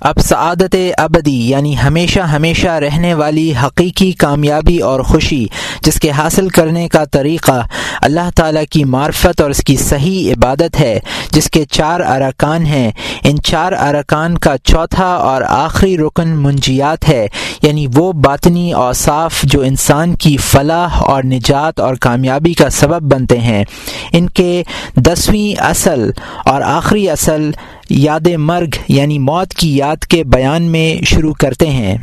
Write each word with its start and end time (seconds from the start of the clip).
اب 0.00 0.20
سعادت 0.20 0.76
ابدی 0.98 1.50
یعنی 1.50 1.74
ہمیشہ 1.78 2.20
ہمیشہ 2.20 2.68
رہنے 2.68 3.14
والی 3.14 3.52
حقیقی 3.62 4.12
کامیابی 4.12 4.78
اور 4.78 5.00
خوشی 5.00 5.46
جس 5.82 6.00
کے 6.00 6.10
حاصل 6.10 6.48
کرنے 6.48 6.88
کا 6.88 7.04
طریقہ 7.04 7.66
اللہ 8.02 8.30
تعالیٰ 8.36 8.62
کی 8.70 8.84
معرفت 8.84 9.40
اور 9.40 9.50
اس 9.50 9.58
کی 9.58 9.76
صحیح 9.76 10.32
عبادت 10.32 10.80
ہے، 10.80 11.00
جس 11.30 11.50
کے 11.50 11.64
چار 11.64 12.00
ارکان 12.00 12.66
ہیں۔ 12.66 12.92
ان 13.24 13.42
چار 13.42 13.72
ارکان 13.72 14.38
کا 14.38 14.58
چوتھا 14.64 15.06
اور 15.06 15.42
آخری 15.42 15.98
رکن 15.98 16.28
منجیات 16.28 17.08
ہے 17.08 17.26
یعنی 17.62 17.86
وہ 17.94 18.12
باطنی 18.12 18.72
اوصاف 18.72 19.42
جو 19.42 19.60
انسان 19.60 20.16
کی 20.16 20.36
فلاح 20.36 20.96
اور 21.00 21.22
نجات 21.24 21.80
اور 21.80 21.94
کامیابی 21.94 22.52
کا 22.52 22.70
سبب 22.70 23.14
بنتے 23.14 23.38
ہیں۔ 23.38 23.64
ان 24.12 24.30
کے 24.30 24.62
دسویں 24.96 25.60
اصل 25.60 26.10
اور 26.44 26.62
آخری 26.62 27.10
اصل 27.10 27.50
یاد 27.90 28.28
مرگ 28.28 28.74
یعنی 28.88 29.18
موت 29.18 29.54
کی 29.54 29.76
یاد 29.76 29.96
کے 29.96 30.24
بیان 30.24 30.62
میں 30.62 31.04
شروع 31.04 31.34
کرتے 31.34 31.66
ہیں۔ 31.66 31.98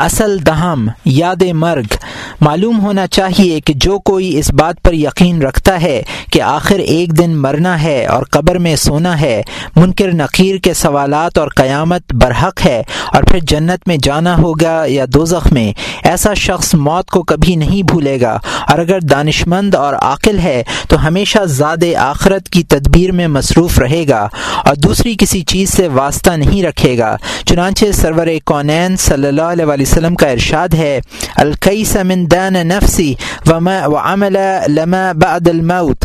اصل 0.00 0.46
دہم، 0.46 0.88
یاد 1.04 1.42
مرگ۔ 1.52 1.94
معلوم 2.40 2.80
ہونا 2.80 3.06
چاہیے 3.06 3.60
کہ 3.60 3.72
جو 3.76 3.98
کوئی 3.98 4.38
اس 4.38 4.52
بات 4.52 4.82
پر 4.82 4.92
یقین 4.92 5.42
رکھتا 5.42 5.82
ہے 5.82 6.02
کہ 6.32 6.42
آخر 6.42 6.78
ایک 6.78 7.18
دن 7.18 7.36
مرنا 7.36 7.82
ہے 7.82 8.06
اور 8.06 8.22
قبر 8.30 8.58
میں 8.58 8.76
سونا 8.76 9.20
ہے، 9.20 9.42
منکر 9.76 10.12
نقیر 10.12 10.56
کے 10.56 10.74
سوالات 10.74 11.38
اور 11.38 11.48
قیامت 11.56 12.12
برحق 12.12 12.66
ہے 12.66 12.82
اور 13.12 13.22
پھر 13.22 13.38
جنت 13.42 13.88
میں 13.88 13.96
جانا 14.02 14.38
ہوگا 14.38 14.84
یا 14.86 15.04
دوزخ 15.14 15.52
میں، 15.52 15.72
ایسا 16.02 16.34
شخص 16.34 16.74
موت 16.74 17.10
کو 17.10 17.22
کبھی 17.22 17.56
نہیں 17.56 17.82
بھولے 17.82 18.20
گا۔ 18.20 18.38
اور 18.68 18.78
اگر 18.78 19.00
دانشمند 19.00 19.74
اور 19.74 19.94
عاقل 19.94 20.38
ہے 20.38 20.62
تو 20.88 21.06
ہمیشہ 21.06 21.38
زاد 21.44 21.84
آخرت 21.98 22.48
کی 22.48 22.62
تدبیر 22.62 23.12
میں 23.12 23.28
مصروف 23.28 23.78
رہے 23.78 24.08
گا 24.08 24.28
اور 24.64 24.74
دوسری 24.74 25.14
کسی 25.18 25.42
چیز 25.42 25.70
سے 25.70 25.88
واسطہ 25.88 26.30
نہیں 26.30 26.62
رکھے 26.62 26.98
گا۔ 26.98 27.16
چنانچہ 27.46 27.84
سرور 27.94 28.26
کونین 28.44 28.96
صلی 28.96 29.28
اللہ 29.28 29.42
علیہ 29.42 29.64
وسلم 29.64 29.89
کا 29.98 30.26
ارشاد 30.26 30.74
ہے، 30.74 31.00
القیس 31.36 31.96
من 31.96 32.30
دان 32.30 32.52
نفسی 32.52 33.14
وما 33.46 33.86
وعمل 33.86 34.36
لما 34.68 35.12
بعد 35.12 35.48
الموت۔ 35.48 36.04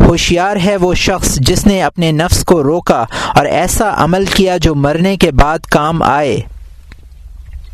ہوشیار 0.00 0.56
ہے 0.64 0.76
وہ 0.76 0.94
شخص 0.94 1.34
جس 1.36 1.66
نے 1.66 1.82
اپنے 1.82 2.12
نفس 2.12 2.44
کو 2.44 2.62
روکا 2.62 3.04
اور 3.34 3.44
ایسا 3.44 3.94
عمل 3.96 4.24
کیا 4.24 4.56
جو 4.56 4.74
مرنے 4.74 5.16
کے 5.16 5.30
بعد 5.30 5.58
کام 5.58 6.02
آئے۔ 6.02 6.40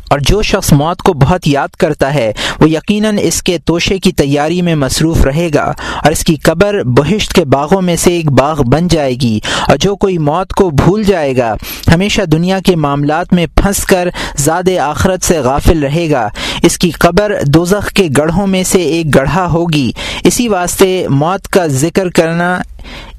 اور 0.09 0.19
جو 0.19 0.41
شخص 0.41 0.73
موت 0.73 1.01
کو 1.01 1.13
بہت 1.13 1.47
یاد 1.47 1.67
کرتا 1.67 2.13
ہے، 2.13 2.33
وہ 2.59 2.69
یقیناً 2.69 3.17
اس 3.21 3.43
کے 3.43 3.57
توشے 3.65 3.99
کی 3.99 4.11
تیاری 4.11 4.61
میں 4.61 4.75
مصروف 4.75 5.25
رہے 5.25 5.49
گا 5.53 5.73
اور 6.03 6.11
اس 6.11 6.23
کی 6.23 6.35
قبر 6.35 6.83
بہشت 6.83 7.33
کے 7.33 7.45
باغوں 7.45 7.81
میں 7.81 7.95
سے 7.95 8.11
ایک 8.11 8.31
باغ 8.31 8.61
بن 8.61 8.87
جائے 8.87 9.13
گی۔ 9.13 9.39
اور 9.67 9.77
جو 9.77 9.95
کوئی 9.95 10.17
موت 10.17 10.53
کو 10.53 10.69
بھول 10.69 11.03
جائے 11.03 11.37
گا، 11.37 11.55
ہمیشہ 11.93 12.21
دنیا 12.21 12.59
کے 12.65 12.75
معاملات 12.75 13.33
میں 13.33 13.45
پھنس 13.55 13.85
کر 13.85 14.09
زاد 14.37 14.69
آخرت 14.83 15.23
سے 15.23 15.39
غافل 15.39 15.83
رہے 15.83 16.11
گا۔ 16.11 16.29
اس 16.63 16.77
کی 16.77 16.89
قبر 16.89 17.35
دوزخ 17.43 17.91
کے 17.91 18.07
گڑھوں 18.17 18.47
میں 18.47 18.63
سے 18.63 18.81
ایک 18.81 19.15
گڑھا 19.15 19.47
ہوگی۔ 19.47 19.91
اسی 20.23 20.47
واسطے 20.47 21.07
موت 21.09 21.47
کا 21.47 21.67
ذکر 21.67 22.09
کرنا 22.09 22.61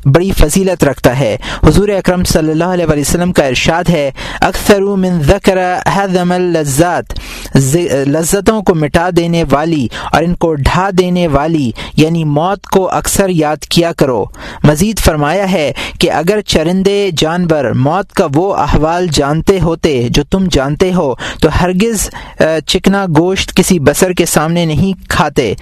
بڑی 0.05 0.31
فضیلت 0.39 0.85
رکھتا 0.85 1.19
ہے۔ 1.21 1.37
حضور 1.67 1.89
اکرم 1.89 2.25
صلی 2.25 2.51
اللہ 2.51 2.65
علیہ 2.65 2.87
وسلم 2.89 3.33
کا 3.33 3.45
ارشاد 3.45 3.89
ہے 3.91 4.11
اکثر 4.41 4.81
من 4.97 5.21
ذکر 5.23 5.59
حضم 5.95 6.33
اللذات 6.33 7.19
لذتوں 8.07 8.61
کو 8.63 8.75
مٹا 8.75 9.09
دینے 9.17 9.43
والی 9.51 9.87
اور 10.13 10.23
ان 10.23 10.35
کو 10.35 10.55
ڈھا 10.55 10.89
دینے 10.99 11.27
والی 11.29 11.71
یعنی 11.97 12.25
موت 12.25 12.67
کو 12.67 12.89
اکثر 12.91 13.29
یاد 13.29 13.65
کیا 13.65 13.93
کرو۔ 13.93 14.25
مزید 14.65 14.99
فرمایا 14.99 15.51
ہے 15.53 15.71
کہ 16.01 16.11
اگر 16.13 16.41
چرندے 16.47 17.11
جانور 17.17 17.71
موت 17.77 18.13
کا 18.13 18.27
وہ 18.35 18.55
احوال 18.55 19.07
جانتے 19.13 19.59
ہوتے 19.61 20.07
جو 20.11 20.23
تم 20.31 20.47
جانتے 20.51 20.93
ہو، 20.95 21.15
تو 21.43 21.49
ہرگز 21.61 22.09
چکنا 22.67 23.05
گوشت 23.19 23.55
کسی 23.57 23.79
بسر 23.79 24.13
کے 24.13 24.27
سامنے 24.27 24.65
نہیں 24.65 25.09
کھاتے، 25.09 25.53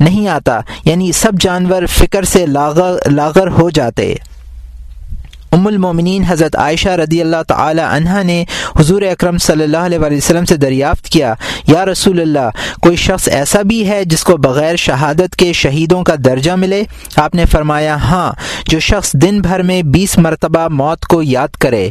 نہیں 0.00 0.28
آتا۔ 0.28 0.60
یعنی 0.84 1.10
سب 1.12 1.32
جانور 1.40 1.86
فکر 1.88 2.22
سے 2.24 2.44
لاغر 2.46 3.35
مستقر 3.36 3.60
ہو 3.60 3.70
جاتے۔ 3.70 4.14
ام 5.52 5.66
المومنین 5.66 6.24
حضرت 6.28 6.56
عائشہ 6.56 6.88
رضی 6.88 7.20
اللہ 7.20 7.42
تعالی 7.48 7.82
عنہ 7.82 8.22
نے 8.22 8.44
حضور 8.80 9.02
اکرم 9.02 9.38
صلی 9.38 9.64
اللہ 9.64 9.84
علیہ 9.86 9.98
وسلم 9.98 10.44
سے 10.44 10.56
دریافت 10.56 11.08
کیا، 11.08 11.34
یا 11.68 11.84
رسول 11.86 12.20
اللہ، 12.20 12.48
کوئی 12.82 12.96
شخص 12.96 13.28
ایسا 13.28 13.62
بھی 13.62 13.88
ہے 13.88 14.04
جس 14.04 14.24
کو 14.24 14.36
بغیر 14.36 14.76
شہادت 14.76 15.36
کے 15.36 15.52
شہیدوں 15.52 16.02
کا 16.04 16.14
درجہ 16.24 16.52
ملے؟ 16.52 16.82
آپ 17.16 17.34
نے 17.34 17.44
فرمایا 17.44 17.96
ہاں 17.96 18.32
جو 18.68 18.80
شخص 18.80 19.12
دن 19.12 19.40
بھر 19.40 19.62
میں 19.62 19.82
بیس 19.82 20.18
مرتبہ 20.18 20.68
موت 20.68 21.06
کو 21.06 21.22
یاد 21.22 21.56
کرے۔ 21.60 21.88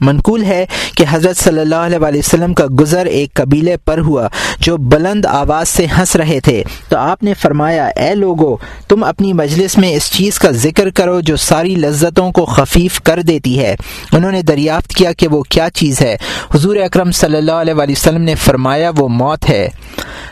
منقول 0.00 0.44
ہے 0.44 0.66
کہ 0.96 1.04
حضرت 1.10 1.36
صلی 1.36 1.60
اللہ 1.60 1.74
علیہ 1.74 1.98
وسلم 1.98 2.54
کا 2.54 2.64
گزر 2.80 3.06
ایک 3.06 3.34
قبیلے 3.34 3.76
پر 3.76 3.98
ہوا 3.98 4.28
جو 4.60 4.76
بلند 4.76 5.26
آواز 5.26 5.68
سے 5.68 5.86
ہنس 5.98 6.16
رہے 6.16 6.40
تھے۔ 6.40 6.62
تو 6.88 6.96
آپ 6.96 7.22
نے 7.22 7.34
فرمایا، 7.34 7.86
اے 7.86 8.14
لوگو، 8.14 8.56
تم 8.88 9.04
اپنی 9.04 9.32
مجلس 9.32 9.78
میں 9.78 9.92
اس 9.92 10.10
چیز 10.10 10.38
کا 10.38 10.50
ذکر 10.50 10.90
کرو 10.90 11.20
جو 11.20 11.36
ساری 11.36 11.74
لذتوں 11.74 12.32
کو 12.32 12.44
خفیف 12.44 13.00
کر 13.00 13.22
دیتی 13.22 13.58
ہے۔ 13.58 13.76
انہوں 14.12 14.32
نے 14.32 14.42
دریافت 14.42 14.88
کیا 14.88 15.12
کہ 15.12 15.28
وہ 15.28 15.42
کیا 15.42 15.68
چیز 15.74 16.00
ہے۔ 16.00 16.16
حضور 16.54 16.76
اکرم 16.76 17.10
صلی 17.10 17.36
اللہ 17.36 17.52
علیہ 17.52 17.74
وسلم 17.74 18.22
نے 18.22 18.34
فرمایا، 18.34 18.90
وہ 18.96 19.08
موت 19.08 19.50
ہے۔ 19.50 19.68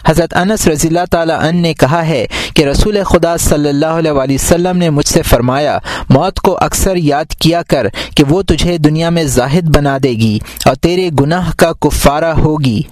حضرت 0.07 0.35
انس 0.35 0.69
رضی 0.69 0.89
اللہ 0.89 1.05
تعالیٰ 1.11 1.39
عنہ 1.41 1.61
نے 1.61 1.75
کہا 1.75 2.07
ہے 2.07 2.27
کہ 2.55 2.65
رسول 2.65 3.03
خدا 3.05 3.37
صلی 3.37 3.69
اللہ 3.69 3.87
علیہ 3.87 4.13
وسلم 4.13 4.79
نے 4.79 4.91
مجھ 4.91 5.07
سے 5.07 5.23
فرمایا، 5.23 5.79
موت 6.09 6.41
کو 6.41 6.59
اکثر 6.61 6.97
یاد 6.97 7.25
کیا 7.25 7.63
کر 7.63 7.87
کہ 8.15 8.25
وہ 8.29 8.43
تجھے 8.43 8.79
دنیا 8.79 9.11
میں 9.11 9.25
ظاہر 9.25 9.54
بنا 9.63 9.99
دے 10.03 10.11
گی 10.11 10.39
اور 10.65 10.75
تیرے 10.75 11.11
گناہ 11.21 11.53
کا 11.53 11.73
کفارہ 11.73 12.35
ہوگی۔ 12.39 12.83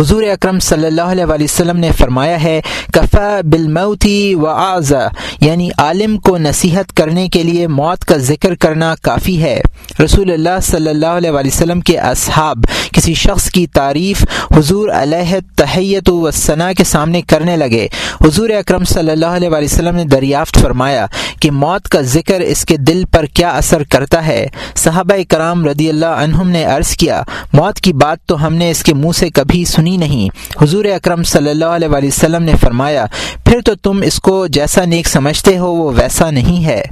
حضور 0.00 0.22
اکرم 0.22 0.58
صلی 0.58 0.86
اللہ 0.86 1.02
علیہ 1.02 1.24
وسلم 1.24 1.76
نے 1.76 1.90
فرمایا 1.98 2.42
ہے، 2.42 2.60
کفا 2.92 3.40
بالموتی 3.50 4.34
و 4.34 4.46
آزا 4.46 5.06
یعنی 5.40 5.68
عالم 5.78 6.16
کو 6.18 6.38
نصیحت 6.38 6.96
کرنے 6.96 7.28
کے 7.28 7.42
لیے 7.42 7.66
موت 7.66 8.04
کا 8.04 8.16
ذکر 8.16 8.54
کرنا 8.54 8.94
کافی 9.02 9.42
ہے۔ 9.42 9.60
رسول 10.04 10.30
اللہ 10.32 10.60
صلی 10.62 10.90
اللہ 10.90 11.06
علیہ 11.06 11.30
وسلم 11.30 11.80
کے 11.80 11.98
اصحاب، 11.98 12.64
کسی 12.92 13.14
شخص 13.14 13.50
کی 13.50 13.66
تعریف 13.66 14.24
حضور 14.56 14.88
علیہ 14.88 15.38
تحیت 15.56 16.08
و 16.08 16.30
ثنا 16.30 16.72
کے 16.72 16.84
سامنے 16.84 17.22
کرنے 17.22 17.56
لگے۔ 17.56 17.88
حضور 18.24 18.50
اکرم 18.50 18.84
صلی 18.84 19.10
اللہ 19.10 19.26
علیہ 19.26 19.48
وسلم 19.50 19.96
نے 19.96 20.04
دریافت 20.04 20.58
فرمایا 20.58 21.06
کہ 21.40 21.50
موت 21.50 21.88
کا 21.88 22.00
ذکر 22.00 22.40
اس 22.40 22.64
کے 22.64 22.76
دل 22.76 23.04
پر 23.12 23.24
کیا 23.24 23.50
اثر 23.50 23.82
کرتا 23.82 24.26
ہے۔ 24.26 24.46
صحابہ 24.74 25.14
کرام 25.28 25.66
رضی 25.66 25.88
اللہ 25.88 26.22
عنہم 26.22 26.48
نے 26.48 26.64
عرض 26.64 26.96
کیا، 26.96 27.22
موت 27.52 27.80
کی 27.80 27.92
بات 27.92 28.18
تو 28.26 28.46
ہم 28.46 28.54
نے 28.54 28.70
اس 28.70 28.82
کے 28.82 28.94
منہ 28.94 29.12
سے 29.12 29.30
کبھی 29.30 29.64
سنی 29.64 29.87
سنی 29.88 29.96
نہیں۔ 29.96 30.28
حضور 30.62 30.84
اکرم 30.84 31.22
صلی 31.22 31.50
اللہ 31.50 31.64
علیہ 31.64 31.88
وسلم 31.90 32.42
نے 32.42 32.52
فرمایا، 32.60 33.06
پھر 33.44 33.60
تو 33.64 33.74
تم 33.74 34.02
اس 34.04 34.20
کو 34.20 34.46
جیسا 34.46 34.84
نیک 34.84 35.08
سمجھتے 35.08 35.58
ہو 35.58 35.72
وہ 35.72 35.92
ویسا 35.96 36.30
نہیں 36.30 36.64
ہے۔ 36.64 36.82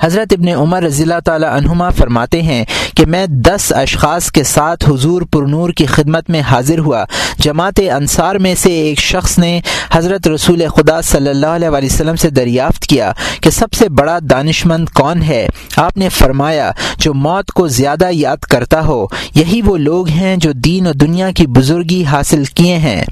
حضرت 0.00 0.32
ابن 0.32 0.48
عمر 0.48 0.82
رضی 0.82 1.02
اللہ 1.02 1.20
تعالی 1.24 1.46
عنہما 1.46 1.90
فرماتے 1.90 2.42
ہیں 2.42 2.64
کہ 2.96 3.06
میں 3.06 3.26
دس 3.26 3.72
اشخاص 3.72 4.30
کے 4.30 4.42
ساتھ 4.42 4.90
حضور 4.90 5.22
پرنور 5.22 5.70
کی 5.70 5.86
خدمت 5.86 6.30
میں 6.30 6.40
حاضر 6.40 6.78
ہوا۔ 6.78 7.04
جماعت 7.38 7.80
انصار 7.96 8.34
میں 8.34 8.54
سے 8.54 8.70
ایک 8.70 8.98
شخص 8.98 9.38
نے 9.38 9.60
حضرت 9.90 10.28
رسول 10.28 10.62
خدا 10.76 11.02
صلی 11.02 11.30
اللہ 11.30 11.46
علیہ 11.46 11.68
وسلم 11.68 12.16
سے 12.16 12.30
دریافت 12.30 12.86
کیا 12.86 13.12
کہ 13.40 13.50
سب 13.50 13.72
سے 13.72 13.88
بڑا 13.88 14.18
دانش 14.30 14.66
مند 14.66 14.88
کون 14.88 15.22
ہے۔ 15.22 15.48
آپ 15.76 15.96
نے 15.96 16.08
فرمایا، 16.08 16.72
جو 16.98 17.14
موت 17.14 17.52
کو 17.52 17.68
زیادہ 17.68 18.08
یاد 18.12 18.36
کرتا 18.36 18.84
ہو، 18.84 19.06
یہی 19.34 19.62
وہ 19.62 19.76
لوگ 19.76 20.08
ہیں 20.08 20.36
جو 20.36 20.52
دین 20.52 20.86
و 20.86 20.92
دنیا 20.92 21.30
کی 21.30 21.46
بزرگی 21.46 22.04
حاصل 22.04 22.44
کیے 22.44 22.76
ہیں۔ 22.76 23.02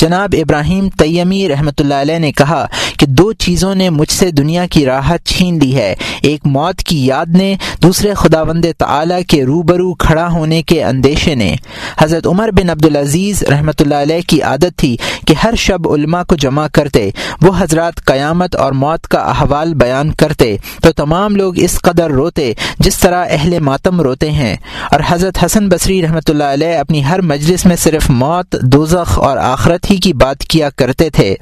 جناب 0.00 0.34
ابراہیم 0.38 0.88
تیمی 0.88 1.48
رحمۃ 1.48 1.70
اللہ 1.78 1.94
علیہ 1.94 2.18
نے 2.18 2.32
کہا 2.32 2.66
کہ 2.98 3.06
دو 3.06 3.32
چیزوں 3.32 3.74
نے 3.74 3.90
مجھ 3.90 4.10
سے 4.10 4.30
دنیا 4.30 4.66
کی 4.66 4.84
راحت 4.84 5.24
چھین 5.24 5.58
لی 5.58 5.74
ہے۔ 5.74 5.94
ایک 6.22 6.40
موت 6.44 6.78
کی 6.78 7.06
یاد 7.06 7.26
نے، 7.26 7.54
دوسرے 7.82 8.14
خدا 8.14 8.42
وند 8.42 8.64
تعلیٰ 8.78 9.20
کے 9.28 9.44
روبرو 9.44 9.94
کھڑا 9.94 10.28
ہونے 10.32 10.62
کے 10.62 10.84
اندیشے 10.84 11.34
نے۔ 11.34 11.56
حضرت 11.98 12.26
عمر 12.26 12.48
بن 12.52 12.70
عبدالعزیز 12.70 13.42
رحمۃ 13.42 13.80
اللہ 13.80 13.94
علیہ 13.94 14.20
کی 14.26 14.42
عادت 14.42 14.78
تھی 14.78 14.96
کہ 15.26 15.34
ہر 15.44 15.54
شب 15.54 15.88
علماء 15.88 16.22
کو 16.22 16.36
جمع 16.36 16.66
کرتے، 16.72 17.10
وہ 17.42 17.52
حضرات 17.58 18.04
قیامت 18.04 18.56
اور 18.56 18.72
موت 18.72 19.08
کا 19.08 19.18
احوال 19.18 19.74
بیان 19.74 20.12
کرتے۔ 20.12 20.56
تو 20.82 20.92
تمام 20.92 21.36
لوگ 21.36 21.58
اس 21.58 21.80
قدر 21.80 22.10
روتے 22.10 22.52
جس 22.78 22.98
طرح 22.98 23.24
اہل 23.30 23.58
ماتم 23.58 24.00
روتے 24.00 24.30
ہیں۔ 24.30 24.56
اور 24.90 25.00
حضرت 25.08 25.44
حسن 25.44 25.68
بصری 25.68 26.02
رحمۃ 26.02 26.28
اللہ 26.28 26.44
علیہ 26.44 26.76
اپنی 26.76 27.04
ہر 27.04 27.20
مجلس 27.20 27.66
میں 27.66 27.76
صرف 27.76 28.10
موت، 28.10 28.56
دوزخ 28.62 29.18
اور 29.18 29.36
آخرت 29.36 29.89
ہی 29.90 29.96
کی 29.96 30.12
بات 30.12 30.38
کیا 30.38 30.70
کرتے 30.70 31.10
تھے۔ 31.10 31.34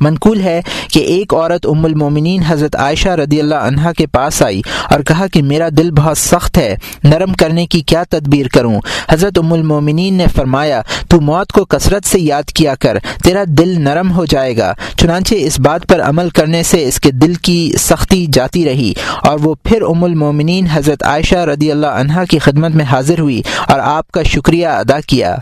منقول 0.00 0.40
ہے 0.40 0.60
کہ 0.92 0.98
ایک 0.98 1.34
عورت 1.34 1.66
ام 1.66 1.84
المومنین 1.84 2.42
حضرت 2.42 2.76
عائشہ 2.76 3.08
رضی 3.08 3.40
اللہ 3.40 3.54
عنہا 3.54 3.92
کے 3.92 4.06
پاس 4.06 4.42
آئی 4.42 4.62
اور 4.90 5.00
کہا 5.00 5.26
کہ 5.26 5.42
میرا 5.42 5.68
دل 5.76 5.90
بہت 5.90 6.18
سخت 6.18 6.58
ہے، 6.58 6.76
نرم 7.04 7.32
کرنے 7.32 7.66
کی 7.66 7.80
کیا 7.80 8.02
تدبیر 8.10 8.46
کروں؟ 8.48 8.80
حضرت 9.10 9.38
ام 9.38 9.52
المومنین 9.52 10.14
نے 10.14 10.26
فرمایا، 10.36 10.82
تو 11.08 11.20
موت 11.20 11.52
کو 11.52 11.64
کثرت 11.64 12.06
سے 12.06 12.20
یاد 12.20 12.42
کیا 12.42 12.74
کر، 12.74 12.98
تیرا 13.24 13.44
دل 13.48 13.80
نرم 13.80 14.12
ہو 14.12 14.24
جائے 14.24 14.56
گا۔ 14.56 14.74
چنانچہ 14.96 15.34
اس 15.38 15.60
بات 15.60 15.86
پر 15.86 16.00
عمل 16.00 16.30
کرنے 16.30 16.62
سے 16.62 16.88
اس 16.88 17.00
کے 17.00 17.10
دل 17.10 17.34
کی 17.34 17.72
سختی 17.78 18.26
جاتی 18.32 18.64
رہی 18.64 18.92
اور 19.22 19.38
وہ 19.42 19.54
پھر 19.62 19.82
ام 19.82 20.04
المومنین 20.04 20.66
حضرت 20.72 21.02
عائشہ 21.02 21.36
رضی 21.36 21.70
اللہ 21.70 21.86
عنہا 21.86 22.24
کی 22.24 22.38
خدمت 22.38 22.70
میں 22.70 22.84
حاضر 22.84 23.18
ہوئی 23.18 23.42
اور 23.68 23.80
آپ 23.80 24.10
کا 24.10 24.22
شکریہ 24.22 24.66
ادا 24.66 25.00
کیا۔ 25.00 25.36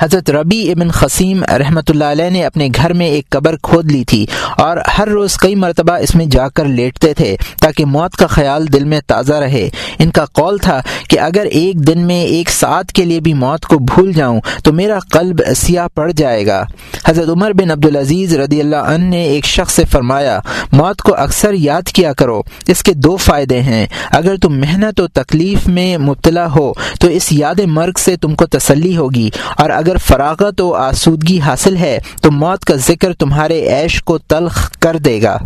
حضرت 0.00 0.30
ربی 0.30 0.70
ابن 0.70 0.90
خسیم 0.90 1.44
رحمۃ 1.58 1.88
اللہ 1.88 2.04
علیہ 2.04 2.30
نے 2.30 2.44
اپنے 2.44 2.68
گھر 2.76 2.92
میں 2.92 3.06
ایک 3.06 3.30
قبر 3.30 3.56
کھود 3.56 3.90
لی 3.92 4.04
تھی 4.04 4.26
اور 4.56 4.76
ہر 4.98 5.08
روز 5.08 5.36
کئی 5.36 5.54
مرتبہ 5.54 5.92
اس 5.92 6.14
میں 6.14 6.26
جا 6.26 6.48
کر 6.48 6.64
لیٹتے 6.64 7.14
تھے 7.14 7.36
تاکہ 7.60 7.84
موت 7.84 8.16
کا 8.16 8.26
خیال 8.26 8.72
دل 8.72 8.84
میں 8.84 9.00
تازہ 9.06 9.34
رہے۔ 9.34 9.68
ان 9.98 10.10
کا 10.10 10.24
قول 10.24 10.58
تھا 10.58 10.80
کہ 11.08 11.20
اگر 11.20 11.44
ایک 11.44 11.76
دن 11.76 11.98
میں 11.98 12.22
ایک 12.22 12.50
ساتھ 12.50 12.92
کے 12.92 13.04
لیے 13.04 13.20
بھی 13.20 13.34
موت 13.34 13.66
کو 13.66 13.78
بھول 13.78 14.12
جاؤں 14.12 14.40
تو 14.64 14.72
میرا 14.72 14.98
قلب 14.98 15.40
سیاہ 15.56 15.86
پڑ 15.94 16.10
جائے 16.10 16.46
گا۔ 16.46 16.64
حضرت 17.04 17.28
عمر 17.28 17.52
بن 17.52 17.70
عبدالعزیز 17.70 18.34
رضی 18.34 18.60
اللہ 18.60 18.76
عنہ 18.76 19.04
نے 19.04 19.22
ایک 19.22 19.44
شخص 19.44 19.74
سے 19.74 19.84
فرمایا، 19.84 20.40
موت 20.72 21.02
کو 21.02 21.14
اکثر 21.14 21.52
یاد 21.52 21.82
کیا 21.82 22.12
کرو، 22.12 22.42
اس 22.66 22.82
کے 22.82 22.92
دو 22.92 23.16
فائدے 23.16 23.60
ہیں۔ 23.60 23.86
اگر 24.10 24.36
تم 24.36 24.58
محنت 24.60 25.00
و 25.00 25.06
تکلیف 25.06 25.66
میں 25.66 25.98
مبتلا 25.98 26.46
ہو 26.46 26.72
تو 27.00 27.08
اس 27.08 27.32
یاد 27.32 27.60
مرگ 27.66 27.98
سے 27.98 28.16
تم 28.16 28.34
کو 28.34 28.46
تسلی 28.46 28.96
ہوگی 28.96 29.28
اور 29.56 29.70
اگر 29.70 29.85
اگر 29.86 29.96
فراغت 29.96 30.60
و 30.60 30.74
آسودگی 30.74 31.38
حاصل 31.38 31.76
ہے، 31.76 31.98
تو 32.22 32.30
موت 32.30 32.64
کا 32.64 32.74
ذکر 32.76 33.12
تمہارے 33.12 33.68
عیش 33.68 34.02
کو 34.02 34.18
تلخ 34.18 34.70
کر 34.70 34.96
دے 34.96 35.22
گا۔ 35.22 35.38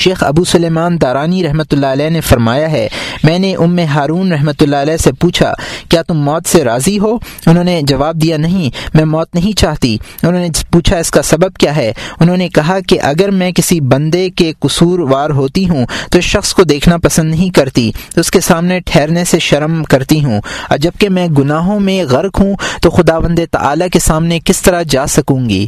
شیخ 0.00 0.24
ابو 0.24 0.44
سلیمان 0.44 1.00
دارانی 1.00 1.44
رحمۃ 1.44 1.72
اللہ 1.72 1.86
علیہ 1.86 2.10
نے 2.10 2.20
فرمایا 2.20 2.70
ہے، 2.70 2.88
میں 3.22 3.38
نے 3.38 3.56
ام 3.56 3.78
ہارون 3.78 4.32
رحمۃ 4.32 4.60
اللہ 4.60 4.76
علیہ 4.76 4.96
سے 4.96 5.12
پوچھا، 5.12 5.54
کیا 5.88 6.02
تم 6.02 6.18
موت 6.18 6.48
سے 6.48 6.64
راضی 6.64 6.98
ہو؟ 6.98 7.18
انہوں 7.46 7.64
نے 7.64 7.80
جواب 7.82 8.22
دیا، 8.22 8.36
نہیں، 8.36 8.70
میں 8.94 9.04
موت 9.04 9.34
نہیں 9.34 9.58
چاہتی۔ 9.58 9.96
انہوں 10.22 10.40
نے 10.40 10.48
پوچھا، 10.70 10.96
اس 10.96 11.10
کا 11.10 11.22
سبب 11.22 11.56
کیا 11.56 11.76
ہے؟ 11.76 11.92
انہوں 12.20 12.36
نے 12.36 12.48
کہا 12.48 12.78
کہ 12.86 13.00
اگر 13.02 13.30
میں 13.30 13.52
کسی 13.52 13.80
بندے 13.80 14.30
کے 14.30 14.52
قصور 14.58 14.98
وار 14.98 15.30
ہوتی 15.30 15.68
ہوں، 15.68 15.86
تو 16.10 16.20
شخص 16.20 16.54
کو 16.54 16.62
دیکھنا 16.62 16.96
پسند 16.96 17.30
نہیں 17.30 17.50
کرتی، 17.50 17.90
اس 18.16 18.30
کے 18.30 18.40
سامنے 18.40 18.80
ٹھہرنے 18.80 19.24
سے 19.24 19.38
شرم 19.38 19.84
کرتی 19.84 20.24
ہوں۔ 20.24 20.40
اور 20.70 20.78
جبکہ 20.78 21.08
میں 21.08 21.26
گناہوں 21.26 21.80
میں 21.80 22.04
غرق 22.04 22.40
ہوں، 22.40 22.56
تو 22.82 22.90
خدا 22.90 23.18
بند 23.18 23.38
تعلیٰ 23.50 23.88
کے 23.92 23.98
سامنے 23.98 24.38
کس 24.44 24.62
طرح 24.62 24.82
جا 24.82 25.06
سکوں 25.06 25.48
گی؟ 25.48 25.66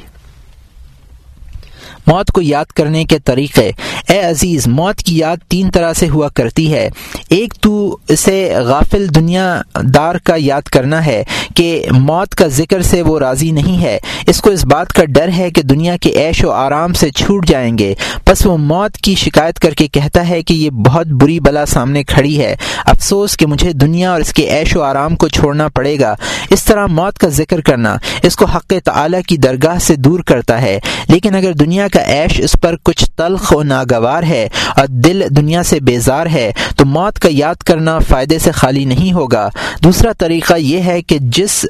موت 2.07 2.31
کو 2.31 2.43
یاد 2.43 2.65
کرنے 2.65 3.05
کے 3.05 3.19
طریقے۔ 3.19 3.71
اے 4.13 4.21
عزیز، 4.21 4.67
موت 4.67 4.99
کی 4.99 5.19
یاد 5.19 5.37
تین 5.49 5.71
طرح 5.71 5.93
سے 5.93 6.09
ہوا 6.09 6.29
کرتی 6.29 6.73
ہے۔ 6.73 6.91
ایک 7.29 7.55
تو 7.61 7.97
اسے 8.09 8.55
غافل 8.57 9.15
دنیا 9.15 9.63
دار 9.75 10.15
کا 10.15 10.35
یاد 10.39 10.63
کرنا 10.63 11.07
ہے 11.07 11.25
کہ 11.55 11.87
موت 11.91 12.35
کا 12.35 12.47
ذکر 12.47 12.83
سے 12.83 13.03
وہ 13.03 13.19
راضی 13.19 13.51
نہیں 13.51 13.83
ہے۔ 13.83 13.99
اس 14.27 14.41
کو 14.41 14.51
اس 14.51 14.65
بات 14.65 14.93
کا 14.93 15.05
ڈر 15.05 15.29
ہے 15.37 15.51
کہ 15.51 15.63
دنیا 15.63 15.97
کے 15.97 16.11
عیش 16.11 16.45
و 16.45 16.51
آرام 16.51 16.93
سے 16.93 17.11
چھوٹ 17.11 17.47
جائیں 17.47 17.79
گے۔ 17.79 17.95
بس 18.27 18.47
وہ 18.47 18.57
موت 18.57 18.97
کی 18.97 19.15
شکایت 19.15 19.59
کر 19.59 19.71
کے 19.71 19.89
کہتا 19.89 20.29
ہے 20.29 20.43
کہ 20.43 20.55
یہ 20.55 20.71
بہت 20.71 21.07
بری 21.07 21.41
بلا 21.41 21.67
سامنے 21.67 22.05
کھڑی 22.05 22.41
ہے۔ 22.41 22.57
افسوس 22.87 23.37
کہ 23.37 23.47
مجھے 23.47 23.73
دنیا 23.73 24.13
اور 24.13 24.21
اس 24.21 24.33
کے 24.33 24.59
عیش 24.59 24.77
و 24.77 24.83
آرام 24.83 25.17
کو 25.17 25.29
چھوڑنا 25.29 25.69
پڑے 25.69 26.01
گا۔ 26.01 26.15
اس 26.51 26.65
طرح 26.65 26.87
موت 26.87 27.19
کا 27.19 27.29
ذکر 27.29 27.61
کرنا 27.61 27.97
اس 28.23 28.37
کو 28.37 28.45
حق 28.45 28.73
تعلیٰ 28.85 29.23
کی 29.23 29.37
درگاہ 29.37 29.79
سے 29.79 29.97
دور 29.97 30.21
کرتا 30.21 30.63
ہے۔ 30.63 30.81
لیکن 31.09 31.35
اگر 31.35 31.53
دنیا 31.53 31.89
کا 31.89 32.01
عیش 32.07 32.41
اس 32.41 32.57
پر 32.63 32.77
کچھ 32.83 33.05
تلخ 33.17 33.53
و 33.57 33.63
ناگوار 33.63 34.02
ہے 34.03 34.49
اور 34.77 34.87
دل 34.87 35.23
دنیا 35.31 35.63
سے 35.63 35.81
بیزار 35.81 36.27
ہے، 36.27 36.53
تو 36.77 36.85
موت 36.85 37.19
کا 37.19 37.29
یاد 37.33 37.55
کرنا 37.55 37.99
فائدے 37.99 38.39
سے 38.39 38.51
خالی 38.51 38.85
نہیں 38.85 39.13
ہوگا۔ 39.13 39.49
دوسرا 39.85 40.13
طریقہ 40.19 40.55
یہ 40.55 40.83
ہے 40.83 41.03
کہ 41.03 41.19
جس 41.21 41.67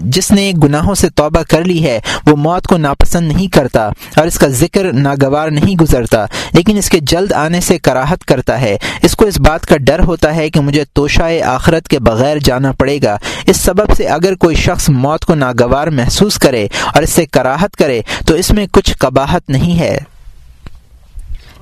جس 0.00 0.30
نے 0.30 0.52
گناہوں 0.64 0.94
سے 0.94 1.08
توبہ 1.08 1.42
کر 1.48 1.64
لی 1.64 1.82
ہے، 1.84 2.00
وہ 2.26 2.36
موت 2.36 2.66
کو 2.66 2.76
ناپسند 2.76 3.32
نہیں 3.32 3.48
کرتا 3.48 3.88
اور 4.16 4.26
اس 4.26 4.38
کا 4.38 4.48
ذکر 4.48 4.92
ناگوار 4.92 5.48
نہیں 5.48 5.76
گزرتا، 5.76 6.26
لیکن 6.52 6.76
اس 6.76 6.90
کے 6.90 6.98
جلد 7.00 7.32
آنے 7.32 7.60
سے 7.60 7.78
کراہت 7.78 8.24
کرتا 8.24 8.60
ہے۔ 8.60 8.76
اس 9.02 9.16
کو 9.16 9.26
اس 9.26 9.38
بات 9.40 9.66
کا 9.66 9.76
ڈر 9.76 10.00
ہوتا 10.00 10.34
ہے 10.36 10.50
کہ 10.50 10.60
مجھے 10.60 10.84
توشائے 10.92 11.42
آخرت 11.42 11.88
کے 11.88 11.98
بغیر 11.98 12.38
جانا 12.38 12.72
پڑے 12.72 12.98
گا۔ 13.02 13.16
اس 13.46 13.56
سبب 13.56 13.96
سے 13.96 14.06
اگر 14.06 14.34
کوئی 14.34 14.56
شخص 14.56 14.88
موت 14.88 15.24
کو 15.24 15.34
ناگوار 15.34 15.86
محسوس 15.86 16.38
کرے 16.38 16.66
اور 16.94 17.02
اس 17.02 17.10
سے 17.10 17.26
کراہت 17.26 17.76
کرے، 17.76 18.00
تو 18.26 18.34
اس 18.34 18.50
میں 18.50 18.66
کچھ 18.72 18.96
قباحت 18.98 19.50
نہیں 19.50 19.78
ہے۔ 19.78 19.98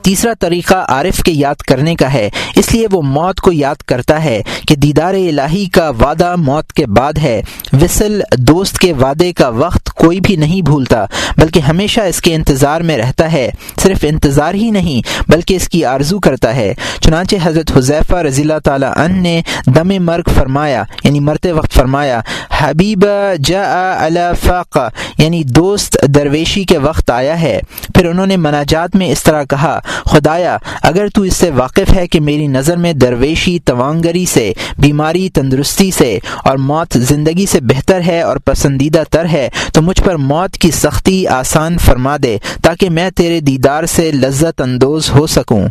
تیسرا 0.06 0.32
طریقہ 0.40 0.74
عارف 0.74 1.22
کے 1.22 1.32
یاد 1.32 1.54
کرنے 1.54 1.94
کا 1.94 2.12
ہے۔ 2.12 2.30
اس 2.54 2.72
لیے 2.72 2.86
وہ 2.90 3.02
موت 3.02 3.40
کو 3.40 3.52
یاد 3.52 3.74
کرتا 3.74 4.24
ہے 4.24 4.42
کہ 4.68 4.76
دیدار 4.76 5.14
الہی 5.14 5.66
کا 5.66 5.90
وعدہ 5.90 6.36
موت 6.36 6.72
کے 6.72 6.86
بعد 6.86 7.12
ہے۔ 7.22 7.42
وصل 7.72 8.20
دوست 8.38 8.78
کے 8.78 8.92
وعدے 8.92 9.32
کا 9.32 9.48
وقت 9.48 9.90
کوئی 9.90 10.20
بھی 10.20 10.36
نہیں 10.36 10.62
بھولتا، 10.62 11.04
بلکہ 11.36 11.60
ہمیشہ 11.60 12.00
اس 12.00 12.20
کے 12.20 12.34
انتظار 12.34 12.80
میں 12.80 12.98
رہتا 12.98 13.32
ہے۔ 13.32 13.50
صرف 13.82 13.98
انتظار 14.02 14.54
ہی 14.54 14.70
نہیں، 14.70 15.30
بلکہ 15.30 15.54
اس 15.54 15.68
کی 15.68 15.84
آرزو 15.84 16.18
کرتا 16.20 16.56
ہے۔ 16.56 16.74
چنانچہ 17.00 17.36
حضرت 17.42 17.76
حضیفہ 17.76 18.16
رضی 18.16 18.42
اللہ 18.42 18.58
تعالیٰ 18.64 18.92
عنہ 18.96 19.20
نے 19.20 19.42
دم 19.66 19.88
مرگ 19.88 20.28
فرمایا 20.34 20.82
یعنی 21.04 21.20
مرتے 21.20 21.52
وقت 21.52 21.72
فرمایا، 21.72 22.20
حبیب 22.58 23.06
جا 23.44 23.92
الفاق 24.04 24.78
یعنی 25.18 25.42
دوست 25.44 25.98
درویشی 26.14 26.64
کے 26.64 26.78
وقت 26.78 27.10
آیا 27.10 27.40
ہے۔ 27.40 27.60
پھر 27.94 28.06
انہوں 28.06 28.26
نے 28.26 28.36
مناجات 28.36 28.96
میں 28.96 29.06
اس 29.06 29.22
طرح 29.22 29.42
کہا 29.42 29.78
خدایا، 30.04 30.56
اگر 30.82 31.08
تو 31.08 31.22
اس 31.22 31.36
سے 31.36 31.50
واقف 31.50 31.92
ہے 31.96 32.06
کہ 32.06 32.20
میری 32.20 32.46
نظر 32.46 32.76
میں 32.76 32.92
درویشی 32.92 33.58
توانگری 33.58 34.24
سے، 34.26 34.52
بیماری 34.78 35.28
تندرستی 35.28 35.90
سے 35.90 36.18
اور 36.44 36.56
موت 36.56 36.98
زندگی 36.98 37.46
سے 37.46 37.60
بہتر 37.60 38.00
ہے 38.00 38.20
اور 38.22 38.36
پسندیدہ 38.36 39.02
تر 39.10 39.24
ہے، 39.24 39.48
تو 39.72 39.82
مجھ 39.82 40.02
پر 40.02 40.16
موت 40.16 40.58
کی 40.58 40.70
سختی 40.70 41.26
آسان 41.26 41.78
فرما 41.78 42.16
دے 42.22 42.38
تاکہ 42.62 42.90
میں 42.90 43.10
تیرے 43.10 43.40
دیدار 43.40 43.86
سے 43.86 44.10
لذت 44.12 44.60
اندوز 44.60 45.10
ہو 45.10 45.26
سکوں۔ 45.26 45.68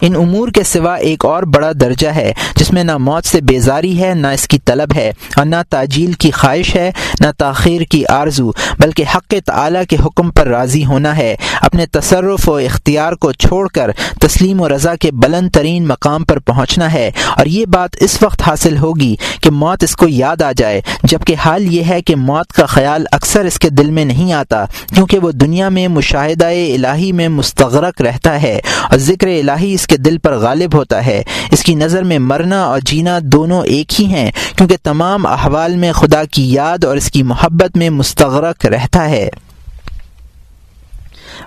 ان 0.00 0.16
امور 0.16 0.48
کے 0.48 0.62
سوا 0.62 0.94
ایک 0.94 1.24
اور 1.24 1.42
بڑا 1.42 1.72
درجہ 1.80 2.08
ہے، 2.08 2.32
جس 2.56 2.72
میں 2.72 2.84
نہ 2.84 2.96
موت 2.96 3.24
سے 3.24 3.40
بیزاری 3.40 4.02
ہے، 4.02 4.14
نہ 4.14 4.26
اس 4.26 4.48
کی 4.48 4.58
طلب 4.58 4.94
ہے، 4.96 5.12
اور 5.36 5.46
نہ 5.46 5.56
تاجیل 5.68 6.12
کی 6.12 6.30
خواہش 6.30 6.76
ہے، 6.76 6.90
نہ 7.20 7.26
تاخیر 7.38 7.80
کی 7.80 8.06
آرزو، 8.08 8.50
بلکہ 8.78 9.04
حق 9.14 9.34
تعلیٰ 9.46 9.82
کے 9.88 9.96
حکم 10.06 10.30
پر 10.30 10.46
راضی 10.46 10.84
ہونا 10.84 11.16
ہے۔ 11.16 11.36
اپنے 11.62 11.86
تصرف 11.86 12.48
و 12.48 12.54
اختیار 12.54 13.12
کو 13.12 13.32
چھوڑ 13.32 13.68
کر 13.68 13.90
تسلیم 14.20 14.60
و 14.60 14.68
رضا 14.68 14.96
کے 14.96 15.10
بلند 15.12 15.50
ترین 15.50 15.86
مقام 15.86 16.24
پر 16.24 16.38
پہنچنا 16.38 16.92
ہے۔ 16.92 17.10
اور 17.36 17.46
یہ 17.46 17.66
بات 17.66 17.90
اس 18.00 18.22
وقت 18.22 18.42
حاصل 18.46 18.76
ہوگی 18.76 19.16
کہ 19.40 19.50
موت 19.50 19.84
اس 19.84 19.96
کو 19.96 20.08
یاد 20.08 20.42
آ 20.42 20.52
جائے، 20.56 20.80
جبکہ 21.02 21.34
حال 21.34 21.74
یہ 21.74 21.82
ہے 21.88 22.02
کہ 22.02 22.16
موت 22.16 22.52
کا 22.52 22.66
خیال 22.66 23.04
اکثر 23.12 23.44
اس 23.44 23.58
کے 23.58 23.70
دل 23.70 23.90
میں 23.90 24.04
نہیں 24.04 24.32
آتا، 24.32 24.64
کیونکہ 24.94 25.18
وہ 25.18 25.30
دنیا 25.30 25.68
میں 25.68 25.88
مشاہدہ 25.88 26.46
الہی 26.46 27.12
میں 27.12 27.28
مستغرق 27.28 28.00
رہتا 28.00 28.42
ہے۔ 28.42 28.60
اور 28.90 28.98
ذکر 28.98 29.26
الہی 29.26 29.74
اس 29.74 29.86
کے 29.90 29.96
دل 29.96 30.18
پر 30.18 30.38
غالب 30.38 30.74
ہوتا 30.74 31.06
ہے۔ 31.06 31.22
اس 31.52 31.62
کی 31.62 31.74
نظر 31.74 32.02
میں 32.02 32.18
مرنا 32.18 32.64
اور 32.64 32.80
جینا 32.82 33.18
دونوں 33.22 33.64
ایک 33.64 34.00
ہی 34.00 34.06
ہیں، 34.06 34.30
کیونکہ 34.56 34.76
تمام 34.82 35.26
احوال 35.26 35.76
میں 35.76 35.92
خدا 35.92 36.24
کی 36.24 36.52
یاد 36.52 36.84
اور 36.84 36.96
اس 36.96 37.10
کی 37.10 37.22
محبت 37.22 37.76
میں 37.76 37.90
مستغرق 37.90 38.66
رہتا 38.66 39.10
ہے۔ 39.10 39.28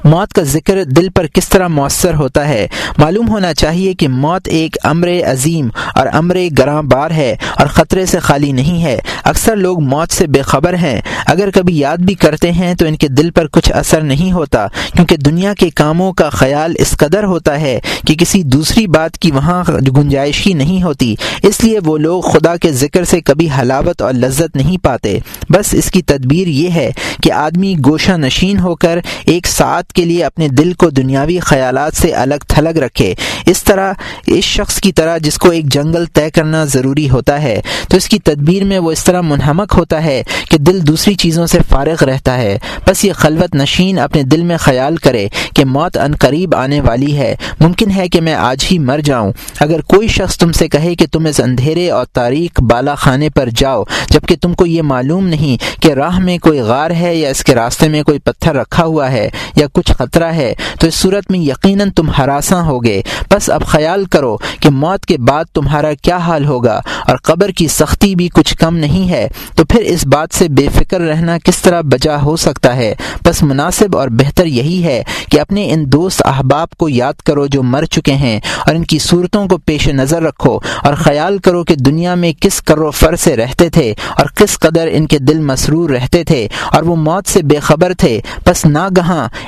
موت 0.03 0.33
کا 0.33 0.41
ذکر 0.41 0.83
دل 0.83 1.09
پر 1.09 1.27
کس 1.27 1.49
طرح 1.49 1.67
مؤثر 1.67 2.13
ہوتا 2.13 2.47
ہے؟ 2.47 2.67
معلوم 2.97 3.29
ہونا 3.29 3.53
چاہیے 3.53 3.93
کہ 3.93 4.07
موت 4.07 4.47
ایک 4.47 4.77
امر 4.83 5.07
عظیم 5.31 5.69
اور 5.95 6.07
امر 6.13 6.37
گراں 6.57 6.83
بار 6.83 7.11
ہے 7.11 7.35
اور 7.57 7.67
خطرے 7.67 8.05
سے 8.05 8.19
خالی 8.19 8.51
نہیں 8.51 8.83
ہے۔ 8.83 8.99
اکثر 9.23 9.55
لوگ 9.55 9.83
موت 9.83 10.11
سے 10.11 10.27
بے 10.27 10.41
خبر 10.41 10.73
ہیں۔ 10.73 11.01
اگر 11.25 11.49
کبھی 11.51 11.77
یاد 11.77 11.97
بھی 11.97 12.13
کرتے 12.13 12.51
ہیں 12.51 12.75
تو 12.75 12.85
ان 12.85 12.95
کے 12.95 13.07
دل 13.07 13.31
پر 13.31 13.47
کچھ 13.47 13.71
اثر 13.71 14.01
نہیں 14.01 14.31
ہوتا، 14.31 14.67
کیونکہ 14.95 15.17
دنیا 15.17 15.53
کے 15.53 15.69
کاموں 15.69 16.13
کا 16.13 16.29
خیال 16.29 16.73
اس 16.79 16.91
قدر 16.91 17.23
ہوتا 17.23 17.61
ہے 17.61 17.79
کہ 18.07 18.15
کسی 18.15 18.43
دوسری 18.43 18.87
بات 18.87 19.17
کی 19.17 19.31
وہاں 19.31 19.63
گنجائش 19.97 20.47
ہی 20.47 20.53
نہیں 20.53 20.83
ہوتی۔ 20.83 21.15
اس 21.43 21.63
لیے 21.63 21.79
وہ 21.85 21.97
لوگ 21.97 22.21
خدا 22.21 22.57
کے 22.57 22.71
ذکر 22.71 23.03
سے 23.03 23.21
کبھی 23.21 23.47
حلاوت 23.59 24.01
اور 24.01 24.13
لذت 24.13 24.55
نہیں 24.55 24.77
پاتے۔ 24.83 25.19
بس 25.49 25.73
اس 25.73 25.91
کی 25.91 26.01
تدبیر 26.01 26.47
یہ 26.47 26.69
ہے 26.69 26.91
کہ 27.23 27.31
آدمی 27.31 27.75
گوشہ 27.85 28.11
نشین 28.11 28.59
ہو 28.59 28.75
کر 28.75 28.99
ایک 29.25 29.47
ساتھ 29.47 29.72
ساعت 29.73 29.93
کے 29.93 30.05
لیے 30.05 30.25
اپنے 30.25 30.47
دل 30.47 30.73
کو 30.73 30.89
دنیاوی 30.89 31.39
خیالات 31.39 31.93
سے 31.95 32.11
الگ 32.13 32.43
تھلگ 32.47 32.77
رکھے۔ 32.77 33.13
اس 33.45 33.63
طرح 33.63 33.93
اس 34.27 34.43
شخص 34.43 34.81
کی 34.81 34.91
طرح 34.91 35.17
جس 35.17 35.37
کو 35.37 35.49
ایک 35.49 35.65
جنگل 35.65 36.05
طے 36.05 36.29
کرنا 36.29 36.65
ضروری 36.65 37.09
ہوتا 37.09 37.41
ہے، 37.41 37.61
تو 37.89 37.97
اس 37.97 38.07
کی 38.07 38.19
تدبیر 38.19 38.63
میں 38.63 38.79
وہ 38.79 38.91
اس 38.91 39.03
طرح 39.03 39.21
منہمک 39.21 39.73
ہوتا 39.77 40.03
ہے 40.03 40.23
کہ 40.49 40.57
دل 40.57 40.87
دوسری 40.87 41.15
چیزوں 41.15 41.45
سے 41.45 41.59
فارغ 41.69 42.03
رہتا 42.03 42.37
ہے۔ 42.37 42.57
بس 42.87 43.05
یہ 43.05 43.13
خلوت 43.13 43.55
نشین 43.55 43.99
اپنے 43.99 44.23
دل 44.23 44.43
میں 44.43 44.57
خیال 44.57 44.97
کرے 44.97 45.27
کہ 45.55 45.65
موت 45.65 45.97
ان 45.97 46.15
قریب 46.15 46.55
آنے 46.55 46.81
والی 46.81 47.17
ہے۔ 47.17 47.35
ممکن 47.59 47.91
ہے 47.91 48.07
کہ 48.07 48.21
میں 48.21 48.33
آج 48.33 48.65
ہی 48.71 48.79
مر 48.79 48.99
جاؤں۔ 48.99 49.31
اگر 49.59 49.81
کوئی 49.81 50.07
شخص 50.07 50.37
تم 50.37 50.51
سے 50.51 50.67
کہے 50.67 50.95
کہ 50.95 51.05
تم 51.11 51.25
اس 51.25 51.39
اندھیرے 51.39 51.89
اور 51.89 52.05
تاریخ 52.05 52.61
بالا 52.61 52.95
خانے 52.95 53.29
پر 53.29 53.49
جاؤ، 53.55 53.83
جبکہ 54.09 54.35
تم 54.41 54.53
کو 54.53 54.65
یہ 54.65 54.81
معلوم 54.81 55.27
نہیں 55.27 55.81
کہ 55.81 55.93
راہ 55.93 56.19
میں 56.19 56.37
کوئی 56.37 56.59
غار 56.59 56.91
ہے 56.91 57.15
یا 57.15 57.29
اس 57.29 57.43
کے 57.43 57.55
راستے 57.55 57.87
میں 57.87 58.03
کوئی 58.03 58.19
پتھر 58.19 58.55
رکھا 58.55 58.83
ہوا 58.83 59.11
ہے 59.11 59.29
یا 59.55 59.62
کچھ 59.73 59.91
خطرہ 59.91 60.31
ہے 60.31 60.53
تو 60.79 60.87
اس 60.87 60.95
صورت 60.95 61.31
میں 61.31 61.39
یقیناً 61.39 61.91
تم 61.91 62.09
ہراساں 62.09 62.63
ہوگے۔ 62.63 63.01
بس 63.31 63.49
اب 63.49 63.65
خیال 63.65 64.05
کرو 64.05 64.37
کہ 64.59 64.69
موت 64.69 65.05
کے 65.05 65.17
بعد 65.17 65.45
تمہارا 65.53 65.93
کیا 66.01 66.17
حال 66.17 66.45
ہوگا 66.45 66.81
اور 67.07 67.17
قبر 67.17 67.49
کی 67.49 67.67
سختی 67.67 68.15
بھی 68.15 68.29
کچھ 68.33 68.57
کم 68.57 68.75
نہیں 68.75 69.09
ہے۔ 69.09 69.29
تو 69.55 69.65
پھر 69.65 69.81
اس 69.81 70.07
بات 70.07 70.29
سے 70.31 70.47
بے 70.47 70.67
فکر 70.75 71.01
رہنا 71.01 71.37
کس 71.43 71.61
طرح 71.61 71.81
بجا 71.81 72.21
ہو 72.21 72.35
سکتا 72.35 72.75
ہے؟ 72.75 72.95
بس 73.25 73.43
مناسب 73.43 73.97
اور 73.97 74.07
بہتر 74.07 74.45
یہی 74.45 74.83
ہے 74.83 75.03
کہ 75.31 75.39
اپنے 75.39 75.71
ان 75.71 75.91
دوست 75.91 76.21
احباب 76.25 76.69
کو 76.69 76.89
یاد 76.89 77.13
کرو 77.13 77.47
جو 77.47 77.63
مر 77.63 77.85
چکے 77.85 78.13
ہیں 78.13 78.39
اور 78.67 78.75
ان 78.75 78.83
کی 78.83 78.99
صورتوں 78.99 79.47
کو 79.47 79.57
پیش 79.57 79.87
نظر 79.87 80.21
رکھو 80.21 80.59
اور 80.83 80.93
خیال 80.93 81.37
کرو 81.37 81.63
کہ 81.63 81.75
دنیا 81.75 82.15
میں 82.15 82.33
کس 82.41 82.61
کر 82.61 82.77
و 82.77 82.91
فر 82.91 83.15
سے 83.15 83.35
رہتے 83.35 83.69
تھے 83.69 83.93
اور 84.17 84.25
کس 84.35 84.59
قدر 84.59 84.87
ان 84.91 85.07
کے 85.07 85.19
دل 85.19 85.39
مسرور 85.39 85.89
رہتے 85.89 86.23
تھے 86.23 86.47
اور 86.71 86.83
وہ 86.83 86.95
موت 86.95 87.29
سے 87.29 87.41
بے 87.41 87.59
خبر 87.59 87.93
تھے۔ 87.97 88.21
بس 88.45 88.65
نہ 88.65 88.89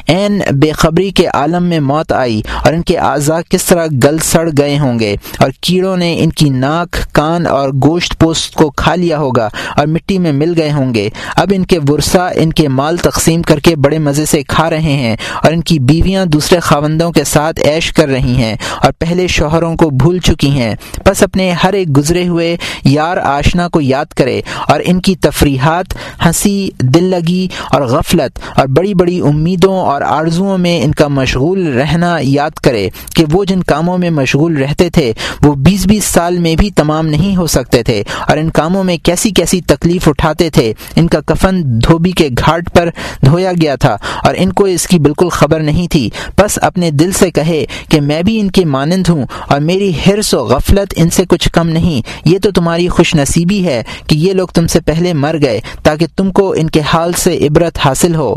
گہاں 0.10 0.20
این 0.20 0.42
بے 0.52 0.72
خبری 0.72 1.10
کے 1.10 1.28
عالم 1.28 1.64
میں 1.64 1.80
موت 1.80 2.12
آئی 2.12 2.42
اور 2.64 2.74
ان 2.74 2.82
کے 2.82 2.98
اعضاء 2.98 3.40
کس 3.50 3.66
طرح 3.66 3.88
گل 4.04 4.18
سڑ 4.18 4.50
گئے 4.58 4.80
ہوں 4.80 5.00
گے 5.00 5.16
اور 5.40 5.52
کیڑوں 5.62 5.98
نے 5.98 6.16
ان 6.20 6.30
کی 6.30 6.50
ناک، 6.50 6.98
کان 7.12 7.48
اور 7.48 7.70
گوشت 7.70 8.20
پوست 8.20 8.54
کو 8.54 8.70
کھا 8.70 8.96
لیا 8.96 9.18
ہوگا 9.18 9.50
اور 9.78 9.88
مٹی 9.88 10.20
میں 10.20 10.32
مل 10.32 10.54
گئے 10.58 10.72
ہوں 10.72 10.94
گے۔ 10.94 11.10
اب 11.36 11.54
ان 11.56 11.66
کے 11.66 11.80
ورثہ، 11.90 12.32
ان 12.36 12.54
کے 12.54 12.68
مال 12.68 12.98
تقسیم 12.98 13.42
کر 13.42 13.60
کے 13.60 13.76
بڑے 13.76 14.00
مزے 14.00 14.26
سے 14.26 14.44
کھا 14.44 14.70
رہے 14.70 14.94
ہیں 14.94 15.16
اور 15.44 15.52
ان 15.52 15.62
کی 15.62 15.80
بیویاں 15.80 16.26
دوسرے 16.26 16.60
خاوندوں 16.60 17.12
کے 17.12 17.24
ساتھ 17.24 17.62
عیش 17.68 17.92
کر 17.92 18.08
رہی 18.08 18.36
ہیں 18.36 18.56
اور 18.84 18.92
پہلے 18.92 19.28
شوہروں 19.28 19.76
کو 19.76 19.90
بھول 19.90 20.20
چکی 20.20 20.50
ہیں۔ 20.50 20.76
بس 21.06 21.24
اپنے 21.24 21.52
ہر 21.52 21.74
ایک 21.74 21.98
گزرے 21.98 22.28
ہوئے 22.28 22.58
یار 22.84 23.18
آشنا 23.18 23.68
کو 23.68 23.82
یاد 23.82 24.06
کرے 24.06 24.42
اور 24.68 24.80
ان 24.86 25.02
کی 25.02 25.16
تفریحات، 25.16 25.86
ہنسی، 26.26 26.70
دل 26.80 27.04
لگی 27.04 27.48
اور 27.72 27.82
غفلت 27.82 28.40
اور 28.56 28.68
بڑی 28.68 28.94
بڑی 28.94 29.20
امیدوں 29.20 29.85
اور 29.86 30.01
آرزوؤں 30.01 30.58
میں 30.58 30.82
ان 30.82 30.92
کا 30.92 31.08
مشغول 31.08 31.77
رہنا 31.77 32.18
یاد 32.22 32.51
کرے 32.51 32.89
کہ 33.15 33.25
وہ 33.32 33.46
جن 33.46 33.63
کاموں 33.63 33.98
میں 33.98 34.10
مشغول 34.10 34.58
رہتے 34.58 34.89
تھے، 34.89 35.13
وہ 35.44 35.56
بیس 35.56 35.86
بیس 35.86 36.04
سال 36.04 36.38
میں 36.38 36.56
بھی 36.56 36.72
تمام 36.72 37.08
نہیں 37.08 37.36
ہو 37.36 37.48
سکتے 37.48 37.84
تھے۔ 37.84 38.04
اور 38.27 38.38
ان 38.38 38.50
کاموں 38.50 38.84
میں 38.84 38.98
کیسی 38.98 39.30
کیسی 39.30 39.62
تکلیف 39.62 40.08
اٹھاتے 40.08 40.50
تھے، 40.50 40.74
ان 40.96 41.08
کا 41.08 41.20
کفن 41.22 41.62
دھوبی 41.63 42.12
کے 42.12 42.30
گھاٹ 42.46 42.74
پر 42.74 42.89
دھویا 43.25 43.51
گیا 43.62 43.75
تھا۔ 43.75 43.98
اور 44.24 44.36
ان 44.38 44.54
کو 44.54 44.65
اس 44.65 44.88
کی 44.88 45.00
بالکل 45.00 45.30
خبر 45.30 45.60
نہیں 45.60 45.88
تھی۔ 45.88 46.10
بس 46.38 46.60
اپنے 46.62 46.92
دل 46.92 47.12
سے 47.12 47.32
کہے 47.32 47.65
کہ 47.89 48.01
میں 48.01 48.24
بھی 48.24 48.39
ان 48.39 48.51
کے 48.51 48.65
مانند 48.65 49.10
ہوں 49.10 49.25
اور 49.48 49.60
میری 49.60 49.92
حرص 50.08 50.34
و 50.34 50.38
غفلت 50.38 50.94
ان 50.96 51.10
سے 51.10 51.24
کچھ 51.30 51.50
کم 51.50 51.68
نہیں۔ 51.68 52.01
یہ 52.25 52.39
تو 52.39 52.51
تمہاری 52.51 52.88
خوش 52.88 53.15
نصیبی 53.15 53.65
ہے 53.65 53.84
کہ 54.08 54.15
یہ 54.15 54.34
لوگ 54.34 54.48
تم 54.48 54.68
سے 54.68 54.82
پہلے 54.82 55.13
مر 55.13 55.36
گئے 55.42 55.60
تاکہ 55.84 56.06
تم 56.15 56.32
کو 56.32 56.54
ان 56.58 56.70
کے 56.70 56.82
حال 56.82 57.13
سے 57.13 57.38
عبرت 57.38 57.80
حاصل 57.86 58.15
ہو۔ 58.15 58.36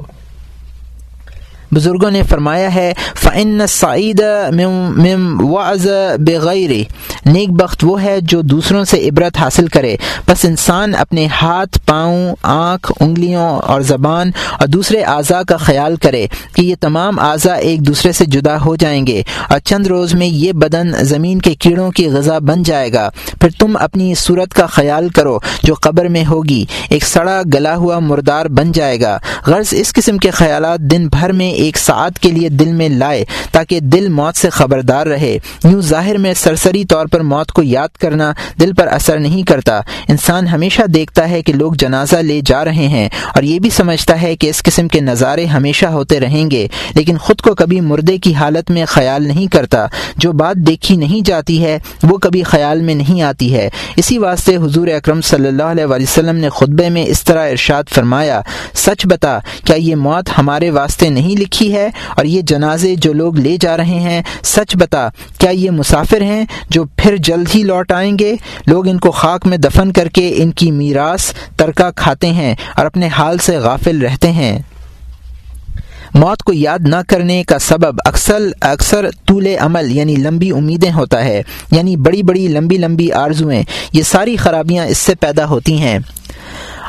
بزرگوں 1.75 2.11
نے 2.11 2.23
فرمایا 2.23 2.75
ہے 2.75 2.93
فعن 3.17 3.67
سعید 3.69 4.23
وعض 5.41 5.87
بغیر 6.19 6.71
نیک 7.27 7.51
بخت 7.51 7.85
وہ 7.85 8.03
ہے 8.03 8.21
جو 8.23 8.41
دوسروں 8.41 8.85
سے 8.85 9.09
عبرت 9.09 9.39
حاصل 9.39 9.67
کرے۔ 9.67 9.97
بس 10.27 10.45
انسان 10.45 10.95
اپنے 10.95 11.27
ہاتھ، 11.43 11.79
پاؤں، 11.87 12.35
آنکھ، 12.43 12.93
انگلیوں 13.01 13.59
اور 13.59 13.81
زبان 13.81 14.31
اور 14.61 14.67
دوسرے 14.67 15.03
اعضاء 15.03 15.43
کا 15.49 15.57
خیال 15.57 15.97
کرے 15.97 16.27
کہ 16.53 16.63
یہ 16.63 16.75
تمام 16.81 17.19
اعضاء 17.19 17.57
ایک 17.57 17.87
دوسرے 17.87 18.13
سے 18.13 18.25
جدا 18.25 18.65
ہو 18.65 18.77
جائیں 18.77 19.07
گے 19.07 19.23
اور 19.49 19.59
چند 19.59 19.87
روز 19.87 20.15
میں 20.15 20.27
یہ 20.27 20.53
بدن 20.53 20.93
زمین 21.05 21.39
کے 21.39 21.55
کیڑوں 21.55 21.91
کی 21.91 22.07
غذا 22.07 22.39
بن 22.39 22.63
جائے 22.63 22.93
گا۔ 22.93 23.11
پھر 23.41 23.49
تم 23.59 23.77
اپنی 23.81 24.15
صورت 24.15 24.55
کا 24.55 24.67
خیال 24.67 25.09
کرو 25.09 25.39
جو 25.63 25.75
قبر 25.75 26.09
میں 26.09 26.25
ہوگی۔ 26.27 26.65
ایک 26.91 27.05
سڑا 27.05 27.43
گلا 27.55 27.77
ہوا 27.77 27.99
مردار 27.99 28.47
بن 28.47 28.73
جائے 28.73 29.01
گا۔ 29.01 29.19
غرض 29.47 29.69
اس 29.71 29.93
قسم 29.93 30.19
کے 30.19 30.31
خیالات 30.31 30.81
دن 30.81 31.09
بھر 31.09 31.33
میں 31.33 31.53
ایک 31.59 31.79
ساتھ 31.79 32.19
کے 32.19 32.31
لیے 32.31 32.49
دل 32.49 32.73
میں 32.73 32.89
لائے 32.89 33.25
تاکہ 33.53 33.81
دل 33.81 34.09
موت 34.09 34.37
سے 34.37 34.51
خبردار 34.51 35.07
رہے۔ 35.07 35.39
یوں 35.65 35.81
ظاہر 35.81 36.19
میں 36.19 36.35
سرسری 36.35 36.85
طور 36.85 37.07
پر 37.07 37.21
موت 37.21 37.53
کو 37.53 37.63
یاد 37.63 37.89
کرنا 37.89 38.33
دل 38.61 38.75
پر 38.75 38.87
اثر 38.87 39.19
نہیں 39.19 39.43
کرتا۔ 39.43 39.81
انسان 40.09 40.49
ہمیشہ 40.49 40.83
دیکھتا 40.83 41.31
ہے 41.31 41.43
کہ 41.43 41.53
لوگ 41.53 41.73
جنازہ 41.73 42.17
لے 42.17 42.41
جا 42.47 42.65
رہے 42.65 42.89
ہیں 42.89 43.09
اور 43.35 43.43
یہ 43.43 43.59
بھی 43.59 43.71
سمجھتا 43.71 44.23
ہے 44.23 44.37
کہ 44.37 44.51
اس 44.51 44.63
قسم 44.63 44.89
کے 44.89 45.01
نظارے 45.01 45.47
ہمیشہ 45.47 45.87
ہوتے 45.87 46.21
رہیں 46.21 46.51
گے۔ 46.51 46.69
لیکن 46.95 47.19
خود 47.19 47.41
کو 47.41 47.55
کبھی 47.55 47.81
مردے 47.81 48.19
کی 48.19 48.35
حالت 48.35 48.71
میں 48.71 48.85
خیال 48.89 49.27
نہیں 49.27 49.47
کرتا۔ 49.47 49.87
جو 50.17 50.33
بات 50.33 50.57
دیکھی 50.57 50.97
نہیں 50.97 51.27
جاتی 51.27 51.65
ہے، 51.65 51.79
وہ 52.03 52.19
کبھی 52.19 52.43
خیال 52.43 52.81
میں 52.81 52.95
نہیں 52.95 53.23
آتی 53.23 53.55
ہے۔ 53.55 53.69
اسی 53.97 54.19
واسطے 54.19 54.57
حضور 54.57 54.89
اکرم 54.89 55.21
صلی 55.21 55.49
اللہ 55.49 55.63
علیہ 55.63 55.85
وسلم 55.85 56.37
نے 56.37 56.49
خطبے 56.49 56.89
میں 56.89 57.05
اس 57.05 57.23
طرح 57.23 57.51
ارشاد 57.51 57.83
فرمایا، 57.91 58.41
سچ 58.75 59.07
بتا، 59.07 59.39
کیا 59.65 59.77
یہ 59.77 59.95
موت 59.95 60.31
ہمارے 60.39 60.71
واسطے 60.71 61.09
نہیں 61.09 61.41
لکھی 61.41 61.48
ہے 61.57 61.91
اور 62.17 62.25
یہ 62.25 62.43
جنازے 62.43 62.95
جو 62.95 63.13
لوگ 63.13 63.37
لے 63.37 63.57
جا 63.61 63.77
رہے 63.77 63.85
ہیں، 63.85 64.23
سچ 64.43 64.77
بتا، 64.77 65.09
کیا 65.39 65.51
یہ 65.51 65.71
مسافر 65.71 66.21
ہیں 66.21 66.45
جو 66.71 66.85
پھر 66.97 67.17
جلد 67.17 67.47
ہی 67.55 67.63
لوٹ 67.63 67.93
آئیں 67.93 68.19
گے؟ 68.19 68.37
لوگ 68.67 68.89
ان 68.89 68.99
کو 68.99 69.11
خاک 69.11 69.47
میں 69.47 69.59
دفن 69.59 69.93
کر 69.93 70.09
کے 70.09 70.33
ان 70.37 70.51
کی 70.51 70.71
میراث 70.71 71.33
ترکہ 71.57 71.91
کھاتے 71.97 72.27
ہیں 72.27 72.55
اور 72.77 72.87
اپنے 72.87 73.09
حال 73.09 73.39
سے 73.39 73.57
غافل 73.57 74.03
رہتے 74.03 74.33
ہیں۔ 74.33 74.59
موت 76.15 76.43
کو 76.43 76.53
یاد 76.53 76.79
نہ 76.83 76.97
کرنے 77.09 77.45
کا 77.45 77.59
سبب 77.59 77.97
اکثر 78.05 78.39
اکثر 78.61 79.11
طول 79.27 79.47
عمل 79.61 79.97
یعنی 79.97 80.17
لمبی 80.17 80.51
امیدیں 80.51 80.93
ہوتا 80.93 81.25
ہے 81.25 81.43
یعنی 81.71 81.97
بڑی 81.97 82.23
بڑی، 82.23 82.49
لمبی 82.49 82.77
لمبی 82.77 83.13
آرزویں 83.13 83.63
یہ 83.93 84.03
ساری 84.03 84.37
خرابیاں 84.37 84.87
اس 84.87 84.99
سے 84.99 85.15
پیدا 85.15 85.47
ہوتی 85.47 85.79
ہیں۔ 85.79 85.99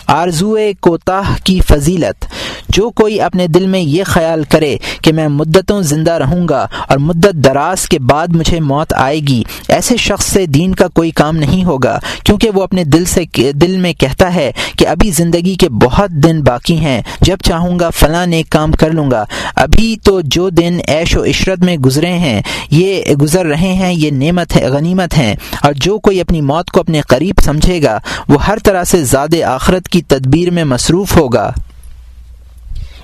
آرزو 0.07 0.55
کوتاہ 0.79 1.35
کی 1.43 1.59
فضیلت 1.67 2.25
جو 2.69 2.89
کوئی 2.89 3.21
اپنے 3.21 3.47
دل 3.47 3.67
میں 3.67 3.79
یہ 3.79 4.03
خیال 4.03 4.43
کرے 4.49 4.77
کہ 5.01 5.13
میں 5.13 5.27
مدتوں 5.27 5.81
زندہ 5.81 6.11
رہوں 6.11 6.47
گا 6.47 6.67
اور 6.87 6.97
مدت 6.97 7.33
دراز 7.33 7.89
کے 7.89 7.99
بعد 7.99 8.27
مجھے 8.27 8.59
موت 8.59 8.93
آئے 8.93 9.19
گی، 9.19 9.43
ایسے 9.67 9.97
شخص 9.97 10.25
سے 10.25 10.45
دین 10.45 10.75
کا 10.75 10.87
کوئی 10.87 11.11
کام 11.11 11.37
نہیں 11.37 11.63
ہوگا، 11.63 11.99
کیونکہ 12.23 12.49
وہ 12.49 12.63
اپنے 12.63 12.83
دل 12.83 13.05
سے 13.05 13.23
دل 13.51 13.77
میں 13.77 13.93
کہتا 13.93 14.35
ہے 14.35 14.51
کہ 14.77 14.87
ابھی 14.87 15.11
زندگی 15.11 15.55
کے 15.55 15.69
بہت 15.69 16.09
دن 16.11 16.41
باقی 16.41 16.77
ہیں، 16.77 17.01
جب 17.21 17.37
چاہوں 17.43 17.79
گا 17.79 17.89
فلاں 17.89 18.27
ایک 18.33 18.49
کام 18.49 18.71
کر 18.71 18.89
لوں 18.89 19.11
گا۔ 19.11 19.25
ابھی 19.55 19.95
تو 20.03 20.21
جو 20.23 20.49
دن 20.49 20.77
عیش 20.87 21.17
و 21.17 21.23
عشرت 21.23 21.59
میں 21.59 21.77
گزرے 21.77 22.13
ہیں، 22.13 22.41
یہ 22.71 23.03
گزر 23.21 23.45
رہے 23.45 23.73
ہیں، 23.73 23.93
یہ 23.93 24.11
نعمت 24.11 24.55
ہے، 24.55 24.67
غنیمت 24.67 25.17
ہیں۔ 25.17 25.35
اور 25.63 25.73
جو 25.73 25.99
کوئی 25.99 26.21
اپنی 26.21 26.41
موت 26.41 26.71
کو 26.71 26.79
اپنے 26.79 27.01
قریب 27.01 27.35
سمجھے 27.43 27.83
گا، 27.83 27.99
وہ 28.27 28.45
ہر 28.45 28.57
طرح 28.63 28.83
سے 28.83 29.03
زیادہ 29.03 29.43
آخرت 29.43 29.87
کی 29.87 30.01
تدبیر 30.01 30.51
میں 30.51 30.63
مصروف 30.63 31.17
ہوگا۔ 31.17 31.51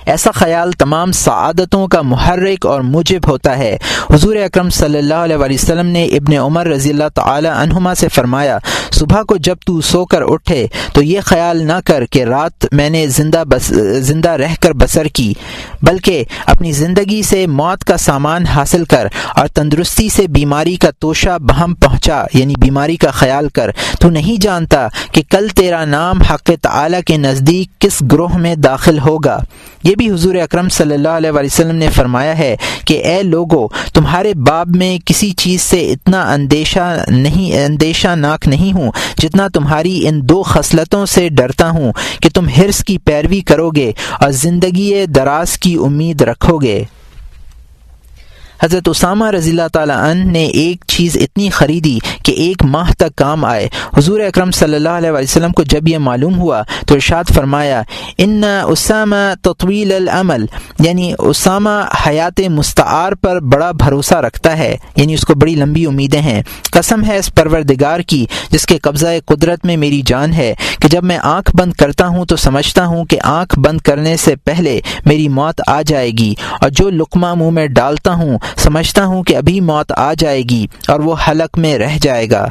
ایسا 0.06 0.30
خیال 0.30 0.72
تمام 0.72 1.12
سعادتوں 1.12 1.88
کا 1.88 2.02
محرک 2.02 2.66
اور 2.66 2.80
مجب 2.80 3.28
ہوتا 3.28 3.58
ہے۔ 3.58 3.76
حضور 4.10 4.36
اکرم 4.36 4.70
صلی 4.70 4.98
اللہ 4.98 5.14
علیہ 5.14 5.36
وسلم 5.36 5.86
نے 5.86 6.04
ابن 6.04 6.32
عمر 6.32 6.66
رضی 6.66 6.90
اللہ 6.90 7.08
تعالی 7.14 7.48
عنہما 7.48 7.94
سے 7.94 8.08
فرمایا، 8.08 8.58
صبح 8.90 9.22
کو 9.22 9.36
جب 9.36 9.56
تو 9.66 9.80
سو 9.80 10.04
کر 10.04 10.22
اٹھے 10.22 10.66
تو 10.92 11.02
یہ 11.02 11.20
خیال 11.20 11.66
نہ 11.66 11.80
کر 11.84 12.04
کہ 12.04 12.24
رات 12.24 12.66
میں 12.72 12.90
نے 12.90 13.06
زندہ 13.06 13.42
بس، 13.48 13.66
زندہ 13.98 14.30
رہ 14.30 14.54
کر 14.60 14.72
بسر 14.72 15.06
کی، 15.06 15.32
بلکہ 15.82 16.24
اپنی 16.46 16.72
زندگی 16.72 17.22
سے 17.22 17.46
موت 17.46 17.84
کا 17.84 17.96
سامان 17.96 18.46
حاصل 18.46 18.84
کر 18.84 19.06
اور 19.34 19.46
تندرستی 19.46 20.08
سے 20.08 20.26
بیماری 20.26 20.76
کا 20.76 20.90
توشہ 20.98 21.38
بہم 21.40 21.74
پہنچا 21.74 22.24
یعنی 22.32 22.54
بیماری 22.60 22.96
کا 22.96 23.10
خیال 23.10 23.48
کر۔ 23.48 23.70
تو 24.00 24.10
نہیں 24.10 24.40
جانتا 24.40 24.88
کہ 25.12 25.22
کل 25.30 25.48
تیرا 25.48 25.84
نام 25.84 26.22
حق 26.22 26.50
تعالی 26.62 27.02
کے 27.06 27.16
نزدیک 27.16 27.80
کس 27.80 28.02
گروہ 28.12 28.36
میں 28.36 28.54
داخل 28.54 28.98
ہوگا۔ 28.98 29.38
یہ 29.86 29.94
بھی 29.94 30.10
حضور 30.10 30.34
اکرم 30.34 30.68
صلی 30.68 30.94
اللہ 30.94 31.08
علیہ 31.08 31.30
وسلم 31.30 31.76
نے 31.76 31.88
فرمایا 31.94 32.36
ہے 32.38 32.56
کہ 32.84 32.94
اے 33.04 33.22
لوگو، 33.22 33.66
تمہارے 33.94 34.32
باب 34.34 34.74
میں 34.76 34.98
کسی 35.04 35.30
چیز 35.30 35.62
سے 35.62 35.80
اتنا 35.92 36.22
اندیشہ 36.32 37.04
نہیں، 37.08 37.64
اندیشہ 37.64 38.14
ناک 38.16 38.48
نہیں 38.48 38.72
ہوں 38.72 38.90
جتنا 39.18 39.46
تمہاری 39.48 40.08
ان 40.08 40.20
دو 40.28 40.42
خصلتوں 40.42 41.04
سے 41.06 41.28
ڈرتا 41.28 41.70
ہوں 41.70 41.92
کہ 42.20 42.28
تم 42.34 42.48
حرص 42.48 42.82
کی 42.84 42.98
پیروی 42.98 43.40
کرو 43.40 43.70
گے 43.70 43.92
اور 44.20 44.30
زندگی 44.42 45.04
دراز 45.06 45.58
کی 45.58 45.74
امید 45.84 46.22
رکھو 46.22 46.58
گے 46.58 46.82
حضرت 48.62 48.88
اسامہ 48.88 49.30
رضی 49.30 49.50
اللہ 49.50 49.68
تعالیٰ 49.72 49.96
عنہ 49.96 50.24
نے 50.24 50.44
ایک 50.44 50.84
چیز 50.88 51.16
اتنی 51.20 51.48
خریدی 51.50 51.98
کہ 52.22 52.32
ایک 52.32 52.64
ماہ 52.64 52.92
تک 52.92 53.16
کام 53.16 53.44
آئے۔ 53.44 53.68
حضور 53.96 54.20
اکرم 54.20 54.50
صلی 54.50 54.74
اللہ 54.74 54.88
علیہ 54.88 55.10
وسلم 55.10 55.52
کو 55.52 55.62
جب 55.62 55.88
یہ 55.88 55.98
معلوم 55.98 56.38
ہوا 56.38 56.62
تو 56.86 56.94
ارشاد 56.94 57.24
فرمایا، 57.34 57.82
ان 58.18 58.44
اسامہ 58.68 59.34
تطویل 59.42 59.92
العمل 59.92 60.44
یعنی 60.78 61.12
اسامہ 61.18 61.70
حیات 62.06 62.40
مستعار 62.50 63.12
پر 63.12 63.40
بڑا 63.40 63.70
بھروسہ 63.70 64.14
رکھتا 64.14 64.56
ہے 64.58 64.76
یعنی 64.96 65.14
اس 65.14 65.24
کو 65.24 65.34
بڑی 65.34 65.54
لمبی 65.54 65.86
امیدیں 65.86 66.20
ہیں۔ 66.20 66.42
قسم 66.70 67.04
ہے 67.04 67.16
اس 67.18 67.34
پروردگار 67.34 68.00
کی 68.00 68.24
جس 68.50 68.66
کے 68.66 68.78
قبضہ 68.78 69.06
قدرت 69.26 69.64
میں 69.64 69.76
میری 69.76 70.02
جان 70.06 70.32
ہے 70.32 70.54
کہ 70.80 70.88
جب 70.88 71.04
میں 71.04 71.18
آنکھ 71.22 71.56
بند 71.56 71.72
کرتا 71.72 72.06
ہوں 72.06 72.24
تو 72.24 72.36
سمجھتا 72.36 72.86
ہوں 72.86 73.04
کہ 73.04 73.18
آنکھ 73.24 73.58
بند 73.58 73.80
کرنے 73.80 74.16
سے 74.16 74.36
پہلے 74.36 74.80
میری 75.04 75.28
موت 75.28 75.60
آ 75.66 75.80
جائے 75.82 76.10
گی 76.10 76.34
اور 76.60 76.70
جو 76.70 76.90
لقمہ 76.90 77.34
منہ 77.34 77.50
میں 77.50 77.66
ڈالتا 77.66 78.12
ہوں 78.14 78.38
سمجھتا 78.56 79.04
ہوں 79.04 79.22
کہ 79.22 79.36
ابھی 79.36 79.60
موت 79.60 79.92
آ 79.96 80.12
جائے 80.18 80.42
گی 80.42 80.66
اور 80.88 81.00
وہ 81.00 81.14
حلق 81.28 81.58
میں 81.58 81.78
رہ 81.78 81.96
جائے 82.02 82.30
گا۔ 82.30 82.46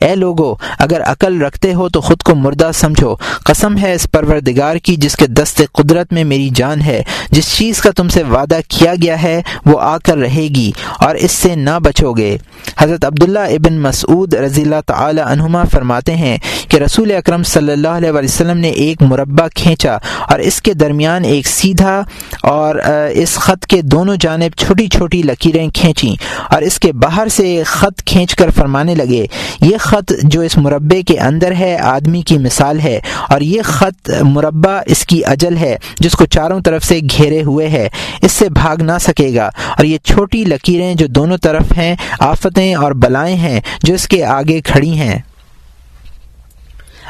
اے 0.00 0.14
لوگو، 0.14 0.54
اگر 0.78 1.02
عقل 1.02 1.42
رکھتے 1.42 1.74
ہو 1.74 1.88
تو 1.88 2.00
خود 2.00 2.22
کو 2.22 2.34
مردہ 2.34 2.70
سمجھو۔ 2.74 3.14
قسم 3.44 3.78
ہے 3.78 3.94
اس 3.94 4.06
پروردگار 4.12 4.76
کی 4.76 4.96
جس 4.96 5.16
کے 5.16 5.26
دست 5.26 5.62
قدرت 5.72 6.12
میں 6.12 6.24
میری 6.24 6.48
جان 6.54 6.80
ہے۔ 6.80 7.02
جس 7.30 7.56
چیز 7.56 7.80
کا 7.80 7.90
تم 7.90 8.08
سے 8.08 8.22
وعدہ 8.22 8.58
کیا 8.68 8.94
گیا 9.02 9.22
ہے، 9.22 9.42
وہ 9.66 9.80
آ 9.80 9.96
کر 9.98 10.18
رہے 10.18 10.48
گی 10.54 10.70
اور 10.98 11.14
اس 11.14 11.32
سے 11.32 11.54
نہ 11.56 11.78
بچو 11.84 12.12
گے۔ 12.12 12.36
حضرت 12.78 13.04
عبداللہ 13.04 13.38
ابن 13.38 13.80
مسعود 13.80 14.34
رضی 14.34 14.62
اللہ 14.62 14.80
تعالی 14.86 15.20
عنہما 15.20 15.64
فرماتے 15.64 16.16
ہیں 16.16 16.38
کہ 16.68 16.76
رسول 16.76 17.12
اکرم 17.12 17.42
صلی 17.42 17.72
اللہ 17.72 17.88
علیہ 17.88 18.10
وسلم 18.10 18.58
نے 18.58 18.68
ایک 18.68 19.02
مربع 19.02 19.46
کھینچا 19.54 19.96
اور 20.28 20.38
اس 20.38 20.62
کے 20.62 20.74
درمیان 20.74 21.24
ایک 21.24 21.46
سیدھا 21.46 22.02
اور 22.42 22.74
اس 23.12 23.34
خط 23.34 23.66
کے 23.66 23.82
دونوں 23.82 24.16
جانب 24.20 24.56
چھوٹی 24.56 24.86
چھوٹی 24.86 25.22
لکیریں 25.38 25.68
کھینچیں 25.74 26.14
اور 26.50 26.62
اس 26.62 26.78
کے 26.80 26.92
باہر 26.92 27.28
سے 27.28 27.62
خط 27.66 28.02
کھینچ 28.04 28.34
کر 28.34 28.50
فرمانے 28.50 28.94
لگے، 28.94 29.26
یہ 29.60 29.76
خط 29.80 30.12
جو 30.22 30.40
اس 30.40 30.56
مربع 30.56 31.00
کے 31.06 31.18
اندر 31.18 31.52
ہے، 31.58 31.76
آدمی 31.76 32.22
کی 32.22 32.38
مثال 32.38 32.80
ہے 32.80 32.98
اور 33.28 33.40
یہ 33.40 33.62
خط 33.62 34.10
مربع 34.22 34.80
اس 34.86 35.04
کی 35.06 35.24
اجل 35.24 35.56
ہے 35.56 35.76
جس 36.00 36.12
کو 36.12 36.26
چاروں 36.26 36.60
طرف 36.60 36.84
سے 36.84 37.00
گھیرے 37.16 37.42
ہوئے 37.42 37.68
ہے، 37.68 37.88
اس 38.22 38.32
سے 38.32 38.48
بھاگ 38.48 38.82
نہ 38.82 38.98
سکے 39.00 39.34
گا 39.34 39.46
اور 39.46 39.84
یہ 39.84 39.98
چھوٹی 40.04 40.44
لکیریں 40.44 40.94
جو 40.94 41.06
دونوں 41.06 41.36
طرف 41.36 41.78
ہیں، 41.78 41.96
آفتیں 42.20 42.74
اور 42.74 42.92
بلائیں 42.92 43.36
ہیں 43.36 43.60
جو 43.82 43.94
اس 43.94 44.08
کے 44.08 44.24
آگے 44.24 44.60
کھڑی 44.60 44.92
ہیں۔ 44.98 45.18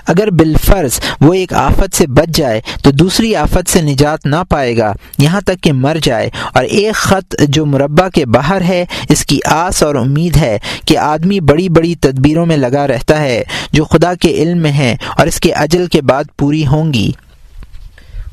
اگر 0.08 0.30
بالفرض 0.30 1.00
وہ 1.20 1.34
ایک 1.34 1.52
آفت 1.52 1.96
سے 1.96 2.06
بچ 2.06 2.36
جائے 2.36 2.60
تو 2.82 2.90
دوسری 2.90 3.36
آفت 3.36 3.70
سے 3.70 3.82
نجات 3.82 4.26
نہ 4.26 4.36
پائے 4.48 4.76
گا، 4.76 4.92
یہاں 5.18 5.40
تک 5.40 5.62
کہ 5.62 5.72
مر 5.72 5.96
جائے۔ 6.02 6.30
اور 6.54 6.64
ایک 6.64 6.94
خط 6.94 7.34
جو 7.48 7.66
مربع 7.66 8.08
کے 8.08 8.26
باہر 8.26 8.60
ہے، 8.60 8.84
اس 9.08 9.26
کی 9.26 9.38
آس 9.46 9.82
اور 9.82 9.94
امید 9.94 10.36
ہے 10.36 10.58
کہ 10.84 10.98
آدمی 10.98 11.40
بڑی 11.40 11.68
بڑی 11.68 11.94
تدبیروں 11.94 12.46
میں 12.46 12.56
لگا 12.56 12.86
رہتا 12.86 13.20
ہے، 13.20 13.42
جو 13.72 13.84
خدا 13.84 14.14
کے 14.14 14.30
علم 14.30 14.58
میں 14.58 14.72
ہیں 14.72 14.96
اور 15.16 15.26
اس 15.26 15.40
کے 15.40 15.52
اجل 15.52 15.86
کے 15.86 16.02
بعد 16.02 16.24
پوری 16.36 16.66
ہوں 16.66 16.92
گی۔ 16.92 17.10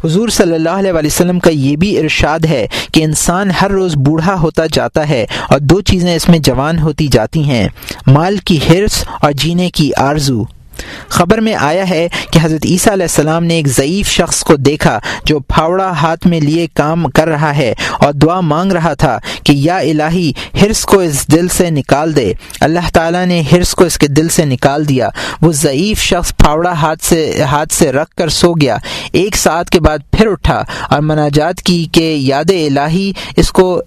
حضور 0.04 0.30
صلی 0.30 0.56
اللہ 0.56 0.70
علیہ 0.70 0.92
وسلم 0.92 1.40
کا 1.40 1.50
یہ 1.50 1.76
بھی 1.76 2.00
ارشاد 2.00 2.46
ہے 2.46 2.68
کہ 2.92 3.04
انسان 3.04 3.52
ہر 3.52 3.72
روز 3.72 3.96
بوڑھا 3.96 4.36
ہوتا 4.36 4.64
جاتا 4.74 5.10
ہے 5.10 5.26
اور 5.50 5.60
دو 5.60 5.82
چیزیں 5.82 6.16
اس 6.16 6.30
میں 6.30 6.40
جوان 6.40 6.80
ہوتی 6.80 7.08
جاتی 7.08 7.44
ہیں، 7.44 7.68
مال 8.08 8.38
کی 8.38 8.60
حرص 8.70 9.04
اور 9.22 9.32
جینے 9.32 9.70
کی 9.70 9.92
آرزو۔ 9.98 10.44
خبر 11.08 11.38
میں 11.38 11.56
آیا 11.56 11.90
ہے 11.90 12.08
کہ 12.32 12.40
حضرت 12.44 12.66
عیسیٰ 12.66 12.94
علیہ 12.94 13.04
السلام 13.04 13.44
نے 13.44 13.54
ایک 13.54 13.68
ضعیف 13.68 14.08
شخص 14.08 14.44
کو 14.44 14.56
دیکھا 14.56 15.00
جو 15.26 15.40
پھاوڑا 15.40 15.90
ہاتھ 15.90 16.28
میں 16.28 16.42
لیے 16.42 16.68
کام 16.74 17.10
کر 17.10 17.28
رہا 17.28 17.58
ہے 17.58 17.74
اور 18.00 18.14
دعا 18.14 18.40
مانگ 18.40 18.72
رہا 18.72 18.94
تھا 18.94 19.20
کہ 19.44 19.52
یا 19.52 19.78
الہی 19.78 20.32
ہرس 20.62 20.86
کو 20.86 21.00
اس 21.00 21.28
دل 21.32 21.48
سے 21.48 21.70
نکال 21.70 22.16
دے۔ 22.16 22.34
اللہ 22.60 22.90
تعالیٰ 22.94 23.26
نے 23.26 23.42
ہرس 23.52 23.76
کو 23.76 23.84
اس 23.84 23.98
کے 23.98 24.08
دل 24.08 24.30
سے 24.30 24.46
نکال 24.46 24.90
دیا۔ 24.90 25.10
وہ 25.42 25.52
ضعیف 25.52 26.00
شخص 26.00 26.36
پھاوڑا 26.38 26.72
ہاتھ 26.72 27.06
سے 27.06 27.44
ہاتھ 27.44 27.74
سے 27.74 27.92
رکھ 27.92 28.16
کر 28.16 28.30
سو 28.30 28.54
گیا۔ 28.54 28.78
ایک 29.12 29.36
ساتھ 29.36 29.70
کے 29.70 29.80
بعد 29.80 29.98
پھر 30.12 30.28
اٹھا 30.28 30.64
اور 30.90 31.02
مناجات 31.02 31.62
کی 31.62 31.86
کہ 31.92 32.16
یاد 32.20 32.50
الہی 32.50 33.12
اس 33.38 33.52
کو، 33.52 33.82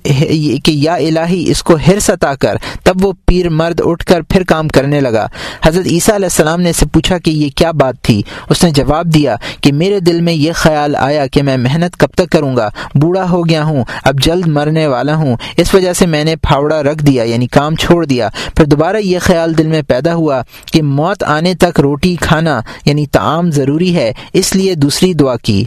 کہ 0.65 0.71
یا 0.71 0.95
الہی 0.95 1.45
اس 1.51 1.63
کو 1.63 1.77
ہرس 1.87 2.11
عطا 2.11 2.35
کر۔ 2.35 2.57
تب 2.83 3.05
وہ 3.05 3.13
پیر 3.27 3.49
مرد 3.49 3.81
اٹھ 3.85 4.05
کر 4.07 4.21
پھر 4.23 4.43
کام 4.45 4.69
کرنے 4.69 5.01
لگا۔ 5.01 5.27
حضرت 5.65 5.87
عیسیٰ 5.87 6.15
علیہ 6.15 6.27
السلام 6.27 6.61
نے 6.61 6.73
سے 6.79 6.87
پوچھا 6.87 7.19
کہ 7.19 7.31
یہ 7.31 7.49
کیا 7.57 7.71
بات 7.71 7.95
تھی؟ 8.03 8.23
اس 8.51 8.65
نے 8.65 8.71
جواب 8.71 9.07
دیا 9.15 9.37
کہ 9.61 9.73
میرے 9.73 10.01
دل 10.01 10.21
میں 10.21 10.33
یہ 10.33 10.53
خیال 10.55 10.97
آیا 10.97 11.27
کہ 11.27 11.43
میں 11.43 11.57
محنت 11.57 11.97
کب 11.97 12.09
تک 12.15 12.31
کروں 12.31 12.57
گا، 12.57 12.69
بوڑھا 12.95 13.31
ہو 13.31 13.49
گیا 13.49 13.65
ہوں، 13.65 13.85
اب 14.05 14.21
جلد 14.23 14.47
مرنے 14.47 14.87
والا 14.87 15.15
ہوں۔ 15.15 15.37
اس 15.57 15.75
وجہ 15.75 15.93
سے 15.93 16.07
میں 16.07 16.25
نے 16.25 16.37
پھاوڑا 16.37 16.83
رکھ 16.83 17.05
دیا 17.05 17.23
یعنی 17.23 17.47
کام 17.47 17.77
چھوڑ 17.77 18.05
دیا۔ 18.05 18.29
پھر 18.57 18.65
دوبارہ 18.65 18.97
یہ 18.97 19.19
خیال 19.19 19.59
دل 19.59 19.67
میں 19.67 19.83
پیدا 19.83 20.15
ہوا 20.15 20.43
کہ 20.73 20.83
موت 20.83 21.25
آنے 21.25 21.55
تک 21.55 21.81
روٹی 21.81 22.17
کھانا 22.21 22.61
یعنی 22.85 23.07
تعام 23.07 23.51
ضروری 23.51 23.95
ہے، 23.95 24.13
اس 24.33 24.57
لیے 24.57 24.75
دوسری 24.75 25.15
دعا 25.15 25.37
کی۔ 25.37 25.65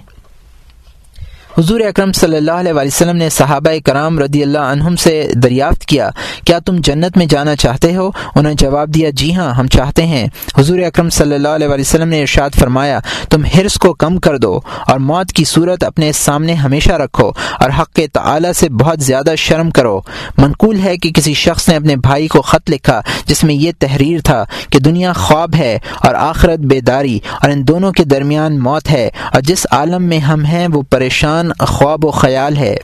حضور 1.58 1.80
اکرم 1.80 2.12
صلی 2.12 2.38
اللہ 2.38 2.52
علیہ 2.52 2.74
وسلم 2.74 3.16
نے 3.16 3.30
صحابہ 3.30 3.70
کرام 3.86 4.20
رضی 4.20 4.44
اللہ 4.44 4.58
عنہم 4.58 4.96
سے 4.96 5.28
دریافت 5.44 5.86
کیا 5.86 6.10
کیا 6.46 6.60
تم 6.60 6.76
جنت 6.80 7.18
میں 7.18 7.26
جانا 7.26 7.56
چاہتے 7.56 7.96
ہو؟ 7.96 8.08
انہوں 8.08 8.44
نے 8.44 8.54
جواب 8.54 8.94
دیا 8.94 9.10
جی 9.10 9.36
ہاں 9.36 9.54
ہم 9.54 9.68
چاہتے 9.68 10.06
ہیں۔ 10.06 10.28
حضور 10.58 10.80
اکرم 10.80 11.10
صلی 11.10 11.36
اللہ 11.36 11.48
علیہ 11.48 11.68
وسلم 11.68 12.08
نے 12.08 12.22
ارشاد 12.22 12.50
فرمایا، 12.60 13.00
تم 13.30 13.44
حرص 13.44 13.78
کو 13.78 13.94
کم 13.94 14.18
کر 14.18 14.38
دو 14.38 14.60
اور 14.88 15.00
موت 15.00 15.32
کی 15.32 15.44
صورت 15.44 15.84
اپنے 15.84 16.12
سامنے 16.12 16.54
ہمیشہ 16.54 16.92
رکھو 16.92 17.32
اور 17.60 17.70
حق 17.80 18.00
تعالی 18.14 18.54
سے 18.54 18.70
بہت 18.70 19.02
زیادہ 19.02 19.34
شرم 19.38 19.72
کرو۔ 19.72 20.02
منقول 20.38 20.80
ہے 20.80 20.98
کہ 20.98 21.12
کسی 21.12 21.34
شخص 21.34 21.70
نے 21.70 21.76
اپنے 21.76 21.96
بھائی 21.96 22.28
کو 22.28 22.42
خط 22.42 22.70
لکھا 22.70 23.02
جس 23.26 23.44
میں 23.44 23.56
یہ 23.56 23.72
تحریر 23.80 24.20
تھا 24.22 24.46
کہ 24.70 24.80
دنیا 24.80 25.14
خواب 25.14 25.56
ہے 25.56 25.80
اور 26.04 26.16
آخرت 26.16 26.60
بیداری 26.60 27.20
اور 27.42 27.50
ان 27.50 27.68
دونوں 27.68 27.92
کے 27.92 28.04
درمیان 28.04 28.60
موت 28.60 28.92
ہے 28.92 29.10
اور 29.34 29.42
جس 29.42 29.68
عالم 29.72 30.04
میں 30.04 30.20
ہم 30.20 30.46
ہیں 30.46 30.68
وہ 30.74 30.82
پریشان 30.90 31.41
خواب 31.60 32.06
و 32.06 32.12
خیال 32.12 32.58
ہے۔ 32.58 32.78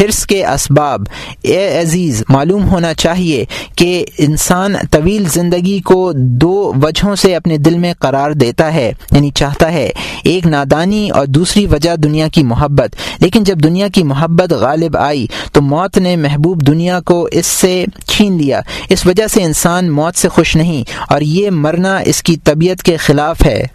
حرص 0.00 0.26
کے 0.26 0.46
اسباب۔ 0.46 1.00
اے 1.42 1.80
عزیز، 1.80 2.24
معلوم 2.28 2.68
ہونا 2.68 2.94
چاہیے 2.94 3.44
کہ 3.76 4.06
انسان 4.18 4.74
طویل 4.90 5.24
زندگی 5.28 5.80
کو 5.80 6.12
دو 6.14 6.72
وجہوں 6.82 7.16
سے 7.16 7.36
اپنے 7.36 7.56
دل 7.56 7.78
میں 7.78 7.94
قرار 7.98 8.30
دیتا 8.30 8.74
ہے 8.74 8.92
یعنی 9.12 9.30
چاہتا 9.30 9.72
ہے 9.72 9.90
ایک 10.24 10.46
نادانی 10.46 11.10
اور 11.10 11.26
دوسری 11.26 11.66
وجہ 11.66 11.96
دنیا 11.96 12.28
کی 12.28 12.42
محبت۔ 12.42 12.90
لیکن 13.18 13.44
جب 13.44 13.58
دنیا 13.58 13.88
کی 13.88 14.02
محبت 14.02 14.52
غالب 14.52 14.96
آئی، 14.96 15.26
تو 15.52 15.62
موت 15.62 15.98
نے 15.98 16.16
محبوب 16.16 16.66
دنیا 16.66 17.00
کو 17.00 17.28
اس 17.32 17.46
سے 17.46 17.84
چھین 18.06 18.38
لیا۔ 18.38 18.60
اس 18.88 19.06
وجہ 19.06 19.26
سے 19.26 19.42
انسان 19.42 19.90
موت 19.90 20.16
سے 20.16 20.28
خوش 20.28 20.56
نہیں، 20.56 20.84
اور 21.08 21.20
یہ 21.20 21.50
مرنا 21.50 21.98
اس 21.98 22.22
کی 22.22 22.36
طبیعت 22.36 22.82
کے 22.82 22.96
خلاف 22.96 23.46
ہے۔ 23.46 23.66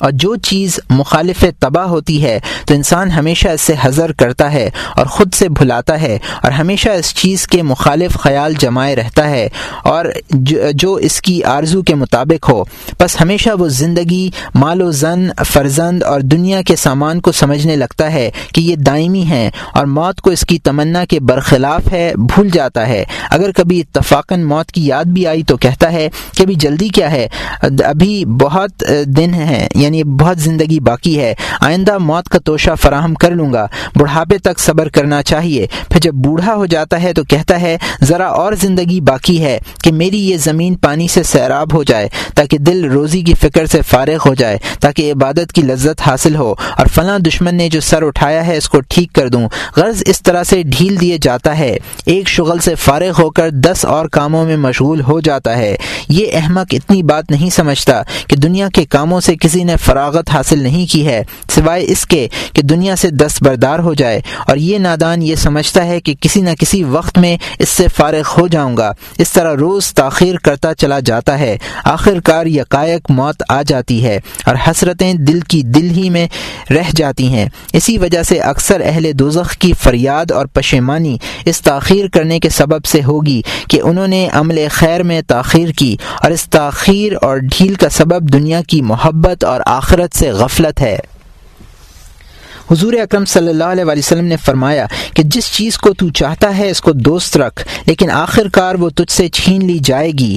اور 0.00 0.10
جو 0.12 0.34
چیز 0.36 0.78
مخالف 0.90 1.44
تباہ 1.58 1.84
ہوتی 1.84 2.22
ہے، 2.24 2.38
تو 2.66 2.74
انسان 2.74 3.10
ہمیشہ 3.10 3.48
اس 3.48 3.60
سے 3.60 3.74
حضر 3.80 4.12
کرتا 4.12 4.52
ہے 4.52 4.70
اور 4.96 5.06
خود 5.06 5.34
سے 5.34 5.48
بھلاتا 5.48 6.00
ہے 6.00 6.18
اور 6.42 6.50
ہمیشہ 6.50 6.88
اس 6.88 7.14
چیز 7.14 7.46
کے 7.46 7.62
مخالف 7.62 8.14
خیال 8.14 8.54
جمائے 8.58 8.96
رہتا 8.96 9.28
ہے 9.30 9.48
اور 9.84 10.04
جو 10.74 10.94
اس 10.94 11.20
کی 11.20 11.42
آرزو 11.44 11.82
کے 11.82 11.94
مطابق 11.94 12.48
ہو۔ 12.50 12.62
بس 13.00 13.20
ہمیشہ 13.20 13.50
وہ 13.58 13.68
زندگی، 13.68 14.30
مال 14.54 14.82
و 14.82 14.90
زن، 14.90 15.26
فرزند 15.46 16.02
اور 16.02 16.20
دنیا 16.20 16.62
کے 16.62 16.76
سامان 16.76 17.20
کو 17.20 17.32
سمجھنے 17.32 17.76
لگتا 17.76 18.12
ہے 18.12 18.30
کہ 18.54 18.60
یہ 18.60 18.76
دائمی 18.76 19.24
ہے 19.28 19.50
اور 19.74 19.86
موت 19.86 20.20
کو 20.20 20.30
اس 20.30 20.44
کی 20.46 20.58
تمنا 20.58 21.04
کے 21.04 21.20
برخلاف 21.20 21.92
ہے، 21.92 22.12
بھول 22.16 22.48
جاتا 22.50 22.86
ہے۔ 22.88 23.04
اگر 23.30 23.52
کبھی 23.52 23.80
اتفاقاً 23.80 24.42
موت 24.42 24.72
کی 24.72 24.86
یاد 24.86 25.04
بھی 25.04 25.26
آئی 25.26 25.42
تو 25.42 25.56
کہتا 25.56 25.92
ہے 25.92 26.08
کہ 26.34 26.42
ابھی 26.42 26.54
جلدی 26.54 26.88
کیا 26.88 27.10
ہے؟ 27.10 27.26
ابھی 27.84 28.24
بہت 28.24 28.84
دن 29.06 29.34
ہیں 29.34 29.68
یعنی 29.74 29.89
یعنی 29.90 30.04
بہت 30.04 30.38
زندگی 30.38 30.80
باقی 30.80 31.20
ہے، 31.20 31.34
آئندہ 31.60 31.98
موت 31.98 32.28
کا 32.28 32.38
توشہ 32.38 32.70
فراہم 32.82 33.14
کر 33.14 33.30
لوں 33.30 33.52
گا، 33.52 33.66
بڑھاپے 33.96 34.38
تک 34.38 34.58
صبر 34.58 34.88
کرنا 34.88 35.22
چاہیے۔ 35.22 35.66
پھر 35.88 36.00
جب 36.00 36.14
بوڑھا 36.14 36.54
ہو 36.54 36.66
جاتا 36.66 37.02
ہے 37.02 37.12
تو 37.12 37.24
کہتا 37.24 37.60
ہے، 37.60 37.76
ذرا 38.02 38.26
اور 38.26 38.52
زندگی 38.52 39.00
باقی 39.00 39.42
ہے 39.42 39.58
کہ 39.82 39.92
میری 39.92 40.30
یہ 40.30 40.36
زمین 40.36 40.74
پانی 40.74 41.08
سے 41.08 41.22
سیراب 41.22 41.74
ہو 41.74 41.82
جائے، 41.82 42.08
تاکہ 42.34 42.58
دل 42.58 42.84
روزی 42.84 43.22
کی 43.22 43.34
فکر 43.34 43.66
سے 43.66 43.82
فارغ 43.82 44.28
ہو 44.28 44.34
جائے، 44.34 44.58
تاکہ 44.80 45.12
عبادت 45.12 45.52
کی 45.52 45.62
لذت 45.62 46.02
حاصل 46.06 46.36
ہو۔ 46.36 46.54
اور 46.78 46.86
فلاں 46.86 47.18
دشمن 47.18 47.54
نے 47.54 47.68
جو 47.68 47.80
سر 47.80 48.02
اٹھایا 48.02 48.46
ہے، 48.46 48.56
اس 48.56 48.68
کو 48.68 48.80
ٹھیک 48.80 49.12
کر 49.12 49.28
دوں۔ 49.28 49.48
غرض 49.76 50.02
اس 50.06 50.22
طرح 50.22 50.44
سے 50.44 50.62
ڈھیل 50.62 51.00
دیے 51.00 51.18
جاتا 51.22 51.58
ہے۔ 51.58 51.76
ایک 52.04 52.28
شغل 52.28 52.58
سے 52.58 52.74
فارغ 52.74 53.10
ہو 53.18 53.30
کر 53.30 53.50
دس 53.50 53.84
اور 53.84 54.06
کاموں 54.06 54.44
میں 54.44 54.56
مشغول 54.56 55.00
ہو 55.00 55.20
جاتا 55.20 55.58
ہے۔ 55.58 55.76
یہ 56.08 56.26
احمق 56.32 56.66
اتنی 56.72 57.02
بات 57.02 57.30
نہیں 57.30 57.50
سمجھتا 57.50 58.02
کہ 58.26 58.36
دنیا 58.36 58.68
کے 58.74 58.84
کاموں 58.84 59.20
سے 59.20 59.36
کسی 59.36 59.64
نے 59.64 59.76
فراغت 59.80 60.30
حاصل 60.30 60.62
نہیں 60.62 60.92
کی 60.92 61.06
ہے، 61.06 61.22
سوائے 61.50 61.84
اس 61.88 62.06
کے 62.06 62.28
کہ 62.52 62.62
دنیا 62.62 62.96
سے 62.96 63.10
دستبردار 63.10 63.78
ہو 63.78 63.94
جائے۔ 63.94 64.20
اور 64.48 64.56
یہ 64.56 64.78
نادان 64.78 65.22
یہ 65.22 65.34
سمجھتا 65.34 65.86
ہے 65.86 66.00
کہ 66.00 66.14
کسی 66.20 66.40
نہ 66.40 66.50
کسی 66.58 66.84
وقت 66.84 67.18
میں 67.18 67.36
اس 67.58 67.68
سے 67.68 67.86
فارغ 67.96 68.40
ہو 68.40 68.48
جاؤں 68.48 68.76
گا۔ 68.76 68.92
اس 69.18 69.32
طرح 69.32 69.54
روز 69.54 69.92
تاخیر 69.92 70.36
کرتا 70.36 70.74
چلا 70.74 71.00
جاتا 71.00 71.38
ہے۔ 71.38 71.58
آخر 71.84 72.20
کار 72.24 72.46
یکائق 72.46 73.10
موت 73.10 73.42
آ 73.48 73.62
جاتی 73.62 74.04
ہے 74.04 74.20
اور 74.46 74.54
حسرتیں 74.66 75.14
دل 75.14 75.40
کی 75.40 75.62
دل 75.62 75.90
ہی 75.90 76.10
میں 76.10 76.28
رہ 76.72 76.90
جاتی 76.96 77.28
ہیں۔ 77.28 77.48
اسی 77.72 77.98
وجہ 77.98 78.22
سے 78.22 78.38
اکثر 78.38 78.82
اہل 78.84 79.10
دوزخ 79.14 79.56
کی 79.56 79.72
فریاد 79.72 80.30
اور 80.30 80.46
پشیمانی 80.46 81.18
اس 81.44 81.60
تاخیر 81.60 82.08
کرنے 82.08 82.40
کے 82.40 82.48
سبب 82.48 82.84
سے 82.84 83.02
ہوگی 83.02 83.42
کہ 83.68 83.80
انہوں 83.84 84.06
نے 84.06 84.28
عمل 84.32 84.66
خیر 84.70 85.02
میں 85.02 85.22
تاخیر 85.26 85.68
کی۔ 85.68 85.96
اور 86.22 86.30
اس 86.30 86.44
تاخیر 86.44 87.12
اور 87.22 87.36
ڈھیل 87.36 87.74
کا 87.74 87.88
سبب 87.88 88.32
دنیا 88.32 88.60
کی 88.66 88.82
محبت 88.82 89.44
اور 89.44 89.60
آخرت 89.70 90.16
سے 90.16 90.30
غفلت 90.30 90.80
ہے۔ 90.80 90.98
حضور 92.70 92.92
اکرم 92.92 93.24
صلی 93.24 93.48
اللہ 93.48 93.64
علیہ 93.64 93.84
وسلم 93.84 94.24
نے 94.24 94.36
فرمایا 94.36 94.86
کہ 95.14 95.22
جس 95.22 95.52
چیز 95.52 95.78
کو 95.78 95.92
تو 95.92 96.08
چاہتا 96.08 96.56
ہے 96.58 96.70
اس 96.70 96.80
کو 96.80 96.92
دوست 96.92 97.36
رکھ، 97.36 97.68
لیکن 97.86 98.10
آخر 98.10 98.48
کار 98.48 98.74
وہ 98.74 98.90
تجھ 98.90 99.12
سے 99.12 99.28
چھین 99.28 99.64
لی 99.66 99.78
جائے 99.78 100.10
گی۔ 100.10 100.36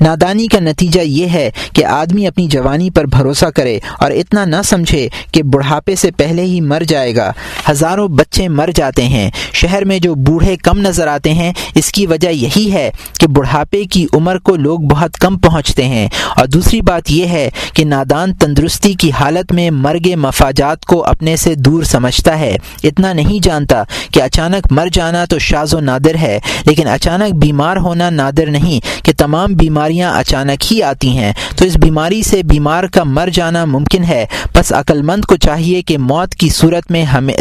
نادانی 0.00 0.46
کا 0.46 0.60
نتیجہ 0.60 1.00
یہ 1.00 1.26
ہے 1.26 1.50
کہ 1.72 1.84
آدمی 1.84 2.26
اپنی 2.26 2.46
جوانی 2.46 2.90
پر 2.90 3.04
بھروسہ 3.04 3.46
کرے 3.46 3.78
اور 3.98 4.10
اتنا 4.10 4.44
نہ 4.44 4.56
سمجھے 4.64 5.08
کہ 5.32 5.42
بڑھاپے 5.42 5.94
سے 5.94 6.10
پہلے 6.10 6.42
ہی 6.42 6.60
مر 6.60 6.82
جائے 6.88 7.16
گا۔ 7.16 7.32
ہزاروں 7.70 8.08
بچے 8.08 8.48
مر 8.48 8.70
جاتے 8.74 9.04
ہیں۔ 9.04 9.30
شہر 9.52 9.84
میں 9.84 9.98
جو 9.98 10.14
بوڑھے 10.14 10.56
کم 10.56 10.78
نظر 10.78 11.06
آتے 11.06 11.34
ہیں، 11.34 11.52
اس 11.74 11.92
کی 11.92 12.06
وجہ 12.06 12.28
یہی 12.28 12.72
ہے 12.72 12.90
کہ 13.20 13.26
بڑھاپے 13.26 13.84
کی 13.84 14.06
عمر 14.12 14.38
کو 14.38 14.56
لوگ 14.56 14.78
بہت 14.78 15.14
کم 15.14 15.38
پہنچتے 15.38 15.84
ہیں۔ 15.84 16.08
اور 16.36 16.46
دوسری 16.46 16.80
بات 16.80 17.10
یہ 17.10 17.26
ہے 17.26 17.50
کہ 17.74 17.84
نادان 17.84 18.34
تندرستی 18.34 18.94
کی 18.94 19.12
حالت 19.12 19.52
میں 19.52 19.70
مرگ 19.70 20.08
مفاجات 20.16 20.84
کو 20.84 21.04
اپنے 21.04 21.36
سے 21.36 21.54
دور 21.54 21.82
سمجھتا 21.82 22.38
ہے۔ 22.38 22.56
اتنا 22.84 23.12
نہیں 23.12 23.42
جانتا 23.42 23.82
کہ 24.10 24.22
اچانک 24.22 24.72
مر 24.72 24.88
جانا 24.92 25.24
تو 25.24 25.38
شاز 25.38 25.74
و 25.74 25.80
نادر 25.80 26.14
ہے، 26.14 26.40
لیکن 26.66 26.88
اچانک 26.88 27.34
بیمار 27.34 27.76
ہونا 27.76 28.10
نادر 28.10 28.50
نہیں 28.50 29.04
کہ 29.04 29.12
تمام 29.18 29.54
بیمار 29.54 29.85
بیماریاں 29.86 30.18
اچانک 30.18 30.72
ہی 30.72 30.82
آتی 30.82 31.18
ہیں۔ 31.18 31.32
تو 31.56 31.64
اس 31.64 31.76
بیماری 31.76 32.22
سے 32.22 32.42
بیمار 32.42 32.84
کا 32.84 33.04
مر 33.04 33.28
جانا 33.32 33.64
ممکن 33.64 34.04
ہے۔ 34.04 34.26
بس 34.54 34.72
عقل 34.72 35.02
مند 35.02 35.24
کو 35.24 35.36
چاہیے 35.36 35.82
کہ 35.82 35.98
موت 35.98 36.34
کی 36.34 36.48
صورت 36.48 36.90
میں 36.90 37.02
ہمیں 37.02 37.34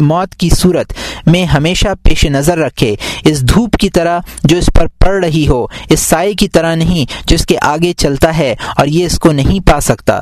موت 0.00 0.34
کی 0.34 0.50
صورت 0.50 0.92
میں 1.26 1.44
ہمیشہ 1.44 1.88
پیش 2.02 2.24
نظر 2.24 2.58
رکھے۔ 2.58 2.94
اس 3.24 3.42
دھوپ 3.42 3.76
کی 3.76 3.90
طرح 3.90 4.20
جو 4.44 4.56
اس 4.56 4.70
پر 4.74 4.86
پڑ 4.86 5.24
رہی 5.24 5.48
ہو، 5.48 5.66
اس 5.88 6.00
سائے 6.00 6.32
کی 6.32 6.48
طرح 6.48 6.74
نہیں 6.74 7.04
جس 7.26 7.46
کے 7.46 7.56
آگے 7.62 7.92
چلتا 7.92 8.38
ہے 8.38 8.54
اور 8.76 8.86
یہ 8.86 9.06
اس 9.06 9.18
کو 9.18 9.32
نہیں 9.32 9.66
پا 9.66 9.80
سکتا۔ 9.80 10.20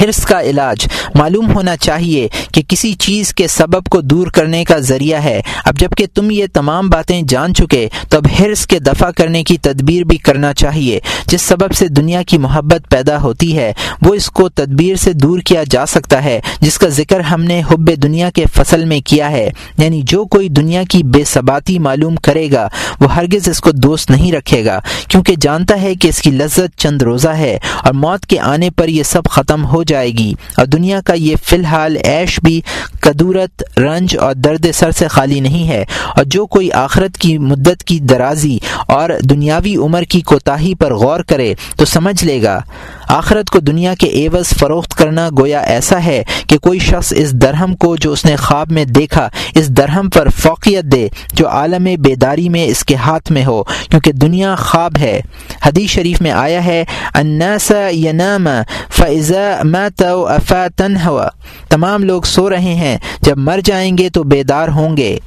حرص 0.00 0.24
کا 0.24 0.42
علاج۔ 0.42 0.88
معلوم 1.14 1.54
ہونا 1.54 1.76
چاہیے 1.76 2.28
کہ 2.54 2.62
کسی 2.68 2.94
چیز 2.94 3.34
کے 3.34 3.48
سبب 3.48 3.84
کو 3.84 4.00
دور 4.00 4.26
کرنے 4.26 4.64
کا 4.64 4.78
ذریعہ 4.78 5.22
ہے۔ 5.22 5.42
اب 5.64 5.78
جبکہ 5.78 6.06
تم 6.14 6.30
یہ 6.30 6.44
تمام 6.52 6.88
باتیں 6.88 7.22
جان 7.28 7.54
چکے، 7.54 7.88
تو 8.08 8.16
اب 8.16 8.26
حرص 8.40 8.66
کے 8.66 8.78
دفع 8.78 9.10
کرنے 9.10 9.44
کی 9.44 9.58
تدبیر 9.58 10.02
بھی 10.02 10.16
کرنا 10.16 10.54
چاہیے۔ 10.54 11.00
جس 11.26 11.42
سبب 11.42 11.72
سے 11.72 11.88
دنیا 11.88 12.22
کی 12.22 12.38
محبت 12.38 12.90
پیدا 12.90 13.22
ہوتی 13.22 13.58
ہے، 13.58 13.72
وہ 14.02 14.14
اس 14.14 14.26
کو 14.26 14.48
تدبیر 14.48 14.96
سے 14.96 15.12
دور 15.12 15.38
کیا 15.38 15.62
جا 15.70 15.86
سکتا 15.86 16.24
ہے، 16.24 16.40
جس 16.60 16.78
کا 16.78 16.88
ذکر 16.88 17.20
ہم 17.20 17.42
نے 17.42 17.62
حب 17.70 17.90
دنیا 18.02 18.30
کے 18.30 18.44
فصل 18.54 18.84
میں 18.84 19.00
کیا 19.00 19.30
ہے۔ 19.30 19.50
یعنی 19.78 20.02
جو 20.04 20.24
کوئی 20.24 20.48
دنیا 20.48 20.82
کی 20.90 21.02
بے 21.02 21.24
ثباتی 21.24 21.78
معلوم 21.78 22.16
کرے 22.16 22.52
گا، 22.52 22.68
وہ 23.00 23.14
ہرگز 23.14 23.48
اس 23.48 23.60
کو 23.60 23.70
دوست 23.70 24.10
نہیں 24.10 24.32
رکھے 24.32 24.64
گا۔ 24.64 24.80
کیونکہ 25.08 25.34
جانتا 25.40 25.82
ہے 25.82 25.94
کہ 25.94 26.08
اس 26.08 26.22
کی 26.22 26.30
لذت 26.30 26.78
چند 26.78 27.02
روزہ 27.02 27.28
ہے 27.28 27.58
اور 27.84 27.92
موت 27.92 28.26
کے 28.26 28.40
آنے 28.40 28.70
پر 28.70 28.88
یہ 28.88 29.02
سب 29.02 29.24
ختم 29.24 29.64
ہو 29.64 29.81
جائے 29.82 30.10
گی۔ 30.10 30.34
اور 30.56 30.66
دنیا 30.66 31.00
کا 31.06 31.14
یہ 31.14 31.36
فی 31.44 31.56
الحال 31.56 31.96
عیش 31.96 32.40
بھی 32.42 32.60
قدورت، 33.00 33.78
رنج 33.78 34.16
اور 34.20 34.34
درد 34.34 34.66
سر 34.74 34.90
سے 34.90 35.08
خالی 35.08 35.40
نہیں 35.40 35.68
ہے۔ 35.68 35.84
اور 36.16 36.24
جو 36.24 36.46
کوئی 36.46 36.72
آخرت 36.72 37.18
کی 37.18 37.38
مدت 37.38 37.84
کی 37.84 37.98
درازی 37.98 38.58
اور 38.86 39.10
دنیاوی 39.22 39.76
عمر 39.76 40.02
کی 40.02 40.20
کوتاہی 40.20 40.74
پر 40.74 40.94
غور 40.94 41.20
کرے 41.20 41.54
تو 41.76 41.84
سمجھ 41.84 42.24
لے 42.24 42.42
گا۔ 42.42 42.60
آخرت 43.08 43.50
کو 43.50 43.58
دنیا 43.58 43.94
کے 43.94 44.06
ایوز 44.06 44.48
فروخت 44.48 44.94
کرنا 44.94 45.28
گویا 45.38 45.60
ایسا 45.60 46.04
ہے 46.04 46.22
کہ 46.46 46.58
کوئی 46.58 46.78
شخص 46.78 47.12
اس 47.16 47.32
درہم 47.32 47.76
کو 47.76 47.96
جو 47.96 48.12
اس 48.12 48.24
نے 48.24 48.36
خواب 48.36 48.72
میں 48.72 48.84
دیکھا، 48.84 49.28
اس 49.54 49.68
درہم 49.68 50.10
پر 50.10 50.28
فوقیت 50.28 50.84
دے 50.84 51.08
جو 51.32 51.48
عالم 51.48 51.88
بیداری 52.02 52.48
میں 52.48 52.64
اس 52.64 52.84
کے 52.84 52.94
ہاتھ 52.94 53.32
میں 53.32 53.44
ہو، 53.44 53.62
کیونکہ 53.62 54.12
دنیا 54.12 54.54
خواب 54.54 54.92
ہے۔ 55.00 55.20
حدیث 55.66 55.90
شریف 55.90 56.22
میں 56.22 56.30
آیا 56.30 56.64
ہے، 56.64 56.84
الناس 57.14 57.72
ینام 57.92 58.48
فضا 58.90 59.60
تو 59.96 60.26
افا 60.26 60.66
تن 60.76 60.96
ہوا 61.06 61.28
تمام 61.68 62.04
لوگ 62.04 62.22
سو 62.22 62.50
رہے 62.50 62.74
ہیں۔ 62.74 62.98
جب 63.22 63.38
مر 63.38 63.60
جائیں 63.64 63.98
گے 63.98 64.08
تو 64.08 64.22
بیدار 64.22 64.68
ہوں 64.68 64.96
گے۔ 64.96 65.18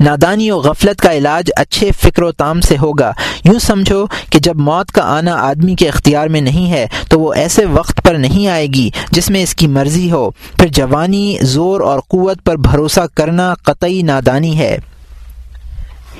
نادانی 0.00 0.50
و 0.50 0.58
غفلت 0.58 1.00
کا 1.00 1.12
علاج 1.12 1.50
اچھے 1.56 1.90
فکر 2.00 2.22
و 2.22 2.32
تام 2.32 2.60
سے 2.60 2.76
ہوگا۔ 2.76 3.12
یوں 3.44 3.58
سمجھو 3.58 4.06
کہ 4.30 4.38
جب 4.38 4.56
موت 4.56 4.92
کا 4.92 5.02
آنا 5.02 5.32
آدمی 5.32 5.74
کے 5.74 5.88
اختیار 5.88 6.28
میں 6.28 6.40
نہیں 6.40 6.70
ہے، 6.72 6.86
تو 7.08 7.20
وہ 7.20 7.34
ایسے 7.34 7.64
وقت 7.64 8.02
پر 8.02 8.14
نہیں 8.14 8.48
آئے 8.48 8.66
گی 8.66 8.90
جس 9.10 9.30
میں 9.30 9.42
اس 9.42 9.54
کی 9.54 9.66
مرضی 9.66 10.10
ہو۔ 10.10 10.30
پھر 10.30 10.66
جوانی، 10.66 11.36
زور 11.42 11.80
اور 11.80 12.00
قوت 12.08 12.44
پر 12.44 12.56
بھروسہ 12.56 13.00
کرنا 13.14 13.54
قطعی 13.54 14.02
نادانی 14.02 14.58
ہے۔ 14.58 14.78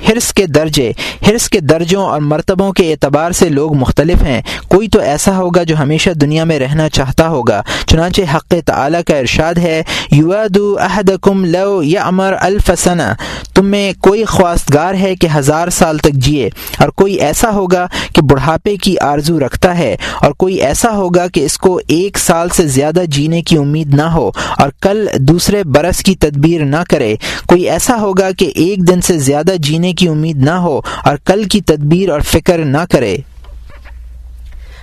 حرص 0.09 0.33
کے 0.33 0.47
درجے، 0.47 0.91
حرص 1.29 1.49
کے 1.49 1.59
درجوں 1.59 2.05
اور 2.05 2.21
مرتبوں 2.21 2.73
کے 2.73 2.91
اعتبار 2.91 3.31
سے 3.31 3.49
لوگ 3.49 3.73
مختلف 3.73 4.23
ہیں۔ 4.23 4.41
کوئی 4.67 4.87
تو 4.87 4.99
ایسا 4.99 5.37
ہوگا 5.37 5.63
جو 5.63 5.77
ہمیشہ 5.77 6.09
دنیا 6.09 6.43
میں 6.43 6.59
رہنا 6.59 6.89
چاہتا 6.89 7.27
ہوگا۔ 7.27 7.61
چنانچہ 7.87 8.21
حق 8.35 8.53
تعالی 8.65 8.97
کا 9.07 9.17
ارشاد 9.17 9.53
ہے 9.57 9.83
لو 11.25 11.83
یا 11.83 12.05
امر 12.05 12.33
الفسنا 12.39 13.13
تم 13.55 13.65
میں 13.65 13.93
کوئی 13.99 14.25
خواستگار 14.25 14.93
ہے 14.93 15.15
کہ 15.15 15.27
ہزار 15.35 15.67
سال 15.67 15.97
تک 15.97 16.11
جیے۔ 16.11 16.49
اور 16.79 16.89
کوئی 16.89 17.13
ایسا 17.13 17.51
ہوگا 17.51 17.87
کہ 18.15 18.21
بڑھاپے 18.21 18.77
کی 18.77 18.99
آرزو 18.99 19.39
رکھتا 19.39 19.77
ہے۔ 19.77 19.95
اور 20.21 20.31
کوئی 20.31 20.55
ایسا 20.55 20.91
ہوگا 20.91 21.27
کہ 21.27 21.45
اس 21.45 21.57
کو 21.57 21.79
ایک 21.87 22.17
سال 22.17 22.49
سے 22.49 22.67
زیادہ 22.67 23.03
جینے 23.07 23.41
کی 23.41 23.57
امید 23.57 23.93
نہ 23.93 24.01
ہو۔ 24.01 24.31
اور 24.57 24.69
کل 24.81 25.07
دوسرے 25.19 25.63
برس 25.63 26.03
کی 26.03 26.15
تدبیر 26.15 26.65
نہ 26.65 26.83
کرے۔ 26.89 27.15
کوئی 27.47 27.69
ایسا 27.69 27.95
ہوگا 27.95 28.31
کہ 28.37 28.51
ایک 28.55 28.87
دن 28.87 29.01
سے 29.01 29.17
زیادہ 29.17 29.53
جینے 29.59 29.84
کی 29.93 30.07
امید 30.07 30.37
نہ 30.37 30.49
ہو 30.49 30.81
اور 31.05 31.17
کل 31.17 31.43
کی 31.43 31.61
تدبیر 31.61 32.09
اور 32.09 32.21
فکر 32.21 32.57
نہ 32.57 32.85
کرے۔ 32.91 33.17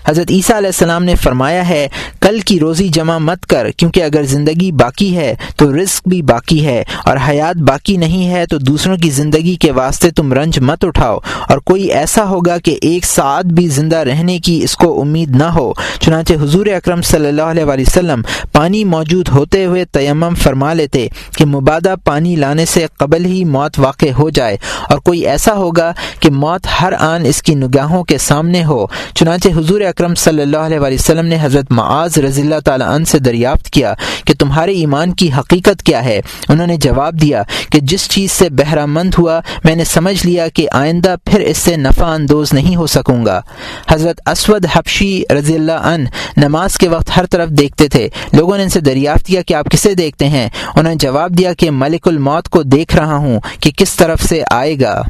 حضرت 0.07 0.31
عیسیٰ 0.31 0.57
علیہ 0.57 0.69
السلام 0.69 1.05
نے 1.05 1.15
فرمایا 1.15 1.69
ہے، 1.69 1.89
کل 2.21 2.41
کی 2.41 2.61
روزی 2.61 2.89
جمع 2.89 3.19
مت 3.19 3.47
کر، 3.47 3.71
کیونکہ 3.71 4.03
اگر 4.03 4.23
زندگی 4.23 4.73
باقی 4.73 5.17
ہے 5.17 5.35
تو 5.57 5.77
رزق 5.77 6.09
بھی 6.09 6.23
باقی 6.23 6.67
ہے، 6.67 6.85
اور 7.05 7.17
حیات 7.29 7.57
باقی 7.57 7.97
نہیں 7.97 8.31
ہے 8.31 8.47
تو 8.47 8.59
دوسروں 8.59 8.97
کی 8.97 9.11
زندگی 9.11 9.55
کے 9.55 9.73
واسطے 9.73 10.11
تم 10.11 10.33
رنج 10.33 10.59
مت 10.59 10.85
اٹھاؤ۔ 10.85 11.19
اور 11.49 11.59
کوئی 11.59 11.83
ایسا 11.83 12.25
ہوگا 12.25 12.59
کہ 12.59 12.79
ایک 12.83 13.05
ساتھ 13.05 13.47
بھی 13.47 13.69
زندہ 13.69 13.97
رہنے 13.97 14.39
کی 14.39 14.61
اس 14.65 14.77
کو 14.77 15.01
امید 15.01 15.37
نہ 15.37 15.45
ہو۔ 15.45 15.73
چنانچہ 16.01 16.33
حضور 16.33 16.67
اکرم 16.67 17.03
صلی 17.03 17.27
اللہ 17.27 17.43
علیہ 17.43 17.65
وسلم 17.65 18.23
پانی 18.53 18.85
موجود 18.85 19.29
ہوتے 19.29 19.65
ہوئے 19.65 19.85
تیمم 19.85 20.35
فرما 20.35 20.73
لیتے 20.73 21.09
کہ 21.37 21.47
مبادہ 21.47 21.95
پانی 22.05 22.37
لانے 22.37 22.65
سے 22.65 22.87
قبل 22.99 23.25
ہی 23.25 23.45
موت 23.45 23.79
واقع 23.79 24.13
ہو 24.19 24.31
جائے۔ 24.31 24.57
اور 24.91 24.99
کوئی 24.99 25.27
ایسا 25.27 25.55
ہوگا 25.55 25.93
کہ 26.21 26.31
موت 26.31 26.67
ہر 26.81 26.93
آن 26.99 27.27
اس 27.27 27.43
کی 27.43 27.55
نگاہوں 27.55 28.05
کے 28.05 28.19
سامنے 28.19 28.65
ہو۔ 28.65 28.87
چنانچہ 29.15 29.49
حضور 29.49 29.81
اکرم 29.93 30.15
صلی 30.15 30.43
اللہ 30.43 30.57
علیہ 30.57 30.79
وسلم 30.81 31.27
نے 31.27 31.37
حضرت 31.41 31.73
معاذ 31.73 32.19
رضی 32.19 32.43
اللہ 32.43 32.61
تعالیٰ 32.65 32.89
عنہ 32.89 33.05
سے 33.05 33.19
دریافت 33.19 33.71
کیا 33.71 33.95
کہ 34.25 34.35
تمہارے 34.39 34.73
ایمان 34.73 35.13
کی 35.13 35.33
حقیقت 35.39 35.83
کیا 35.83 36.05
ہے۔ 36.05 36.21
انہوں 36.49 36.67
نے 36.67 36.77
جواب 36.77 37.21
دیا 37.21 37.43
کہ 37.71 37.81
جس 37.81 38.09
چیز 38.09 38.33
سے 38.33 38.49
بہرہ 38.51 38.87
مند 38.87 39.15
ہوا، 39.19 39.41
میں 39.65 39.77
نے 39.77 39.85
سمجھ 39.85 40.27
لیا 40.27 40.49
کہ 40.49 40.67
آئندہ 40.73 41.15
پھر 41.25 41.41
اس 41.41 41.59
سے 41.59 41.77
نفع 41.77 42.07
اندوز 42.07 42.53
نہیں 42.53 42.77
ہو 42.77 42.87
سکوں 42.87 43.27
گا۔ 43.27 43.41
حضرت 43.89 44.29
اسود 44.29 44.67
حبشی 44.73 45.23
رضی 45.39 45.55
اللہ 45.55 45.87
عنہ 45.93 46.09
نماز 46.37 46.79
کے 46.79 46.89
وقت 46.89 47.17
ہر 47.17 47.27
طرف 47.27 47.49
دیکھتے 47.49 47.89
تھے۔ 47.89 48.09
لوگوں 48.33 48.57
نے 48.57 48.63
ان 48.63 48.69
سے 48.69 48.81
دریافت 48.81 49.27
کیا 49.27 49.43
کہ 49.43 49.55
آپ 49.55 49.71
کسے 49.71 49.95
دیکھتے 49.95 50.29
ہیں؟ 50.29 50.49
انہوں 50.77 50.93
نے 50.93 50.99
جواب 50.99 51.39
دیا 51.39 51.55
کہ 51.55 51.71
ملک 51.71 52.09
الموت 52.09 52.49
کو 52.49 52.63
دیکھ 52.63 52.97
رہا 52.97 53.17
ہوں 53.17 53.41
کہ 53.61 53.71
کس 53.77 53.95
طرف 53.95 54.23
سے 54.23 54.43
آئے 54.51 54.81
گا۔ 54.81 55.03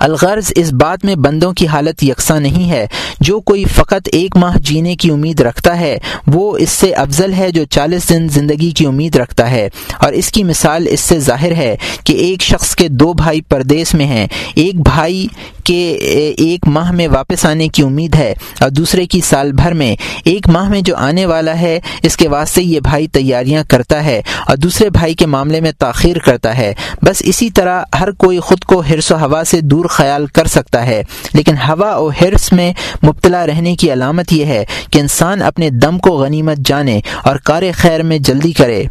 الغرض 0.00 0.52
اس 0.56 0.72
بات 0.72 1.04
میں 1.04 1.14
بندوں 1.14 1.52
کی 1.52 1.66
حالت 1.66 2.04
یکساں 2.04 2.40
نہیں 2.40 2.70
ہے۔ 2.70 2.86
جو 3.20 3.40
کوئی 3.40 3.64
فقط 3.64 4.08
ایک 4.12 4.36
ماہ 4.36 4.56
جینے 4.58 4.96
کی 4.96 5.10
امید 5.10 5.40
رکھتا 5.40 5.80
ہے، 5.80 5.98
وہ 6.26 6.58
اس 6.58 6.70
سے 6.70 6.92
افضل 6.92 7.32
ہے 7.32 7.50
جو 7.50 7.64
چالیس 7.64 8.08
دن 8.08 8.28
زندگی 8.28 8.70
کی 8.70 8.86
امید 8.86 9.16
رکھتا 9.16 9.50
ہے۔ 9.50 9.68
اور 9.98 10.12
اس 10.12 10.32
کی 10.32 10.44
مثال 10.44 10.86
اس 10.90 11.00
سے 11.00 11.20
ظاہر 11.20 11.52
ہے 11.52 11.76
کہ 12.04 12.12
ایک 12.12 12.42
شخص 12.42 12.76
کے 12.76 12.88
دو 12.88 13.12
بھائی 13.12 13.40
پردیس 13.40 13.94
میں 13.94 14.06
ہیں۔ 14.06 14.26
ایک 14.54 14.80
بھائی 14.80 15.26
کے 15.64 15.92
ایک 16.36 16.68
ماہ 16.68 16.92
میں 16.92 17.08
واپس 17.08 17.44
آنے 17.44 17.68
کی 17.68 17.82
امید 17.82 18.14
ہے 18.14 18.34
اور 18.60 18.70
دوسرے 18.70 19.06
کی 19.06 19.20
سال 19.20 19.52
بھر 19.52 19.74
میں 19.74 19.96
ایک 20.24 20.48
ماہ 20.48 20.68
میں 20.68 20.80
جو 20.80 20.96
آنے 20.96 21.26
والا 21.26 21.60
ہے، 21.60 21.80
اس 22.02 22.16
کے 22.16 22.28
واسطے 22.28 22.62
یہ 22.62 22.80
بھائی 22.80 23.06
تیاریاں 23.06 23.64
کرتا 23.68 24.04
ہے 24.04 24.22
اور 24.46 24.56
دوسرے 24.56 24.90
بھائی 24.90 25.14
کے 25.14 25.26
معاملے 25.26 25.60
میں 25.60 25.72
تاخیر 25.78 26.18
کرتا 26.18 26.58
ہے۔ 26.58 26.74
بس 27.02 27.16
اسی 27.20 27.50
طرح 27.50 27.82
ہر 28.00 28.10
کوئی 28.10 28.40
خود 28.40 28.64
کو 28.64 28.80
حرص 28.80 29.12
و 29.12 29.16
ہوا 29.16 29.42
سے 29.46 29.60
دور 29.60 29.77
دور 29.78 29.86
خیال 29.86 30.26
کر 30.26 30.46
سکتا 30.46 30.86
ہے۔ 30.86 31.02
لیکن 31.34 31.54
ہوا 31.56 31.96
و 31.96 32.08
حرص 32.08 32.52
میں 32.52 32.72
مبتلا 33.06 33.46
رہنے 33.46 33.76
کی 33.76 33.92
علامت 33.92 34.32
یہ 34.32 34.44
ہے 34.44 34.64
کہ 34.92 34.98
انسان 34.98 35.42
اپنے 35.42 35.70
دم 35.70 35.98
کو 35.98 36.10
غنیمت 36.10 36.56
جانے 36.64 37.00
اور 37.24 37.36
کار 37.36 37.62
خیر 37.74 38.02
میں 38.02 38.18
جلدی 38.18 38.52
کرے۔ 38.52 38.84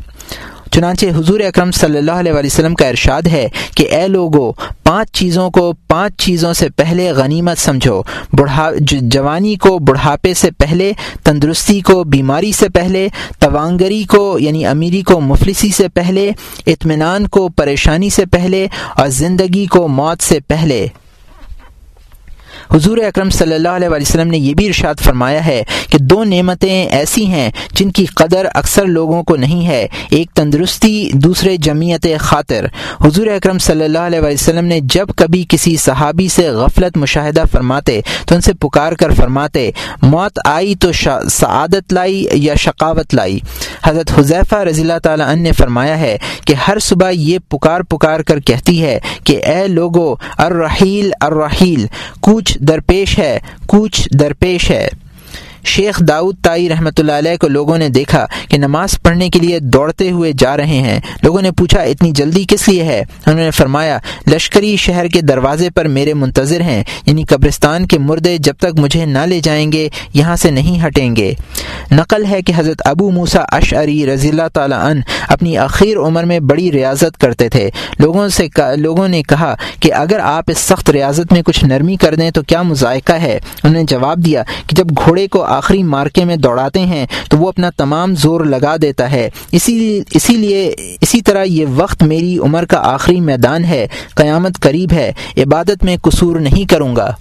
چنانچہ 0.71 1.05
حضور 1.05 1.39
اکرم 1.39 1.71
صلی 1.71 1.97
اللہ 1.97 2.11
علیہ 2.11 2.31
وسلم 2.33 2.75
کا 2.75 2.87
ارشاد 2.87 3.21
ہے 3.21 3.47
کہ 3.75 3.87
اے 3.91 4.07
لوگو، 4.07 4.51
پانچ 4.83 5.11
چیزوں 5.11 5.49
کو 5.51 5.73
پانچ 5.87 6.17
چیزوں 6.17 6.53
سے 6.53 6.69
پہلے 6.69 7.11
غنیمت 7.11 7.57
سمجھو۔ 7.57 8.01
بڑھا 8.33 8.69
جوانی 8.81 9.55
کو 9.55 9.79
بڑھاپے 9.79 10.33
سے 10.33 10.51
پہلے، 10.51 10.91
تندرستی 11.23 11.79
کو 11.81 12.03
بیماری 12.03 12.51
سے 12.51 12.69
پہلے، 12.69 13.07
توانگری 13.39 14.03
کو 14.03 14.39
یعنی 14.39 14.65
امیری 14.65 15.01
کو 15.01 15.19
مفلسی 15.19 15.69
سے 15.69 15.87
پہلے، 15.87 16.31
اطمینان 16.67 17.27
کو 17.27 17.49
پریشانی 17.49 18.09
سے 18.09 18.25
پہلے، 18.25 18.67
اور 18.95 19.07
زندگی 19.07 19.65
کو 19.65 19.87
موت 19.87 20.23
سے 20.23 20.39
پہلے۔ 20.47 20.87
حضور 22.73 22.97
اکرم 22.97 23.29
صلی 23.29 23.55
اللہ 23.55 23.69
علیہ 23.69 23.89
وسلم 23.89 24.27
نے 24.27 24.37
یہ 24.37 24.53
بھی 24.53 24.67
ارشاد 24.67 25.01
فرمایا 25.03 25.45
ہے 25.45 25.63
کہ 25.89 25.97
دو 25.97 26.23
نعمتیں 26.23 26.85
ایسی 26.85 27.25
ہیں 27.25 27.49
جن 27.73 27.91
کی 27.91 28.05
قدر 28.05 28.47
اکثر 28.53 28.85
لوگوں 28.85 29.21
کو 29.23 29.35
نہیں 29.35 29.65
ہے، 29.67 29.87
ایک 30.09 30.31
تندرستی، 30.35 31.09
دوسرے 31.13 31.55
جمعیت 31.57 32.05
خاطر۔ 32.19 32.65
حضور 33.01 33.27
اکرم 33.27 33.57
صلی 33.59 33.83
اللہ 33.83 34.05
علیہ 34.07 34.19
وسلم 34.19 34.65
نے 34.65 34.79
جب 34.83 35.09
کبھی 35.15 35.43
کسی 35.49 35.75
صحابی 35.77 36.27
سے 36.27 36.49
غفلت 36.49 36.97
مشاہدہ 36.97 37.43
فرماتے 37.51 37.99
تو 38.27 38.35
ان 38.35 38.41
سے 38.41 38.53
پکار 38.53 38.93
کر 38.93 39.13
فرماتے، 39.13 39.69
موت 40.01 40.39
آئی 40.45 40.75
تو 40.75 40.91
سعادت 41.29 41.93
لائی 41.93 42.25
یا 42.33 42.55
شقاوت 42.55 43.15
لائی؟ 43.15 43.39
حضرت 43.83 44.11
حضیفہ 44.17 44.55
رضی 44.55 44.81
اللہ 44.81 44.99
تعالیٰ 45.03 45.27
عنہ 45.27 45.41
نے 45.41 45.51
فرمایا 45.51 45.99
ہے 45.99 46.17
کہ 46.45 46.53
ہر 46.67 46.79
صبح 46.79 47.09
یہ 47.09 47.39
پکار 47.49 47.81
پکار 47.81 48.19
کر 48.19 48.39
کہتی 48.39 48.81
ہے 48.81 48.97
کہ 49.23 49.39
اے 49.45 49.67
لوگو، 49.67 50.13
الرحیل 50.37 51.11
الرحیل، 51.19 51.85
کوچ 52.19 52.46
درپیش 52.55 53.19
ہے 53.19 53.39
کوچ 53.67 54.07
درپیش 54.19 54.71
ہے۔ 54.71 54.87
شیخ 55.63 55.99
داؤد 56.07 56.35
تائی 56.41 56.69
رحمۃ 56.69 56.97
اللہ 56.97 57.11
علیہ 57.11 57.37
کو 57.37 57.47
لوگوں 57.47 57.77
نے 57.77 57.89
دیکھا 57.89 58.25
کہ 58.49 58.57
نماز 58.57 59.01
پڑھنے 59.03 59.29
کے 59.29 59.39
لیے 59.39 59.59
دوڑتے 59.59 60.11
ہوئے 60.11 60.31
جا 60.37 60.57
رہے 60.57 60.77
ہیں۔ 60.77 60.99
لوگوں 61.23 61.41
نے 61.41 61.51
پوچھا، 61.51 61.81
اتنی 61.81 62.11
جلدی 62.11 62.45
کس 62.47 62.67
لیے 62.67 62.83
ہے؟ 62.83 62.99
انہوں 62.99 63.43
نے 63.43 63.51
فرمایا، 63.51 63.97
لشکری 64.27 64.75
شہر 64.75 65.07
کے 65.07 65.21
دروازے 65.21 65.69
پر 65.69 65.87
میرے 65.87 66.13
منتظر 66.13 66.61
ہیں 66.61 66.83
یعنی 67.05 67.23
قبرستان 67.23 67.87
کے 67.87 67.97
مردے 67.97 68.37
جب 68.37 68.53
تک 68.59 68.79
مجھے 68.79 69.05
نہ 69.05 69.19
لے 69.19 69.39
جائیں 69.39 69.71
گے، 69.71 69.89
یہاں 70.13 70.35
سے 70.35 70.51
نہیں 70.51 70.87
ہٹیں 70.87 71.15
گے۔ 71.15 71.33
نقل 71.91 72.25
ہے 72.25 72.41
کہ 72.41 72.53
حضرت 72.57 72.81
ابو 72.85 73.11
موسا 73.11 73.41
اشعری 73.41 74.05
رضی 74.05 74.29
اللہ 74.29 74.47
تعالیٰ 74.53 74.79
عنہ 74.83 75.01
اپنی 75.29 75.57
اخیر 75.57 75.97
عمر 75.97 76.23
میں 76.23 76.39
بڑی 76.39 76.71
ریاضت 76.71 77.17
کرتے 77.17 77.49
تھے۔ 77.49 77.69
لوگوں 77.99 78.27
سے 78.27 78.47
لوگوں 78.75 79.07
نے 79.07 79.23
کہا 79.23 79.55
کہ 79.79 79.93
اگر 79.93 80.19
آپ 80.19 80.43
اس 80.47 80.57
سخت 80.57 80.89
ریاضت 80.89 81.33
میں 81.33 81.41
کچھ 81.41 81.65
نرمی 81.65 81.95
کر 81.95 82.15
دیں 82.15 82.31
تو 82.31 82.41
کیا 82.41 82.61
مذائقہ 82.61 83.13
ہے؟ 83.13 83.39
انہوں 83.63 83.73
نے 83.73 83.83
جواب 83.83 84.25
دیا 84.25 84.43
کہ 84.67 84.75
جب 84.75 84.85
گھوڑے 84.97 85.27
کو 85.27 85.43
آخری 85.47 85.83
مارکے 85.83 86.25
میں 86.25 86.35
دوڑاتے 86.35 86.79
ہیں 86.79 87.05
تو 87.29 87.37
وہ 87.37 87.47
اپنا 87.47 87.69
تمام 87.69 88.15
زور 88.15 88.41
لگا 88.41 88.75
دیتا 88.81 89.11
ہے۔ 89.11 89.29
اسی 89.51 90.01
اسی 90.11 90.33
لیے، 90.33 90.75
اسی 91.01 91.21
طرح 91.21 91.43
یہ 91.43 91.65
وقت 91.75 92.03
میری 92.03 92.37
عمر 92.37 92.65
کا 92.65 92.77
آخری 92.77 93.21
میدان 93.21 93.65
ہے، 93.65 93.87
قیامت 94.15 94.59
قریب 94.59 94.93
ہے، 94.93 95.13
عبادت 95.37 95.83
میں 95.83 95.97
قصور 96.01 96.35
نہیں 96.35 96.69
کروں 96.69 96.95
گا۔ 96.95 97.13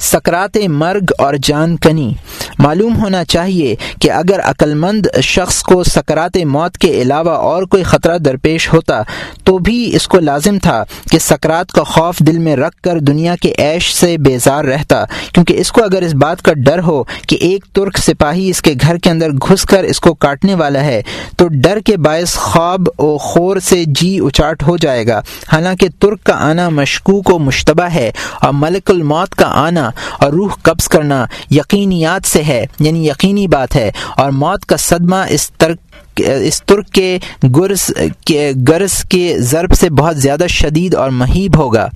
سکرات 0.00 0.56
مرگ 0.68 1.12
اور 1.18 1.34
جان 1.42 1.76
کنی۔ 1.76 2.12
معلوم 2.58 2.96
ہونا 2.96 3.24
چاہیے 3.24 3.74
کہ 4.00 4.10
اگر 4.12 4.40
عقلمند 4.44 5.06
شخص 5.22 5.60
کو 5.62 5.82
سکرات 5.84 6.36
موت 6.46 6.78
کے 6.78 6.90
علاوہ 7.02 7.30
اور 7.30 7.62
کوئی 7.62 7.82
خطرہ 7.82 8.16
درپیش 8.18 8.72
ہوتا، 8.72 9.00
تو 9.44 9.58
بھی 9.58 9.96
اس 9.96 10.06
کو 10.08 10.18
لازم 10.20 10.58
تھا 10.58 10.82
کہ 11.10 11.18
سکرات 11.18 11.72
کا 11.72 11.82
خوف 11.84 12.18
دل 12.18 12.38
میں 12.38 12.56
رکھ 12.56 12.80
کر 12.82 12.98
دنیا 12.98 13.34
کے 13.36 13.52
عیش 13.58 13.92
سے 13.94 14.16
بیزار 14.18 14.64
رہتا، 14.64 15.04
کیونکہ 15.32 15.60
اس 15.60 15.72
کو 15.72 15.84
اگر 15.84 16.02
اس 16.02 16.14
بات 16.14 16.42
کا 16.42 16.52
ڈر 16.56 16.82
ہو 16.82 17.02
کہ 17.28 17.36
ایک 17.40 17.64
ترک 17.72 17.98
سپاہی 17.98 18.48
اس 18.50 18.62
کے 18.62 18.74
گھر 18.80 18.96
کے 18.96 19.10
اندر 19.10 19.30
گھس 19.30 19.64
کر 19.64 19.84
اس 19.84 20.00
کو 20.00 20.14
کاٹنے 20.14 20.54
والا 20.54 20.84
ہے، 20.84 21.00
تو 21.36 21.48
ڈر 21.54 21.80
کے 21.84 21.96
باعث 21.96 22.34
خواب 22.34 22.88
و 22.98 23.16
خور 23.18 23.56
سے 23.60 23.84
جی 23.86 24.18
اچاٹ 24.18 24.62
ہو 24.62 24.76
جائے 24.76 25.06
گا۔ 25.06 25.20
حالانکہ 25.52 25.88
ترک 25.98 26.24
کا 26.24 26.34
آنا 26.48 26.68
مشکوک 26.68 27.30
و 27.34 27.38
مشتبہ 27.38 27.84
ہے 27.84 28.10
اور 28.40 28.52
ملک 28.52 28.90
الموت 28.90 29.34
کا 29.34 29.46
آنا 29.58 29.89
اور 30.18 30.32
روح 30.32 30.52
قبض 30.62 30.88
کرنا 30.88 31.26
یقینیات 31.50 32.26
سے 32.26 32.42
ہے 32.42 32.66
یعنی 32.80 33.08
یقینی 33.08 33.48
بات 33.48 33.76
ہے۔ 33.76 33.90
اور 34.16 34.30
موت 34.30 34.66
کا 34.66 34.76
صدمہ 34.76 35.16
اس 35.28 35.50
ترک 35.50 35.78
اس 36.16 36.62
ترک 36.62 36.88
کے 36.88 37.18
گرس 37.56 37.92
کے 38.26 38.52
گرس 38.68 39.02
کے 39.02 39.34
ضرب 39.38 39.74
سے 39.74 39.90
بہت 39.90 40.16
زیادہ 40.16 40.46
شدید 40.48 40.94
اور 40.94 41.10
مہیب 41.10 41.58
ہوگا۔ 41.58 41.88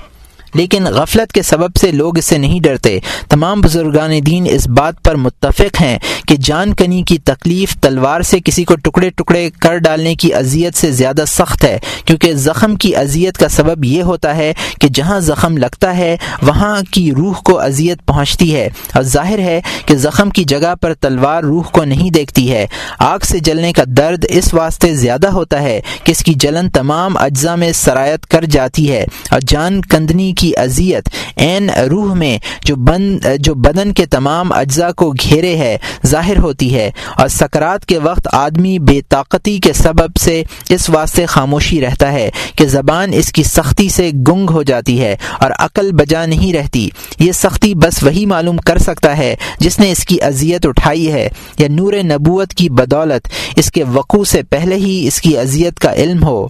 لیکن 0.54 0.84
غفلت 0.84 1.32
کے 1.32 1.42
سبب 1.42 1.76
سے 1.76 1.92
لوگ 1.92 2.18
اسے 2.18 2.38
نہیں 2.38 2.60
ڈرتے۔ 2.60 2.98
تمام 3.28 3.60
بزرگان 3.60 4.10
دین 4.26 4.46
اس 4.50 4.68
بات 4.68 5.02
پر 5.02 5.14
متفق 5.14 5.80
ہیں 5.80 5.98
کہ 6.28 6.36
جان 6.36 6.74
کنی 6.74 7.02
کی 7.02 7.18
تکلیف 7.18 7.76
تلوار 7.80 8.20
سے 8.20 8.38
کسی 8.44 8.64
کو 8.64 8.74
ٹکڑے 8.76 9.10
ٹکڑے 9.10 9.50
کر 9.60 9.76
ڈالنے 9.76 10.14
کی 10.14 10.34
اذیت 10.34 10.74
سے 10.74 10.90
زیادہ 10.90 11.24
سخت 11.26 11.64
ہے، 11.64 11.78
کیونکہ 12.04 12.32
زخم 12.32 12.76
کی 12.76 12.96
اذیت 12.96 13.38
کا 13.38 13.48
سبب 13.48 13.84
یہ 13.84 14.02
ہوتا 14.02 14.36
ہے 14.36 14.54
کہ 14.80 14.88
جہاں 14.88 15.20
زخم 15.20 15.56
لگتا 15.56 15.96
ہے، 15.96 16.16
وہاں 16.42 16.82
کی 16.90 17.12
روح 17.12 17.34
کو 17.34 17.60
اذیت 17.60 18.06
پہنچتی 18.06 18.54
ہے۔ 18.54 18.68
اور 18.94 19.02
ظاہر 19.02 19.38
ہے 19.38 19.60
کہ 19.86 19.96
زخم 19.96 20.30
کی 20.30 20.44
جگہ 20.44 20.74
پر 20.80 20.94
تلوار 20.94 21.42
روح 21.42 21.62
کو 21.62 21.84
نہیں 21.84 22.10
دیکھتی 22.10 22.52
ہے۔ 22.52 22.66
آگ 22.98 23.18
سے 23.22 23.38
جلنے 23.38 23.72
کا 23.72 23.82
درد 23.86 24.24
اس 24.28 24.54
واسطے 24.54 24.94
زیادہ 24.94 25.28
ہوتا 25.28 25.62
ہے 25.62 25.80
کہ 26.04 26.10
اس 26.10 26.24
کی 26.24 26.34
جلن 26.36 26.70
تمام 26.70 27.16
اجزاء 27.16 27.54
میں 27.54 27.72
سرایت 27.72 28.26
کر 28.26 28.44
جاتی 28.44 28.92
ہے۔ 28.92 29.04
اور 29.30 29.40
جان 29.48 29.80
کندنی 29.80 30.32
کی 30.32 30.43
کی 30.44 30.57
اذیت، 30.57 31.09
عین 31.37 31.70
روح 31.70 32.14
میں 32.14 32.38
جو 32.64 32.76
بند 32.76 33.26
جو 33.38 33.54
بدن 33.54 33.92
کے 33.92 34.07
تمام 34.07 34.52
اجزاء 34.52 34.90
کو 34.96 35.11
گھیرے 35.11 35.57
ہے، 35.57 35.78
ظاہر 36.07 36.38
ہوتی 36.38 36.74
ہے۔ 36.74 36.90
اور 37.16 37.28
سکرات 37.28 37.87
کے 37.87 37.98
وقت 37.98 38.28
آدمی 38.33 38.78
بے 38.78 39.00
طاقتی 39.09 39.59
کے 39.59 39.72
سبب 39.72 40.16
سے 40.16 40.42
اس 40.68 40.90
واسطے 40.90 41.26
خاموشی 41.26 41.80
رہتا 41.80 42.12
ہے 42.12 42.30
کہ 42.57 42.66
زبان 42.66 43.11
اس 43.12 43.33
کی 43.33 43.42
سختی 43.42 43.88
سے 43.88 44.11
گنگ 44.28 44.50
ہو 44.50 44.62
جاتی 44.62 45.00
ہے 45.00 45.16
اور 45.40 45.50
عقل 45.59 45.92
بجا 45.92 46.26
نہیں 46.26 46.52
رہتی۔ 46.52 46.88
یہ 47.18 47.33
سختی 47.33 47.74
بس 47.74 48.02
وہی 48.02 48.26
معلوم 48.26 48.57
کر 48.57 48.78
سکتا 48.78 49.16
ہے 49.16 49.37
جس 49.59 49.78
نے 49.78 49.92
اس 49.92 50.04
کی 50.04 50.22
اذیت 50.22 50.66
اٹھائی 50.66 51.12
ہے، 51.12 51.28
یا 51.59 51.68
نور 51.68 51.92
نبوت 52.02 52.54
کی 52.54 52.68
بدولت 52.68 53.28
اس 53.57 53.70
کے 53.70 53.85
وقوع 53.92 54.24
سے 54.24 54.42
پہلے 54.42 54.76
ہی 54.76 55.07
اس 55.07 55.20
کی 55.20 55.38
اذیت 55.38 55.78
کا 55.78 55.92
علم 55.92 56.24
ہو۔ 56.24 56.48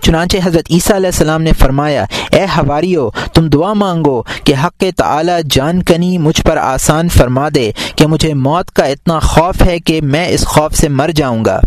چنانچہ 0.00 0.36
حضرت 0.44 0.70
عیسیٰ 0.70 0.96
علیہ 0.96 1.10
السلام 1.12 1.42
نے 1.42 1.52
فرمایا، 1.58 2.04
اے 2.32 2.44
ہواریو 2.56 3.10
تم 3.34 3.48
دعا 3.48 3.72
مانگو 3.72 4.22
کہ 4.44 4.54
حق 4.64 4.84
تعالی 4.96 5.32
جان 5.50 5.82
کنی 5.82 6.18
مجھ 6.18 6.42
پر 6.42 6.56
آسان 6.56 7.08
فرما 7.08 7.48
دے، 7.54 7.70
کہ 7.96 8.06
مجھے 8.06 8.34
موت 8.34 8.70
کا 8.70 8.84
اتنا 8.84 9.18
خوف 9.18 9.62
ہے 9.62 9.78
کہ 9.78 10.00
میں 10.02 10.28
اس 10.28 10.46
خوف 10.46 10.74
سے 10.74 10.88
مر 10.88 11.10
جاؤں 11.16 11.44
گا۔ 11.44 11.60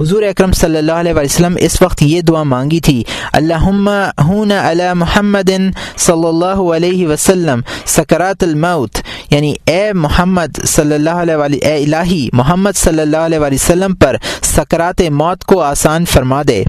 حضور 0.00 0.22
اکرم 0.22 0.52
صلی 0.52 0.76
اللہ 0.78 0.92
علیہ 0.92 1.12
وسلم 1.12 1.56
اس 1.60 1.82
وقت 1.82 2.02
یہ 2.02 2.20
دعا 2.20 2.42
مانگی 2.42 2.80
تھی 2.80 3.02
اللہ 3.32 4.92
محمد 4.94 5.50
صلی 5.96 6.26
اللہ 6.26 6.60
علیہ 6.74 7.06
وسلم، 7.08 7.60
سکرات 7.86 8.42
الموت. 8.42 8.98
یعنی 9.30 9.54
اے 9.64 9.92
محمد 9.92 10.58
صلی 10.66 10.94
اللہ 10.94 11.10
علیہ 11.10 11.66
اے 11.66 11.84
الہی 11.84 12.28
محمد 12.32 12.76
صلی 12.76 13.00
اللہ 13.00 13.16
علیہ 13.16 13.38
وسلم 13.38 13.94
پر 13.94 14.16
سکرات 14.42 15.00
موت 15.00 15.44
کو 15.44 15.60
آسان 15.60 16.04
فرما 16.04 16.42
دے۔ 16.48 16.64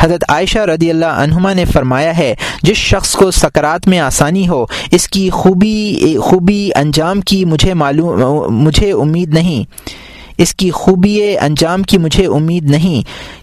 حضرت 0.00 0.24
عائشہ 0.28 0.58
رضی 0.58 0.90
اللہ 0.90 1.06
عنہما 1.06 1.52
نے 1.52 1.64
فرمایا 1.64 2.18
ہے، 2.18 2.34
جس 2.62 2.76
شخص 2.76 3.12
کو 3.12 3.30
سکرات 3.30 3.88
میں 3.88 3.98
آسانی 3.98 4.48
ہو، 4.48 4.64
اس 4.90 5.08
کی 5.08 5.30
خوبی 5.30 6.16
خوبی 6.22 6.70
انجام 6.74 7.20
کی 7.20 7.44
مجھے 7.44 7.74
معلوم، 7.74 8.54
مجھے 8.54 8.92
امید 8.92 9.34
نہیں۔ 9.34 9.64
اس 10.42 10.54
کی 10.54 10.70
خوبی 10.70 11.38
انجام 11.40 11.82
کی 11.82 11.98
مجھے 11.98 12.26
امید 12.26 12.70
نہیں۔ 12.70 13.02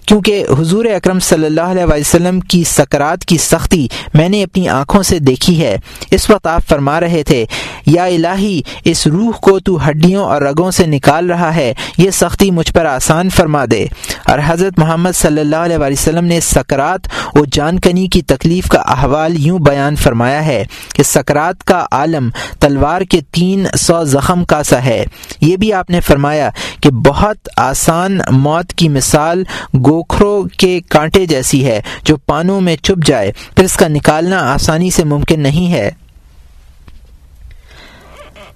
کیونکہ 0.10 0.46
حضور 0.60 0.86
اکرم 0.86 1.20
صلی 1.20 1.46
اللہ 1.46 1.62
علیہ 1.62 1.86
وسلم 1.86 2.40
کی 2.40 2.64
سکرات 2.64 3.26
کی 3.26 3.38
سختی 3.38 3.88
میں 4.14 4.30
نے 4.30 4.44
اپنی 4.44 4.70
آنکھوں 4.70 5.04
سے 5.04 5.20
دیکھی 5.20 5.62
ہے۔ 5.62 5.78
اس 6.12 6.30
وقت 6.30 6.48
آپ 6.48 6.62
فرما 6.70 7.00
رہے 7.00 7.24
تھے، 7.24 7.46
یا 7.86 8.04
الہی، 8.04 8.62
اس 8.86 9.08
روح 9.08 9.32
کو 9.32 9.60
تو 9.60 9.90
ہڈیوں 9.90 10.24
اور 10.24 10.42
رگوں 10.42 10.72
سے 10.72 10.86
نکال 10.86 11.32
رہا 11.32 11.56
ہے، 11.56 11.74
یہ 11.98 12.12
سختی 12.12 12.52
مجھ 12.52 12.74
پر 12.74 12.86
آسان 12.86 13.30
فرما 13.30 13.66
دے۔ 13.72 13.86
اور 14.26 14.40
حضرت 14.46 14.80
محمد 14.80 15.12
صلی 15.16 15.42
اللہ 15.42 15.56
علیہ 15.56 15.78
وسلم 15.78 16.26
نے 16.26 16.40
سکرات 16.40 17.00
و 17.36 17.46
جان 17.52 17.80
کنی 17.80 18.08
کی 18.08 18.22
تکلیف 18.22 18.68
کا 18.68 18.80
احوال 18.80 19.46
یوں 19.46 19.60
بیان 19.60 19.96
فرمایا 19.96 20.46
ہے 20.46 20.64
کہ 20.94 21.04
سکرات 21.04 21.64
کا 21.64 21.86
عالم 21.92 22.30
تلوار 22.60 23.02
کے 23.02 23.22
تین 23.32 23.66
سو 23.78 24.04
زخم 24.04 24.46
کا 24.46 24.64
سا 24.64 24.86
ہے۔ 24.86 25.06
یہ 25.42 25.58
بھی 25.58 25.74
آپ 25.74 25.90
نے 25.90 26.00
فرمایا 26.00 26.50
کہ 26.82 26.90
بہت 26.90 27.50
آسان 27.58 28.20
موت 28.32 28.74
کی 28.74 28.90
مثال 28.90 29.44
گو 29.86 29.99
گوکھرو 30.00 30.44
کے 30.58 30.80
کانٹے 30.90 31.26
جیسی 31.26 31.66
ہے 31.66 31.82
جو 32.04 32.18
پانوں 32.18 32.62
میں 32.62 32.76
چپ 32.76 33.06
جائے، 33.06 33.32
پھر 33.56 33.64
اس 33.64 33.76
کا 33.76 33.88
نکالنا 33.88 34.54
آسانی 34.54 34.90
سے 34.90 35.04
ممکن 35.04 35.40
نہیں 35.40 35.72
ہے۔ 35.72 35.90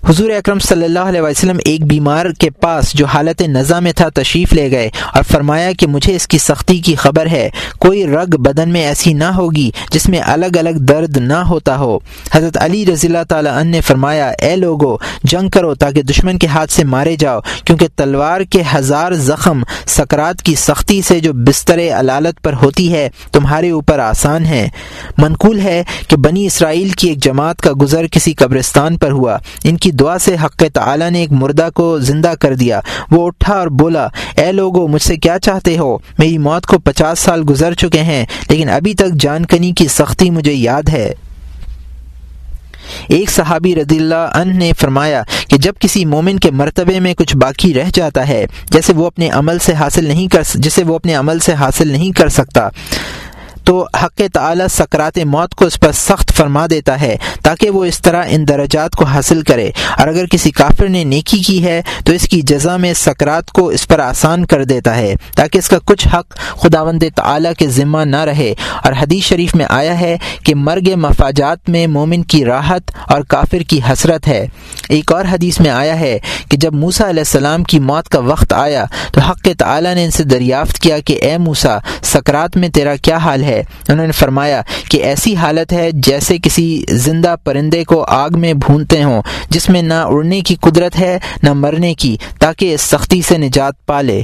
حضور 0.09 0.29
اکرم 0.29 0.59
صلی 0.59 0.83
اللہ 0.85 0.99
علیہ 0.99 1.21
وسلم 1.21 1.57
ایک 1.65 1.83
بیمار 1.87 2.25
کے 2.39 2.49
پاس 2.49 2.91
جو 2.93 3.05
حالت 3.05 3.41
نزا 3.41 3.79
میں 3.79 3.91
تھا 3.91 4.07
تشریف 4.09 4.53
لے 4.53 4.69
گئے 4.71 4.89
اور 5.13 5.23
فرمایا 5.23 5.71
کہ 5.71 5.87
مجھے 5.87 6.15
اس 6.15 6.27
کی 6.27 6.37
سختی 6.37 6.77
کی 6.77 6.95
خبر 6.95 7.25
ہے، 7.25 7.49
کوئی 7.79 8.05
رگ 8.07 8.35
بدن 8.37 8.69
میں 8.69 8.83
ایسی 8.85 9.13
نہ 9.13 9.23
ہوگی 9.23 9.69
جس 9.91 10.09
میں 10.09 10.19
الگ 10.25 10.57
الگ 10.59 10.79
درد 10.79 11.17
نہ 11.17 11.37
ہوتا 11.49 11.77
ہو۔ 11.77 11.97
حضرت 12.31 12.57
علی 12.61 12.85
رضی 12.85 13.07
اللہ 13.07 13.23
تعالیٰ 13.29 13.53
عنہ 13.53 13.69
نے 13.69 13.81
فرمایا، 13.81 14.27
اے 14.39 14.55
لوگو، 14.55 14.95
جنگ 15.23 15.49
کرو 15.49 15.73
تاکہ 15.75 16.01
دشمن 16.01 16.37
کے 16.37 16.47
ہاتھ 16.47 16.71
سے 16.71 16.83
مارے 16.83 17.15
جاؤ، 17.19 17.39
کیونکہ 17.65 17.87
تلوار 17.95 18.41
کے 18.41 18.63
ہزار 18.75 19.11
زخم 19.11 19.63
سکرات 19.87 20.41
کی 20.41 20.55
سختی 20.55 21.01
سے 21.01 21.19
جو 21.19 21.33
بستر 21.47 21.79
علالت 21.99 22.43
پر 22.43 22.53
ہوتی 22.53 22.91
ہے، 22.93 23.09
تمہارے 23.31 23.69
اوپر 23.69 23.99
آسان 23.99 24.45
ہے 24.45 24.67
منقول 25.17 25.59
ہے 25.59 25.83
کہ 26.07 26.17
بنی 26.17 26.45
اسرائیل 26.45 26.89
کی 26.89 27.07
ایک 27.07 27.23
جماعت 27.23 27.61
کا 27.61 27.71
گزر 27.81 28.07
کسی 28.07 28.33
قبرستان 28.33 28.97
پر 28.97 29.11
ہوا۔ 29.11 29.37
ان 29.63 29.77
کی 29.77 29.91
دعا 29.99 30.17
سے 30.17 30.35
حق 30.45 30.63
تعالی 30.73 31.09
نے 31.09 31.19
ایک 31.19 31.31
مردہ 31.31 31.69
کو 31.75 31.99
زندہ 31.99 32.33
کر 32.39 32.55
دیا۔ 32.55 32.79
وہ 33.11 33.27
اٹھا 33.27 33.53
اور 33.53 33.67
بولا، 33.67 34.07
اے 34.37 34.51
لوگو، 34.51 34.87
مجھ 34.87 35.01
سے 35.01 35.17
کیا 35.17 35.39
چاہتے 35.39 35.77
ہو؟ 35.77 35.97
میری 36.17 36.37
موت 36.37 36.65
کو 36.65 36.79
پچاس 36.79 37.19
سال 37.19 37.43
گزر 37.49 37.73
چکے 37.73 38.01
ہیں، 38.01 38.25
لیکن 38.49 38.69
ابھی 38.69 38.93
تک 38.93 39.13
جان 39.19 39.45
کنی 39.45 39.71
کی 39.71 39.87
سختی 39.87 40.29
مجھے 40.29 40.53
یاد 40.53 40.89
ہے۔ 40.89 41.13
ایک 43.07 43.29
صحابی 43.29 43.75
رضی 43.75 43.97
اللہ 43.97 44.29
عنہ 44.33 44.53
نے 44.53 44.71
فرمایا 44.79 45.23
کہ 45.47 45.57
جب 45.57 45.73
کسی 45.79 46.05
مومن 46.05 46.39
کے 46.39 46.51
مرتبے 46.51 46.99
میں 46.99 47.13
کچھ 47.13 47.37
باقی 47.37 47.73
رہ 47.73 47.89
جاتا 47.93 48.27
ہے، 48.27 48.45
جیسے 48.71 48.93
وہ 48.93 49.07
اپنے 49.07 49.29
عمل 49.29 49.59
سے 49.59 49.73
حاصل 49.73 50.07
نہیں 50.07 50.27
کر، 50.27 50.41
جسے 50.55 50.83
وہ 50.83 50.95
اپنے 50.95 51.15
عمل 51.15 51.39
سے 51.39 51.53
حاصل 51.53 51.87
نہیں 51.87 52.11
کر 52.11 52.29
سکتا۔ 52.29 52.69
تو 53.65 53.85
حق 54.03 54.21
تعالی 54.33 54.63
سکرات 54.69 55.17
موت 55.17 55.55
کو 55.55 55.65
اس 55.65 55.79
پر 55.79 55.91
سخت 55.91 56.33
فرما 56.33 56.65
دیتا 56.69 57.01
ہے 57.01 57.17
تاکہ 57.43 57.69
وہ 57.69 57.85
اس 57.85 58.01
طرح 58.01 58.23
ان 58.27 58.47
درجات 58.47 58.95
کو 58.95 59.05
حاصل 59.05 59.41
کرے 59.41 59.71
اور 59.97 60.07
اگر 60.07 60.25
کسی 60.25 60.51
کافر 60.51 60.87
نے 60.87 61.03
نیکی 61.03 61.37
کی 61.37 61.63
ہے 61.63 61.81
تو 62.05 62.13
اس 62.13 62.23
کی 62.23 62.41
جزا 62.41 62.77
میں 62.77 62.93
سکرات 62.93 63.51
کو 63.51 63.67
اس 63.67 63.87
پر 63.87 63.99
آسان 63.99 64.45
کر 64.45 64.63
دیتا 64.63 64.95
ہے 64.95 65.15
تاکہ 65.35 65.57
اس 65.57 65.69
کا 65.69 65.77
کچھ 65.85 66.07
حق 66.07 66.37
خداوند 66.61 67.03
تعالی 67.15 67.49
کے 67.57 67.67
ذمہ 67.67 67.97
نہ 67.97 68.23
رہے 68.23 68.53
اور 68.83 68.93
حدیث 69.01 69.23
شریف 69.23 69.55
میں 69.55 69.65
آیا 69.69 69.99
ہے 69.99 70.17
کہ 70.43 70.55
مرگ 70.55 70.89
مفاجات 70.95 71.69
میں 71.69 71.87
مومن 71.87 72.23
کی 72.23 72.45
راحت 72.45 72.91
اور 73.07 73.21
کافر 73.21 73.59
کی 73.59 73.79
حسرت 73.89 74.27
ہے۔ 74.27 74.47
ایک 74.89 75.11
اور 75.11 75.25
حدیث 75.31 75.59
میں 75.59 75.69
آیا 75.69 75.99
ہے 75.99 76.19
کہ 76.49 76.57
جب 76.57 76.73
موسا 76.73 77.09
علیہ 77.09 77.19
السلام 77.19 77.63
کی 77.63 77.79
موت 77.79 78.09
کا 78.09 78.19
وقت 78.19 78.53
آیا 78.53 78.85
تو 79.11 79.21
حق 79.21 79.47
تعالی 79.57 79.93
نے 79.93 80.03
ان 80.03 80.11
سے 80.11 80.23
دریافت 80.23 80.79
کیا 80.79 80.99
کہ 80.99 81.19
اے 81.21 81.37
موسا 81.37 81.77
سکرات 82.03 82.57
میں 82.57 82.69
تیرا 82.69 82.95
کیا 82.95 83.17
حال 83.17 83.43
ہے؟ 83.43 83.52
ہے۔ 83.53 83.63
انہوں 83.89 84.05
نے 84.05 84.11
فرمایا 84.11 84.61
کہ 84.89 85.03
ایسی 85.03 85.35
حالت 85.35 85.73
ہے 85.73 85.89
جیسے 85.93 86.37
کسی 86.37 86.83
زندہ 86.89 87.35
پرندے 87.43 87.83
کو 87.83 88.03
آگ 88.07 88.29
میں 88.33 88.53
بھونتے 88.53 89.03
ہوں، 89.03 89.21
جس 89.49 89.69
میں 89.69 89.81
نہ 89.81 89.93
اڑنے 89.93 90.41
کی 90.41 90.55
قدرت 90.61 90.99
ہے، 90.99 91.17
نہ 91.43 91.53
مرنے 91.53 91.93
کی، 91.93 92.17
تاکہ 92.39 92.73
اس 92.73 92.81
سختی 92.81 93.21
سے 93.21 93.37
نجات 93.37 93.85
پالے 93.85 94.21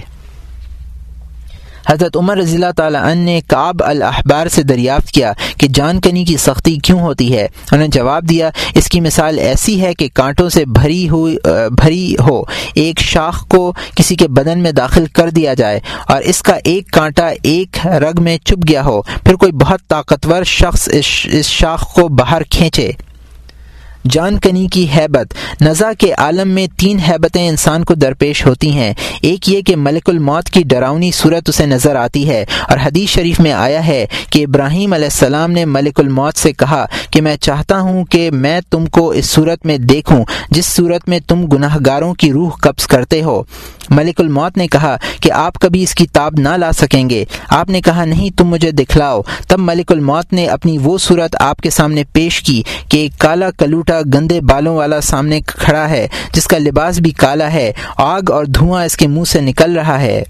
حضرت 1.89 2.17
عمر 2.17 2.38
رضی 2.38 2.56
اللہ 2.56 2.71
تعالیٰ 2.78 3.02
عنہ 3.02 3.23
نے 3.25 3.39
کعب 3.47 3.84
الاحبار 3.84 4.47
سے 4.47 4.63
دریافت 4.63 5.12
کیا 5.12 5.32
کہ 5.58 5.67
جان 5.67 5.99
کنی 5.99 6.23
کی 6.25 6.36
سختی 6.38 6.75
کیوں 6.84 6.99
ہوتی 6.99 7.34
ہے؟ 7.34 7.43
انہوں 7.43 7.80
نے 7.80 7.88
جواب 7.91 8.30
دیا، 8.30 8.49
اس 8.75 8.89
کی 8.89 8.99
مثال 9.02 9.39
ایسی 9.39 9.80
ہے 9.82 9.93
کہ 9.93 10.08
کانٹوں 10.13 10.47
سے 10.49 10.65
بھری 10.65 11.08
ہوئی 11.10 11.36
بھری 11.71 12.15
ہو، 12.19 12.41
ایک 12.75 12.99
شاخ 12.99 13.47
کو 13.47 13.71
کسی 13.95 14.15
کے 14.15 14.28
بدن 14.28 14.60
میں 14.60 14.71
داخل 14.71 15.06
کر 15.13 15.30
دیا 15.30 15.54
جائے 15.54 15.80
اور 16.08 16.21
اس 16.21 16.41
کا 16.41 16.58
ایک 16.63 16.91
کانٹا 16.91 17.28
ایک 17.43 17.88
رگ 18.04 18.21
میں 18.21 18.38
چپ 18.38 18.67
گیا 18.69 18.86
ہو، 18.86 19.02
پھر 19.02 19.36
کوئی 19.36 19.52
بہت 19.52 19.88
طاقتور 19.88 20.43
شخص 20.43 20.89
اس 20.91 21.45
شاخ 21.45 21.93
کو 21.93 22.08
باہر 22.08 22.43
کھینچے۔ 22.49 22.91
جان 24.05 24.39
کنی 24.39 24.67
کی 24.67 24.88
حیبت۔ 24.97 25.33
نزا 25.62 25.93
کے 25.97 26.13
عالم 26.13 26.49
میں 26.49 26.67
تین 26.79 26.99
حیبتیں 26.99 27.49
انسان 27.49 27.83
کو 27.83 27.93
درپیش 27.93 28.45
ہوتی 28.45 28.71
ہیں۔ 28.71 28.93
ایک 29.21 29.49
یہ 29.49 29.62
کہ 29.62 29.75
ملک 29.75 30.09
الموت 30.09 30.49
کی 30.49 30.63
ڈراؤنی 30.63 31.12
صورت 31.12 31.49
اسے 31.49 31.65
نظر 31.65 31.95
آتی 31.95 32.29
ہے 32.29 32.45
اور 32.69 32.77
حدیث 32.83 33.09
شریف 33.09 33.39
میں 33.39 33.53
آیا 33.53 33.88
ہے 33.88 34.05
کہ 34.29 34.43
ابراہیم 34.43 34.93
علیہ 34.93 35.05
السلام 35.05 35.51
نے 35.51 35.65
ملک 35.65 35.99
الموت 35.99 36.38
سے 36.38 36.51
کہا 36.53 36.85
کہ 37.12 37.21
میں 37.21 37.38
چاہتا 37.38 37.79
ہوں 37.79 38.05
کہ 38.05 38.31
میں 38.31 38.62
تم 38.69 38.85
کو 38.85 39.09
اس 39.09 39.25
صورت 39.25 39.65
میں 39.65 39.77
دیکھوں، 39.77 40.25
جس 40.51 40.65
صورت 40.65 41.09
میں 41.09 41.19
تم 41.27 41.45
گناہ 41.45 41.77
گاروں 41.85 42.13
کی 42.13 42.31
روح 42.31 42.49
قبض 42.49 42.88
کرتے 42.88 43.21
ہو۔ 43.21 43.43
ملک 43.89 44.21
الموت 44.21 44.57
نے 44.57 44.67
کہا 44.67 44.97
کہ 45.21 45.31
آپ 45.31 45.53
کبھی 45.53 45.83
اس 45.83 45.95
کی 45.95 46.07
تاب 46.07 46.33
نہ 46.38 46.49
لا 46.49 46.71
سکیں 46.71 47.09
گے۔ 47.09 47.25
آپ 47.49 47.69
نے 47.69 47.81
کہا، 47.81 48.05
نہیں، 48.05 48.38
تم 48.38 48.47
مجھے 48.47 48.71
دکھلاؤ۔ 48.71 49.21
تب 49.47 49.59
ملک 49.59 49.91
الموت 49.91 50.33
نے 50.33 50.45
اپنی 50.45 50.77
وہ 50.77 50.97
صورت 50.97 51.35
آپ 51.39 51.57
کے 51.57 51.69
سامنے 51.69 52.03
پیش 52.13 52.41
کی 52.41 52.63
کہ 52.89 52.97
ایک 52.97 53.19
کالا 53.19 53.51
موٹا 53.89 54.02
گندے 54.13 54.41
بالوں 54.41 54.75
والا 54.75 55.02
سامنے 55.02 55.41
کھڑا 55.41 55.89
ہے، 55.89 56.08
جس 56.34 56.47
کا 56.47 56.58
لباس 56.58 56.99
بھی 56.99 57.12
کالا 57.12 57.52
ہے، 57.54 57.71
آگ 57.97 58.32
اور 58.32 58.45
دھواں 58.45 58.86
اس 58.86 58.97
کے 58.97 59.08
منہ 59.08 59.23
سے 59.23 59.41
نکل 59.41 59.78
رہا 59.78 60.02
ہے۔ 60.02 60.23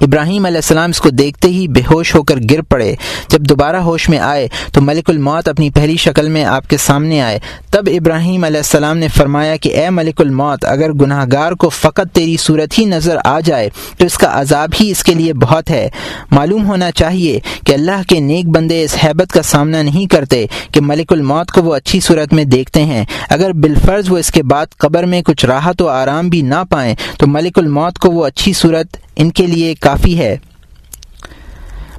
ابراہیم 0.00 0.46
علیہ 0.46 0.56
السلام 0.56 0.90
اس 0.90 1.00
کو 1.00 1.10
دیکھتے 1.10 1.48
ہی 1.48 1.68
بے 1.68 1.80
ہوش 1.90 2.14
ہو 2.14 2.22
کر 2.22 2.34
گر 2.50 2.62
پڑے۔ 2.62 2.94
جب 3.28 3.40
دوبارہ 3.40 3.76
ہوش 3.76 4.08
میں 4.08 4.18
آئے 4.18 4.48
تو 4.72 4.80
ملک 4.80 5.10
الموت 5.10 5.48
اپنی 5.48 5.70
پہلی 5.70 5.96
شکل 5.96 6.28
میں 6.28 6.44
آپ 6.44 6.68
کے 6.68 6.76
سامنے 6.76 7.20
آئے۔ 7.20 7.38
تب 7.70 7.82
ابراہیم 7.86 8.44
علیہ 8.44 8.56
السلام 8.56 8.98
نے 8.98 9.08
فرمایا 9.08 9.56
کہ 9.56 9.68
اے 9.68 9.90
ملک 9.90 10.20
الموت، 10.20 10.64
اگر 10.64 10.92
گناہ 10.92 11.24
گار 11.32 11.52
کو 11.52 11.68
فقط 11.68 12.14
تیری 12.14 12.36
صورت 12.36 12.78
ہی 12.78 12.84
نظر 12.84 13.16
آ 13.24 13.40
جائے 13.40 13.68
تو 13.96 14.06
اس 14.06 14.18
کا 14.18 14.40
عذاب 14.40 14.68
ہی 14.80 14.90
اس 14.90 15.04
کے 15.04 15.14
لیے 15.14 15.34
بہت 15.34 15.70
ہے۔ 15.70 15.88
معلوم 16.30 16.66
ہونا 16.66 16.90
چاہیے 16.90 17.40
کہ 17.66 17.72
اللہ 17.72 18.02
کے 18.08 18.20
نیک 18.20 18.48
بندے 18.48 18.84
اس 18.84 18.96
حیبت 19.04 19.32
کا 19.32 19.42
سامنا 19.42 19.82
نہیں 19.82 20.06
کرتے 20.06 20.46
کہ 20.72 20.80
ملک 20.80 21.12
الموت 21.12 21.50
کو 21.50 21.62
وہ 21.62 21.74
اچھی 21.74 22.00
صورت 22.00 22.32
میں 22.32 22.44
دیکھتے 22.44 22.84
ہیں۔ 22.84 23.04
اگر 23.30 23.52
بالفرض 23.52 24.10
وہ 24.10 24.18
اس 24.18 24.30
کے 24.30 24.42
بعد 24.42 24.66
قبر 24.78 25.02
میں 25.02 25.22
کچھ 25.22 25.46
راحت 25.46 25.82
و 25.82 25.88
آرام 25.88 26.28
بھی 26.28 26.42
نہ 26.42 26.62
پائیں 26.70 26.94
تو 27.18 27.26
ملک 27.26 27.58
الموت 27.58 27.98
کو 27.98 28.10
وہ 28.10 28.26
اچھی 28.26 28.52
صورت 28.52 28.96
ان 29.18 29.30
کے 29.30 29.46
لیے 29.46 29.74
کافی 29.74 30.18
ہے۔ 30.18 30.36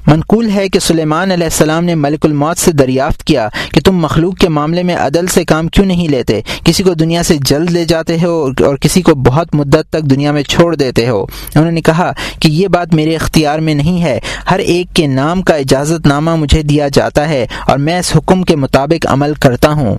منقول 0.06 0.50
ہے 0.50 0.68
کہ 0.68 0.78
سلیمان 0.78 1.30
علیہ 1.30 1.44
السلام 1.44 1.84
نے 1.84 1.94
ملک 1.94 2.26
الموت 2.26 2.58
سے 2.58 2.72
دریافت 2.72 3.24
کیا 3.24 3.48
کہ 3.74 3.80
تم 3.80 3.96
مخلوق 3.96 4.36
کے 4.36 4.48
معاملے 4.48 4.82
میں 4.82 4.96
عدل 4.96 5.26
سے 5.26 5.44
کام 5.44 5.68
کیوں 5.68 5.86
نہیں 5.86 6.08
لیتے؟ 6.08 6.40
کسی 6.64 6.82
کو 6.82 6.94
دنیا 6.94 7.22
سے 7.22 7.36
جلد 7.40 7.70
لے 7.70 7.84
جاتے 7.84 8.16
ہو 8.22 8.48
اور 8.64 8.76
کسی 8.76 9.02
کو 9.02 9.14
بہت 9.14 9.54
مدت 9.54 9.90
تک 9.90 10.02
دنیا 10.02 10.32
میں 10.32 10.42
چھوڑ 10.42 10.76
دیتے 10.76 11.08
ہو۔ 11.08 11.22
انہوں 11.54 11.72
نے 11.72 11.80
کہا 11.80 12.12
کہ 12.40 12.48
یہ 12.48 12.68
بات 12.68 12.94
میرے 12.94 13.16
اختیار 13.16 13.58
میں 13.58 13.74
نہیں 13.74 14.02
ہے۔ 14.02 14.20
ہر 14.50 14.58
ایک 14.58 14.96
کے 14.96 15.06
نام 15.06 15.42
کا 15.42 15.54
اجازت 15.54 16.06
نامہ 16.06 16.36
مجھے 16.36 16.62
دیا 16.62 16.88
جاتا 16.88 17.28
ہے 17.28 17.46
اور 17.66 17.78
میں 17.78 17.98
اس 17.98 18.16
حکم 18.16 18.42
کے 18.42 18.56
مطابق 18.56 19.06
عمل 19.06 19.32
کرتا 19.34 19.68
ہوں۔ 19.68 19.98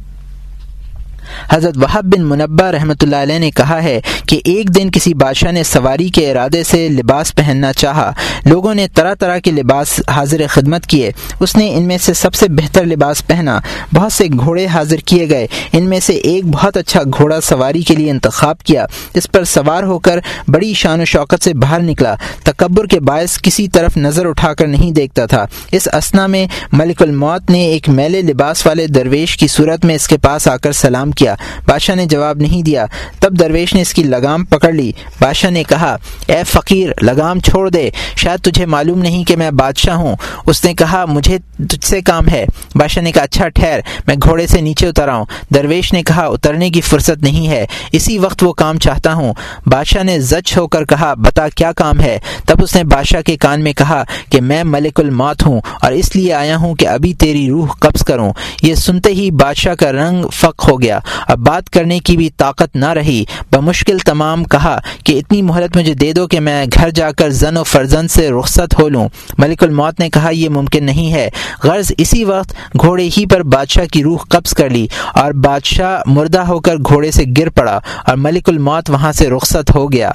حضرت 1.49 1.77
وحب 1.77 2.15
بن 2.15 2.21
منبع 2.25 2.71
رحمۃ 2.71 2.93
اللہ 3.01 3.15
علیہ 3.15 3.39
نے 3.39 3.51
کہا 3.51 3.83
ہے 3.83 4.01
کہ 4.27 4.41
ایک 4.45 4.75
دن 4.75 4.91
کسی 4.91 5.13
بادشاہ 5.13 5.51
نے 5.51 5.63
سواری 5.63 6.09
کے 6.09 6.31
ارادے 6.31 6.63
سے 6.63 6.89
لباس 6.89 7.35
پہننا 7.35 7.73
چاہا۔ 7.73 8.11
لوگوں 8.45 8.73
نے 8.73 8.87
طرح 8.87 9.13
طرح 9.13 9.37
کے 9.37 9.51
لباس 9.51 10.01
حاضر 10.07 10.41
خدمت 10.49 10.85
کیے۔ 10.87 11.11
اس 11.39 11.55
نے 11.55 11.75
ان 11.75 11.83
میں 11.83 11.97
سے 11.97 12.13
سب 12.13 12.33
سے 12.33 12.45
بہتر 12.49 12.85
لباس 12.85 13.27
پہنا۔ 13.27 13.59
بہت 13.95 14.13
سے 14.13 14.27
گھوڑے 14.39 14.65
حاضر 14.65 14.97
کیے 14.97 15.29
گئے۔ 15.29 15.47
ان 15.73 15.83
میں 15.83 15.99
سے 15.99 16.13
ایک 16.13 16.45
بہت 16.45 16.77
اچھا 16.77 17.01
گھوڑا 17.17 17.41
سواری 17.41 17.81
کے 17.81 17.95
لیے 17.95 18.11
انتخاب 18.11 18.63
کیا۔ 18.63 18.85
اس 19.13 19.31
پر 19.31 19.43
سوار 19.43 19.83
ہو 19.83 19.99
کر 19.99 20.19
بڑی 20.47 20.73
شان 20.73 21.01
و 21.01 21.05
شوقت 21.05 21.43
سے 21.43 21.53
باہر 21.53 21.79
نکلا۔ 21.79 22.15
تکبر 22.43 22.85
کے 22.85 22.99
باعث 22.99 23.41
کسی 23.41 23.67
طرف 23.67 23.97
نظر 23.97 24.25
اٹھا 24.25 24.53
کر 24.53 24.67
نہیں 24.67 24.91
دیکھتا 24.91 25.25
تھا۔ 25.25 25.45
اس 25.71 25.87
اسنا 25.93 26.27
میں 26.27 26.47
ملک 26.73 27.01
الموت 27.01 27.49
نے 27.49 27.61
ایک 27.61 27.89
میلے 27.89 28.21
لباس 28.21 28.65
والے 28.65 28.87
درویش 28.87 29.37
کی 29.37 29.47
صورت 29.47 29.85
میں 29.85 29.95
اس 29.95 30.07
کے 30.07 30.17
پاس 30.17 30.47
آ 30.47 30.57
کر 30.57 30.71
سلام 30.71 31.11
کیا 31.11 31.20
بادشاہ 31.65 31.95
نے 31.95 32.05
جواب 32.05 32.37
نہیں 32.37 32.61
دیا۔ 32.61 32.85
تب 33.19 33.39
درویش 33.39 33.73
نے 33.73 33.81
اس 33.81 33.93
کی 33.93 34.03
لگام 34.03 34.45
پکڑ 34.45 34.71
لی۔ 34.71 34.91
بادشاہ 35.19 35.51
نے 35.51 35.63
کہا، 35.63 35.97
اے 36.25 36.43
فقیر، 36.47 36.89
لگام 37.01 37.39
چھوڑ 37.39 37.69
دے۔ 37.69 37.89
شاید 38.17 38.39
تجھے 38.43 38.65
معلوم 38.65 38.99
نہیں 38.99 39.23
کہ 39.23 39.35
میں 39.35 39.51
بادشاہ 39.51 39.95
ہوں۔ 39.95 40.15
اس 40.45 40.65
نے 40.65 40.73
کہا، 40.73 41.05
مجھے 41.05 41.37
تجھ 41.57 41.85
سے 41.85 42.01
کام 42.01 42.29
ہے۔ 42.29 42.45
بادشاہ 42.75 43.03
نے 43.03 43.11
کہا 43.11 43.23
اچھا 43.23 43.47
ٹھہر۔ 43.47 43.79
میں 44.07 44.15
گھوڑے 44.23 44.47
سے 44.47 44.61
نیچے 44.61 44.87
اتر 44.87 45.07
آؤں 45.07 45.25
درویش 45.53 45.93
نے 45.93 46.03
کہا، 46.03 46.25
اترنے 46.25 46.69
کی 46.69 46.81
فرصت 46.81 47.23
نہیں 47.23 47.47
ہے۔ 47.47 47.65
اسی 47.91 48.17
وقت 48.17 48.43
وہ 48.43 48.53
کام 48.53 48.79
چاہتا 48.79 49.13
ہوں۔ 49.13 49.33
بادشاہ 49.65 50.03
نے 50.03 50.19
زچ 50.19 50.57
ہو 50.57 50.67
کر 50.67 50.85
کہا، 50.85 51.13
بتا، 51.13 51.49
کیا 51.49 51.71
کام 51.71 51.99
ہے؟ 51.99 52.19
تب 52.45 52.63
اس 52.63 52.75
نے 52.75 52.83
بادشاہ 52.83 53.21
کے 53.21 53.37
کان 53.37 53.61
میں 53.61 53.73
کہا 53.73 54.03
کہ، 54.29 54.41
میں 54.41 54.63
ملک 54.63 54.99
الموت 54.99 55.45
ہوں 55.45 55.61
اور 55.81 55.91
اس 55.91 56.15
لیے 56.15 56.33
آیا 56.33 56.57
ہوں 56.57 56.75
کہ 56.75 56.87
ابھی 56.87 57.13
تیری 57.13 57.49
روح 57.49 57.67
قبض 57.79 58.03
کروں۔ 58.03 58.33
یہ 58.61 58.75
سنتے 58.75 59.09
ہی 59.09 59.31
بادشاہ 59.31 59.73
کا 59.73 59.91
رنگ 59.91 60.25
فق 60.33 60.69
ہو 60.69 60.81
گیا۔ 60.81 60.99
اب 61.27 61.39
بات 61.39 61.69
کرنے 61.69 61.99
کی 61.99 62.17
بھی 62.17 62.29
طاقت 62.29 62.75
نہ 62.75 62.89
رہی۔ 62.89 63.23
بمشکل 63.51 63.97
تمام 63.97 64.43
کہا 64.43 64.79
کہ 65.03 65.19
اتنی 65.19 65.41
مہلت 65.41 65.77
مجھے 65.77 65.93
دے 65.93 66.13
دو 66.13 66.27
کہ 66.27 66.39
میں 66.39 66.65
گھر 66.73 66.89
جا 66.89 67.11
کر 67.11 67.29
زن 67.29 67.57
و 67.57 67.63
فرزن 67.63 68.07
سے 68.07 68.29
رخصت 68.29 68.79
ہو 68.79 68.89
لوں۔ 68.89 69.09
ملک 69.37 69.63
الموت 69.63 69.99
نے 69.99 70.09
کہا، 70.09 70.29
یہ 70.29 70.49
ممکن 70.49 70.83
نہیں 70.83 71.13
ہے۔ 71.13 71.29
غرض 71.63 71.91
اسی 71.97 72.23
وقت 72.23 72.53
گھوڑے 72.81 73.09
ہی 73.17 73.25
پر 73.25 73.43
بادشاہ 73.43 73.85
کی 73.85 74.03
روح 74.03 74.17
قبض 74.29 74.53
کر 74.53 74.69
لی 74.69 74.87
اور 75.13 75.31
بادشاہ 75.31 76.01
مردہ 76.05 76.39
ہو 76.39 76.59
کر 76.59 76.75
گھوڑے 76.75 77.11
سے 77.11 77.23
گر 77.37 77.49
پڑا 77.49 77.79
اور 78.07 78.17
ملک 78.17 78.49
الموت 78.49 78.89
وہاں 78.89 79.11
سے 79.11 79.29
رخصت 79.29 79.75
ہو 79.75 79.91
گیا۔ 79.91 80.11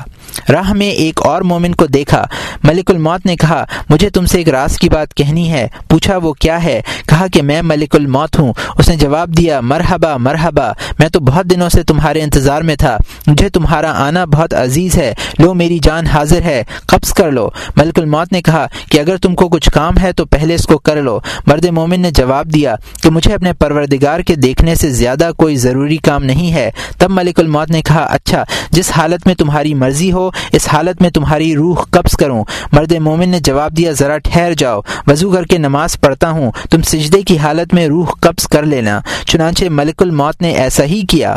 راہ 0.49 0.73
میں 0.73 0.91
ایک 0.91 1.21
اور 1.23 1.43
مومن 1.43 1.75
کو 1.75 1.87
دیکھا۔ 1.87 2.27
ملک 2.65 2.91
الموت 2.91 3.27
نے 3.27 3.37
کہا، 3.37 3.65
مجھے 3.89 4.11
تم 4.11 4.27
سے 4.27 4.39
ایک 4.39 4.49
راز 4.49 4.79
کی 4.79 4.89
بات 4.89 5.15
کہنی 5.15 5.53
ہے۔ 5.53 5.69
پوچھا، 5.89 6.17
وہ 6.17 6.33
کیا 6.33 6.65
ہے؟ 6.65 6.83
کہا 7.09 7.27
کہ 7.27 7.43
میں 7.43 7.63
ملک 7.63 7.95
الموت 7.95 8.39
ہوں۔ 8.39 8.53
اس 8.79 8.89
نے 8.89 8.97
جواب 8.97 9.37
دیا، 9.37 9.61
مرحبا 9.61 10.17
مرحبا، 10.17 10.73
میں 10.99 11.09
تو 11.09 11.21
بہت 11.21 11.45
دنوں 11.45 11.69
سے 11.69 11.83
تمہارے 11.83 12.23
انتظار 12.23 12.63
میں 12.63 12.77
تھا۔ 12.77 12.97
مجھے 13.27 13.49
تمہارا 13.49 13.93
آنا 14.07 14.25
بہت 14.25 14.55
عزیز 14.55 14.97
ہے۔ 14.97 15.15
لو، 15.39 15.55
میری 15.55 15.79
جان 15.83 16.07
حاضر 16.07 16.43
ہے۔ 16.43 16.63
قبض 16.87 17.13
کر 17.13 17.31
لو۔ 17.31 17.51
ملک 17.77 17.99
الموت 17.99 18.33
نے 18.33 18.43
کہا 18.43 18.67
کہ 18.91 19.01
اگر 19.01 19.17
تم 19.17 19.35
کو 19.35 19.49
کچھ 19.49 19.71
کام 19.71 19.95
ہے 20.03 20.13
تو 20.13 20.25
پہلے 20.25 20.55
اس 20.55 20.67
کو 20.67 20.79
کر 20.79 21.03
لو۔ 21.03 21.19
مرد 21.47 21.65
مومن 21.65 22.01
نے 22.01 22.11
جواب 22.11 22.55
دیا 22.55 22.75
کہ 23.03 23.11
مجھے 23.11 23.35
اپنے 23.35 23.53
پروردگار 23.53 24.21
کے 24.21 24.35
دیکھنے 24.35 24.75
سے 24.75 24.91
زیادہ 24.91 25.31
کوئی 25.37 25.57
ضروری 25.57 25.97
کام 25.97 26.25
نہیں 26.25 26.53
ہے۔ 26.53 26.71
تب 26.99 27.11
ملک 27.11 27.41
الموت 27.41 27.71
نے 27.71 27.83
کہا 27.83 28.03
اچھا 28.03 28.45
جس 28.71 28.93
حالت 28.97 29.27
میں 29.27 29.35
تمہاری 29.35 29.75
مرضی 29.75 30.13
ہو، 30.17 30.31
اس 30.53 30.69
حالت 30.73 31.03
میں 31.03 31.11
تمہاری 31.11 31.55
روح 31.57 31.83
قبض 31.91 32.17
کروں۔ 32.17 32.45
مرد 32.73 32.93
مومن 32.93 33.29
نے 33.29 33.41
جواب 33.41 33.77
دیا، 33.77 33.93
ذرا 33.93 34.19
ٹھہر 34.19 34.53
جاؤ، 34.53 34.81
وضو 35.07 35.31
کر 35.31 35.45
کے 35.45 35.59
نماز 35.59 36.01
پڑھتا 36.01 36.31
ہوں۔ 36.31 36.51
تم 36.71 36.83
سجدے 36.83 37.23
کی 37.23 37.39
حالت 37.39 37.75
میں 37.75 37.87
روح 37.87 38.11
قبض 38.21 38.47
کر 38.47 38.63
لینا، 38.63 39.01
چنانچہ 39.27 39.65
ملک 39.71 40.03
الموت 40.03 40.43
نے 40.43 40.51
ایسا 40.51 40.85
ہی 40.85 41.03
کیا۔ 41.09 41.37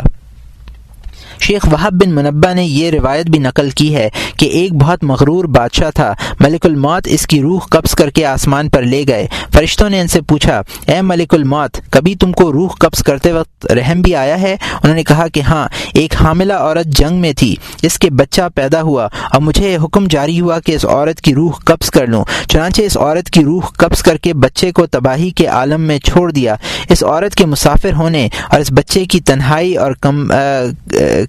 شیخ 1.40 1.66
وہب 1.72 1.92
بن 1.92 2.14
منبع 2.14 2.52
نے 2.52 2.64
یہ 2.64 2.90
روایت 2.90 3.30
بھی 3.30 3.38
نقل 3.38 3.70
کی 3.70 3.94
ہے 3.94 4.08
کہ 4.36 4.46
ایک 4.46 4.72
بہت 4.74 5.04
مغرور 5.04 5.44
بادشاہ 5.44 5.90
تھا، 5.90 6.12
ملک 6.40 6.66
الموت 6.66 7.08
اس 7.08 7.26
کی 7.26 7.40
روح 7.42 7.66
قبض 7.70 7.94
کر 7.94 8.10
کے 8.10 8.24
آسمان 8.26 8.68
پر 8.68 8.82
لے 8.82 9.04
گئے۔ 9.08 9.26
فرشتوں 9.52 9.88
نے 9.90 10.00
ان 10.00 10.08
سے 10.08 10.20
پوچھا، 10.20 10.60
اے 10.86 11.00
ملک 11.02 11.34
الموت، 11.34 11.80
کبھی 11.90 12.14
تم 12.14 12.32
کو 12.32 12.52
روح 12.52 12.74
قبض 12.78 13.02
کرتے 13.02 13.32
وقت 13.32 13.66
رحم 13.66 14.00
بھی 14.00 14.14
آیا 14.14 14.40
ہے؟ 14.40 14.56
انہوں 14.82 14.96
نے 14.96 15.04
کہا 15.04 15.26
کہ 15.28 15.40
ہاں 15.40 15.66
ایک 15.94 16.14
حاملہ 16.20 16.52
عورت 16.52 16.86
جنگ 16.98 17.20
میں 17.20 17.32
تھی، 17.32 17.54
اس 17.82 17.98
کے 17.98 18.10
بچہ 18.10 18.48
پیدا 18.54 18.82
ہوا 18.82 19.08
اور 19.32 19.40
مجھے 19.40 19.76
حکم 19.84 20.06
جاری 20.10 20.40
ہوا 20.40 20.58
کہ 20.60 20.72
اس 20.72 20.84
عورت 20.84 21.20
کی 21.20 21.34
روح 21.34 21.58
قبض 21.64 21.90
کر 21.90 22.06
لوں۔ 22.06 22.24
چنانچہ 22.48 22.82
اس 22.82 22.96
عورت 22.96 23.30
کی 23.30 23.44
روح 23.44 23.68
قبض 23.76 24.02
کر 24.02 24.16
کے 24.16 24.34
بچے 24.34 24.70
کو 24.72 24.86
تباہی 24.86 25.30
کے 25.30 25.46
عالم 25.46 25.80
میں 25.80 25.98
چھوڑ 25.98 26.30
دیا۔ 26.32 26.54
اس 26.88 27.02
عورت 27.04 27.34
کے 27.34 27.46
مسافر 27.46 27.92
ہونے 27.92 28.28
اور 28.50 28.60
اس 28.60 28.72
بچے 28.72 29.04
کی 29.04 29.20
تنہائی 29.20 29.76
اور 29.76 29.92
کم 29.92 30.26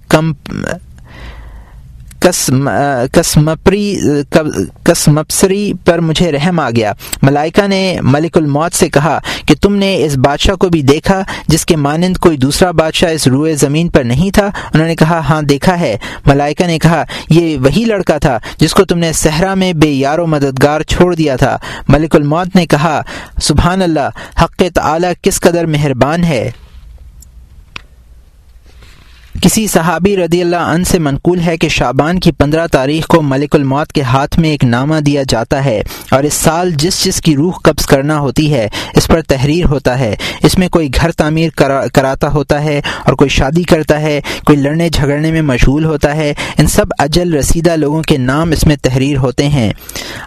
کم 0.08 0.34
کسمپسری 4.84 5.74
پر 5.86 6.00
مجھے 6.00 6.32
رحم 6.32 6.60
آ 6.60 6.70
گیا۔ 6.70 6.94
ملائکہ 7.22 7.68
نے 7.68 7.98
ملک 8.02 8.38
الموت 8.38 8.76
سے 8.76 8.90
کہا 8.90 9.20
کہ 9.46 9.56
تم 9.62 9.76
نے 9.76 10.06
اس 10.06 10.18
بادشاہ 10.18 10.56
کو 10.56 10.70
بھی 10.70 10.82
دیکھا 10.82 11.24
جس 11.48 11.66
کے 11.66 11.76
مانند 11.76 12.18
کوئی 12.18 12.38
دوسرا 12.38 12.72
بادشاہ 12.72 13.12
اس 13.12 13.28
روئے 13.28 13.56
زمین 13.56 13.90
پر 13.90 14.04
نہیں 14.04 14.32
تھا؟ 14.32 14.46
انہوں 14.46 14.88
نے 14.88 14.96
کہا 14.96 15.20
ہاں 15.20 15.42
دیکھا 15.42 15.80
ہے۔ 15.80 15.98
ملائکہ 16.26 16.64
نے 16.64 16.80
کہا، 16.80 17.04
یہ 17.30 17.58
وہی 17.58 17.86
لڑکا 17.86 18.18
تھا 18.18 18.40
جس 18.58 18.74
کو 18.74 18.86
تم 18.86 18.98
نے 18.98 19.14
صحرا 19.14 19.54
میں 19.54 19.74
بے 19.74 19.90
یار 19.90 20.20
و 20.20 20.28
مددگار 20.28 20.82
چھوڑ 20.82 21.16
دیا 21.16 21.36
تھا۔ 21.36 21.58
ملک 21.88 22.16
الموت 22.16 22.56
نے 22.56 22.66
کہا، 22.66 23.02
سبحان 23.42 23.82
اللہ، 23.82 24.10
حق 24.42 24.64
تعالی 24.74 25.08
کس 25.22 25.42
قدر 25.42 25.66
مہربان 25.66 26.24
ہے؟ 26.24 26.52
کسی 29.42 29.68
صحابی 29.68 30.18
رضی 30.18 30.42
اللہ 30.42 30.56
عنہ 30.56 30.84
سے 30.84 31.00
منقول 31.00 31.40
ہے 31.40 31.58
کہ 31.58 31.68
شابان 31.70 32.20
کی 32.20 32.32
پندرہ 32.32 32.68
تاریخ 32.68 33.08
کو 33.08 33.22
ملک 33.22 33.56
الموت 33.56 33.92
کے 33.92 34.02
ہاتھ 34.02 34.40
میں 34.40 34.50
ایک 34.50 34.64
نامہ 34.64 34.96
دیا 34.96 35.24
جاتا 35.30 35.66
ہے 35.66 35.82
اور 36.12 36.24
اس 36.24 36.34
سال 36.34 36.72
جس 36.72 37.04
جس 37.04 37.22
کی 37.22 37.36
روح 37.36 37.52
قبض 37.64 37.86
کرنا 37.86 38.20
ہوتی 38.20 38.54
ہے، 38.54 38.68
اس 38.96 39.08
پر 39.08 39.22
تحریر 39.22 39.66
ہوتا 39.66 40.00
ہے۔ 40.00 40.16
اس 40.44 40.58
میں 40.58 40.70
کوئی 40.70 40.90
گھر 40.96 41.12
تعمیر 41.12 41.50
کراتا 41.94 42.32
ہوتا 42.32 42.64
ہے 42.64 42.82
اور 43.06 43.14
کوئی 43.14 43.30
شادی 43.30 43.64
کرتا 43.64 44.02
ہے، 44.02 44.22
کوئی 44.46 44.58
لڑنے 44.58 44.90
جھگڑنے 44.90 45.32
میں 45.32 45.42
مشغول 45.42 45.86
ہوتا 45.86 46.16
ہے۔ 46.16 46.34
ان 46.58 46.68
سب 46.68 46.86
اجل 47.00 47.34
رسیدہ 47.34 47.76
لوگوں 47.76 48.02
کے 48.02 48.18
نام 48.18 48.52
اس 48.52 48.66
میں 48.68 48.76
تحریر 48.82 49.18
ہوتے 49.18 49.48
ہیں۔ 49.48 49.74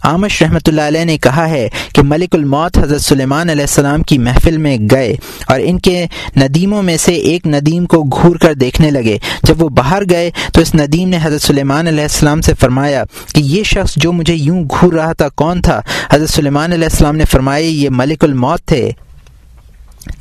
آمش 0.02 0.42
رحمۃ 0.42 0.66
اللہ 0.66 0.82
علیہ 0.82 1.04
نے 1.04 1.18
کہا 1.18 1.48
ہے 1.48 1.68
کہ 1.94 2.02
ملک 2.02 2.34
الموت 2.34 2.78
حضرت 2.78 3.00
سلیمان 3.00 3.50
علیہ 3.50 3.62
السلام 3.62 4.02
کی 4.02 4.18
محفل 4.18 4.56
میں 4.56 4.76
گئے 4.90 5.14
اور 5.48 5.60
ان 5.62 5.78
کے 5.78 6.06
ندیموں 6.36 6.82
میں 6.82 6.96
سے 6.96 7.12
ایک 7.12 7.46
ندیم 7.46 7.86
کو 7.86 8.02
گھور 8.02 8.36
کر 8.36 8.54
دیکھنے 8.54 8.90
لگے۔ 8.90 9.02
لگے۔ 9.04 9.18
جب 9.42 9.62
وہ 9.62 9.68
باہر 9.68 10.02
گئے 10.10 10.30
تو 10.52 10.60
اس 10.60 10.74
ندیم 10.74 11.08
نے 11.08 11.18
حضرت 11.22 11.42
سلیمان 11.42 11.86
علیہ 11.86 12.02
السلام 12.02 12.40
سے 12.40 12.54
فرمایا 12.54 13.04
کہ 13.34 13.40
یہ 13.40 13.62
شخص 13.62 13.94
جو 13.96 14.12
مجھے 14.12 14.34
یوں 14.34 14.64
گھور 14.64 14.92
رہا 14.92 15.12
تھا 15.12 15.28
کون 15.28 15.62
تھا؟ 15.62 15.80
حضرت 16.12 16.28
سلیمان 16.28 16.72
علیہ 16.72 16.84
السلام 16.84 17.16
نے 17.16 17.24
فرمایا، 17.24 17.66
یہ 17.66 17.88
ملک 17.90 18.24
الموت 18.24 18.60
تھے۔ 18.64 18.90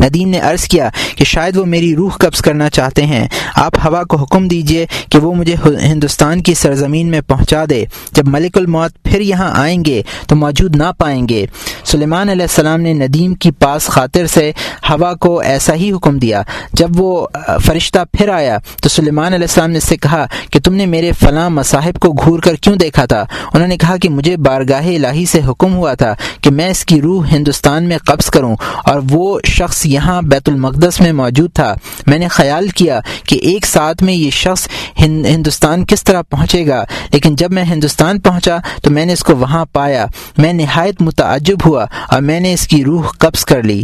ندیم 0.02 0.30
نے 0.30 0.40
عرض 0.40 0.64
کیا 0.64 0.90
کہ 1.16 1.26
شاید 1.26 1.58
وہ 1.58 1.66
میری 1.66 1.96
روح 1.96 2.12
قبض 2.18 2.42
کرنا 2.42 2.70
چاہتے 2.70 3.06
ہیں۔ 3.06 3.28
آپ 3.56 3.74
ہوا 3.86 4.04
کو 4.04 4.18
حکم 4.18 4.48
دیجیے 4.48 4.86
کہ 5.10 5.20
وہ 5.20 5.34
مجھے 5.34 5.56
ہندوستان 5.84 6.42
کی 6.42 6.54
سرزمین 6.54 7.08
میں 7.08 7.22
پہنچا 7.22 7.64
دے۔ 7.70 7.86
جب 8.12 8.28
ملک 8.28 8.58
الموت 8.58 9.04
پھر 9.04 9.22
یہاں 9.22 9.52
آئیں 9.56 9.86
گے 9.86 10.02
تو 10.28 10.36
موجود 10.36 10.76
نہ 10.76 10.92
پائیں 10.98 11.30
گے۔ 11.30 11.46
سلیمان 11.86 12.30
علیہ 12.30 12.42
السلام 12.42 12.82
نے 12.82 12.94
ندیم 12.94 13.34
کی 13.34 13.52
پاس 13.52 13.88
خاطر 13.88 14.28
سے 14.28 14.52
ہوا 14.90 15.14
کو 15.14 15.40
ایسا 15.40 15.74
ہی 15.74 15.92
حکم 15.92 16.20
دیا۔ 16.20 16.42
جب 16.74 16.90
وہ 16.96 17.28
فرشتہ 17.66 18.00
پھر 18.14 18.30
آیا 18.30 18.58
تو 18.82 18.90
سلیمان 18.90 19.34
علیہ 19.34 19.48
السلام 19.50 19.72
نے 19.72 19.78
اس 19.78 19.84
سے 19.84 19.98
کہا 19.98 20.26
کہ 20.52 20.60
تم 20.60 20.74
نے 20.74 20.86
میرے 20.86 21.12
فلاں 21.12 21.50
مصاحب 21.50 22.00
کو 22.00 22.12
گھور 22.12 22.40
کر 22.40 22.56
کیوں 22.56 22.76
دیکھا 22.76 23.06
تھا؟ 23.06 23.26
انہوں 23.54 23.68
نے 23.68 23.78
کہا 23.78 23.98
کہ 23.98 24.10
مجھے 24.10 24.38
بارگاہ 24.38 24.88
الہی 24.88 25.26
سے 25.26 25.40
حکم 25.48 25.74
ہوا 25.76 25.94
تھا 25.94 26.14
کہ 26.42 26.52
میں 26.52 26.70
اس 26.70 26.86
کی 26.86 27.02
روح 27.02 27.28
ہندوستان 27.28 27.84
میں 27.84 27.98
قبض 27.98 28.30
کروں 28.30 28.56
اور 28.86 29.02
وہ 29.10 29.40
شخص 29.46 29.73
شخص 29.74 29.86
یہاں 29.86 30.22
بیت 30.22 30.50
المقدس 30.50 31.02
میں 31.02 31.14
موجود 31.14 31.54
تھا۔ 31.54 31.76
میں 32.08 32.18
نے 32.18 32.28
خیال 32.28 32.68
کیا 32.68 33.00
کہ 33.28 33.36
ایک 33.36 33.66
ساتھ 33.66 34.04
میں 34.04 34.14
یہ 34.14 34.30
شخص 34.30 34.68
ہندوستان 35.02 35.86
کس 35.86 36.04
طرح 36.04 36.22
پہنچے 36.22 36.68
گا۔ 36.68 36.84
لیکن 37.12 37.36
جب 37.36 37.52
میں 37.52 37.64
ہندوستان 37.64 38.20
پہنچا 38.20 38.58
تو 38.84 38.92
میں 38.92 39.06
نے 39.06 39.14
اس 39.14 39.24
کو 39.24 39.36
وہاں 39.36 39.66
پایا۔ 39.74 40.06
میں 40.38 40.54
نہایت 40.54 41.02
متعجب 41.02 41.58
ہوا 41.66 41.86
اور 42.08 42.22
میں 42.22 42.40
نے 42.40 42.54
اس 42.54 42.68
کی 42.68 42.84
روح 42.84 43.08
قبض 43.18 43.46
کر 43.46 43.64
لی۔ 43.64 43.84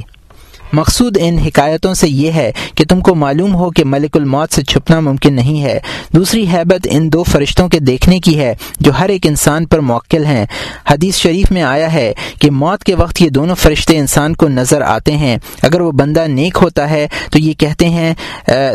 مقصود 0.74 1.18
ان 1.22 1.38
حکایتوں 1.38 1.94
سے 1.94 2.10
یہ 2.10 2.32
ہے 2.32 2.52
کہ 2.76 2.86
تم 2.90 3.00
کو 3.00 3.16
معلوم 3.16 3.56
ہو 3.56 3.70
کہ 3.70 3.84
ملک 3.86 4.18
الموت 4.18 4.54
سے 4.54 4.64
چھپنا 4.64 5.00
ممکن 5.00 5.34
نہیں 5.34 5.64
ہے۔ 5.64 5.80
دوسری 6.16 6.46
حیبت 6.54 6.88
ان 6.92 7.14
دو 7.14 7.24
فرشتوں 7.24 7.70
کے 7.70 7.80
دیکھنے 7.80 8.20
کی 8.20 8.40
ہے 8.40 8.56
جو 8.80 8.92
ہر 9.00 9.10
ایک 9.10 9.28
انسان 9.28 9.66
پر 9.66 9.80
موکل 9.80 10.26
ہیں۔ 10.26 10.46
حدیث 10.90 11.16
شریف 11.16 11.52
میں 11.52 11.62
آیا 11.62 11.94
ہے 11.94 12.14
کہ 12.42 12.52
موت 12.52 12.84
کے 12.84 12.96
وقت 12.96 13.22
یہ 13.22 13.30
دونوں 13.30 13.56
فرشتے 13.56 13.98
انسان 13.98 14.36
کو 14.36 14.48
نظر 14.48 14.82
آتے 14.82 15.18
ہیں۔ 15.18 15.38
اگر 15.62 15.82
وہ 15.82 15.92
بندہ 15.92 16.28
نیک 16.28 16.58
ہوتا 16.62 16.90
ہے 16.90 17.08
تو 17.32 17.40
یہ 17.40 17.54
کہتے 17.54 17.90
ہیں 17.90 18.14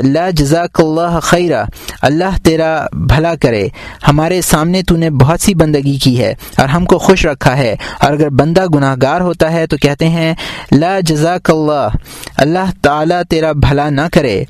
لا 0.03 0.31
جزاک 0.31 0.81
اللہ 0.81 1.19
خیرہ 1.23 1.65
اللہ 2.03 2.37
تیرا 2.43 2.87
بھلا 2.93 3.35
کرے۔ 3.35 3.69
ہمارے 4.09 4.41
سامنے 4.43 4.83
تو 4.83 4.97
نے 4.97 5.11
بہت 5.11 5.41
سی 5.41 5.55
بندگی 5.55 5.99
کی 5.99 6.19
ہے 6.21 6.35
اور 6.59 6.67
ہم 6.67 6.85
کو 6.85 6.99
خوش 6.99 7.27
رکھا 7.27 7.57
ہے۔ 7.57 7.77
اور 8.01 8.13
اگر 8.13 8.29
بندہ 8.29 8.67
گناہ 8.75 8.97
گار 9.03 9.21
ہوتا 9.21 9.53
ہے 9.53 9.67
تو 9.67 9.77
کہتے 9.77 10.09
ہیں، 10.09 10.35
لا 10.73 11.01
جزاک 11.01 11.51
اللہ 11.51 11.84
اللہ 12.37 12.71
تعالیٰ 12.83 13.23
تیرا 13.23 13.53
بھلا 13.53 13.91
نہ 13.91 14.01
کرے۔ 14.13 14.45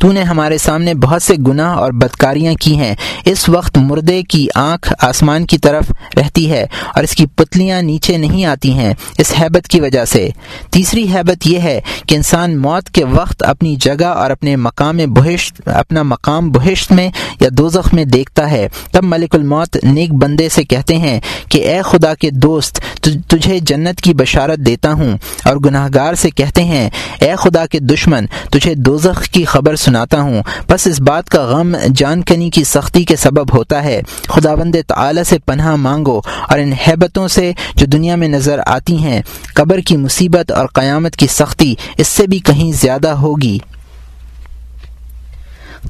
تو 0.00 0.12
نے 0.12 0.22
ہمارے 0.22 0.58
سامنے 0.58 0.94
بہت 0.94 1.22
سے 1.22 1.34
گناہ 1.48 1.72
اور 1.72 1.92
بدکاریاں 1.92 2.54
کی 2.54 2.78
ہیں۔ 2.78 2.94
اس 3.24 3.48
وقت 3.48 3.78
مردے 3.78 4.22
کی 4.22 4.46
آنکھ 4.54 4.92
آسمان 5.00 5.46
کی 5.46 5.58
طرف 5.58 5.84
رہتی 6.16 6.50
ہے 6.50 6.66
اور 6.94 7.04
اس 7.04 7.10
کی 7.10 7.26
پتلیاں 7.26 7.82
نیچے 7.82 8.16
نہیں 8.16 8.44
آتی 8.44 8.72
ہیں 8.72 8.94
اس 9.18 9.32
حیبت 9.40 9.68
کی 9.68 9.80
وجہ 9.80 10.04
سے۔ 10.04 10.30
تیسری 10.70 11.04
حیبت 11.14 11.46
یہ 11.46 11.58
ہے 11.58 11.80
کہ 12.06 12.14
انسان 12.14 12.58
موت 12.58 12.90
کے 12.90 13.04
وقت 13.04 13.42
اپنی 13.42 13.76
جگہ 13.76 14.04
اور 14.04 14.30
اپنے 14.30 14.56
مقام 14.56 14.96
بہشت، 14.96 15.68
اپنا 15.68 16.02
مقام 16.02 16.50
بہشت 16.50 16.92
میں 16.92 17.10
یا 17.40 17.48
دوزخ 17.52 17.94
میں 17.94 18.04
دیکھتا 18.04 18.50
ہے۔ 18.50 18.68
تب 18.92 19.04
ملک 19.04 19.34
الموت 19.34 19.76
نیک 19.84 20.14
بندے 20.14 20.48
سے 20.48 20.64
کہتے 20.64 20.96
ہیں 20.96 21.20
کہ 21.48 21.68
اے 21.68 21.82
خدا 21.84 22.14
کے 22.14 22.30
دوست 22.30 22.80
تجھے 23.00 23.58
جنت 23.62 24.00
کی 24.00 24.14
بشارت 24.14 24.58
دیتا 24.58 24.92
ہوں۔ 24.92 25.16
اور 25.44 25.56
گناہ 25.56 25.88
گار 25.94 26.14
سے 26.14 26.30
کہتے 26.30 26.64
ہیں، 26.64 26.90
اے 27.20 27.32
خدا 27.38 27.66
کے 27.66 27.78
دشمن، 27.78 28.26
تجھے 28.50 28.74
دوزخ 28.74 29.22
کی 29.24 29.44
خبر 29.44 29.76
سناتا 29.80 30.20
ہوں۔ 30.20 30.42
بس 30.68 30.86
اس 30.86 31.00
بات 31.00 31.28
کا 31.28 31.42
غم 31.44 31.76
جان 31.94 32.22
کنی 32.22 32.50
کی 32.50 32.64
سختی 32.64 33.04
کے 33.04 33.16
سبب 33.16 33.54
ہوتا 33.54 33.82
ہے۔ 33.82 34.00
خدا 34.28 34.54
بند 34.54 34.74
تعالی 34.86 35.24
سے 35.24 35.38
پناہ 35.38 35.76
مانگو 35.76 36.20
اور 36.48 36.58
ان 36.58 36.72
حیبتوں 36.72 37.28
سے 37.28 37.52
جو 37.74 37.86
دنیا 37.86 38.16
میں 38.16 38.28
نظر 38.28 38.60
آتی 38.66 38.96
ہیں، 38.98 39.22
قبر 39.54 39.78
کی 39.78 39.96
مصیبت 39.96 40.52
اور 40.52 40.66
قیامت 40.74 41.16
کی 41.16 41.26
سختی 41.26 41.74
اس 41.96 42.08
سے 42.08 42.26
بھی 42.26 42.38
کہیں 42.38 42.72
زیادہ 42.72 43.08
ہوگی۔ 43.08 43.58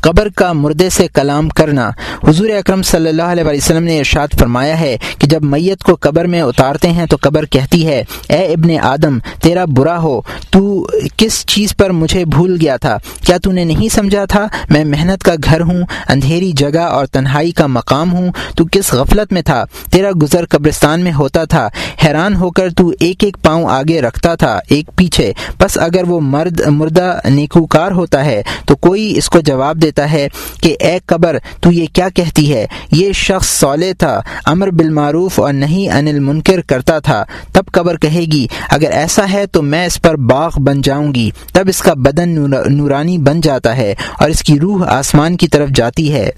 قبر 0.00 0.28
کا 0.28 0.52
مردے 0.52 0.90
سے 0.90 1.06
کلام 1.14 1.48
کرنا۔ 1.48 1.90
حضور 2.28 2.48
اکرم 2.48 2.82
صلی 2.82 3.08
اللہ 3.08 3.22
علیہ 3.22 3.44
وسلم 3.44 3.84
نے 3.84 3.98
ارشاد 3.98 4.28
فرمایا 4.38 4.80
ہے 4.80 4.96
کہ 5.18 5.26
جب 5.26 5.42
میت 5.42 5.82
کو 5.82 5.96
قبر 6.00 6.24
میں 6.24 6.40
اتارتے 6.40 6.88
ہیں 6.88 7.06
تو 7.06 7.16
قبر 7.20 7.44
کہتی 7.44 7.86
ہے، 7.86 8.04
اے 8.28 8.46
ابن 8.46 8.78
آدم، 8.82 9.18
تیرا 9.42 9.64
برا 9.64 10.02
ہو۔ 10.02 10.20
تو 10.50 10.86
کس 11.16 11.46
چیز 11.46 11.76
پر 11.76 11.90
مجھے 11.90 12.24
بھول 12.24 12.56
گیا 12.60 12.76
تھا؟ 12.76 12.96
کیا 13.26 13.38
تو 13.38 13.52
نے 13.52 13.64
نہیں 13.64 13.94
سمجھا 13.94 14.24
تھا؟ 14.24 14.46
میں 14.70 14.84
محنت 14.84 15.22
کا 15.22 15.34
گھر 15.44 15.60
ہوں، 15.60 15.82
اندھیری 16.08 16.52
جگہ 16.52 16.80
اور 16.80 17.06
تنہائی 17.06 17.50
کا 17.50 17.66
مقام 17.66 18.12
ہوں۔ 18.12 18.32
تو 18.56 18.64
کس 18.72 18.92
غفلت 18.92 19.32
میں 19.32 19.42
تھا؟ 19.42 19.64
تیرا 19.90 20.10
گزر 20.22 20.44
قبرستان 20.46 21.00
میں 21.00 21.12
ہوتا 21.12 21.44
تھا۔ 21.44 21.68
حیران 22.04 22.36
ہو 22.36 22.50
کر 22.50 22.70
تو 22.76 22.92
ایک 23.00 23.24
ایک 23.24 23.36
پاؤں 23.42 23.66
آگے 23.66 24.00
رکھتا 24.00 24.34
تھا، 24.34 24.60
ایک 24.68 24.90
پیچھے۔ 24.96 25.32
بس 25.60 25.78
اگر 25.78 26.02
وہ 26.08 26.20
مرد، 26.20 26.60
مردہ 26.60 27.18
نیکوکار 27.28 27.92
ہوتا 27.92 28.24
ہے 28.24 28.42
تو 28.66 28.76
کوئی 28.76 29.18
اس 29.18 29.28
کو 29.28 29.40
جواب 29.40 29.79
جواب 29.80 29.90
دیتا 29.90 30.12
ہے 30.12 30.28
کہ 30.62 30.76
اے 30.80 30.98
قبر، 31.06 31.38
تو 31.60 31.72
یہ 31.72 31.86
کیا 31.92 32.08
کہتی 32.08 32.54
ہے؟ 32.54 32.66
یہ 32.92 33.12
شخص 33.12 33.48
سولے 33.48 33.92
تھا، 33.94 34.20
امر 34.44 34.70
بالمعروف 34.70 35.40
اور 35.40 35.52
نہیں 35.52 35.88
انل 35.88 36.08
المنکر 36.08 36.60
کرتا 36.60 36.98
تھا۔ 36.98 37.24
تب 37.52 37.64
قبر 37.72 37.96
کہے 37.96 38.20
گی، 38.20 38.46
اگر 38.70 38.90
ایسا 38.90 39.24
ہے 39.32 39.46
تو 39.46 39.62
میں 39.62 39.86
اس 39.86 40.02
پر 40.02 40.16
باغ 40.16 40.50
بن 40.60 40.82
جاؤں 40.82 41.14
گی۔ 41.14 41.30
تب 41.52 41.68
اس 41.68 41.78
کا 41.78 41.94
بدن 41.94 42.50
نورانی 42.68 43.18
بن 43.18 43.40
جاتا 43.40 43.76
ہے 43.76 43.94
اور 44.20 44.28
اس 44.28 44.42
کی 44.42 44.60
روح 44.60 44.86
آسمان 44.86 45.36
کی 45.36 45.48
طرف 45.48 45.68
جاتی 45.68 46.12
ہے۔ 46.12 46.30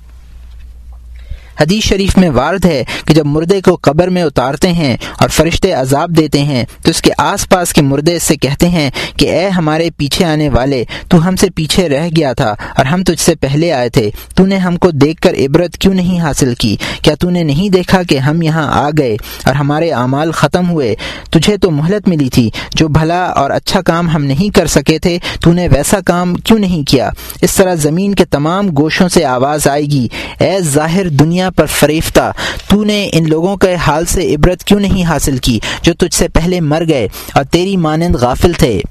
حدیث 1.60 1.84
شریف 1.84 2.16
میں 2.18 2.30
وارد 2.30 2.64
ہے 2.64 2.82
کہ 3.06 3.14
جب 3.14 3.26
مردے 3.26 3.60
کو 3.60 3.76
قبر 3.82 4.08
میں 4.08 4.22
اتارتے 4.22 4.72
ہیں 4.72 4.96
اور 5.18 5.28
فرشتے 5.28 5.72
عذاب 5.72 6.16
دیتے 6.16 6.42
ہیں، 6.42 6.64
تو 6.82 6.90
اس 6.90 7.02
کے 7.02 7.10
آس 7.18 7.48
پاس 7.48 7.72
کے 7.72 7.82
مردے 7.82 8.18
سے 8.18 8.36
کہتے 8.36 8.68
ہیں 8.68 8.90
کہ 9.16 9.30
اے 9.30 9.48
ہمارے 9.48 9.88
پیچھے 9.96 10.24
آنے 10.24 10.48
والے، 10.48 10.84
تو 11.08 11.26
ہم 11.28 11.36
سے 11.36 11.50
پیچھے 11.54 11.88
رہ 11.88 12.08
گیا 12.16 12.32
تھا 12.32 12.54
اور 12.76 12.84
ہم 12.84 13.04
تجھ 13.04 13.20
سے 13.20 13.34
پہلے 13.34 13.72
آئے 13.72 13.88
تھے۔ 13.88 14.10
تو 14.34 14.46
نے 14.46 14.56
ہم 14.56 14.76
کو 14.76 14.90
دیکھ 14.90 15.20
کر 15.20 15.34
عبرت 15.34 15.78
کیوں 15.78 15.94
نہیں 15.94 16.20
حاصل 16.20 16.54
کی؟ 16.54 16.76
کیا 17.02 17.14
تو 17.14 17.30
نے 17.30 17.42
نہیں 17.42 17.68
دیکھا 17.68 18.02
کہ 18.02 18.18
ہم 18.18 18.42
یہاں 18.42 18.66
آ 18.72 18.88
گئے 18.98 19.16
اور 19.44 19.54
ہمارے 19.54 19.90
اعمال 19.90 20.32
ختم 20.32 20.70
ہوئے؟ 20.70 20.94
تجھے 21.30 21.56
تو 21.56 21.70
مہلت 21.70 22.08
ملی 22.08 22.28
تھی، 22.28 22.50
جو 22.74 22.88
بھلا 22.88 23.24
اور 23.24 23.50
اچھا 23.50 23.82
کام 23.82 24.10
ہم 24.10 24.24
نہیں 24.24 24.54
کر 24.54 24.66
سکے 24.66 24.98
تھے، 24.98 25.18
تو 25.40 25.52
نے 25.52 25.68
ویسا 25.68 26.00
کام 26.06 26.34
کیوں 26.34 26.58
نہیں 26.58 26.82
کیا؟ 26.82 27.10
اس 27.42 27.54
طرح 27.54 27.74
زمین 27.74 28.14
کے 28.14 28.24
تمام 28.24 28.68
گوشوں 28.78 29.08
سے 29.08 29.24
آواز 29.24 29.66
آئے 29.66 29.82
گی، 29.82 30.08
اے 30.38 30.60
ظاہر 30.60 31.08
دنیا 31.08 31.41
پر 31.50 31.66
فریفتہ۔ 31.66 32.32
تو 32.68 32.84
نے 32.84 33.10
ان 33.12 33.28
لوگوں 33.28 33.56
کے 33.56 33.74
حال 33.74 34.04
سے 34.04 34.34
عبرت 34.34 34.64
کیوں 34.64 34.80
نہیں 34.80 35.04
حاصل 35.04 35.36
کی 35.36 35.58
جو 35.82 35.94
تجھ 35.94 36.14
سے 36.14 36.28
پہلے 36.28 36.60
مر 36.60 36.82
گئے 36.88 37.08
اور 37.34 37.44
تیری 37.44 37.76
مانند 37.76 38.16
غافل 38.16 38.52
تھے؟ 38.52 38.82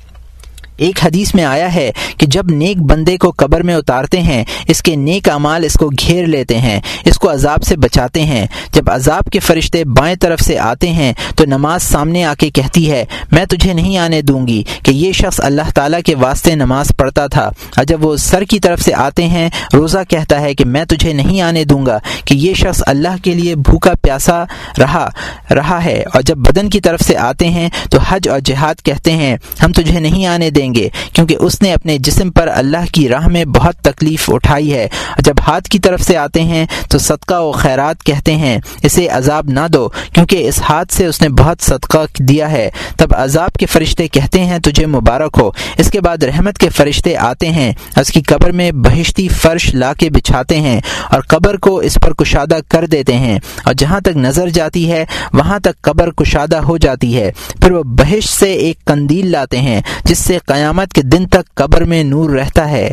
ایک 0.77 1.05
حدیث 1.05 1.35
میں 1.35 1.43
آیا 1.43 1.73
ہے 1.75 1.91
کہ 2.17 2.25
جب 2.25 2.51
نیک 2.51 2.77
بندے 2.77 3.17
کو 3.17 3.31
قبر 3.37 3.63
میں 3.63 3.75
اتارتے 3.75 4.21
ہیں، 4.21 4.43
اس 4.67 4.81
کے 4.81 4.95
نیک 4.95 5.29
اعمال 5.29 5.63
اس 5.63 5.73
کو 5.73 5.89
گھیر 5.89 6.25
لیتے 6.25 6.57
ہیں، 6.57 6.79
اس 7.05 7.17
کو 7.17 7.31
عذاب 7.31 7.63
سے 7.63 7.77
بچاتے 7.77 8.23
ہیں۔ 8.23 8.47
جب 8.71 8.91
عذاب 8.91 9.23
کے 9.31 9.39
فرشتے 9.39 9.85
بائیں 9.85 10.15
طرف 10.15 10.41
سے 10.41 10.59
آتے 10.59 10.89
ہیں، 10.89 11.13
تو 11.35 11.45
نماز 11.45 11.83
سامنے 11.83 12.23
آ 12.23 12.33
کے 12.33 12.49
کہتی 12.49 12.91
ہے، 12.91 13.05
میں 13.31 13.45
تجھے 13.45 13.73
نہیں 13.73 13.97
آنے 13.97 14.21
دوں 14.21 14.47
گی 14.47 14.63
کہ 14.83 14.91
یہ 14.91 15.11
شخص 15.11 15.41
اللہ 15.43 15.61
تعالیٰ 15.75 16.01
کے 16.05 16.15
واسطے 16.15 16.55
نماز 16.55 16.91
پڑھتا 16.97 17.27
تھا۔ 17.27 17.51
اور 17.77 17.83
جب 17.83 18.05
وہ 18.05 18.15
سر 18.15 18.41
کی 18.41 18.59
طرف 18.59 18.81
سے 18.81 18.93
آتے 18.93 19.27
ہیں، 19.27 19.49
روزہ 19.73 19.97
کہتا 20.09 20.41
ہے 20.41 20.53
کہ 20.53 20.65
میں 20.65 20.85
تجھے 20.85 21.13
نہیں 21.13 21.41
آنے 21.41 21.63
دوں 21.63 21.85
گا 21.85 21.99
کہ 22.25 22.33
یہ 22.33 22.53
شخص 22.53 22.83
اللہ 22.85 23.23
کے 23.23 23.33
لیے 23.33 23.55
بھوکا 23.55 23.91
پیاسا 24.01 24.43
رہا 24.79 25.09
رہا 25.55 25.83
ہے۔ 25.83 26.03
اور 26.13 26.21
جب 26.21 26.37
بدن 26.37 26.69
کی 26.69 26.81
طرف 26.81 27.01
سے 27.01 27.17
آتے 27.17 27.49
ہیں، 27.49 27.69
تو 27.91 27.99
حج 27.99 28.29
اور 28.29 28.39
جہاد 28.39 28.75
کہتے 28.85 29.11
ہیں، 29.11 29.37
ہم 29.63 29.71
تجھے 29.71 29.99
نہیں 29.99 30.25
آنے 30.25 30.49
دیں 30.49 30.60
گے۔ 30.69 30.89
کیونکہ 31.13 31.35
اس 31.39 31.61
نے 31.61 31.73
اپنے 31.73 31.97
جسم 31.97 32.31
پر 32.31 32.47
اللہ 32.47 32.93
کی 32.93 33.09
راہ 33.09 33.27
میں 33.27 33.45
بہت 33.45 33.75
تکلیف 33.75 34.29
اٹھائی 34.29 34.73
ہے۔ 34.73 34.87
جب 35.19 35.33
ہاتھ 35.47 35.69
کی 35.69 35.79
طرف 35.79 36.01
سے 36.01 36.17
آتے 36.17 36.43
ہیں 36.43 36.65
تو 36.89 36.97
صدقہ 36.97 37.41
و 37.41 37.51
خیرات 37.51 38.03
کہتے 38.03 38.35
ہیں۔ 38.35 38.59
اسے 38.83 39.07
عذاب 39.07 39.45
نہ 39.47 39.67
دو، 39.73 39.89
کیونکہ 40.13 40.47
اس 40.47 40.61
ہاتھ 40.69 40.93
سے 40.93 41.05
اس 41.05 41.21
نے 41.21 41.29
بہت 41.29 41.57
صدقہ 41.61 41.97
دیا 42.19 42.51
ہے۔ 42.51 42.69
تب 42.97 43.07
عذاب 43.11 43.53
کے 43.53 43.65
فرشتے 43.65 44.07
کہتے 44.07 44.43
ہیں، 44.43 44.59
تجھے 44.59 44.85
مبارک 44.85 45.37
ہو۔ 45.41 45.51
اس 45.77 45.91
کے 45.91 46.01
بعد 46.01 46.23
رحمت 46.23 46.57
کے 46.57 46.69
فرشتے 46.69 47.17
آتے 47.17 47.49
ہیں۔ 47.49 47.73
اس 47.97 48.07
کی 48.07 48.21
قبر 48.21 48.51
میں 48.51 48.71
بہشتی 48.71 49.27
فرش 49.27 49.75
لا 49.75 49.93
کے 49.93 50.09
بچھاتے 50.09 50.59
ہیں 50.59 50.81
اور 51.09 51.21
قبر 51.21 51.57
کو 51.57 51.77
اس 51.77 51.97
پر 52.01 52.13
کشادہ 52.13 52.59
کر 52.67 52.85
دیتے 52.85 53.17
ہیں۔ 53.17 53.39
اور 53.65 53.73
جہاں 53.73 53.99
تک 53.99 54.17
نظر 54.17 54.49
جاتی 54.49 54.91
ہے، 54.91 55.05
وہاں 55.33 55.59
تک 55.59 55.81
قبر 55.81 56.11
کشادہ 56.11 56.57
ہو 56.57 56.77
جاتی 56.77 57.17
ہے۔ 57.17 57.31
پھر 57.61 57.71
وہ 57.71 57.83
بہش 57.83 58.29
سے 58.29 58.53
ایک 58.53 58.85
کندیل 58.85 59.31
لاتے 59.31 59.59
ہیں، 59.59 59.81
جس 60.03 60.19
سے 60.19 60.37
قیامت 60.51 60.93
کے 60.93 61.01
دن 61.01 61.27
تک 61.27 61.55
قبر 61.55 61.83
میں 61.83 62.03
نور 62.03 62.29
رہتا 62.29 62.69
ہے۔ 62.69 62.89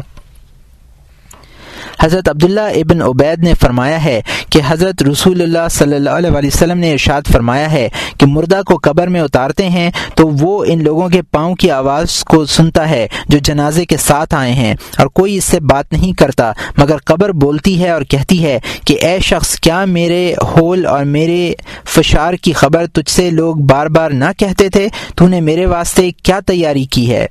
حضرت 2.01 2.29
عبداللہ 2.29 2.61
ابن 2.61 3.03
عبید 3.03 3.43
نے 3.45 3.55
فرمایا 3.55 4.05
ہے 4.05 4.21
کہ 4.51 4.61
حضرت 4.67 5.03
رسول 5.03 5.43
اللہ 5.43 5.69
صلی 5.71 5.97
اللہ 5.97 6.11
علیہ 6.11 6.31
وسلم 6.31 6.79
نے 6.79 6.93
ارشاد 6.93 7.23
فرمایا 7.33 7.73
ہے 7.73 7.89
کہ 8.19 8.27
مردہ 8.27 8.61
کو 8.67 8.79
قبر 8.83 9.07
میں 9.07 9.21
اتارتے 9.21 9.69
ہیں 9.69 9.91
تو 10.15 10.29
وہ 10.29 10.65
ان 10.69 10.85
لوگوں 10.85 11.09
کے 11.09 11.23
پاؤں 11.23 11.55
کی 11.55 11.71
آواز 11.71 12.25
کو 12.25 12.45
سنتا 12.47 12.89
ہے 12.91 13.07
جو 13.29 13.39
جنازے 13.39 13.85
کے 13.85 13.97
ساتھ 13.97 14.35
آئے 14.35 14.53
ہیں 14.53 14.75
اور 14.99 15.07
کوئی 15.07 15.37
اس 15.37 15.45
سے 15.45 15.61
بات 15.61 15.93
نہیں 15.93 16.13
کرتا، 16.13 16.53
مگر 16.77 16.97
قبر 17.05 17.33
بولتی 17.33 17.83
ہے 17.83 17.91
اور 17.91 18.03
کہتی 18.03 18.45
ہے 18.45 18.59
کہ 18.85 18.99
اے 19.01 19.19
شخص، 19.21 19.59
کیا 19.61 19.85
میرے 19.85 20.35
ہول 20.43 20.87
اور 20.87 21.05
میرے 21.05 21.53
فشار 21.89 22.35
کی 22.35 22.53
خبر 22.53 22.87
تجھ 22.87 23.11
سے 23.11 23.31
لوگ 23.31 23.57
بار 23.57 23.87
بار 23.87 24.11
نہ 24.11 24.33
کہتے 24.39 24.69
تھے؟ 24.69 24.89
تو 25.17 25.29
نے 25.29 25.41
میرے 25.41 25.67
واسطے 25.67 26.11
کیا 26.11 26.41
تیاری 26.41 26.85
کی 26.85 27.13
ہے؟ 27.13 27.27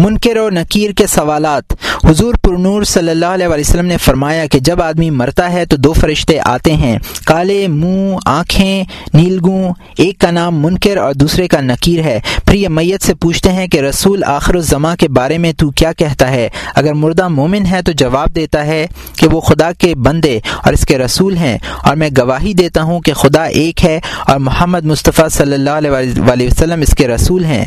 منکر 0.00 0.36
و 0.36 0.50
نکیر 0.50 0.90
کے 0.90 1.06
سوالات۔ 1.06 1.72
حضور 2.04 2.34
پرنور 2.42 2.82
صلی 2.82 3.10
اللہ 3.10 3.26
علیہ 3.26 3.46
وسلم 3.46 3.86
نے 3.86 3.96
فرمایا 3.96 4.46
کہ 4.46 4.58
جب 4.58 4.82
آدمی 4.82 5.10
مرتا 5.10 5.52
ہے 5.52 5.66
تو 5.66 5.76
دو 5.76 5.92
فرشتے 5.92 6.38
آتے 6.44 6.74
ہیں، 6.74 6.98
کالے، 7.24 7.68
منہ، 7.68 8.16
آنکھیں، 8.24 8.84
نیلگوں، 9.14 9.72
ایک 9.96 10.18
کا 10.18 10.30
نام 10.30 10.62
منکر 10.62 10.96
اور 10.96 11.12
دوسرے 11.12 11.48
کا 11.48 11.60
نکیر 11.60 12.00
ہے۔ 12.00 12.20
پھر 12.44 12.54
یہ 12.54 12.68
میت 12.68 13.02
سے 13.02 13.14
پوچھتے 13.14 13.52
ہیں 13.52 13.66
کہ 13.66 13.80
رسول 13.80 14.24
آخر 14.24 14.54
الزما 14.54 14.96
کے 14.96 15.08
بارے 15.08 15.38
میں 15.38 15.52
تو 15.52 15.70
کیا 15.70 15.92
کہتا 15.92 16.30
ہے؟ 16.30 16.48
اگر 16.74 16.92
مردہ 16.92 17.28
مومن 17.28 17.66
ہے 17.70 17.82
تو 17.82 17.92
جواب 17.92 18.36
دیتا 18.36 18.66
ہے 18.66 18.86
کہ 19.16 19.28
وہ 19.28 19.40
خدا 19.40 19.72
کے 19.72 19.94
بندے 19.94 20.40
اور 20.64 20.72
اس 20.72 20.86
کے 20.86 20.98
رسول 20.98 21.36
ہیں۔ 21.36 21.58
اور 21.84 21.96
میں 21.96 22.10
گواہی 22.18 22.54
دیتا 22.54 22.82
ہوں 22.82 23.00
کہ 23.00 23.12
خدا 23.12 23.44
ایک 23.44 23.84
ہے 23.84 24.00
اور 24.28 24.38
محمد 24.38 24.84
مصطفیٰ 24.84 25.28
صلی 25.28 25.54
اللہ 25.54 25.70
علیہ 25.70 26.46
وسلم 26.46 26.80
اس 26.80 26.94
کے 26.98 27.08
رسول 27.08 27.44
ہیں۔ 27.44 27.64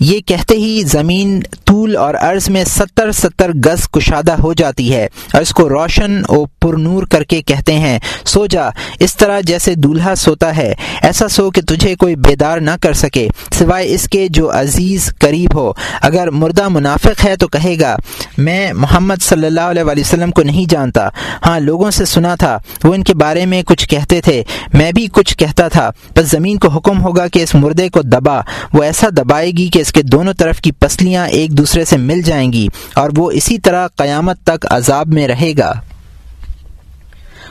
یہ 0.00 0.20
کہتے 0.20 0.54
ہی 0.54 0.82
زمین 0.86 1.40
طول 1.64 1.96
اور 1.96 2.14
عرض 2.14 2.48
میں 2.48 2.64
ستر 2.64 3.12
ستر 3.12 3.50
گز 3.52 3.88
کشادہ 3.88 4.32
ہو 4.32 4.52
جاتی 4.52 4.94
ہے 4.94 5.08
اور 5.32 5.42
اس 5.42 5.50
کو 5.50 5.68
روشن 5.68 6.22
اور 6.28 6.46
پر 6.60 6.74
نور 6.74 7.02
کر 7.02 7.22
کے 7.22 7.42
کہتے 7.42 7.74
ہیں، 7.74 7.98
سو 8.24 8.46
جا، 8.46 8.68
اس 9.00 9.16
طرح 9.16 9.40
جیسے 9.40 9.74
دولہا 9.74 10.14
سوتا 10.14 10.56
ہے، 10.56 10.74
ایسا 11.02 11.28
سو 11.28 11.50
کہ 11.50 11.62
تجھے 11.62 11.94
کوئی 11.94 12.16
بیدار 12.16 12.58
نہ 12.58 12.70
کر 12.80 12.92
سکے، 12.92 13.28
سوائے 13.52 13.94
اس 13.94 14.08
کے 14.08 14.26
جو 14.30 14.50
عزیز 14.52 15.12
قریب 15.18 15.54
ہو۔ 15.54 15.72
اگر 16.00 16.30
مردہ 16.30 16.68
منافق 16.68 17.24
ہے 17.24 17.36
تو 17.36 17.48
کہے 17.48 17.76
گا، 17.80 17.96
میں 18.38 18.72
محمد 18.72 19.22
صلی 19.22 19.46
اللہ 19.46 19.60
علیہ 19.60 19.82
وسلم 19.82 20.30
کو 20.30 20.42
نہیں 20.42 20.70
جانتا۔ 20.70 21.08
ہاں 21.46 21.60
لوگوں 21.60 21.90
سے 21.90 22.04
سنا 22.04 22.34
تھا، 22.34 22.58
وہ 22.84 22.94
ان 22.94 23.02
کے 23.02 23.14
بارے 23.14 23.46
میں 23.46 23.62
کچھ 23.62 23.88
کہتے 23.88 24.20
تھے۔ 24.20 24.42
میں 24.74 24.92
بھی 24.92 25.06
کچھ 25.12 25.36
کہتا 25.36 25.68
تھا، 25.68 25.90
بس 26.16 26.30
زمین 26.30 26.58
کو 26.58 26.68
حکم 26.68 27.00
ہوگا 27.00 27.28
کہ 27.28 27.42
اس 27.42 27.54
مردے 27.54 27.88
کو 27.88 28.02
دبا، 28.02 28.40
وہ 28.72 28.82
ایسا 28.82 29.08
دبائے 29.10 29.50
گی 29.50 29.68
کہ 29.68 29.78
اس 29.78 29.89
کے 29.92 30.02
دونوں 30.02 30.32
طرف 30.32 30.60
کی 30.60 30.72
پسلیاں 30.72 31.28
ایک 31.28 31.50
دوسرے 31.50 31.84
سے 31.84 31.96
مل 31.96 32.22
جائیں 32.22 32.52
گی 32.52 32.68
اور 32.94 33.10
وہ 33.16 33.30
اسی 33.30 33.58
طرح 33.58 33.86
قیامت 33.86 34.42
تک 34.44 34.66
عذاب 34.70 35.08
میں 35.08 35.28
رہے 35.28 35.52
گا۔ 35.58 35.72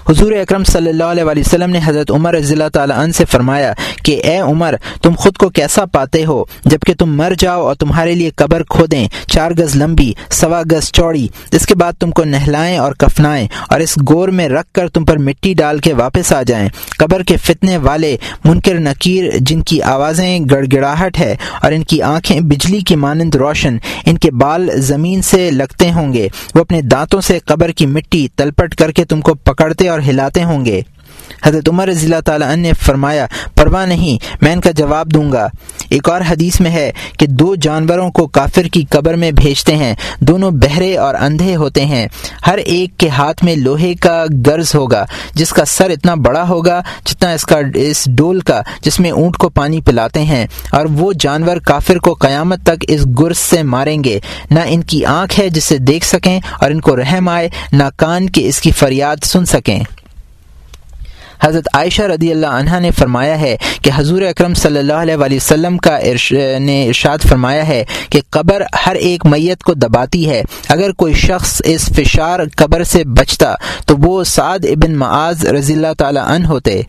حضور 0.09 0.31
اکرم 0.31 0.63
صلی 0.63 0.89
اللہ 0.89 1.03
علیہ 1.03 1.23
وسلم 1.23 1.69
نے 1.69 1.79
حضرت 1.85 2.11
عمر 2.11 2.33
رضی 2.33 2.53
اللہ 2.53 2.69
تعالیٰ 2.73 2.97
عنہ 2.97 3.11
سے 3.11 3.25
فرمایا 3.25 3.73
کہ 4.03 4.21
اے 4.23 4.37
عمر، 4.37 4.75
تم 5.01 5.13
خود 5.17 5.37
کو 5.37 5.49
کیسا 5.49 5.85
پاتے 5.85 6.25
ہو؟ 6.25 6.43
جبکہ 6.65 6.93
تم 6.93 7.15
مر 7.17 7.33
جاؤ 7.37 7.61
اور 7.61 7.75
تمہارے 7.75 8.15
لیے 8.15 8.29
قبر 8.35 8.63
کھودیں، 8.63 9.07
چار 9.27 9.51
گز 9.51 9.75
لمبی، 9.75 10.13
سوا 10.29 10.61
گز 10.71 10.91
چوڑی، 10.91 11.27
اس 11.51 11.65
کے 11.65 11.75
بعد 11.75 11.93
تم 11.99 12.11
کو 12.11 12.23
نہلائیں 12.23 12.77
اور 12.77 12.93
کفنائیں 12.93 13.47
اور 13.69 13.79
اس 13.79 13.97
گور 14.09 14.29
میں 14.29 14.47
رکھ 14.49 14.73
کر 14.73 14.87
تم 14.87 15.05
پر 15.05 15.17
مٹی 15.17 15.53
ڈال 15.53 15.79
کے 15.79 15.93
واپس 15.93 16.33
آ 16.33 16.41
جائیں۔ 16.43 16.69
قبر 16.97 17.23
کے 17.23 17.37
فتنے 17.37 17.77
والے، 17.77 18.15
منکر 18.45 18.79
نکیر، 18.79 19.37
جن 19.39 19.61
کی 19.61 19.81
آوازیں 19.81 20.39
گڑ 20.51 20.65
گڑاہٹ 20.73 21.19
ہے 21.19 21.35
اور 21.61 21.71
ان 21.71 21.83
کی 21.83 22.01
آنکھیں 22.01 22.39
بجلی 22.41 22.79
کی 22.79 22.95
مانند 22.95 23.35
روشن، 23.35 23.77
ان 24.05 24.17
کے 24.17 24.31
بال 24.31 24.69
زمین 24.81 25.21
سے 25.21 25.51
لگتے 25.51 25.91
ہوں 25.91 26.13
گے۔ 26.13 26.27
وہ 26.55 26.59
اپنے 26.59 26.81
دانتوں 26.81 27.21
سے 27.21 27.39
قبر 27.39 27.71
کی 27.71 27.85
مٹی 27.85 28.27
تلپٹ 28.35 28.75
کر 28.75 28.91
کے 28.91 29.05
تم 29.05 29.21
کو 29.21 29.33
پکڑتے 29.33 29.89
اور 29.89 29.98
ہلاتے 30.07 30.43
ہوں 30.43 30.65
گے۔ 30.65 30.81
حضرت 31.45 31.69
عمر 31.69 31.87
رضی 31.87 32.05
اللہ 32.05 32.21
تعالیٰ 32.25 32.51
عنہ 32.51 32.61
نے 32.61 32.71
فرمایا، 32.73 33.25
پرواہ 33.55 33.85
نہیں، 33.85 34.25
میں 34.41 34.53
ان 34.53 34.61
کا 34.61 34.71
جواب 34.71 35.13
دوں 35.13 35.31
گا۔ 35.31 35.47
ایک 35.89 36.09
اور 36.09 36.21
حدیث 36.29 36.59
میں 36.59 36.71
ہے 36.71 36.91
کہ 37.19 37.27
دو 37.27 37.55
جانوروں 37.55 38.11
کو 38.11 38.27
کافر 38.27 38.63
کی 38.63 38.83
قبر 38.89 39.13
میں 39.13 39.31
بھیجتے 39.31 39.75
ہیں، 39.75 39.95
دونوں 40.19 40.51
بہرے 40.51 40.97
اور 40.97 41.15
اندھے 41.15 41.55
ہوتے 41.55 41.85
ہیں۔ 41.85 42.07
ہر 42.47 42.57
ایک 42.57 42.99
کے 42.99 43.09
ہاتھ 43.09 43.43
میں 43.43 43.55
لوہے 43.55 43.93
کا 43.93 44.25
گرز 44.47 44.75
ہوگا، 44.75 45.05
جس 45.33 45.49
کا 45.49 45.65
سر 45.65 45.89
اتنا 45.89 46.15
بڑا 46.15 46.49
ہوگا 46.49 46.81
جتنا 47.05 47.31
اس 47.31 47.45
کا، 47.45 47.55
اس 47.75 48.05
ڈول 48.05 48.39
کا، 48.39 48.61
جس 48.81 48.99
میں 48.99 49.11
اونٹ 49.11 49.37
کو 49.37 49.49
پانی 49.49 49.81
پلاتے 49.81 50.23
ہیں۔ 50.23 50.47
اور 50.71 50.85
وہ 50.85 51.13
جانور 51.19 51.57
کافر 51.57 51.97
کو 51.97 52.13
قیامت 52.13 52.63
تک 52.63 52.85
اس 52.87 53.05
گرز 53.19 53.37
سے 53.37 53.63
ماریں 53.63 54.03
گے۔ 54.03 54.19
نہ 54.51 54.59
ان 54.65 54.83
کی 54.83 55.05
آنکھ 55.05 55.39
ہے 55.39 55.49
جسے 55.49 55.77
دیکھ 55.77 56.05
سکیں 56.05 56.39
اور 56.61 56.71
ان 56.71 56.81
کو 56.81 56.95
رحم 56.95 57.29
آئے، 57.29 57.49
نہ 57.71 57.83
کان 57.95 58.29
کے 58.29 58.47
اس 58.47 58.61
کی 58.61 58.71
فریاد 58.71 59.23
سن 59.23 59.45
سکیں۔ 59.45 59.79
حضرت 61.43 61.67
عائشہ 61.73 62.01
رضی 62.01 62.31
اللہ 62.31 62.47
عنہ 62.47 62.79
نے 62.79 62.91
فرمایا 62.91 63.39
ہے 63.39 63.57
کہ 63.81 63.91
حضور 63.95 64.21
اکرم 64.21 64.53
صلی 64.53 64.79
اللہ 64.79 64.93
علیہ 64.93 65.15
وسلم 65.15 65.77
کا 65.77 65.97
نے 66.59 66.87
ارشاد 66.87 67.17
فرمایا 67.29 67.67
ہے 67.67 67.85
کہ 68.09 68.21
قبر 68.29 68.63
ہر 68.85 68.95
ایک 68.95 69.25
میت 69.25 69.63
کو 69.63 69.73
دباتی 69.73 70.29
ہے۔ 70.29 70.43
اگر 70.69 70.91
کوئی 70.91 71.13
شخص 71.13 71.61
اس 71.65 71.89
فشار 71.95 72.39
قبر 72.55 72.83
سے 72.83 73.03
بچتا 73.03 73.53
تو 73.85 73.97
وہ 73.97 74.23
سعد 74.23 74.59
ابن 74.63 74.97
معاذ 74.97 75.45
رضی 75.45 75.73
اللہ 75.73 75.93
تعالیٰ 75.97 76.23
عنہ 76.25 76.47
ہوتے۔ 76.47 76.81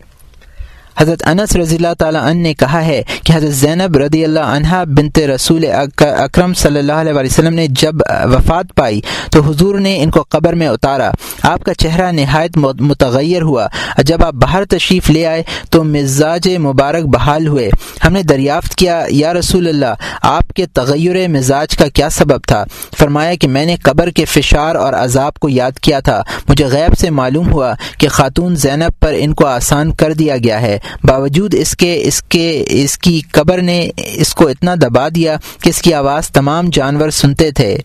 حضرت 0.97 1.27
انس 1.27 1.55
رضی 1.55 1.75
اللہ 1.75 1.93
تعالیٰ 1.99 2.21
عنہ 2.21 2.41
نے 2.41 2.53
کہا 2.53 2.85
ہے 2.85 3.03
کہ 3.23 3.33
حضرت 3.33 3.49
زینب 3.49 3.97
رضی 3.97 4.23
اللہ 4.23 4.39
عنہا 4.39 4.83
بنت 4.83 5.19
رسول 5.19 5.65
اکرم 5.99 6.53
صلی 6.53 6.79
اللہ 6.79 6.93
علیہ 6.93 7.13
وسلم 7.13 7.53
نے 7.53 7.67
جب 7.67 7.95
وفات 8.23 8.65
پائی 8.75 9.01
تو 9.31 9.41
حضور 9.41 9.79
نے 9.79 10.03
ان 10.03 10.11
کو 10.11 10.23
قبر 10.29 10.53
میں 10.53 10.67
اتارا۔ 10.67 11.11
آپ 11.41 11.63
کا 11.63 11.73
چہرہ 11.73 12.11
نہایت 12.11 12.57
متغیر 12.57 13.41
ہوا۔ 13.41 13.67
جب 14.03 14.23
آپ 14.23 14.33
باہر 14.33 14.65
تشریف 14.65 15.09
لے 15.09 15.25
آئے 15.25 15.43
تو 15.69 15.83
مزاج 15.83 16.49
مبارک 16.57 17.03
بحال 17.03 17.47
ہوئے۔ 17.47 17.69
ہم 18.05 18.13
نے 18.13 18.23
دریافت 18.23 18.75
کیا، 18.75 19.05
یا 19.09 19.33
رسول 19.33 19.67
اللہ، 19.67 19.93
آپ 20.21 20.53
کے 20.53 20.65
تغیر 20.65 21.27
مزاج 21.27 21.77
کا 21.77 21.87
کیا 21.87 22.09
سبب 22.09 22.43
تھا؟ 22.47 22.63
فرمایا 22.99 23.35
کہ 23.35 23.47
میں 23.47 23.65
نے 23.65 23.75
قبر 23.75 24.09
کے 24.09 24.25
فشار 24.25 24.75
اور 24.75 24.93
عذاب 24.93 25.33
کو 25.33 25.49
یاد 25.49 25.79
کیا 25.79 25.99
تھا۔ 25.99 26.21
مجھے 26.47 26.65
غیب 26.65 26.99
سے 26.99 27.09
معلوم 27.09 27.51
ہوا 27.51 27.73
کہ 27.97 28.07
خاتون 28.07 28.55
زینب 28.55 28.99
پر 28.99 29.13
ان 29.17 29.33
کو 29.33 29.45
آسان 29.45 29.93
کر 29.93 30.13
دیا 30.13 30.37
گیا 30.37 30.61
ہے۔ 30.61 30.77
باوجود 31.03 31.55
اس 31.57 31.75
کے 31.75 32.01
اس 32.03 32.21
کے، 32.21 32.63
اس 32.67 32.97
کی 32.97 33.21
قبر 33.31 33.61
نے 33.61 33.89
اس 33.97 34.33
کو 34.33 34.47
اتنا 34.47 34.75
دبا 34.75 35.07
دیا 35.15 35.37
کہ 35.61 35.69
اس 35.69 35.81
کی 35.81 35.93
آواز 35.93 36.29
تمام 36.29 36.69
جانور 36.73 37.09
سنتے 37.09 37.51
تھے۔ 37.51 37.77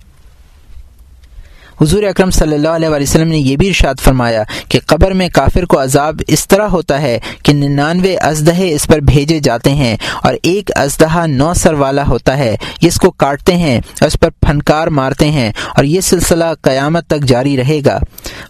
حضور 1.81 2.03
اکرم 2.03 2.31
صلی 2.31 2.55
اللہ 2.55 2.68
علیہ 2.68 2.89
وسلم 2.89 3.29
نے 3.29 3.39
یہ 3.39 3.57
بھی 3.57 3.68
ارشاد 3.68 3.95
فرمایا 4.01 4.43
کہ 4.68 4.79
قبر 4.87 5.11
میں 5.11 5.29
کافر 5.29 5.64
کو 5.64 5.83
عذاب 5.83 6.20
اس 6.29 6.49
طرح 6.49 6.62
ہوتا 6.62 7.03
ہے 7.03 7.20
کہ 7.43 7.53
ننانوے 7.53 8.16
ازدہے 8.16 8.74
اس 8.74 8.87
پر 8.87 8.99
بھیجے 8.99 9.41
جاتے 9.41 9.70
ہیں 9.70 9.97
اور 10.22 10.35
ایک 10.43 10.70
ازدہا 10.74 11.27
نو 11.27 11.55
سر 11.55 11.72
والا 11.72 12.07
ہوتا 12.07 12.39
ہے۔ 12.39 12.57
اس 12.81 12.97
کو 12.97 13.11
کاٹتے 13.11 13.57
ہیں 13.57 13.77
اور 13.77 14.07
اس 14.07 14.16
پر 14.20 14.31
پھنکار 14.31 14.87
مارتے 14.87 15.31
ہیں 15.31 15.53
اور 15.77 15.85
یہ 15.85 16.01
سلسلہ 16.01 16.45
قیامت 16.62 17.07
تک 17.07 17.24
جاری 17.24 17.57
رہے 17.57 17.81
گا۔ 17.87 17.99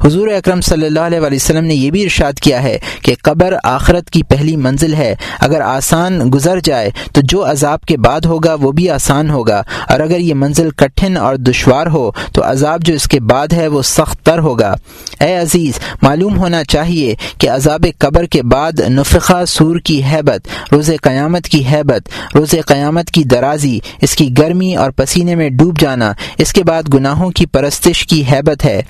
حضور 0.04 0.28
اکرم 0.28 0.60
صلی 0.60 0.86
اللہ 0.86 1.00
علیہ 1.00 1.20
وسلم 1.20 1.64
نے 1.64 1.74
یہ 1.74 1.90
بھی 1.90 2.02
ارشاد 2.02 2.32
کیا 2.32 2.62
ہے 2.62 2.78
کہ 3.02 3.14
قبر 3.22 3.54
آخرت 3.62 4.10
کی 4.10 4.22
پہلی 4.22 4.56
منزل 4.56 4.94
ہے۔ 4.94 5.14
اگر 5.40 5.60
آسان 5.60 6.20
گزر 6.34 6.60
جائے 6.60 6.90
تو 7.12 7.20
جو 7.24 7.50
عذاب 7.50 7.80
کے 7.80 7.96
بعد 7.96 8.20
ہوگا 8.20 8.54
وہ 8.54 8.72
بھی 8.72 8.90
آسان 8.90 9.30
ہوگا۔ 9.30 9.62
اور 9.88 10.00
اگر 10.00 10.18
یہ 10.18 10.34
منزل 10.34 10.70
کٹھن 10.70 11.16
اور 11.16 11.36
دشوار 11.36 11.86
ہو 11.86 12.10
تو 12.32 12.50
عذاب 12.50 12.82
جو 12.82 12.94
اس 12.94 13.04
کے 13.04 13.15
کے 13.16 13.20
بعد 13.20 13.52
ہے 13.52 13.68
وہ 13.68 13.82
سخت 13.82 14.26
تر 14.26 14.38
ہوگا۔ 14.38 14.74
اے 15.20 15.36
عزیز، 15.36 15.72
معلوم 16.02 16.38
ہونا 16.38 16.64
چاہیے 16.64 17.14
کہ 17.38 17.50
عذاب 17.50 17.86
قبر 17.98 18.24
کے 18.24 18.42
بعد 18.42 18.80
نفقہ 18.80 19.44
سور 19.44 19.78
کی 19.78 20.02
حیبت 20.04 20.72
روز 20.72 20.90
قیامت 21.02 21.44
کی 21.44 21.62
حیبت 21.72 22.08
روز 22.36 22.54
قیامت 22.66 23.10
کی 23.10 23.24
درازی، 23.24 23.78
اس 24.00 24.16
کی 24.16 24.28
گرمی 24.38 24.76
اور 24.76 24.90
پسینے 24.90 25.34
میں 25.34 25.50
ڈوب 25.50 25.78
جانا، 25.78 26.12
اس 26.38 26.52
کے 26.52 26.64
بعد 26.64 26.82
گناہوں 26.94 27.30
کی 27.30 27.46
پرستش 27.46 28.06
کی 28.06 28.24
حیبت 28.32 28.64
ہے۔ 28.64 28.82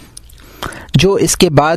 جو 0.95 1.15
اس 1.15 1.37
کے 1.37 1.51
بعد 1.51 1.77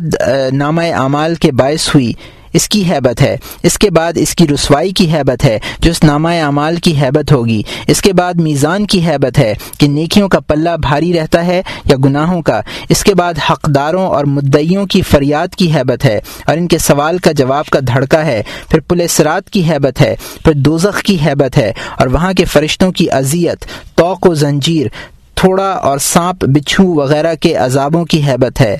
نامہ 0.52 0.82
اعمال 0.82 1.34
کے 1.34 1.52
باعث 1.52 1.88
ہوئی۔ 1.94 2.12
اس 2.52 2.68
کی 2.68 2.84
حیبت 2.90 3.22
ہے۔ 3.22 3.36
اس 3.62 3.78
کے 3.78 3.90
بعد 3.90 4.12
اس 4.16 4.34
کی 4.34 4.48
رسوائی 4.48 4.90
کی 4.90 5.12
حیبت 5.12 5.44
ہے، 5.44 5.58
جو 5.78 5.90
اس 5.90 6.04
نامہ 6.04 6.28
اعمال 6.28 6.76
کی 6.76 6.94
حیبت 7.02 7.32
ہوگی۔ 7.32 7.62
اس 7.86 8.00
کے 8.00 8.12
بعد 8.12 8.34
میزان 8.34 8.86
کی 8.86 9.06
حیبت 9.06 9.38
ہے 9.38 9.54
کہ 9.78 9.88
نیکیوں 9.88 10.28
کا 10.28 10.40
پلہ 10.40 10.70
بھاری 10.82 11.12
رہتا 11.12 11.46
ہے 11.46 11.62
یا 11.84 11.96
گناہوں 12.04 12.42
کا۔ 12.42 12.60
اس 12.88 13.04
کے 13.04 13.14
بعد 13.14 13.34
حقداروں 13.50 14.06
اور 14.06 14.24
مدعیوں 14.24 14.86
کی 14.86 15.02
فریاد 15.02 15.48
کی 15.54 15.72
حیبت 15.72 16.04
ہے 16.04 16.20
اور 16.46 16.56
ان 16.56 16.68
کے 16.68 16.78
سوال 16.78 17.18
کا 17.18 17.32
جواب 17.32 17.66
کا 17.66 17.80
دھڑکا 17.86 18.26
ہے۔ 18.26 18.42
پھر 18.68 18.80
پولیسرات 18.80 19.50
کی 19.50 19.70
حیبت 19.70 20.00
ہے، 20.00 20.16
پھر 20.44 20.52
دوزخ 20.52 21.02
کی 21.02 21.16
حیبت 21.26 21.58
ہے 21.58 21.72
اور 21.98 22.06
وہاں 22.06 22.32
کے 22.32 22.44
فرشتوں 22.44 22.92
کی 22.92 23.10
اذیت 23.10 23.66
توق 23.94 24.26
و 24.26 24.34
زنجیر، 24.34 24.86
تھوڑا 25.34 25.70
اور 25.70 25.98
سانپ 25.98 26.44
بچھو 26.44 26.94
وغیرہ 26.94 27.34
کے 27.34 27.54
عذابوں 27.54 28.04
کی 28.04 28.22
حیبت 28.22 28.60
ہے۔ 28.60 28.78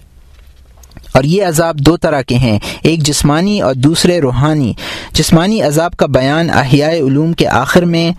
اور 1.14 1.24
یہ 1.24 1.44
عذاب 1.44 1.78
دو 1.78 1.96
طرح 1.96 2.22
کے 2.22 2.34
ہیں، 2.34 2.58
ایک 2.82 3.02
جسمانی 3.02 3.60
اور 3.60 3.74
دوسرے 3.74 4.20
روحانی۔ 4.20 4.72
جسمانی 5.12 5.62
عذاب 5.62 5.92
کا 5.92 6.06
بیان 6.06 6.50
احیاء 6.50 6.90
علوم 6.90 7.32
کے 7.32 7.48
آخر 7.48 7.82
میں 7.82 8.12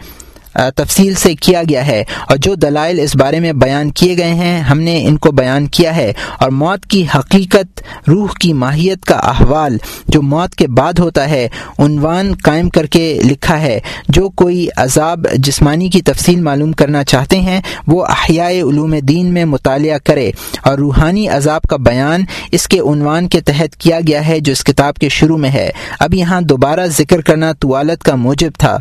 تفصیل 0.53 1.13
سے 1.13 1.35
کیا 1.35 1.61
گیا 1.69 1.87
ہے 1.87 2.03
اور 2.29 2.37
جو 2.37 2.55
دلائل 2.55 2.99
اس 2.99 3.15
بارے 3.15 3.39
میں 3.39 3.53
بیان 3.53 3.91
کیے 3.91 4.17
گئے 4.17 4.33
ہیں، 4.33 4.61
ہم 4.61 4.79
نے 4.79 5.07
ان 5.07 5.17
کو 5.17 5.31
بیان 5.31 5.67
کیا 5.67 5.95
ہے۔ 5.95 6.13
اور 6.39 6.49
موت 6.49 6.85
کی 6.85 7.05
حقیقت، 7.15 7.81
روح 8.07 8.27
کی 8.39 8.53
ماہیت 8.53 9.05
کا 9.05 9.15
احوال 9.15 9.77
جو 10.07 10.21
موت 10.21 10.55
کے 10.55 10.67
بعد 10.67 10.99
ہوتا 10.99 11.29
ہے، 11.29 11.49
عنوان 11.79 12.33
قائم 12.43 12.69
کر 12.69 12.85
کے 12.85 13.19
لکھا 13.23 13.61
ہے۔ 13.61 13.79
جو 14.09 14.29
کوئی 14.29 14.67
عذاب 14.77 15.25
جسمانی 15.33 15.89
کی 15.89 16.01
تفصیل 16.01 16.41
معلوم 16.41 16.71
کرنا 16.71 17.03
چاہتے 17.03 17.39
ہیں، 17.39 17.61
وہ 17.87 18.05
احیاء 18.05 18.49
علوم 18.49 18.95
دین 18.99 19.33
میں 19.33 19.45
مطالعہ 19.45 19.97
کرے۔ 19.97 20.31
اور 20.61 20.77
روحانی 20.77 21.27
عذاب 21.27 21.61
کا 21.61 21.77
بیان 21.77 22.23
اس 22.51 22.67
کے 22.67 22.79
عنوان 22.79 23.27
کے 23.27 23.41
تحت 23.41 23.75
کیا 23.75 23.99
گیا 24.07 24.27
ہے، 24.27 24.39
جو 24.39 24.51
اس 24.51 24.63
کتاب 24.63 24.95
کے 24.95 25.09
شروع 25.09 25.37
میں 25.37 25.49
ہے۔ 25.49 25.69
اب 25.99 26.13
یہاں 26.13 26.41
دوبارہ 26.41 26.85
ذکر 26.85 27.21
کرنا 27.21 27.53
طوالت 27.53 28.03
کا 28.03 28.15
موجب 28.15 28.51
تھا۔ 28.59 28.77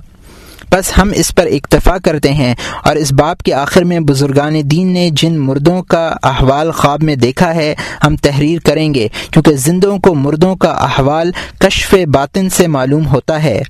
بس 0.73 0.99
ہم 0.99 1.11
اس 1.15 1.35
پر 1.35 1.47
اکتفا 1.47 1.99
کرتے 1.99 2.33
ہیں 2.33 2.55
اور 2.85 2.97
اس 2.97 3.13
باپ 3.13 3.43
کے 3.43 3.55
آخر 3.55 3.85
میں 3.85 4.01
بزرگان 4.01 4.55
دین 4.65 4.93
نے 4.93 5.09
جن 5.13 5.39
مردوں 5.39 5.83
کا 5.83 6.15
احوال 6.23 6.71
خواب 6.71 7.03
میں 7.03 7.17
دیکھا 7.17 7.55
ہے، 7.55 7.75
ہم 8.05 8.17
تحریر 8.17 8.59
کریں 8.59 8.95
گے، 8.95 9.09
کیونکہ 9.31 9.57
زندوں 9.57 9.99
کو 9.99 10.15
مردوں 10.15 10.57
کا 10.57 10.71
احوال 10.71 11.31
کشف 11.59 11.95
باطن 12.13 12.49
سے 12.51 12.67
معلوم 12.67 13.07
ہوتا 13.07 13.43
ہے۔ 13.43 13.63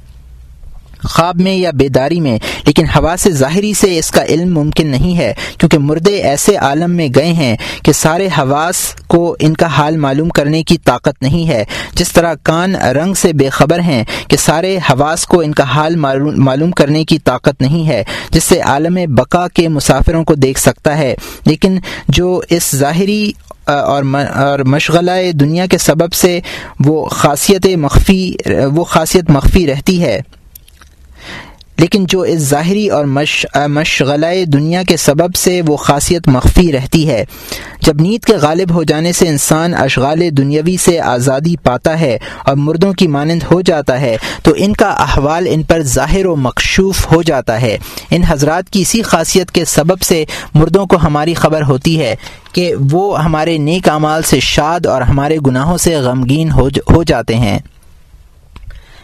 خواب 1.05 1.41
میں 1.41 1.55
یا 1.55 1.71
بیداری 1.71 2.21
میں، 2.21 2.39
لیکن 2.67 2.85
ہوا 2.97 3.15
سے 3.19 3.31
ظاہری 3.31 3.73
سے 3.75 3.99
اس 3.99 4.11
کا 4.11 4.25
علم 4.25 4.55
ممکن 4.55 4.87
نہیں 4.87 5.17
ہے، 5.19 5.33
کیونکہ 5.59 5.79
مردے 5.79 6.15
ایسے 6.23 6.57
عالم 6.57 6.91
میں 6.91 7.09
گئے 7.15 7.33
ہیں 7.33 7.57
کہ 7.85 7.93
سارے 7.93 8.29
حواس 8.39 8.77
کو 9.07 9.37
ان 9.39 9.55
کا 9.55 9.67
حال 9.67 9.97
معلوم 9.97 10.29
کرنے 10.29 10.63
کی 10.63 10.79
طاقت 10.79 11.23
نہیں 11.23 11.49
ہے۔ 11.49 11.65
جس 11.95 12.13
طرح 12.13 12.35
کان 12.43 12.75
رنگ 12.75 13.15
سے 13.15 13.33
بے 13.33 13.49
خبر 13.49 13.79
ہیں 13.79 14.05
کہ 14.29 14.37
سارے 14.37 14.79
حواس 14.91 15.27
کو 15.27 15.41
ان 15.41 15.53
کا 15.53 15.65
حال 15.65 15.97
معلوم 15.97 16.71
کرنے 16.71 17.05
کی 17.05 17.19
طاقت 17.19 17.61
نہیں 17.61 17.87
ہے، 17.89 18.03
جس 18.31 18.45
سے 18.45 18.61
عالم 18.61 18.99
بقا 19.09 19.47
کے 19.49 19.69
مسافروں 19.69 20.25
کو 20.25 20.35
دیکھ 20.35 20.61
سکتا 20.61 20.99
ہے۔ 20.99 21.15
لیکن 21.45 21.79
جو 22.09 22.41
اس 22.51 22.71
ظاہری 22.77 23.33
اور 23.67 24.59
مشغلہ 24.65 25.11
دنیا 25.33 25.67
کے 25.67 25.79
سبب 25.79 26.13
سے 26.13 26.41
وہ 26.81 27.07
خاصیت 27.07 27.67
مخفی، 27.77 28.33
وہ 28.73 28.85
خاصیت 28.85 29.31
مخفی 29.31 29.67
رہتی 29.67 30.03
ہے۔ 30.03 30.21
لیکن 31.81 32.05
جو 32.09 32.21
اس 32.21 32.39
ظاہری 32.39 32.89
اور 32.89 33.05
مش 33.05 33.47
مشغلہ 33.69 34.45
دنیا 34.45 34.83
کے 34.83 34.97
سبب 34.97 35.35
سے 35.35 35.63
وہ 35.67 35.77
خاصیت 35.77 36.29
مخفی 36.29 36.73
رہتی 36.73 37.09
ہے۔ 37.09 37.25
جب 37.83 38.01
نیند 38.01 38.25
کے 38.25 38.37
غالب 38.37 38.75
ہو 38.75 38.83
جانے 38.83 39.13
سے 39.13 39.29
انسان 39.29 39.75
اشغال 39.75 40.23
دنیاوی 40.31 40.77
سے 40.77 41.01
آزادی 41.01 41.57
پاتا 41.57 42.01
ہے 42.01 42.19
اور 42.45 42.57
مردوں 42.57 42.93
کی 42.93 43.07
مانند 43.07 43.43
ہو 43.51 43.61
جاتا 43.61 44.01
ہے، 44.01 44.17
تو 44.43 44.53
ان 44.57 44.73
کا 44.73 44.89
احوال 44.89 45.47
ان 45.51 45.63
پر 45.63 45.83
ظاہر 45.83 46.27
و 46.27 46.37
مقشوف 46.37 47.13
ہو 47.13 47.23
جاتا 47.23 47.61
ہے۔ 47.61 47.79
ان 48.11 48.23
حضرات 48.23 48.71
کی 48.71 48.81
اسی 48.81 49.03
خاصیت 49.03 49.51
کے 49.51 49.65
سبب 49.65 50.03
سے 50.03 50.25
مردوں 50.55 50.87
کو 50.87 50.97
ہماری 50.97 51.35
خبر 51.35 51.63
ہوتی 51.63 52.01
ہے 52.01 52.15
کہ 52.53 52.75
وہ 52.91 53.25
ہمارے 53.25 53.59
نیک 53.59 53.89
اعمال 53.89 54.23
سے 54.23 54.41
شاد 54.41 54.87
اور 54.87 55.03
ہمارے 55.03 55.37
گناہوں 55.47 55.79
سے 55.79 55.97
غمگین 55.97 56.51
ہو 56.91 57.03
جاتے 57.03 57.37
ہیں۔ 57.37 57.59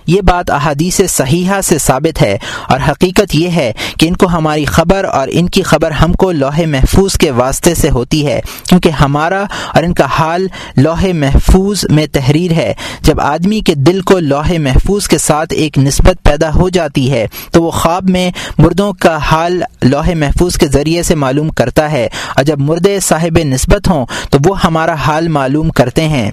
یہ 0.06 0.20
بات 0.20 0.50
احادیث 0.50 1.00
صحیحہ 1.08 1.60
سے 1.60 1.78
ثابت 1.78 2.22
ہے 2.22 2.38
اور 2.68 2.80
حقیقت 2.88 3.34
یہ 3.34 3.48
ہے 3.48 3.72
کہ 3.98 4.08
ان 4.08 4.16
کو 4.16 4.26
ہماری 4.26 4.64
خبر 4.64 5.04
اور 5.04 5.28
ان 5.30 5.48
کی 5.48 5.62
خبر 5.62 5.90
ہم 5.90 6.12
کو 6.12 6.32
لوہے 6.32 6.66
محفوظ 6.66 7.12
کے 7.12 7.30
واسطے 7.30 7.74
سے 7.74 7.90
ہوتی 7.90 8.26
ہے، 8.26 8.40
کیونکہ 8.68 8.88
ہمارا 8.88 9.44
اور 9.74 9.82
ان 9.82 9.94
کا 9.94 10.04
حال 10.04 10.46
لوہے 10.76 11.12
محفوظ 11.12 11.84
میں 11.90 12.06
تحریر 12.06 12.52
ہے۔ 12.52 12.74
جب 13.00 13.20
آدمی 13.20 13.60
کے 13.60 13.74
دل 13.74 14.00
کو 14.00 14.18
لوہے 14.18 14.58
محفوظ 14.58 15.08
کے 15.08 15.18
ساتھ 15.18 15.54
ایک 15.54 15.78
نسبت 15.78 16.22
پیدا 16.22 16.54
ہو 16.54 16.68
جاتی 16.68 17.12
ہے، 17.12 17.26
تو 17.50 17.62
وہ 17.62 17.70
خواب 17.70 18.10
میں 18.10 18.30
مردوں 18.58 18.92
کا 18.92 19.16
حال 19.16 19.62
لوہے 19.82 20.14
محفوظ 20.14 20.56
کے 20.56 20.66
ذریعے 20.66 21.02
سے 21.02 21.14
معلوم 21.14 21.48
کرتا 21.48 21.92
ہے۔ 21.92 22.08
اور 22.36 22.44
جب 22.44 22.60
مردے 22.60 23.00
صاحب 23.00 23.38
نسبت 23.44 23.88
ہوں، 23.88 24.06
تو 24.30 24.38
وہ 24.44 24.62
ہمارا 24.62 24.94
حال 24.94 25.28
معلوم 25.28 25.68
کرتے 25.68 26.08
ہیں۔ 26.08 26.30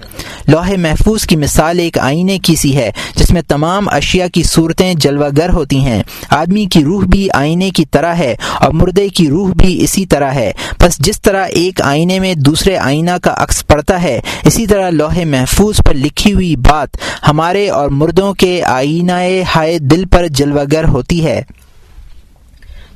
لوہے 0.48 0.76
محفوظ 0.76 1.26
کی 1.26 1.36
مثال 1.36 1.78
ایک 1.78 1.98
آئینے 1.98 2.38
کی 2.38 2.56
سی 2.56 2.76
ہے، 2.76 2.92
جس 3.16 3.30
میں 3.30 3.42
تمام 3.48 3.63
تمام 3.64 3.88
اشیاء 3.88 4.26
کی 4.26 4.42
صورتیں 4.42 4.94
جلوہ 4.94 5.28
گر 5.36 5.48
ہوتی 5.48 5.78
ہیں۔ 5.78 6.02
آدمی 6.30 6.66
کی 6.66 6.84
روح 6.84 7.04
بھی 7.06 7.28
آئینے 7.34 7.70
کی 7.70 7.84
طرح 7.84 8.14
ہے 8.14 8.34
اور 8.60 8.70
مردے 8.70 9.08
کی 9.08 9.28
روح 9.28 9.52
بھی 9.52 9.84
اسی 9.84 10.06
طرح 10.06 10.30
ہے۔ 10.30 10.52
بس 10.80 10.98
جس 10.98 11.22
طرح 11.22 11.44
ایک 11.44 11.82
آئینے 11.82 12.18
میں 12.20 12.34
دوسرے 12.34 12.76
آئینہ 12.76 13.10
کا 13.22 13.34
عکس 13.36 13.66
پڑتا 13.66 14.02
ہے، 14.02 14.20
اسی 14.44 14.66
طرح 14.66 14.90
لوہے 14.90 15.24
محفوظ 15.24 15.80
پر 15.86 15.94
لکھی 15.94 16.32
ہوئی 16.32 16.56
بات 16.56 16.88
ہمارے 17.28 17.68
اور 17.68 17.88
مردوں 17.88 18.34
کے 18.34 18.62
آئینہ 18.62 19.12
ہائے 19.56 19.78
دل 19.78 20.04
پر 20.04 20.26
جلوہ 20.26 20.64
گر 20.72 20.84
ہوتی 20.84 21.24
ہے۔ 21.24 21.42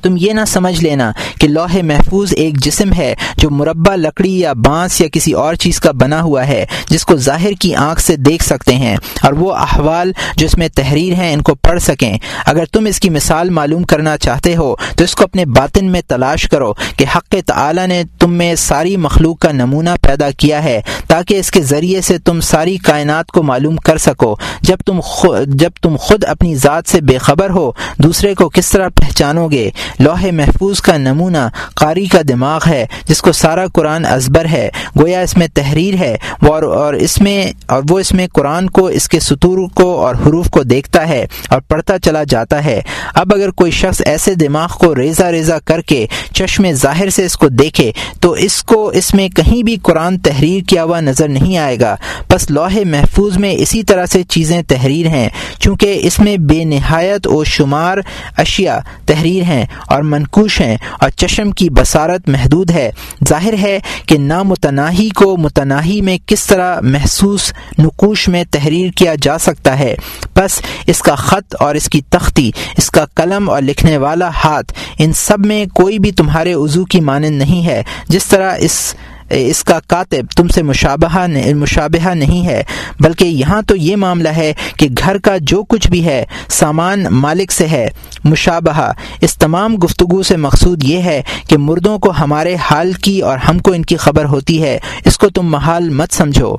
تم 0.01 0.15
یہ 0.17 0.33
نہ 0.33 0.45
سمجھ 0.47 0.83
لینا 0.83 1.11
کہ 1.39 1.47
لوح 1.47 1.77
محفوظ 1.83 2.33
ایک 2.37 2.57
جسم 2.57 2.93
ہے 2.93 3.13
جو 3.37 3.49
مربع 3.49 3.95
لکڑی 3.95 4.39
یا 4.39 4.53
بانس 4.65 4.99
یا 5.01 5.07
کسی 5.13 5.31
اور 5.33 5.55
چیز 5.55 5.79
کا 5.79 5.91
بنا 5.91 6.21
ہوا 6.21 6.45
ہے، 6.47 6.65
جس 6.89 7.05
کو 7.05 7.15
ظاہر 7.17 7.51
کی 7.59 7.73
آنکھ 7.75 8.01
سے 8.01 8.15
دیکھ 8.15 8.43
سکتے 8.43 8.75
ہیں، 8.75 8.95
اور 9.23 9.33
وہ 9.33 9.51
احوال 9.53 10.11
جو 10.37 10.45
اس 10.45 10.57
میں 10.57 10.67
تحریر 10.75 11.13
ہیں، 11.13 11.31
ان 11.33 11.41
کو 11.41 11.55
پڑھ 11.55 11.81
سکیں۔ 11.81 12.17
اگر 12.45 12.65
تم 12.65 12.85
اس 12.85 12.99
کی 12.99 13.09
مثال 13.09 13.49
معلوم 13.49 13.83
کرنا 13.83 14.17
چاہتے 14.17 14.55
ہو، 14.55 14.75
تو 14.97 15.03
اس 15.03 15.15
کو 15.15 15.23
اپنے 15.23 15.45
باطن 15.45 15.91
میں 15.91 16.01
تلاش 16.07 16.47
کرو 16.49 16.73
کہ 16.97 17.05
حق 17.15 17.35
تعالی 17.45 17.85
نے 17.87 18.01
تم 18.19 18.33
میں 18.33 18.53
ساری 18.55 18.95
مخلوق 18.97 19.39
کا 19.39 19.51
نمونہ 19.51 19.89
پیدا 20.01 20.29
کیا 20.31 20.63
ہے، 20.63 20.79
تاکہ 21.07 21.39
اس 21.39 21.51
کے 21.51 21.61
ذریعے 21.63 22.01
سے 22.01 22.17
تم 22.19 22.41
ساری 22.41 22.77
کائنات 22.77 23.27
کو 23.27 23.43
معلوم 23.43 23.75
کر 23.77 23.97
سکو۔ 23.97 24.35
جب 24.61 24.77
تم 24.85 24.99
خود 25.03 25.53
جب 25.61 25.71
تم 25.81 25.95
خود 25.99 26.23
اپنی 26.25 26.55
ذات 26.55 26.89
سے 26.89 27.01
بے 27.01 27.17
خبر 27.17 27.49
ہو، 27.49 27.71
دوسرے 27.97 28.33
کو 28.35 28.49
کس 28.49 28.69
طرح 28.69 28.87
پہچانو 28.95 29.47
گے؟ 29.51 29.69
لوح 29.99 30.25
محفوظ 30.31 30.81
کا 30.81 30.97
نمونہ 30.97 31.47
قاری 31.75 32.05
کا 32.05 32.21
دماغ 32.27 32.67
ہے، 32.67 32.85
جس 33.05 33.21
کو 33.21 33.31
سارا 33.31 33.65
قرآن 33.73 34.05
ازبر 34.05 34.45
ہے۔ 34.45 34.69
گویا 34.99 35.19
اس 35.21 35.35
میں 35.37 35.47
تحریر 35.53 35.93
ہے، 35.93 36.15
اور 36.49 36.63
اور 36.63 36.93
اس 36.93 37.19
میں 37.21 37.51
اور 37.67 37.83
وہ 37.89 37.99
اس 37.99 38.11
میں 38.11 38.27
قرآن 38.33 38.69
کو، 38.69 38.85
اس 38.87 39.07
کے 39.09 39.19
سطور 39.19 39.57
کو 39.73 39.89
اور 40.01 40.15
حروف 40.15 40.49
کو 40.49 40.63
دیکھتا 40.63 41.07
ہے 41.07 41.25
اور 41.49 41.61
پڑھتا 41.61 41.99
چلا 41.99 42.23
جاتا 42.23 42.63
ہے۔ 42.65 42.79
اب 43.15 43.33
اگر 43.33 43.51
کوئی 43.51 43.71
شخص 43.71 44.01
ایسے 44.05 44.33
دماغ 44.35 44.77
کو 44.79 44.93
ریزہ 44.95 45.23
ریزہ 45.23 45.57
کر 45.65 45.81
کے 45.81 46.05
چشم 46.33 46.71
ظاہر 46.71 47.09
سے 47.09 47.25
اس 47.25 47.37
کو 47.37 47.49
دیکھے، 47.49 47.91
تو 48.19 48.31
اس 48.31 48.61
کو 48.63 48.87
اس 48.89 49.13
میں 49.13 49.27
کہیں 49.29 49.61
بھی 49.63 49.75
قرآن 49.83 50.17
تحریر 50.19 50.63
کیا 50.67 50.83
ہوا 50.83 50.99
نظر 51.01 51.27
نہیں 51.27 51.57
آئے 51.57 51.79
گا۔ 51.79 51.95
بس 52.29 52.49
لوح 52.51 52.77
محفوظ 52.85 53.37
میں 53.37 53.53
اسی 53.53 53.83
طرح 53.83 54.05
سے 54.05 54.23
چیزیں 54.23 54.61
تحریر 54.67 55.07
ہیں، 55.07 55.29
چونکہ 55.59 55.99
اس 56.03 56.19
میں 56.19 56.37
بے 56.49 56.63
نہایت 56.63 57.27
و 57.27 57.43
شمار 57.43 57.97
اشیاء 58.37 58.77
تحریر 59.05 59.43
ہیں۔ 59.43 59.65
اور 59.87 60.01
منکوش 60.01 60.61
ہیں 60.61 60.77
اور 60.99 61.09
چشم 61.09 61.51
کی 61.51 61.69
بصارت 61.69 62.29
محدود 62.29 62.71
ہے۔ 62.71 62.91
ظاہر 63.27 63.53
ہے 63.61 63.79
کہ 64.05 64.17
نامتناہی 64.17 65.09
کو 65.09 65.37
متناہی 65.37 66.01
میں 66.01 66.17
کس 66.25 66.45
طرح 66.45 66.79
محسوس 66.81 67.53
نقوش 67.79 68.27
میں 68.27 68.43
تحریر 68.51 68.91
کیا 68.91 69.15
جا 69.21 69.37
سکتا 69.37 69.79
ہے۔ 69.79 69.95
بس 70.35 70.61
اس 70.87 71.01
کا 71.01 71.15
خط 71.15 71.55
اور 71.59 71.75
اس 71.75 71.89
کی 71.89 72.01
تختی، 72.09 72.51
اس 72.77 72.89
کا 72.89 73.05
قلم 73.05 73.49
اور 73.49 73.61
لکھنے 73.61 73.97
والا 73.97 74.29
ہاتھ، 74.43 74.73
ان 74.97 75.13
سب 75.13 75.45
میں 75.45 75.65
کوئی 75.65 75.99
بھی 75.99 76.11
تمہارے 76.11 76.53
عضو 76.53 76.85
کی 76.85 76.99
مانند 76.99 77.37
نہیں 77.37 77.65
ہے۔ 77.65 77.83
جس 78.07 78.25
طرح 78.25 78.55
اس 78.59 78.95
اس 79.29 79.63
کا 79.63 79.79
کاتب 79.87 80.31
تم 80.35 80.47
سے 80.47 80.63
مشابہ 80.63 81.27
مشابہ 81.53 82.13
نہیں 82.13 82.45
ہے، 82.47 82.63
بلکہ 82.99 83.25
یہاں 83.25 83.61
تو 83.61 83.75
یہ 83.75 83.95
معاملہ 83.95 84.29
ہے 84.29 84.53
کہ 84.77 84.87
گھر 84.97 85.17
کا 85.17 85.37
جو 85.41 85.63
کچھ 85.63 85.89
بھی 85.89 86.05
ہے، 86.05 86.25
سامان 86.47 87.03
مالک 87.03 87.51
سے 87.51 87.67
ہے۔ 87.67 87.87
مشابہ 88.23 88.91
اس 89.21 89.37
تمام 89.37 89.75
گفتگو 89.75 90.23
سے 90.23 90.37
مقصود 90.37 90.83
یہ 90.83 91.01
ہے 91.01 91.21
کہ 91.47 91.57
مردوں 91.57 91.99
کو 91.99 92.11
ہمارے 92.19 92.55
حال 92.55 92.93
کی 92.93 93.19
اور 93.19 93.37
ہم 93.37 93.59
کو 93.59 93.71
ان 93.71 93.85
کی 93.85 93.97
خبر 93.97 94.25
ہوتی 94.25 94.63
ہے۔ 94.63 94.79
اس 95.05 95.17
کو 95.17 95.29
تم 95.29 95.47
محال 95.47 95.89
مت 95.89 96.13
سمجھو۔ 96.13 96.55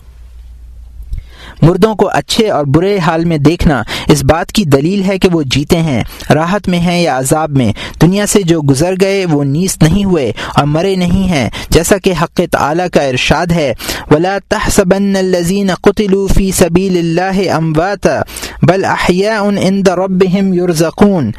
مردوں 1.63 1.95
کو 1.95 2.11
اچھے 2.13 2.51
اور 2.51 2.65
برے 2.65 2.99
حال 2.99 3.25
میں 3.25 3.39
دیکھنا 3.39 3.83
اس 4.09 4.25
بات 4.25 4.53
کی 4.53 4.65
دلیل 4.65 5.03
ہے 5.03 5.19
کہ 5.19 5.29
وہ 5.33 5.43
جیتے 5.47 5.77
ہیں، 5.77 6.05
راحت 6.35 6.69
میں 6.69 6.79
ہیں 6.79 7.03
یا 7.03 7.19
عذاب 7.19 7.51
میں۔ 7.51 7.73
دنیا 8.03 8.27
سے 8.27 8.43
جو 8.43 8.61
گزر 8.61 8.95
گئے 9.01 9.27
وہ 9.27 9.45
نیس 9.45 9.79
نہیں 9.83 10.05
ہوئے 10.05 10.33
اور 10.55 10.65
مرے 10.65 10.97
نہیں 10.97 11.29
ہیں، 11.29 11.51
جیسا 11.71 11.99
کہ 11.99 12.13
حق 12.23 12.41
تعلیٰ 12.51 12.87
کا 12.93 13.03
ارشاد 13.03 13.47
ہے۔ 13.47 13.75
ولا 14.11 14.39
تحسبن 14.49 15.17
الذين 15.17 15.71
قتلوا 15.75 16.27
في 16.35 16.51
سبيل 16.51 16.97
الله 16.99 17.57
امواتا 17.57 18.23
بل 18.63 18.85
احياء 18.85 19.43
عند 19.43 19.89
ربهم 19.89 20.53
يرزقون۔ 20.53 21.31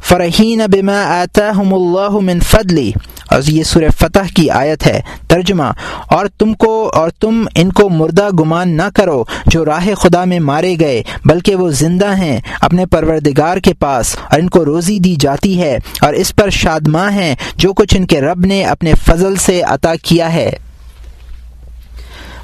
فرحين 0.00 0.60
بما 0.72 1.22
آتاهم 1.22 1.74
الله 1.74 2.20
من 2.20 2.40
فضله۔ 2.40 2.90
اور 3.32 3.42
یہ 3.48 3.62
سورہ 3.62 3.90
فتح 3.98 4.32
کی 4.36 4.48
آیت 4.50 4.86
ہے۔ 4.86 5.00
ترجمہ، 5.28 5.70
اور 6.06 6.26
تم 6.38 6.52
کو، 6.54 6.90
اور 6.94 7.10
تم 7.10 7.44
ان 7.54 7.72
کو 7.72 7.88
مردہ 7.88 8.28
گمان 8.40 8.76
نہ 8.76 8.88
کرو 8.94 9.22
جو 9.46 9.64
راہ 9.64 9.88
خدا 9.98 10.24
میں 10.24 10.40
مارے 10.40 10.74
گئے، 10.80 11.02
بلکہ 11.24 11.56
وہ 11.56 11.70
زندہ 11.70 12.16
ہیں 12.16 12.40
اپنے 12.60 12.86
پروردگار 12.86 13.56
کے 13.56 13.74
پاس، 13.74 14.16
اور 14.30 14.40
ان 14.40 14.48
کو 14.48 14.64
روزی 14.64 14.98
دی 14.98 15.14
جاتی 15.20 15.60
ہے، 15.60 15.76
اور 16.00 16.12
اس 16.14 16.34
پر 16.36 16.50
شادماں 16.50 17.10
ہیں 17.10 17.34
جو 17.56 17.72
کچھ 17.72 17.96
ان 17.96 18.06
کے 18.06 18.20
رب 18.20 18.44
نے 18.46 18.62
اپنے 18.64 18.92
فضل 19.06 19.36
سے 19.36 19.60
عطا 19.60 19.94
کیا 20.02 20.32
ہے۔ 20.32 20.50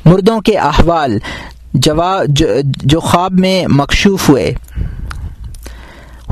مردوں 0.04 0.40
کے 0.40 0.56
احوال 0.58 1.18
جو 1.74 3.00
خواب 3.00 3.32
میں 3.32 3.66
مکشوف 3.70 4.28
ہوئے۔ 4.28 4.52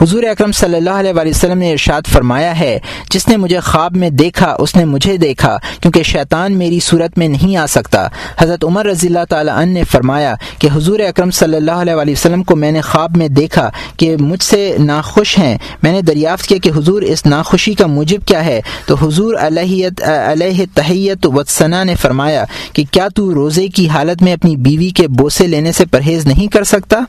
حضور 0.02 0.22
اکرم 0.22 0.52
صلی 0.52 0.76
اللہ 0.76 0.90
علیہ 0.90 1.12
وسلم 1.30 1.58
نے 1.58 1.72
ارشاد 1.72 2.02
فرمایا 2.06 2.58
ہے، 2.58 2.78
جس 3.10 3.28
نے 3.28 3.36
مجھے 3.36 3.60
خواب 3.60 3.96
میں 3.96 4.10
دیکھا، 4.10 4.56
اس 4.58 4.76
نے 4.76 4.84
مجھے 4.84 5.16
دیکھا، 5.16 5.58
کیونکہ 5.80 6.02
شیطان 6.02 6.58
میری 6.58 6.80
صورت 6.80 7.18
میں 7.18 7.28
نہیں 7.28 7.56
آ 7.56 7.66
سکتا۔ 7.66 8.08
حضرت 8.38 8.64
عمر 8.64 8.86
رضی 8.86 9.06
اللہ 9.06 9.24
تعالیٰ 9.28 9.56
عنہ 9.56 9.72
نے 9.72 9.84
فرمایا 9.84 10.34
کہ 10.58 10.68
حضور 10.74 11.00
اکرم 11.00 11.30
صلی 11.30 11.56
اللہ 11.56 11.70
علیہ 11.70 11.94
وسلم 11.94 12.42
کو 12.42 12.56
میں 12.56 12.72
نے 12.72 12.80
خواب 12.80 13.16
میں 13.16 13.28
دیکھا 13.28 13.70
کہ 13.96 14.16
مجھ 14.16 14.42
سے 14.42 14.76
ناخوش 14.78 15.38
ہیں۔ 15.38 15.58
میں 15.82 15.92
نے 15.92 16.02
دریافت 16.02 16.46
کیا 16.46 16.58
کہ 16.62 16.70
حضور 16.76 17.02
اس 17.02 17.26
ناخوشی 17.26 17.74
کا 17.74 17.86
موجب 17.86 18.26
کیا 18.26 18.44
ہے۔ 18.44 18.60
تو 18.86 18.94
حضور 18.94 19.34
علیہت 19.34 20.02
علیہ 20.02 20.64
تحیت 20.74 21.26
وطثنا 21.26 21.84
نے 21.84 21.94
فرمایا 21.94 22.44
کہ 22.72 22.84
کیا 22.90 23.08
تو 23.08 23.34
روزے 23.34 23.68
کی 23.68 23.88
حالت 23.88 24.22
میں 24.22 24.32
اپنی 24.32 24.56
بیوی 24.56 24.90
کے 24.90 25.08
بوسے 25.08 25.46
لینے 25.46 25.72
سے 25.72 25.86
پرہیز 25.86 26.26
نہیں 26.26 26.46
کر 26.46 26.64
سکتا؟ 26.64 27.00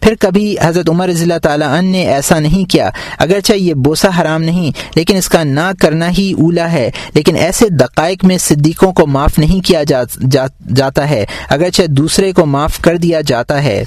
پھر 0.00 0.14
کبھی 0.20 0.56
حضرت 0.62 0.88
عمر 0.88 1.08
رضی 1.08 1.22
اللہ 1.22 1.38
تعالیٰ 1.42 1.68
عنہ 1.68 1.90
نے 1.90 2.17
ایسا 2.18 2.38
نہیں 2.38 2.70
کیا۔ 2.70 2.90
اگرچہ 3.18 3.52
یہ 3.52 3.74
بوسہ 3.74 4.06
حرام 4.20 4.42
نہیں، 4.42 4.70
لیکن 4.94 5.16
اس 5.16 5.28
کا 5.28 5.42
نہ 5.44 5.70
کرنا 5.80 6.10
ہی 6.18 6.32
اولا 6.32 6.72
ہے۔ 6.72 6.90
لیکن 7.14 7.36
ایسے 7.36 7.68
دقائق 7.68 8.24
میں 8.24 8.38
صدیقوں 8.38 8.92
کو 8.92 9.06
معاف 9.06 9.38
نہیں 9.38 9.66
کیا 9.66 9.82
جاتا 10.74 11.10
ہے، 11.10 11.24
اگرچہ 11.50 11.82
دوسرے 11.88 12.32
کو 12.32 12.46
معاف 12.46 12.78
کر 12.78 12.96
دیا 12.96 13.20
جاتا 13.20 13.62
ہے۔ 13.64 13.84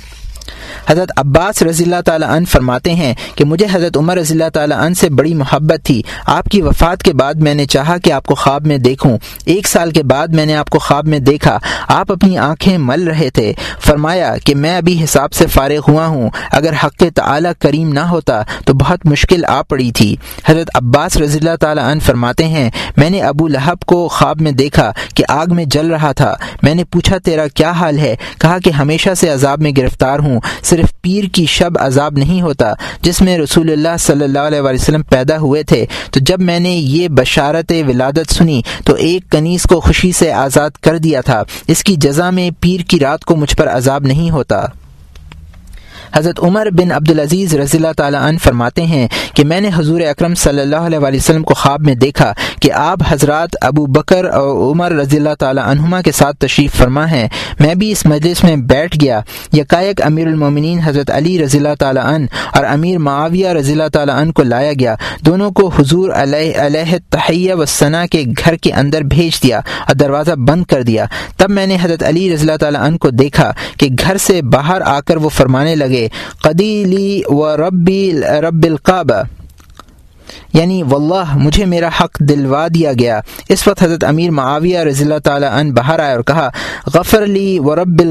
حضرت 0.87 1.11
عباس 1.17 1.61
رضی 1.61 1.83
اللہ 1.83 2.01
تعالیٰ 2.05 2.29
عنہ 2.29 2.45
فرماتے 2.45 2.93
ہیں 2.93 3.13
کہ 3.35 3.45
مجھے 3.45 3.65
حضرت 3.71 3.97
عمر 3.97 4.17
رضی 4.17 4.33
اللہ 4.33 4.49
تعالیٰ 4.53 4.77
عنہ 4.77 4.93
سے 4.93 5.09
بڑی 5.09 5.33
محبت 5.33 5.85
تھی۔ 5.85 6.01
آپ 6.25 6.45
کی 6.45 6.61
وفات 6.61 7.03
کے 7.03 7.13
بعد 7.13 7.33
میں 7.33 7.53
نے 7.53 7.65
چاہا 7.65 7.97
کہ 7.97 8.11
آپ 8.11 8.25
کو 8.25 8.35
خواب 8.35 8.67
میں 8.67 8.77
دیکھوں۔ 8.77 9.17
ایک 9.45 9.67
سال 9.67 9.91
کے 9.91 10.03
بعد 10.03 10.27
میں 10.27 10.45
نے 10.45 10.55
آپ 10.55 10.69
کو 10.69 10.79
خواب 10.79 11.07
میں 11.07 11.19
دیکھا۔ 11.19 11.59
آپ 11.87 12.11
اپنی 12.11 12.37
آنکھیں 12.37 12.77
مل 12.77 13.07
رہے 13.07 13.29
تھے۔ 13.29 13.53
فرمایا 13.79 14.35
کہ 14.43 14.55
میں 14.55 14.77
ابھی 14.77 15.03
حساب 15.03 15.33
سے 15.33 15.47
فارغ 15.47 15.79
ہوا 15.87 16.05
ہوں۔ 16.05 16.29
اگر 16.51 16.73
حق 16.83 17.03
تعالی 17.15 17.49
کریم 17.59 17.93
نہ 17.93 17.99
ہوتا 17.99 18.41
تو 18.65 18.73
بہت 18.73 19.05
مشکل 19.05 19.45
آ 19.45 19.61
پڑی 19.61 19.91
تھی۔ 19.91 20.15
حضرت 20.45 20.69
عباس 20.73 21.17
رضی 21.17 21.39
اللہ 21.39 21.55
تعالیٰ 21.59 21.83
عنہ 21.83 21.99
فرماتے 21.99 22.45
ہیں، 22.45 22.69
میں 22.97 23.09
نے 23.09 23.21
ابو 23.21 23.47
لہب 23.47 23.79
کو 23.79 24.07
خواب 24.07 24.41
میں 24.41 24.51
دیکھا 24.51 24.91
کہ 25.15 25.23
آگ 25.27 25.45
میں 25.49 25.65
جل 25.65 25.87
رہا 25.87 26.11
تھا۔ 26.11 26.33
میں 26.63 26.75
نے 26.75 26.83
پوچھا، 26.83 27.17
تیرا 27.17 27.47
کیا 27.47 27.71
حال 27.71 27.99
ہے؟ 27.99 28.15
کہا 28.39 28.57
کہ 28.59 28.69
ہمیشہ 28.69 29.13
سے 29.13 29.29
عذاب 29.29 29.61
میں 29.61 29.71
گرفتار 29.77 30.19
ہوں۔ 30.19 30.39
صرف 30.63 31.01
پیر 31.01 31.23
کی 31.23 31.45
شب 31.45 31.71
عذاب 31.79 32.17
نہیں 32.17 32.41
ہوتا 32.41 32.73
جس 33.01 33.21
میں 33.21 33.37
رسول 33.37 33.71
اللہ 33.71 33.97
صلی 33.99 34.23
اللہ 34.23 34.39
علیہ 34.39 34.61
وسلم 34.61 35.03
پیدا 35.03 35.37
ہوئے 35.37 35.63
تھے۔ 35.63 35.85
تو 36.11 36.19
جب 36.19 36.41
میں 36.41 36.59
نے 36.59 36.69
یہ 36.69 37.07
بشارت 37.07 37.71
ولادت 37.87 38.33
سنی 38.33 38.61
تو 38.85 38.93
ایک 38.93 39.31
کنیز 39.31 39.63
کو 39.63 39.79
خوشی 39.79 40.11
سے 40.11 40.33
آزاد 40.33 40.69
کر 40.69 40.97
دیا 40.97 41.21
تھا۔ 41.21 41.43
اس 41.67 41.83
کی 41.83 41.95
جزا 41.95 42.29
میں 42.29 42.49
پیر 42.59 42.81
کی 42.81 42.99
رات 42.99 43.25
کو 43.25 43.35
مجھ 43.35 43.55
پر 43.55 43.67
عذاب 43.67 44.03
نہیں 44.03 44.29
ہوتا۔ 44.29 44.65
حضرت 46.15 46.39
عمر 46.43 46.67
بن 46.71 46.91
عبدالعزیز 46.91 47.55
رضی 47.55 47.77
اللہ 47.77 47.93
تعالیٰ 47.97 48.21
عنہ 48.21 48.37
فرماتے 48.37 48.85
ہیں 48.85 49.07
کہ 49.33 49.43
میں 49.43 49.61
نے 49.61 49.69
حضور 49.75 50.01
اکرم 50.01 50.35
صلی 50.35 50.61
اللہ 50.61 50.75
علیہ 50.75 50.99
وسلم 50.99 51.43
کو 51.43 51.53
خواب 51.53 51.81
میں 51.81 51.95
دیکھا 51.95 52.33
کہ 52.61 52.71
آپ 52.71 52.99
حضرات 53.09 53.49
ابو 53.61 53.85
بکر 53.85 54.25
اور 54.25 54.71
عمر 54.71 54.91
رضی 54.91 55.17
اللہ 55.17 55.35
تعالیٰ 55.39 55.63
عنہما 55.63 56.01
کے 56.01 56.11
ساتھ 56.11 56.37
تشریف 56.37 56.75
فرما 56.75 57.11
ہیں۔ 57.11 57.27
میں 57.59 57.75
بھی 57.75 57.91
اس 57.91 58.05
مجلس 58.05 58.43
میں 58.43 58.55
بیٹھ 58.55 58.97
گیا۔ 59.01 59.21
یکایک 59.53 60.05
امیر 60.05 60.27
المومنین 60.27 60.79
حضرت 60.79 61.11
علی 61.11 61.43
رضی 61.43 61.57
اللہ 61.57 61.75
تعالیٰ 61.79 62.05
عنہ 62.05 62.25
اور 62.53 62.65
امیر 62.65 62.97
معاویہ 62.97 63.49
رضی 63.49 63.71
اللہ 63.71 63.87
تعالیٰ 63.93 64.15
عنہ 64.15 64.31
کو 64.31 64.43
لایا 64.43 64.73
گیا۔ 64.79 64.95
دونوں 65.25 65.51
کو 65.51 65.67
حضور 65.67 66.09
علیہ 66.09 66.53
علیہ 66.57 66.97
تحیہ 67.09 67.53
و 67.53 67.65
ثنا 67.65 68.05
کے 68.05 68.23
گھر 68.45 68.55
کے 68.55 68.71
اندر 68.73 69.01
بھیج 69.01 69.43
دیا 69.43 69.57
اور 69.57 69.95
دروازہ 69.95 70.31
بند 70.31 70.63
کر 70.63 70.83
دیا۔ 70.83 71.05
تب 71.37 71.49
میں 71.49 71.67
نے 71.67 71.77
حضرت 71.81 72.03
علی 72.03 72.33
رضی 72.33 72.41
اللہ 72.41 72.57
تعالیٰ 72.57 72.81
عنہ 72.81 72.97
کو 72.97 73.09
دیکھا 73.09 73.51
کہ 73.77 73.87
گھر 73.99 74.17
سے 74.17 74.41
باہر 74.41 74.81
آ 74.81 74.99
کر 74.99 75.17
وہ 75.17 75.29
فرمانے 75.29 75.75
لگے 75.75 76.00
قدیلی 76.43 77.23
و 77.29 77.55
ربی 77.55 78.11
رب 78.21 78.63
القعبہ۔ 78.63 79.21
یعنی 80.53 80.83
واللہ 80.83 81.37
مجھے 81.37 81.65
میرا 81.65 81.89
حق 81.99 82.19
دلوا 82.19 82.67
دیا 82.73 82.93
گیا۔ 82.93 83.21
اس 83.49 83.67
وقت 83.67 83.83
حضرت 83.83 84.03
امیر 84.03 84.31
معاویہ 84.31 84.79
رضی 84.79 85.03
اللہ 85.03 85.19
تعالیٰ 85.23 85.51
عنہ 85.51 85.71
باہر 85.71 85.99
آئے 85.99 86.15
اور 86.15 86.21
کہا، 86.21 86.49
غفر 86.93 87.25
لی 87.25 87.59
و 87.59 87.75
رب 87.75 88.01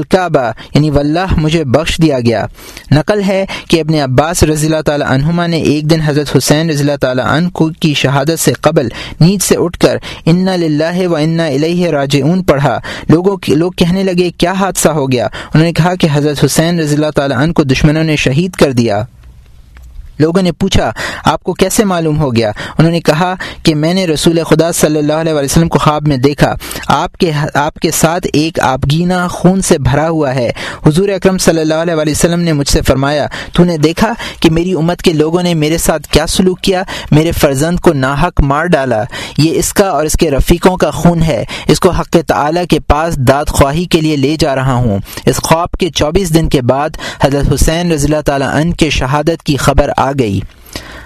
یعنی 0.75 0.89
واللہ 0.89 1.33
مجھے 1.37 1.63
بخش 1.63 1.97
دیا 2.01 2.19
گیا۔ 2.19 2.45
نقل 2.91 3.21
ہے 3.27 3.45
کہ 3.69 3.79
ابن 3.79 3.95
عباس 3.95 4.43
رضی 4.43 4.65
اللہ 4.65 4.81
تعالیٰ 4.81 5.07
عنہما 5.07 5.47
نے 5.47 5.57
ایک 5.57 5.89
دن 5.89 6.01
حضرت 6.01 6.37
حسین 6.37 6.69
رضی 6.69 6.79
اللہ 6.79 6.97
تعالیٰ 7.01 7.25
عنہ 7.25 7.49
کی 7.79 7.93
شہادت 7.93 8.39
سے 8.39 8.53
قبل 8.53 8.89
نیند 9.21 9.41
سے 9.41 9.55
اٹھ 9.55 9.79
کر 9.79 9.97
ان 10.25 10.45
للہ 10.45 11.07
و 11.07 11.15
انا 11.15 11.45
الیہ 11.45 11.89
راجعون 11.89 12.43
پڑھا۔ 12.43 12.79
لوگوں 13.09 13.37
لوگ 13.47 13.71
کہنے 13.71 14.03
لگے، 14.03 14.31
کیا 14.37 14.51
حادثہ 14.51 14.89
ہو 14.89 15.11
گیا؟ 15.11 15.25
انہوں 15.25 15.63
نے 15.63 15.73
کہا 15.73 15.95
کہ 15.95 16.07
حضرت 16.13 16.45
حسین 16.45 16.79
رضی 16.79 16.95
اللہ 16.95 17.11
تعالیٰ 17.15 17.37
عنہ 17.37 17.53
کو 17.53 17.63
دشمنوں 17.63 18.03
نے 18.03 18.15
شہید 18.15 18.51
کر 18.51 18.71
دیا۔ 18.71 19.03
لوگوں 20.21 20.41
نے 20.41 20.51
پوچھا، 20.51 20.91
آپ 21.25 21.43
کو 21.43 21.53
کیسے 21.53 21.85
معلوم 21.85 22.19
ہو 22.19 22.35
گیا؟ 22.35 22.51
انہوں 22.77 22.91
نے 22.91 22.99
کہا 22.99 23.35
کہ 23.63 23.75
میں 23.75 23.93
نے 23.93 24.07
رسول 24.07 24.43
خدا 24.43 24.71
صلی 24.71 24.99
اللہ 24.99 25.13
علیہ 25.13 25.33
وسلم 25.33 25.69
کو 25.69 25.77
خواب 25.77 26.07
میں 26.07 26.17
دیکھا۔ 26.17 26.55
آپ 26.87 27.17
کے 27.17 27.31
آپ 27.53 27.75
کے 27.75 27.91
ساتھ 27.91 28.27
ایک 28.33 28.59
آبگینہ 28.59 29.27
خون 29.29 29.61
سے 29.61 29.77
بھرا 29.77 30.09
ہوا 30.09 30.35
ہے۔ 30.35 30.51
حضور 30.85 31.09
اکرم 31.09 31.37
صلی 31.37 31.61
اللہ 31.61 31.73
علیہ 31.73 31.93
وسلم 31.95 32.39
نے 32.39 32.53
مجھ 32.53 32.67
سے 32.67 32.81
فرمایا، 32.81 33.27
تو 33.53 33.63
نے 33.63 33.77
دیکھا 33.77 34.13
کہ 34.39 34.49
میری 34.49 34.73
امت 34.73 35.01
کے 35.01 35.13
لوگوں 35.13 35.43
نے 35.43 35.53
میرے 35.53 35.77
ساتھ 35.77 36.07
کیا 36.07 36.27
سلوک 36.27 36.61
کیا؟ 36.61 36.83
میرے 37.11 37.31
فرزند 37.31 37.79
کو 37.79 37.93
ناحق 37.93 38.41
مار 38.41 38.65
ڈالا۔ 38.65 39.03
یہ 39.37 39.59
اس 39.59 39.73
کا 39.73 39.87
اور 39.89 40.05
اس 40.05 40.13
کے 40.13 40.31
رفیقوں 40.31 40.77
کا 40.77 40.91
خون 40.91 41.21
ہے۔ 41.23 41.43
اس 41.67 41.79
کو 41.79 41.89
حق 41.89 42.17
تعلیٰ 42.27 42.65
کے 42.69 42.79
پاس 42.79 43.15
داد 43.17 43.45
خواہی 43.49 43.85
کے 43.85 44.01
لیے 44.01 44.15
لے 44.15 44.35
جا 44.39 44.55
رہا 44.55 44.73
ہوں۔ 44.73 44.99
اس 45.25 45.37
خواب 45.37 45.71
کے 45.71 45.89
چوبیس 45.89 46.33
دن 46.33 46.49
کے 46.49 46.61
بعد 46.61 46.89
حضرت 47.21 47.53
حسین 47.53 47.91
رضی 47.91 48.05
اللہ 48.05 48.21
تعالیٰ 48.21 48.49
عنہ 48.55 48.71
کے 48.71 48.89
شہادت 48.89 49.43
کی 49.43 49.57
خبر 49.57 49.89
آ 49.97 50.10
گئی۔ 50.19 50.39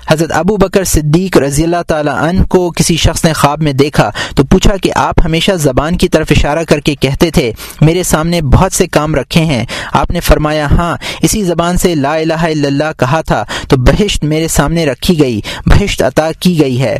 حضرت 0.09 0.31
ابو 0.33 0.57
بکر 0.57 0.83
صدیق 0.83 1.37
رضی 1.37 1.63
اللہ 1.63 1.81
تعالیٰ 1.87 2.13
عنہ 2.13 2.43
کو 2.43 2.71
کسی 2.71 2.95
شخص 2.97 3.25
نے 3.25 3.33
خواب 3.33 3.63
میں 3.63 3.73
دیکھا 3.73 4.11
تو 4.35 4.43
پوچھا 4.43 4.77
کہ 4.77 4.91
آپ 4.95 5.15
ہمیشہ 5.25 5.51
زبان 5.51 5.97
کی 5.97 6.07
طرف 6.07 6.27
اشارہ 6.31 6.63
کر 6.63 6.79
کے 6.79 6.95
کہتے 6.95 7.31
تھے، 7.31 7.51
میرے 7.81 8.03
سامنے 8.03 8.41
بہت 8.41 8.73
سے 8.73 8.87
کام 8.87 9.15
رکھے 9.15 9.41
ہیں۔ 9.41 9.65
آپ 9.93 10.11
نے 10.11 10.19
فرمایا 10.19 10.67
ہاں 10.71 10.97
اسی 11.21 11.43
زبان 11.43 11.77
سے 11.77 11.95
لا 11.95 12.15
الہ 12.15 12.33
الا 12.33 12.67
اللہ 12.67 12.91
کہا 12.97 13.21
تھا، 13.21 13.45
تو 13.69 13.77
بہشت 13.77 14.23
میرے 14.23 14.47
سامنے 14.47 14.85
رکھی 14.85 15.19
گئی، 15.19 15.41
بہشت 15.65 16.01
عطا 16.01 16.29
کی 16.39 16.59
گئی 16.59 16.81
ہے۔ 16.81 16.97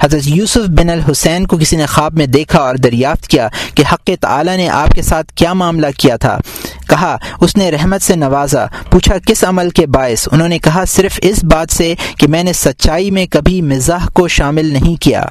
حضرت 0.00 0.22
یوسف 0.24 0.68
بن 0.68 0.90
الحسین 0.90 1.46
کو 1.46 1.56
کسی 1.56 1.76
نے 1.76 1.86
خواب 1.86 2.14
میں 2.14 2.26
دیکھا 2.26 2.58
اور 2.58 2.74
دریافت 2.74 3.28
کیا 3.28 3.48
کہ 3.74 3.84
حق 3.92 4.10
تعالی 4.20 4.56
نے 4.56 4.68
آپ 4.68 4.88
کے 4.94 5.02
ساتھ 5.02 5.32
کیا 5.34 5.52
معاملہ 5.52 5.86
کیا 5.98 6.16
تھا۔ 6.16 6.38
کہا، 6.90 7.16
اس 7.40 7.56
نے 7.56 7.70
رحمت 7.70 8.02
سے 8.02 8.16
نوازا، 8.16 8.66
پوچھا، 8.90 9.14
کس 9.26 9.44
عمل 9.44 9.70
کے 9.70 9.86
باعث؟ 9.86 10.28
انہوں 10.32 10.48
نے 10.48 10.58
کہا، 10.58 10.84
صرف 10.84 11.18
اس 11.22 11.44
بات 11.44 11.72
سے 11.72 11.94
کہ 12.18 12.28
میں 12.28 12.42
نے 12.42 12.52
سچائی 12.52 13.10
میں 13.10 13.26
کبھی 13.26 13.62
مزاح 13.62 14.08
کو 14.08 14.28
شامل 14.28 14.64
نہیں 14.64 15.02
کیا۔ 15.02 15.24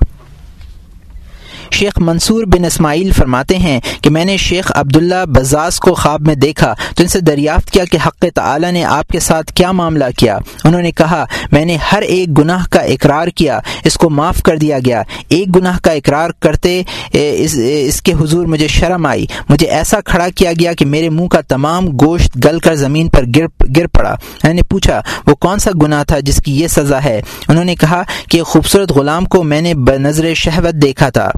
شیخ 1.71 1.97
منصور 1.97 2.43
بن 2.43 2.65
اسماعیل 2.65 3.11
فرماتے 3.11 3.57
ہیں 3.57 3.79
کہ 4.01 4.09
میں 4.09 4.25
نے 4.25 4.37
شیخ 4.37 4.71
عبداللہ 4.75 5.25
بزاز 5.25 5.79
کو 5.79 5.93
خواب 5.93 6.21
میں 6.21 6.35
دیکھا، 6.35 6.73
تو 6.95 7.03
ان 7.03 7.07
سے 7.07 7.19
دریافت 7.19 7.71
کیا 7.71 7.85
کہ 7.91 7.97
حق 8.07 8.25
تعالی 8.35 8.71
نے 8.71 8.83
آپ 8.83 9.07
کے 9.07 9.19
ساتھ 9.19 9.53
کیا 9.53 9.71
معاملہ 9.71 10.05
کیا۔ 10.17 10.37
انہوں 10.63 10.81
نے 10.81 10.91
کہا، 10.91 11.25
میں 11.51 11.65
نے 11.65 11.77
ہر 11.91 12.01
ایک 12.01 12.37
گناہ 12.37 12.65
کا 12.69 12.79
اقرار 12.79 13.27
کیا، 13.27 13.59
اس 13.85 13.97
کو 13.97 14.09
معاف 14.09 14.41
کر 14.43 14.57
دیا 14.57 14.79
گیا۔ 14.85 15.01
ایک 15.29 15.55
گناہ 15.55 15.77
کا 15.83 15.91
اقرار 15.91 16.29
کرتے 16.39 16.81
اس 17.13 17.55
اس 17.85 18.01
کے 18.01 18.13
حضور 18.13 18.45
مجھے 18.45 18.67
شرم 18.67 19.05
آئی۔ 19.05 19.25
مجھے 19.49 19.67
ایسا 19.67 19.99
کھڑا 20.01 20.27
کیا 20.35 20.51
گیا 20.59 20.73
کہ 20.73 20.85
میرے 20.85 21.09
منہ 21.09 21.27
کا 21.27 21.41
تمام 21.41 21.87
گوشت 22.01 22.37
گل 22.45 22.59
کر 22.59 22.75
زمین 22.75 23.09
پر 23.09 23.23
گر 23.35 23.45
گر 23.77 23.87
پڑا۔ 23.87 24.15
میں 24.43 24.53
نے 24.53 24.61
پوچھا، 24.69 25.01
وہ 25.27 25.35
کون 25.35 25.59
سا 25.59 25.71
گناہ 25.83 26.03
تھا 26.03 26.19
جس 26.19 26.41
کی 26.45 26.59
یہ 26.61 26.67
سزا 26.67 27.03
ہے؟ 27.03 27.21
انہوں 27.47 27.65
نے 27.65 27.75
کہا 27.75 28.01
کہ 28.29 28.41
خوبصورت 28.43 28.91
غلام 28.91 29.25
کو 29.25 29.43
میں 29.43 29.61
نے 29.61 29.73
بنظر 29.73 30.33
شہوت 30.33 30.81
دیکھا 30.81 31.09
تھا۔ 31.09 31.31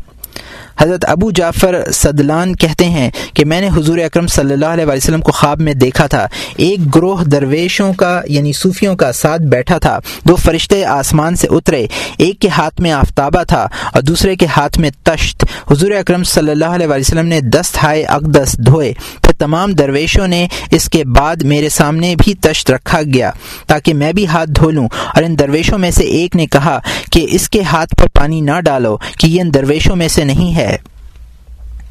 حضرت 0.82 1.05
ابو 1.07 1.32
جعفر 1.32 1.91
صدلان 1.93 2.55
کہتے 2.55 2.86
ہیں 2.86 3.09
کہ 3.34 3.45
میں 3.45 3.61
نے 3.61 3.67
حضور 3.67 3.97
اکرم 3.97 4.27
صلی 4.27 4.53
اللہ 4.53 4.65
علیہ 4.65 4.86
وسلم 4.86 5.21
کو 5.21 5.32
خواب 5.32 5.61
میں 5.61 5.73
دیکھا 5.73 6.07
تھا۔ 6.07 6.27
ایک 6.57 6.95
گروہ 6.95 7.23
درویشوں 7.23 7.93
کا 7.93 8.21
یعنی 8.25 8.53
صوفیوں 8.53 8.95
کا 8.95 9.11
ساتھ 9.11 9.41
بیٹھا 9.41 9.77
تھا۔ 9.77 9.99
دو 10.27 10.36
فرشتے 10.36 10.86
آسمان 10.86 11.36
سے 11.36 11.47
اترے۔ 11.51 11.88
ایک 12.17 12.39
کے 12.39 12.47
ہاتھ 12.47 12.82
میں 12.82 12.91
آفتابہ 12.91 13.43
تھا 13.43 13.67
اور 13.93 14.01
دوسرے 14.01 14.36
کے 14.36 14.45
ہاتھ 14.57 14.79
میں 14.79 14.89
تشت۔ 15.03 15.45
حضور 15.71 15.91
اکرم 15.91 16.23
صلی 16.23 16.51
اللہ 16.51 16.65
علیہ 16.65 16.88
وسلم 16.88 17.25
نے 17.25 17.41
دست 17.41 17.84
ہائے 17.84 18.03
اقدس 18.03 18.59
دھوئے۔ 18.65 18.93
پھر 19.23 19.34
تمام 19.34 19.71
درویشوں 19.71 20.27
نے 20.27 20.47
اس 20.71 20.89
کے 20.89 21.05
بعد 21.05 21.36
میرے 21.36 21.69
سامنے 21.69 22.15
بھی 22.15 22.34
تشت 22.34 22.71
رکھا 22.71 23.01
گیا 23.13 23.32
تاکہ 23.67 23.93
میں 23.93 24.13
بھی 24.13 24.27
ہاتھ 24.27 24.49
دھو 24.49 24.69
لوں۔ 24.69 24.88
اور 25.15 25.23
ان 25.23 25.39
درویشوں 25.39 25.77
میں 25.77 25.91
سے 25.91 26.03
ایک 26.03 26.36
نے 26.36 26.45
کہا 26.45 26.79
کہ 27.11 27.27
اس 27.32 27.49
کے 27.49 27.61
ہاتھ 27.61 27.95
پر 27.95 28.07
پانی 28.07 28.41
نہ 28.41 28.59
ڈالو 28.65 28.97
کہ 29.19 29.27
یہ 29.27 29.41
ان 29.41 29.53
درویشوں 29.53 29.95
میں 29.95 30.07
سے 30.07 30.23
نہیں 30.23 30.55
ہے۔ 30.55 30.70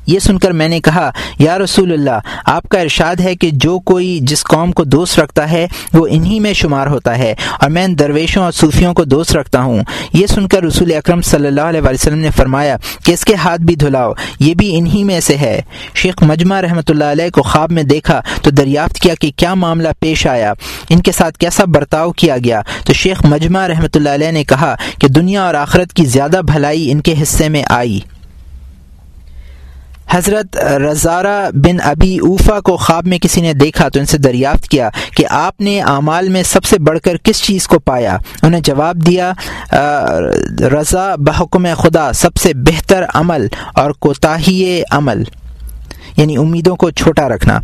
یہ 0.06 0.18
سن 0.18 0.38
کر 0.38 0.50
میں 0.50 0.68
نے 0.68 0.80
کہا، 0.80 1.10
یا 1.38 1.58
رسول 1.58 1.92
اللہ، 1.92 2.18
آپ 2.44 2.68
کا 2.68 2.80
ارشاد 2.80 3.20
ہے 3.20 3.34
کہ 3.36 3.50
جو 3.52 3.78
کوئی 3.78 4.18
جس 4.22 4.44
قوم 4.44 4.72
کو 4.72 4.84
دوست 4.84 5.18
رکھتا 5.18 5.50
ہے، 5.50 5.66
وہ 5.92 6.06
انہی 6.10 6.40
میں 6.40 6.52
شمار 6.52 6.86
ہوتا 6.86 7.18
ہے۔ 7.18 7.34
اور 7.60 7.70
میں 7.70 7.84
ان 7.84 7.98
درویشوں 7.98 8.42
اور 8.42 8.52
صوفیوں 8.52 8.94
کو 8.94 9.04
دوست 9.04 9.36
رکھتا 9.36 9.62
ہوں۔ 9.62 9.80
یہ 10.12 10.26
سن 10.26 10.48
کر 10.48 10.62
رسول 10.62 10.94
اکرم 10.94 11.20
صلی 11.20 11.46
اللہ 11.46 11.60
علیہ 11.60 11.80
وسلم 11.84 12.18
نے 12.18 12.30
فرمایا 12.30 12.76
کہ 13.04 13.12
اس 13.12 13.24
کے 13.24 13.34
ہاتھ 13.34 13.60
بھی 13.60 13.74
دھلاؤ، 13.74 14.12
یہ 14.40 14.54
بھی 14.54 14.78
انہی 14.78 15.04
میں 15.04 15.20
سے 15.20 15.36
ہے۔ 15.36 15.60
شیخ 15.94 16.14
مجمع 16.22 16.62
رحمۃ 16.62 16.88
اللہ 16.88 17.04
علیہ 17.04 17.30
کو 17.30 17.42
خواب 17.42 17.72
میں 17.72 17.82
دیکھا 17.82 18.20
تو 18.42 18.50
دریافت 18.50 18.98
کیا 18.98 19.14
کہ 19.20 19.30
کیا 19.36 19.54
معاملہ 19.54 19.88
پیش 20.00 20.26
آیا۔ 20.26 20.52
ان 20.88 21.02
کے 21.02 21.12
ساتھ 21.12 21.38
کیسا 21.38 21.64
برتاؤ 21.64 22.12
کیا 22.12 22.36
گیا؟ 22.38 22.62
تو 22.84 22.92
شیخ 22.92 23.24
مجمع 23.24 23.68
رحمۃ 23.68 23.94
اللہ 23.94 24.08
علیہ 24.08 24.30
نے 24.30 24.44
کہا 24.44 24.74
کہ 25.00 25.08
دنیا 25.08 25.42
اور 25.42 25.54
آخرت 25.54 25.92
کی 25.92 26.04
زیادہ 26.04 26.40
بھلائی 26.44 26.90
ان 26.90 27.00
کے 27.00 27.14
حصے 27.22 27.48
میں 27.48 27.62
آئی۔ 27.68 28.00
حضرت 30.10 30.56
رضارہ 30.56 31.50
بن 31.54 31.76
ابی 31.84 32.18
اوفا 32.18 32.60
کو 32.60 32.76
خواب 32.76 33.06
میں 33.06 33.18
کسی 33.18 33.40
نے 33.40 33.52
دیکھا 33.52 33.88
تو 33.88 34.00
ان 34.00 34.06
سے 34.06 34.18
دریافت 34.18 34.68
کیا 34.68 34.90
کہ 35.16 35.24
آپ 35.30 35.60
نے 35.60 35.80
اعمال 35.80 36.28
میں 36.28 36.42
سب 36.42 36.64
سے 36.64 36.78
بڑھ 36.78 36.98
کر 37.00 37.16
کس 37.16 37.42
چیز 37.42 37.66
کو 37.68 37.78
پایا؟ 37.78 38.16
انہیں 38.42 38.60
جواب 38.60 39.06
دیا 39.06 39.32
رضا 40.74 41.14
بحکم 41.18 41.66
خدا، 41.78 42.12
سب 42.12 42.36
سے 42.36 42.54
بہتر 42.54 43.04
عمل 43.14 43.46
اور 43.74 43.90
کوتاہی 43.90 44.82
عمل۔ 44.90 45.22
یعنی 46.16 46.36
امیدوں 46.36 46.76
کو 46.76 46.90
چھوٹا 46.90 47.28
رکھنا۔ 47.28 47.58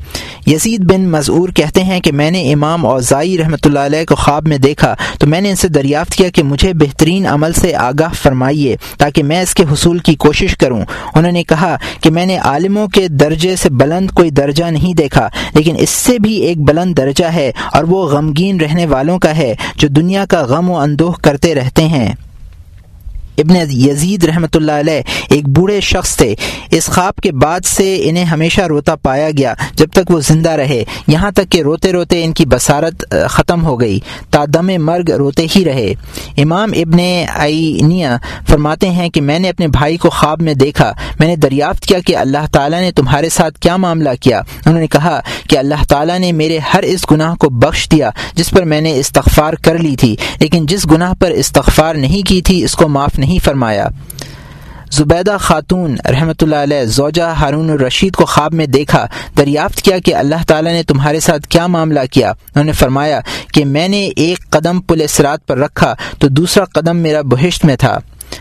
یزید 0.46 0.84
بن 0.84 1.08
مضعور 1.10 1.48
کہتے 1.48 1.82
ہیں 1.82 2.00
کہ 2.00 2.12
میں 2.12 2.30
نے 2.30 2.52
امام 2.52 2.86
اوزائی 2.86 3.38
رحمۃ 3.38 3.64
اللہ 3.64 3.78
علیہ 3.78 4.04
کو 4.04 4.14
خواب 4.14 4.48
میں 4.48 4.58
دیکھا 4.58 4.94
تو 5.18 5.26
میں 5.26 5.40
نے 5.40 5.50
ان 5.50 5.56
سے 5.56 5.68
دریافت 5.68 6.14
کیا 6.14 6.28
کہ 6.28 6.42
مجھے 6.42 6.72
بہترین 6.74 7.26
عمل 7.26 7.52
سے 7.52 7.74
آگاہ 7.74 8.12
فرمائیے 8.12 8.76
تاکہ 8.98 9.22
میں 9.22 9.42
اس 9.42 9.54
کے 9.54 9.62
حصول 9.72 9.98
کی 9.98 10.14
کوشش 10.14 10.56
کروں۔ 10.56 10.84
انہوں 11.14 11.32
نے 11.32 11.44
کہا 11.44 11.76
کہ 12.00 12.10
میں 12.10 12.26
نے 12.26 12.36
عالموں 12.36 12.88
کے 12.88 13.08
درجے 13.08 13.56
سے 13.56 13.70
بلند 13.70 14.10
کوئی 14.10 14.30
درجہ 14.30 14.64
نہیں 14.64 14.94
دیکھا، 14.94 15.28
لیکن 15.54 15.76
اس 15.78 15.90
سے 15.90 16.18
بھی 16.18 16.34
ایک 16.34 16.58
بلند 16.58 16.96
درجہ 16.96 17.24
ہے 17.24 17.52
اور 17.72 17.84
وہ 17.84 18.06
غمگین 18.06 18.60
رہنے 18.60 18.86
والوں 18.86 19.18
کا 19.18 19.36
ہے 19.36 19.54
جو 19.76 19.88
دنیا 19.88 20.24
کا 20.26 20.42
غم 20.42 20.70
و 20.70 20.78
اندوہ 20.78 21.12
کرتے 21.22 21.54
رہتے 21.54 21.82
ہیں۔ 21.82 22.12
ابن 23.36 23.56
یزید 23.70 24.24
رحمۃ 24.24 24.54
اللہ 24.54 24.72
علیہ 24.72 25.02
ایک 25.30 25.48
بوڑھے 25.48 25.80
شخص 25.80 26.16
تھے۔ 26.16 26.34
اس 26.70 26.86
خواب 26.86 27.16
کے 27.16 27.32
بعد 27.32 27.60
سے 27.64 28.00
انہیں 28.02 28.24
ہمیشہ 28.24 28.60
روتا 28.60 28.96
پایا 28.96 29.30
گیا۔ 29.30 29.54
جب 29.74 29.86
تک 29.92 30.10
وہ 30.10 30.20
زندہ 30.20 30.50
رہے، 30.50 30.84
یہاں 31.06 31.30
تک 31.30 31.52
کہ 31.52 31.62
روتے 31.62 31.92
روتے 31.92 32.24
ان 32.24 32.32
کی 32.32 32.46
بصارت 32.46 33.14
ختم 33.30 33.64
ہو 33.64 33.80
گئی۔ 33.80 34.00
تادم 34.30 34.70
مرگ 34.84 35.10
روتے 35.10 35.46
ہی 35.56 35.64
رہے۔ 35.64 35.94
امام 36.38 36.70
ابن 36.76 36.98
عینیا 37.34 38.16
فرماتے 38.48 38.90
ہیں 38.90 39.08
کہ 39.08 39.20
میں 39.20 39.38
نے 39.38 39.48
اپنے 39.48 39.68
بھائی 39.68 39.96
کو 39.96 40.10
خواب 40.10 40.42
میں 40.42 40.54
دیکھا۔ 40.54 40.92
میں 41.18 41.26
نے 41.26 41.36
دریافت 41.36 41.86
کیا 41.86 41.98
کہ 42.06 42.16
اللہ 42.16 42.46
تعالیٰ 42.52 42.80
نے 42.80 42.92
تمہارے 42.92 43.28
ساتھ 43.28 43.58
کیا 43.58 43.76
معاملہ 43.76 44.08
کیا۔ 44.20 44.38
انہوں 44.38 44.80
نے 44.80 44.86
کہا 44.86 45.20
کہ 45.50 45.58
اللہ 45.58 45.84
تعالیٰ 45.88 46.18
نے 46.18 46.32
میرے 46.32 46.58
ہر 46.58 46.82
اس 46.82 47.06
گناہ 47.10 47.34
کو 47.34 47.48
بخش 47.48 47.88
دیا، 47.90 48.10
جس 48.34 48.50
پر 48.50 48.62
میں 48.62 48.80
نے 48.80 48.98
استغفار 48.98 49.52
کر 49.52 49.78
لی 49.78 49.96
تھی۔ 49.96 50.16
لیکن 50.40 50.66
جس 50.66 50.86
گناہ 50.90 51.14
پر 51.14 51.30
استغفار 51.30 51.94
نہیں 51.94 52.26
کی 52.26 52.42
تھی، 52.42 52.64
اس 52.64 52.74
کو 52.74 52.88
معاف 52.88 53.18
نہیں 53.18 53.25
نہیں 53.26 53.38
فرمایا۔ 53.44 53.88
زبیدہ 54.92 55.36
خاتون 55.40 55.96
رحمۃ 56.10 56.42
اللہ 56.42 56.56
علیہ 56.56 56.84
زوجہ 56.84 57.22
ہارون 57.22 57.70
الرشید 57.70 58.14
کو 58.14 58.24
خواب 58.24 58.54
میں 58.54 58.66
دیکھا، 58.66 59.06
دریافت 59.38 59.82
کیا 59.82 59.98
کہ 59.98 60.14
اللہ 60.14 60.44
تعالیٰ 60.48 60.72
نے 60.72 60.82
تمہارے 60.82 61.20
ساتھ 61.20 61.46
کیا 61.48 61.66
معاملہ 61.66 62.00
کیا۔ 62.10 62.30
انہوں 62.30 62.64
نے 62.64 62.72
فرمایا 62.72 63.20
کہ 63.52 63.64
میں 63.64 63.88
نے 63.88 64.08
ایک 64.16 64.50
قدم 64.50 64.80
پل 64.80 65.06
سرات 65.06 65.46
پر 65.46 65.58
رکھا 65.58 65.94
تو 66.18 66.28
دوسرا 66.28 66.64
قدم 66.64 66.96
میرا 66.96 67.20
بہشت 67.22 67.64
میں 67.64 67.76
تھا۔ 67.76 67.98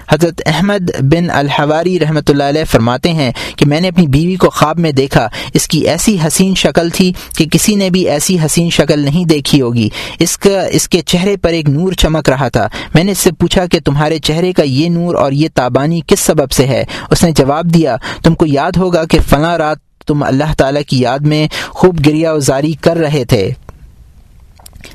حضرت 0.09 0.41
احمد 0.45 0.91
بن 0.99 1.29
الحواری 1.29 1.99
رحمۃ 1.99 2.29
اللہ 2.29 2.43
علیہ 2.43 2.63
فرماتے 2.63 3.13
ہیں 3.13 3.31
کہ 3.55 3.65
میں 3.65 3.81
نے 3.81 3.87
اپنی 3.87 4.07
بیوی 4.07 4.35
کو 4.35 4.49
خواب 4.49 4.79
میں 4.79 4.91
دیکھا، 4.91 5.27
اس 5.53 5.67
کی 5.67 5.79
ایسی 5.79 6.17
حسین 6.27 6.55
شکل 6.55 6.89
تھی 6.89 7.13
کہ 7.37 7.45
کسی 7.45 7.75
نے 7.75 7.89
بھی 7.89 8.09
ایسی 8.09 8.37
حسین 8.45 8.69
شکل 8.69 8.99
نہیں 8.99 9.25
دیکھی 9.25 9.61
ہوگی۔ 9.61 9.89
اس 10.19 10.37
کا، 10.37 10.61
اس 10.61 10.89
کے 10.89 11.01
چہرے 11.01 11.37
پر 11.37 11.49
ایک 11.49 11.69
نور 11.69 11.93
چمک 11.93 12.29
رہا 12.29 12.49
تھا۔ 12.49 12.67
میں 12.93 13.03
نے 13.03 13.11
اس 13.11 13.17
سے 13.17 13.31
پوچھا 13.31 13.65
کہ 13.65 13.79
تمہارے 13.85 14.19
چہرے 14.19 14.53
کا 14.53 14.63
یہ 14.63 14.89
نور 14.89 15.15
اور 15.15 15.31
یہ 15.31 15.47
تابانی 15.53 16.01
کس 16.07 16.19
سبب 16.19 16.51
سے 16.51 16.67
ہے؟ 16.67 16.83
اس 17.11 17.23
نے 17.23 17.31
جواب 17.31 17.73
دیا، 17.73 17.95
تم 18.23 18.35
کو 18.35 18.45
یاد 18.45 18.71
ہوگا 18.77 19.05
کہ 19.05 19.19
فلاں 19.29 19.57
رات 19.57 19.77
تم 20.07 20.23
اللہ 20.23 20.53
تعالیٰ 20.57 20.81
کی 20.87 20.99
یاد 20.99 21.19
میں 21.19 21.47
خوب 21.69 22.05
گریا 22.05 22.31
ازاری 22.31 22.73
کر 22.73 22.97
رہے 22.97 23.25
تھے۔ 23.25 23.51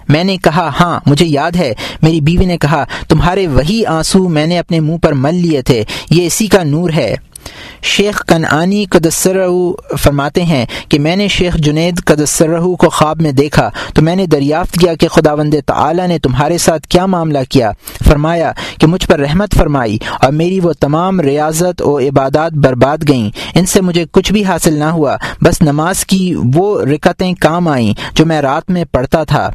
میں 0.09 0.24
نے 0.24 0.36
کہا 0.36 0.70
ہاں 0.80 1.01
مجھے 1.07 1.26
یاد 1.26 1.53
ہے. 1.57 1.74
میری 2.03 2.20
بیوی 2.20 2.45
نے 2.45 2.59
کہا، 2.59 2.84
تمہارے 3.09 3.47
وہی 3.47 3.86
آنسو 3.86 4.28
میں 4.28 4.47
نے 4.47 4.59
اپنے 4.59 4.80
منہ 4.80 4.97
پر 4.97 5.12
مل 5.12 5.34
لیے 5.34 5.62
تھے، 5.62 5.84
یہ 6.11 6.26
اسی 6.26 6.47
کا 6.47 6.62
نور 6.62 6.91
ہے. 6.91 7.14
شیخ 7.82 8.24
کنعانی 8.26 8.84
قدسر 8.84 9.47
فرماتے 9.99 10.43
ہیں 10.43 10.66
کہ 10.88 10.99
میں 10.99 11.16
نے 11.16 11.28
شیخ 11.28 11.57
جنید 11.57 12.05
قدسر 12.05 12.59
کو 12.59 12.88
خواب 12.91 13.22
میں 13.22 13.32
دیکھا، 13.32 13.70
تو 13.95 14.03
میں 14.03 14.16
نے 14.16 14.26
دریافت 14.26 14.72
کیا 14.72 14.95
کہ 14.95 15.09
خدا 15.09 15.32
وند 15.32 15.55
تعلیٰ 15.66 16.09
نے 16.09 16.18
تمہارے 16.18 16.59
ساتھ 16.59 16.86
کیا 16.88 17.07
معاملہ 17.07 17.38
کیا۔ 17.49 17.70
فرمایا 18.09 18.53
کہ 18.80 18.86
مجھ 18.86 19.07
پر 19.07 19.20
رحمت 19.20 19.55
فرمائی 19.55 19.99
اور 20.20 20.32
میری 20.32 20.61
وہ 20.61 20.72
تمام 20.80 21.20
ریاضت 21.20 21.82
و 21.82 21.99
عبادات 21.99 22.53
برباد 22.53 22.99
گئیں۔ 23.09 23.30
ان 23.55 23.66
سے 23.66 23.80
مجھے 23.80 24.05
کچھ 24.12 24.32
بھی 24.32 24.45
حاصل 24.45 24.74
نہ 24.74 24.84
ہوا، 24.84 25.16
بس 25.43 25.62
نماز 25.62 26.07
کی 26.07 26.34
وہ 26.55 26.82
رکتیں 26.82 27.34
کام 27.41 27.68
آئیں 27.68 27.95
جو 28.14 28.26
میں 28.26 28.43
رات 28.43 28.70
میں 28.70 28.84
پڑھتا 28.93 29.24
تھا۔ 29.24 29.51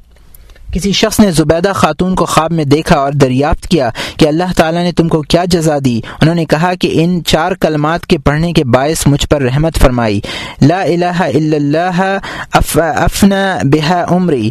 کسی 0.76 0.92
شخص 0.92 1.20
نے 1.20 1.32
زبیدہ 1.32 1.72
خاتون 1.76 2.16
کو 2.16 2.26
خواب 2.26 2.52
میں 2.52 2.64
دیکھا 2.64 2.96
اور 2.96 3.12
دریافت 3.12 3.68
کیا 3.68 3.90
کہ 4.18 4.28
اللہ 4.28 4.44
تعالیٰ 4.56 4.84
نے 4.84 4.92
تم 4.92 5.08
کو 5.08 5.22
کیا 5.22 5.46
جزا 5.46 5.78
دی؟ 5.86 6.02
انہوں 6.22 6.36
نے 6.36 6.46
کہا 6.46 6.74
کہ 6.74 6.90
ان 6.94 7.22
چار 7.28 7.52
کلمات 7.52 8.06
کے 8.06 8.18
پڑھنے 8.18 8.54
کے 8.54 8.64
باعث 8.64 9.08
مجھ 9.08 9.28
پر 9.28 9.42
رحمت 9.42 9.78
فرمائی۔ 9.78 10.22
لا 10.62 10.82
الہ 10.82 11.22
الا 11.22 11.56
اللہ 11.56 12.18
افنا 12.78 13.58
بہا 13.64 14.06
عمری۔ 14.12 14.50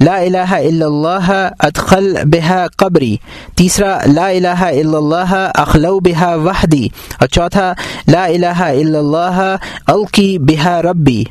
لا 0.00 0.16
الہ 0.16 0.50
الا 0.50 0.86
اللہ 0.86 1.48
ادخل 1.58 2.16
بہا 2.24 2.66
قبری۔ 2.76 3.16
تیسرا، 3.56 3.98
لا 4.06 4.28
الہ 4.28 4.58
الا 4.58 4.96
اللہ 4.96 5.50
اخلو 5.54 6.00
بہا 6.00 6.34
وحدی۔ 6.34 6.88
اور 7.18 7.28
چوتھا، 7.28 7.72
لا 8.08 8.24
الہ 8.24 8.60
الا 8.60 8.98
اللہ 8.98 9.56
القی 9.86 10.38
بہا 10.38 10.82
ربی۔ 10.82 11.24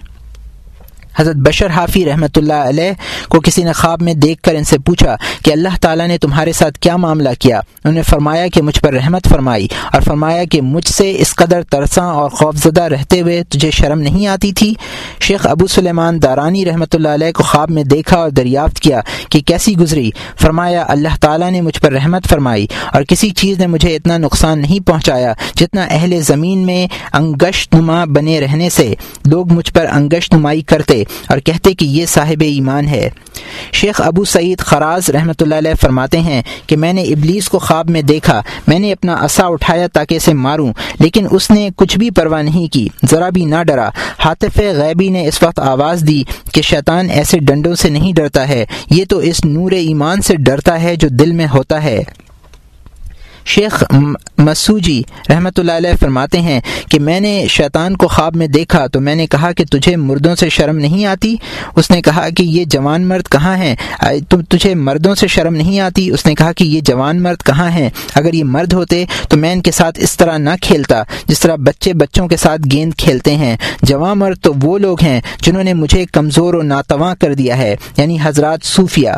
حضرت 1.20 1.36
بشر 1.36 1.70
حافی 1.70 2.06
رحمۃ 2.06 2.36
اللہ 2.36 2.54
علیہ 2.54 2.92
کو 3.30 3.40
کسی 3.40 3.64
نے 3.64 3.74
خواب 3.74 4.02
میں 4.02 4.14
دیکھ 4.14 4.42
کر 4.42 4.56
ان 4.56 4.64
سے 4.64 4.78
پوچھا 4.78 5.16
کہ 5.44 5.52
اللہ 5.52 5.78
تعالیٰ 5.82 6.08
نے 6.08 6.18
تمہارے 6.18 6.52
ساتھ 6.52 6.80
کیا 6.80 6.96
معاملہ 6.96 7.30
کیا؟ 7.40 7.58
انہوں 7.58 7.94
نے 7.94 8.02
فرمایا 8.02 8.48
کہ 8.48 8.62
مجھ 8.62 8.80
پر 8.82 8.94
رحمت 8.94 9.28
فرمائی 9.28 9.68
اور 9.94 10.02
فرمایا 10.02 10.44
کہ 10.44 10.62
مجھ 10.62 10.88
سے 10.88 11.14
اس 11.18 11.36
قدر 11.36 11.64
ترساں 11.64 12.08
اور 12.14 12.30
خوفزدہ 12.30 12.84
رہتے 12.84 13.22
ہوئے 13.22 13.44
تجھے 13.44 13.72
شرم 13.72 14.00
نہیں 14.00 14.28
آتی 14.28 14.52
تھی؟ 14.52 14.74
شیخ 15.20 15.48
ابو 15.48 15.68
سلیمان 15.68 16.22
دارانی 16.22 16.66
رحمۃ 16.66 16.94
اللہ 16.94 17.10
علیہ 17.10 17.32
کو 17.32 17.44
خواب 17.44 17.72
میں 17.72 17.84
دیکھا 17.84 18.18
اور 18.18 18.30
دریافت 18.30 18.80
کیا 18.80 19.02
کہ 19.30 19.40
کیسی 19.40 19.78
گزری؟ 19.78 20.10
فرمایا، 20.42 20.86
اللہ 20.88 21.16
تعالیٰ 21.22 21.52
نے 21.52 21.62
مجھ 21.62 21.80
پر 21.82 21.92
رحمت 21.92 22.28
فرمائی 22.28 22.68
اور 22.94 23.04
کسی 23.04 23.30
چیز 23.30 23.60
نے 23.60 23.68
مجھے 23.68 23.96
اتنا 23.96 24.18
نقصان 24.18 24.60
نہیں 24.60 24.88
پہنچایا 24.88 25.34
جتنا 25.56 25.86
اہل 25.90 26.20
زمین 26.22 26.66
میں 26.66 26.88
انگشت 27.14 27.76
نما 27.76 28.04
بنے 28.06 28.40
رہنے 28.40 28.70
سے۔ 28.70 28.94
لوگ 29.26 29.52
مجھ 29.54 29.72
پر 29.74 29.86
انگشت 29.92 30.34
نمائی 30.34 30.62
کرتے 30.62 31.04
اور 31.30 31.38
کہتے 31.38 31.74
کہ 31.74 31.86
یہ 31.86 32.06
صاحب 32.06 32.44
ایمان 32.46 32.88
ہے۔ 32.88 33.10
شیخ 33.74 34.02
ابو 34.02 34.24
سعید 34.26 34.60
خراز 34.60 35.10
رحمۃ 35.10 35.42
اللہ 35.42 35.56
علیہ 35.56 35.74
فرماتے 35.82 36.20
ہیں 36.20 36.42
کہ 36.68 36.78
میں 36.78 36.94
نے 36.94 37.02
ابلیس 37.04 37.50
کو 37.50 37.60
خواب 37.60 37.90
میں 37.90 38.02
دیکھا، 38.02 38.42
میں 38.68 38.80
نے 38.80 38.92
اپنا 38.92 39.16
عصا 39.20 39.46
اٹھایا 39.46 39.88
تاکہ 39.88 40.16
اسے 40.16 40.34
ماروں، 40.34 40.72
لیکن 41.00 41.28
اس 41.32 41.52
نے 41.52 41.70
کچھ 41.76 41.98
بھی 41.98 42.10
پرواہ 42.10 42.42
نہیں 42.42 42.74
کی، 42.74 42.88
ذرا 43.12 43.30
بھی 43.30 43.46
نہ 43.46 43.64
ڈرا۔ 43.64 43.90
حاطف 44.20 44.60
غیبی 44.76 45.10
نے 45.10 45.28
اس 45.28 45.44
وقت 45.44 45.60
آواز 45.60 46.04
دی 46.08 46.22
کہ 46.54 46.62
شیطان 46.62 47.10
ایسے 47.10 47.40
ڈنڈوں 47.40 47.76
سے 47.76 47.90
نہیں 47.90 48.14
ڈرتا 48.14 48.48
ہے، 48.48 48.66
یہ 48.90 49.06
تو 49.10 49.18
اس 49.18 49.46
نور 49.46 49.72
ایمان 49.72 50.22
سے 50.22 50.36
ڈرتا 50.36 50.82
ہے 50.82 50.96
جو 50.96 51.08
دل 51.08 51.32
میں 51.32 51.48
ہوتا 51.54 51.84
ہے۔ 51.84 52.04
شیخ 53.46 53.84
مسوجی 54.38 55.02
رحمۃ 55.30 55.58
اللہ 55.58 55.72
علیہ 55.72 55.90
فرماتے 56.00 56.42
ہیں 56.42 56.60
کہ 56.90 57.00
میں 57.00 57.20
نے 57.20 57.46
شیطان 57.50 57.96
کو 57.98 58.08
خواب 58.08 58.36
میں 58.36 58.48
دیکھا 58.48 58.86
تو 58.88 59.02
میں 59.02 59.16
نے 59.16 59.28
کہا 59.28 59.52
کہ 59.52 59.66
تجھے 59.66 59.96
مردوں 59.96 60.36
سے 60.36 60.50
شرم 60.50 60.78
نہیں 60.78 61.06
آتی؟ 61.06 61.36
اس 61.76 61.92
نے 61.92 62.02
کہا 62.02 62.28
کہ 62.38 62.44
یہ 62.44 62.66
جوان 62.66 63.08
مرد 63.08 63.28
کہاں 63.28 63.56
ہیں؟ 63.58 63.76
تجھے 64.50 64.74
مردوں 64.76 65.16
سے 65.16 65.28
شرم 65.28 65.56
نہیں 65.56 65.80
آتی؟ 65.80 66.10
اس 66.10 66.26
نے 66.26 66.36
کہا 66.36 66.52
کہ 66.52 66.64
یہ 66.64 66.82
جوان 66.82 67.22
مرد 67.24 67.44
کہاں 67.46 67.70
ہیں؟ 67.72 67.90
اگر 68.16 68.34
یہ 68.34 68.44
مرد 68.44 68.74
ہوتے 68.74 69.04
تو 69.30 69.38
میں 69.38 69.54
ان 69.54 69.62
کے 69.62 69.72
ساتھ 69.72 70.00
اس 70.00 70.18
طرح 70.18 70.38
نہ 70.38 70.50
کھیلتا، 70.62 71.04
جس 71.28 71.40
طرح 71.40 71.56
بچے 71.56 71.94
بچوں 71.94 72.28
کے 72.28 72.38
ساتھ 72.38 72.62
گیند 72.72 72.94
کھیلتے 72.94 73.36
ہیں۔ 73.36 73.56
جوان 73.82 74.20
مرد 74.20 74.42
تو 74.42 74.54
وہ 74.62 74.78
لوگ 74.78 75.04
ہیں 75.04 75.22
جنہوں 75.42 75.64
نے 75.64 75.74
مجھے 75.74 76.06
کمزور 76.06 76.54
و 76.54 76.62
ناتواں 76.62 77.16
کر 77.16 77.34
دیا 77.34 77.58
ہے 77.58 77.76
یعنی 77.98 78.18
حضرات 78.24 78.66
صوفیہ۔ 78.66 79.12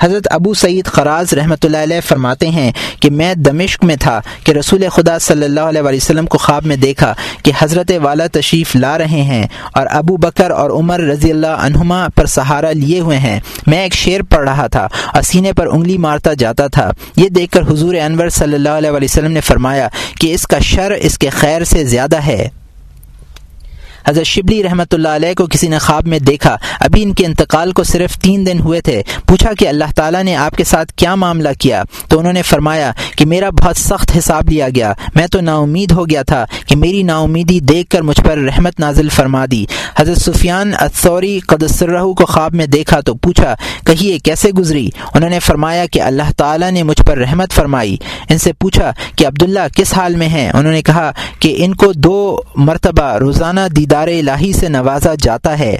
حضرت 0.00 0.26
ابو 0.30 0.54
سعید 0.54 0.86
خراز 0.86 1.32
رحمۃ 1.32 1.64
اللہ 1.64 1.76
علیہ 1.76 2.00
فرماتے 2.08 2.48
ہیں 2.48 2.72
کہ 3.00 3.10
میں 3.10 3.34
دمشق 3.34 3.84
میں 3.84 3.96
تھا 3.96 4.20
کہ 4.44 4.52
رسول 4.52 4.84
خدا 4.88 5.18
صلی 5.18 5.44
اللہ 5.44 5.60
علیہ 5.60 5.82
وسلم 5.82 6.26
کو 6.26 6.38
خواب 6.38 6.66
میں 6.66 6.76
دیکھا 6.76 7.14
کہ 7.42 7.52
حضرت 7.58 7.92
والا 8.02 8.26
تشریف 8.26 8.76
لا 8.76 8.98
رہے 8.98 9.22
ہیں 9.22 9.46
اور 9.72 9.86
ابو 9.90 10.16
بکر 10.16 10.50
اور 10.50 10.70
عمر 10.70 11.00
رضی 11.00 11.30
اللہ 11.30 11.46
عنہما 11.46 12.06
پر 12.14 12.26
سہارا 12.26 12.72
لیے 12.72 13.00
ہوئے 13.00 13.18
ہیں۔ 13.18 13.40
میں 13.66 13.82
ایک 13.82 13.94
شعر 13.94 14.20
پڑھ 14.22 14.48
رہا 14.48 14.66
تھا 14.66 14.88
اور 15.14 15.22
سینے 15.22 15.52
پر 15.52 15.66
انگلی 15.66 15.98
مارتا 15.98 16.32
جاتا 16.32 16.66
تھا۔ 16.66 16.90
یہ 17.16 17.28
دیکھ 17.28 17.52
کر 17.52 17.62
حضور 17.62 17.94
انور 17.94 18.28
صلی 18.28 18.54
اللہ 18.54 18.68
علیہ 18.68 18.90
وسلم 18.90 19.32
نے 19.32 19.40
فرمایا 19.40 19.88
کہ 20.20 20.34
اس 20.34 20.46
کا 20.46 20.58
شر 20.58 20.90
اس 20.90 21.18
کے 21.18 21.28
خیر 21.28 21.64
سے 21.64 21.84
زیادہ 21.84 22.16
ہے۔ 22.16 22.48
حضرت 24.08 24.26
شبلی 24.26 24.62
رحمۃ 24.62 24.84
اللہ 24.92 25.08
علیہ 25.08 25.34
کو 25.34 25.46
کسی 25.46 25.68
نے 25.68 25.78
خواب 25.78 26.08
میں 26.08 26.18
دیکھا۔ 26.18 26.56
ابھی 26.80 27.02
ان 27.02 27.14
کے 27.14 27.26
انتقال 27.26 27.72
کو 27.72 27.82
صرف 27.82 28.18
تین 28.18 28.46
دن 28.46 28.60
ہوئے 28.60 28.80
تھے۔ 28.80 29.02
پوچھا 29.26 29.50
کہ 29.58 29.68
اللہ 29.68 29.84
تعالیٰ 29.96 30.22
نے 30.22 30.36
آپ 30.36 30.56
کے 30.56 30.64
ساتھ 30.64 30.92
کیا 30.92 31.14
معاملہ 31.14 31.48
کیا؟ 31.58 31.82
تو 32.08 32.18
انہوں 32.18 32.32
نے 32.32 32.42
فرمایا 32.42 32.92
کہ 33.16 33.26
میرا 33.26 33.50
بہت 33.50 33.76
سخت 33.76 34.12
حساب 34.18 34.50
لیا 34.50 34.68
گیا۔ 34.68 34.92
میں 35.14 35.26
تو 35.26 35.40
نا 35.40 35.56
امید 35.56 35.92
ہو 35.92 36.08
گیا 36.08 36.22
تھا 36.22 36.44
کہ 36.66 36.76
میری 36.76 37.02
نا 37.02 37.18
امیدی 37.18 37.60
دیکھ 37.60 37.90
کر 37.90 38.00
مجھ 38.00 38.20
پر 38.24 38.38
رحمت 38.38 38.80
نازل 38.80 39.08
فرما 39.08 39.44
دی۔ 39.50 39.64
حضرت 39.96 40.18
سفیان 40.18 40.72
اطوری 40.80 41.40
قدسرہ 41.40 42.02
کو 42.02 42.26
خواب 42.26 42.54
میں 42.54 42.66
دیکھا 42.66 43.00
تو 43.00 43.14
پوچھا، 43.14 43.54
کہیے، 43.86 44.18
کیسے 44.18 44.50
گزری؟ 44.50 44.88
انہوں 45.14 45.30
نے 45.30 45.38
فرمایا 45.38 45.86
کہ 45.86 46.02
اللہ 46.02 46.32
تعالیٰ 46.36 46.70
نے 46.70 46.82
مجھ 46.82 47.02
پر 47.02 47.18
رحمت 47.18 47.52
فرمائی۔ 47.52 47.96
ان 48.28 48.38
سے 48.38 48.52
پوچھا 48.52 48.92
کہ 49.16 49.26
عبداللہ 49.26 49.60
کس 49.76 49.94
حال 49.94 50.16
میں 50.16 50.28
ہیں؟ 50.28 50.50
انہوں 50.54 50.72
نے 50.72 50.82
کہا 50.82 51.10
کہ 51.38 51.54
ان 51.58 51.74
کو 51.74 51.92
دو 51.92 52.40
مرتبہ 52.54 53.16
روزانہ 53.16 53.60
دیدار 53.76 53.97
الہی 54.06 54.52
سے 54.52 54.68
نوازا 54.68 55.14
جاتا 55.22 55.58
ہے۔ 55.58 55.76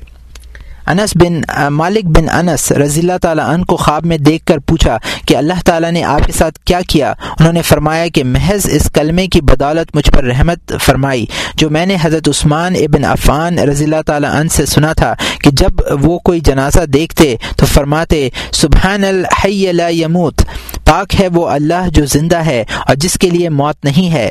انس 0.87 1.11
بن، 1.15 1.41
مالک 1.71 2.05
بن 2.05 2.29
انس 2.29 2.73
رضی 2.73 3.01
اللہ 3.01 3.19
تعالیٰ 3.23 3.49
عنہ 3.49 3.65
کو 3.65 3.77
خواب 3.77 4.07
میں 4.07 4.19
دیکھ 4.19 4.47
کر 4.47 4.59
پوچھا 4.59 4.99
کہ 5.27 5.37
اللہ 5.37 5.53
تعالیٰ 5.65 5.91
نے 5.91 6.05
آپ 6.05 6.21
کے 6.27 6.33
ساتھ 6.33 6.59
کیا 6.65 6.81
کیا؟ 6.89 7.11
انہوں 7.11 7.53
نے 7.53 7.63
فرمایا 7.63 8.07
کہ 8.09 8.25
محض 8.25 8.67
اس 8.71 8.91
کلمے 8.95 9.27
کی 9.27 9.41
بدولت 9.41 9.97
مجھ 9.97 10.11
پر 10.11 10.25
رحمت 10.25 10.73
فرمائی۔ 10.81 11.27
جو 11.55 11.71
میں 11.71 11.87
نے 11.87 11.97
حضرت 12.03 12.29
عثمان 12.29 12.75
ابن 12.75 13.05
عفان 13.05 13.59
رضی 13.59 13.85
اللہ 13.85 14.03
تعالیٰ 14.07 14.31
عنہ 14.31 14.49
سے 14.49 14.67
سنا 14.67 14.93
تھا 14.93 15.15
کہ 15.43 15.51
جب 15.51 16.05
وہ 16.05 16.19
کوئی 16.19 16.41
جنازہ 16.41 16.85
دیکھتے 16.85 17.37
تو 17.57 17.67
فرماتے 17.67 18.29
سبحان 18.53 19.05
الحی 19.05 19.73
لا 19.73 19.89
یموت 19.89 20.43
پاک 20.85 21.21
ہے 21.21 21.29
وہ 21.29 21.49
اللہ 21.49 21.89
جو 21.89 22.07
زندہ 22.07 22.45
ہے 22.47 22.65
اور 22.87 22.95
جس 22.95 23.19
کے 23.19 23.31
لیے 23.31 23.49
موت 23.49 23.85
نہیں 23.85 24.13
ہے۔ 24.13 24.31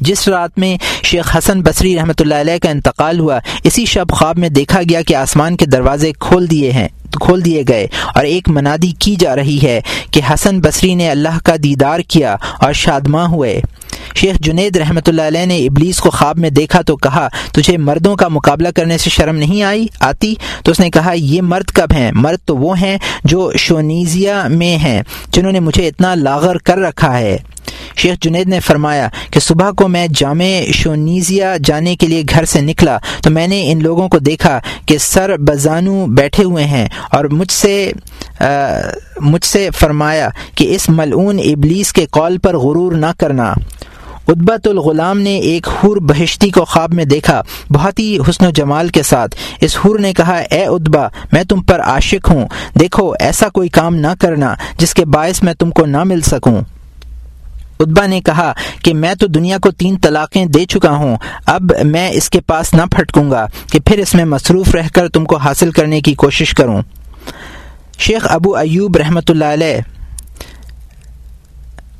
جس 0.00 0.28
رات 0.28 0.58
میں 0.58 0.76
شیخ 1.02 1.36
حسن 1.36 1.62
بصری 1.62 1.96
رحمۃ 1.96 2.20
اللہ 2.20 2.34
علیہ 2.34 2.58
کا 2.62 2.70
انتقال 2.70 3.20
ہوا، 3.20 3.38
اسی 3.64 3.84
شب 3.84 4.10
خواب 4.10 4.38
میں 4.38 4.48
دیکھا 4.48 4.80
گیا 4.90 5.00
کہ 5.02 5.14
آسمان 5.14 5.56
کے 5.56 5.66
دروازے 5.66 6.12
کھول 6.20 6.50
دیے 6.50 6.72
ہیں، 6.72 6.88
کھول 7.20 7.44
دیے 7.44 7.62
گئے 7.68 7.86
اور 8.14 8.24
ایک 8.24 8.48
منادی 8.48 8.92
کی 8.98 9.16
جا 9.16 9.36
رہی 9.36 9.58
ہے 9.62 9.80
کہ 10.10 10.20
حسن 10.30 10.60
بصری 10.60 10.94
نے 10.94 11.10
اللہ 11.10 11.38
کا 11.44 11.56
دیدار 11.62 12.00
کیا 12.00 12.36
اور 12.60 12.72
شادماں 12.72 13.28
ہوئے۔ 13.28 13.60
شیخ 14.14 14.36
جنید 14.40 14.76
رحمۃ 14.76 15.06
اللہ 15.06 15.22
علیہ 15.22 15.46
نے 15.46 15.58
ابلیس 15.58 16.00
کو 16.00 16.10
خواب 16.10 16.38
میں 16.38 16.50
دیکھا 16.50 16.82
تو 16.82 16.96
کہا، 16.96 17.28
تجھے 17.52 17.76
مردوں 17.76 18.16
کا 18.16 18.28
مقابلہ 18.28 18.68
کرنے 18.68 18.98
سے 18.98 19.10
شرم 19.10 19.36
نہیں 19.36 19.62
آئی؟ 19.62 19.86
آتی؟ 20.00 20.34
تو 20.64 20.70
اس 20.70 20.80
نے 20.80 20.90
کہا، 20.90 21.12
یہ 21.12 21.42
مرد 21.42 21.70
کب 21.70 21.92
ہیں؟ 21.94 22.12
مرد 22.14 22.38
تو 22.44 22.56
وہ 22.56 22.80
ہیں 22.80 22.98
جو 23.24 23.52
شونیزیا 23.58 24.48
میں 24.48 24.76
ہیں، 24.76 25.02
جنہوں 25.28 25.52
نے 25.52 25.60
مجھے 25.60 25.88
اتنا 25.88 26.14
لاغر 26.14 26.58
کر 26.58 26.78
رکھا 26.78 27.18
ہے۔ 27.18 27.36
شیخ 27.96 28.14
جنید 28.20 28.48
نے 28.48 28.60
فرمایا 28.60 29.08
کہ 29.30 29.40
صبح 29.40 29.70
کو 29.70 29.88
میں 29.88 30.06
جامع 30.14 30.70
شونیزیا 30.72 31.56
جانے 31.64 31.96
کے 31.96 32.06
لیے 32.06 32.22
گھر 32.30 32.44
سے 32.44 32.60
نکلا 32.60 32.98
تو 33.22 33.30
میں 33.30 33.46
نے 33.46 33.72
ان 33.72 33.82
لوگوں 33.82 34.08
کو 34.08 34.18
دیکھا 34.18 34.60
کہ 34.86 34.98
سر 34.98 35.36
بزانو 35.36 36.06
بیٹھے 36.06 36.44
ہوئے 36.44 36.64
ہیں 36.64 36.88
اور 37.12 37.24
مجھ 37.24 37.52
سے 37.52 37.92
مجھ 39.20 39.44
سے 39.44 39.68
فرمایا 39.78 40.28
کہ 40.54 40.74
اس 40.74 40.88
ملعون 40.88 41.38
ابلیس 41.38 41.92
کے 41.92 42.06
کال 42.10 42.38
پر 42.38 42.56
غرور 42.56 42.92
نہ 42.92 43.06
کرنا۔ 43.18 43.54
ادبت 44.28 44.66
الغلام 44.66 45.20
نے 45.20 45.38
ایک 45.38 45.68
حور 45.68 45.96
بہشتی 45.96 46.50
کو 46.50 46.64
خواب 46.64 46.94
میں 46.94 47.04
دیکھا، 47.04 47.42
بہت 47.70 47.98
ہی 47.98 48.18
حسن 48.18 48.46
و 48.46 48.50
جمال 48.50 48.88
کے 48.88 49.02
ساتھ۔ 49.02 49.36
اس 49.60 49.76
حور 49.76 49.98
نے 49.98 50.12
کہا، 50.12 50.36
اے 50.50 50.64
ادبا 50.64 51.08
میں 51.32 51.44
تم 51.44 51.62
پر 51.62 51.80
عاشق 51.80 52.30
ہوں۔ 52.30 52.48
دیکھو، 52.80 53.12
ایسا 53.20 53.48
کوئی 53.48 53.68
کام 53.68 53.94
نہ 53.94 54.14
کرنا 54.20 54.54
جس 54.78 54.94
کے 54.94 55.04
باعث 55.04 55.42
میں 55.42 55.54
تم 55.54 55.70
کو 55.70 55.86
نہ 55.86 56.04
مل 56.04 56.20
سکوں۔ 56.20 56.62
ادبا 57.80 58.06
نے 58.06 58.20
کہا 58.20 58.52
کہ 58.82 58.94
میں 58.94 59.14
تو 59.14 59.26
دنیا 59.26 59.58
کو 59.58 59.70
تین 59.70 59.96
طلاقیں 60.02 60.44
دے 60.44 60.64
چکا 60.64 60.90
ہوں، 60.90 61.16
اب 61.46 61.72
میں 61.84 62.10
اس 62.10 62.30
کے 62.30 62.40
پاس 62.40 62.74
نہ 62.74 62.82
پھٹکوں 62.90 63.30
گا 63.30 63.46
کہ 63.72 63.78
پھر 63.80 63.98
اس 63.98 64.14
میں 64.14 64.24
مصروف 64.24 64.74
رہ 64.74 64.88
کر 64.94 65.08
تم 65.08 65.24
کو 65.24 65.36
حاصل 65.36 65.70
کرنے 65.70 66.00
کی 66.00 66.14
کوشش 66.14 66.54
کروں۔ 66.54 66.82
شیخ 67.98 68.26
ابو 68.30 68.56
ایوب 68.56 68.96
رحمۃ 68.96 69.28
اللہ 69.28 69.52
علیہ 69.52 69.80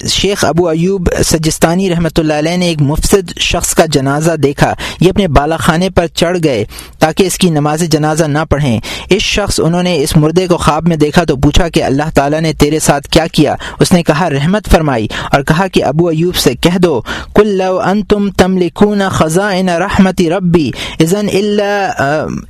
شیخ 0.08 0.44
ابو 0.44 0.68
ایوب 0.68 1.08
سجستانی 1.24 1.90
رحمۃ 1.90 2.16
اللہ 2.16 2.32
علیہ 2.32 2.56
نے 2.56 2.66
ایک 2.66 2.82
مفسد 2.82 3.38
شخص 3.38 3.74
کا 3.74 3.86
جنازہ 3.86 4.32
دیکھا۔ 4.32 4.74
یہ 5.00 5.10
اپنے 5.10 5.28
بالا 5.28 5.56
خانے 5.56 5.90
پر 5.90 6.06
چڑھ 6.06 6.38
گئے 6.44 6.64
تاکہ 6.98 7.22
اس 7.22 7.38
کی 7.38 7.50
نماز 7.50 7.82
جنازہ 7.82 8.24
نہ 8.24 8.38
پڑھیں۔ 8.50 8.80
اس 9.10 9.22
شخص 9.22 9.60
انہوں 9.64 9.82
نے 9.82 10.02
اس 10.02 10.16
مردے 10.16 10.46
کو 10.46 10.56
خواب 10.56 10.88
میں 10.88 10.96
دیکھا 10.96 11.24
تو 11.24 11.36
پوچھا 11.36 11.68
کہ 11.68 11.82
اللہ 11.82 12.10
تعالیٰ 12.14 12.40
نے 12.40 12.52
تیرے 12.52 12.78
ساتھ 12.78 13.08
کیا 13.08 13.26
کیا؟ 13.26 13.54
اس 13.80 13.92
نے 13.92 14.02
کہا، 14.02 14.30
رحمت 14.30 14.68
فرمائی 14.70 15.08
اور 15.32 15.42
کہا 15.42 15.66
کہ 15.66 15.84
ابو 15.84 16.08
ایوب 16.08 16.36
سے 16.36 16.54
کہہ 16.54 16.78
دو 16.78 17.00
کل 17.34 17.48
لو 17.48 17.80
ان 17.80 18.02
تم 18.02 18.30
تم 18.30 18.58
لکھون 18.58 19.02
خزاں 19.10 19.52
رحمتی 19.78 20.30
ربی 20.30 20.70
ازن 21.00 21.28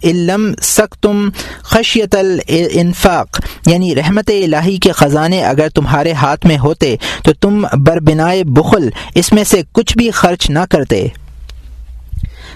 علم 0.03 0.53
سک 0.63 0.95
تم 1.03 1.29
خشیت 1.63 2.15
الانفاق۔ 2.15 3.41
یعنی 3.67 3.95
رحمت 3.95 4.31
الہی 4.31 4.77
کے 4.77 4.93
خزانے 4.93 5.45
اگر 5.45 5.69
تمہارے 5.69 6.13
ہاتھ 6.13 6.47
میں 6.47 6.59
ہوتے 6.59 6.97
تو 7.25 7.33
تم 7.41 7.65
بربنائے 7.85 8.45
بخل، 8.47 8.89
اس 9.15 9.33
میں 9.33 9.45
سے 9.45 9.63
کچھ 9.73 9.97
بھی 9.99 10.11
خرچ 10.11 10.51
نہ 10.51 10.65
کرتے۔ 10.71 11.07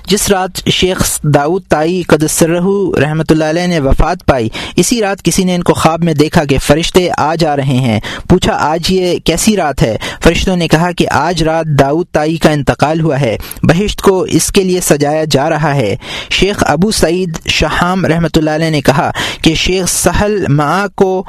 جس 0.06 0.28
رات 0.30 0.68
شیخ 0.68 1.00
داؤد 1.24 1.62
تائی 1.68 2.02
قدسرہ 2.02 2.60
رحمۃ 3.00 3.30
اللہ 3.30 3.44
علیہ 3.44 3.66
نے 3.66 3.80
وفات 3.80 4.24
پائی، 4.26 4.48
اسی 4.76 5.00
رات 5.00 5.22
کسی 5.22 5.44
نے 5.44 5.54
ان 5.54 5.62
کو 5.62 5.74
خواب 5.74 6.04
میں 6.04 6.14
دیکھا 6.14 6.44
کہ 6.44 6.58
فرشتے 6.58 7.08
آ 7.18 7.34
جا 7.34 7.56
رہے 7.56 7.76
ہیں۔ 7.78 7.98
پوچھا، 8.28 8.56
آج 8.60 8.90
یہ 8.92 9.18
کیسی 9.24 9.56
رات 9.56 9.82
ہے؟ 9.82 9.96
فرشتوں 10.24 10.56
نے 10.56 10.68
کہا 10.68 10.90
کہ 10.92 11.06
آج 11.10 11.42
رات 11.42 11.66
داؤد 11.78 12.06
تائی 12.12 12.36
کا 12.36 12.50
انتقال 12.50 13.00
ہوا 13.00 13.20
ہے، 13.20 13.36
بہشت 13.62 14.02
کو 14.02 14.20
اس 14.30 14.50
کے 14.52 14.64
لیے 14.64 14.80
سجایا 14.80 15.24
جا 15.30 15.48
رہا 15.50 15.74
ہے۔ 15.74 15.94
شیخ 16.30 16.64
ابو 16.66 16.90
سعید 16.90 17.38
شہام 17.48 18.06
رحمۃ 18.06 18.36
اللہ 18.36 18.50
علیہ 18.50 18.70
نے 18.70 18.80
کہا 18.80 19.10
کہ 19.42 19.54
شیخ 19.54 19.88
سہل 19.88 20.44
ماں 20.48 20.86
کو 20.94 21.22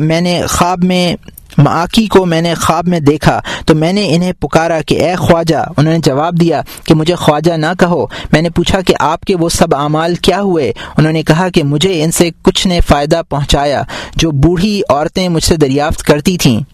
میں 0.00 0.20
نے 0.20 0.40
خواب 0.48 0.84
میں 0.84 1.14
معاقی 1.58 2.06
کو 2.06 2.26
میں 2.26 2.42
نے 2.42 2.54
خواب 2.54 2.88
میں 2.88 3.00
دیکھا، 3.00 3.40
تو 3.66 3.74
میں 3.74 3.92
نے 3.92 4.14
انہیں 4.14 4.32
پکارا 4.32 4.80
کہ 4.86 5.04
اے 5.04 5.14
خواجہ، 5.14 5.64
انہوں 5.76 5.92
نے 5.92 5.98
جواب 5.98 6.40
دیا 6.40 6.62
کہ 6.84 6.94
مجھے 6.94 7.14
خواجہ 7.14 7.52
نہ 7.52 7.66
کہو۔ 7.78 8.06
میں 8.32 8.42
نے 8.42 8.50
پوچھا 8.50 8.80
کہ 8.80 8.94
آپ 8.98 9.20
کے 9.20 9.36
وہ 9.36 9.48
سب 9.48 9.74
اعمال 9.74 10.14
کیا 10.14 10.40
ہوئے؟ 10.40 10.72
انہوں 10.96 11.12
نے 11.12 11.22
کہا 11.22 11.48
کہ 11.48 11.62
مجھے 11.62 12.04
ان 12.04 12.10
سے 12.10 12.30
کچھ 12.42 12.66
نے 12.66 12.80
فائدہ 12.80 13.22
پہنچایا، 13.28 13.82
جو 14.16 14.30
بوڑھی 14.30 14.80
عورتیں 14.88 15.28
مجھ 15.28 15.44
سے 15.44 15.56
دریافت 15.56 16.02
کرتی 16.02 16.38
تھیں۔ 16.38 16.73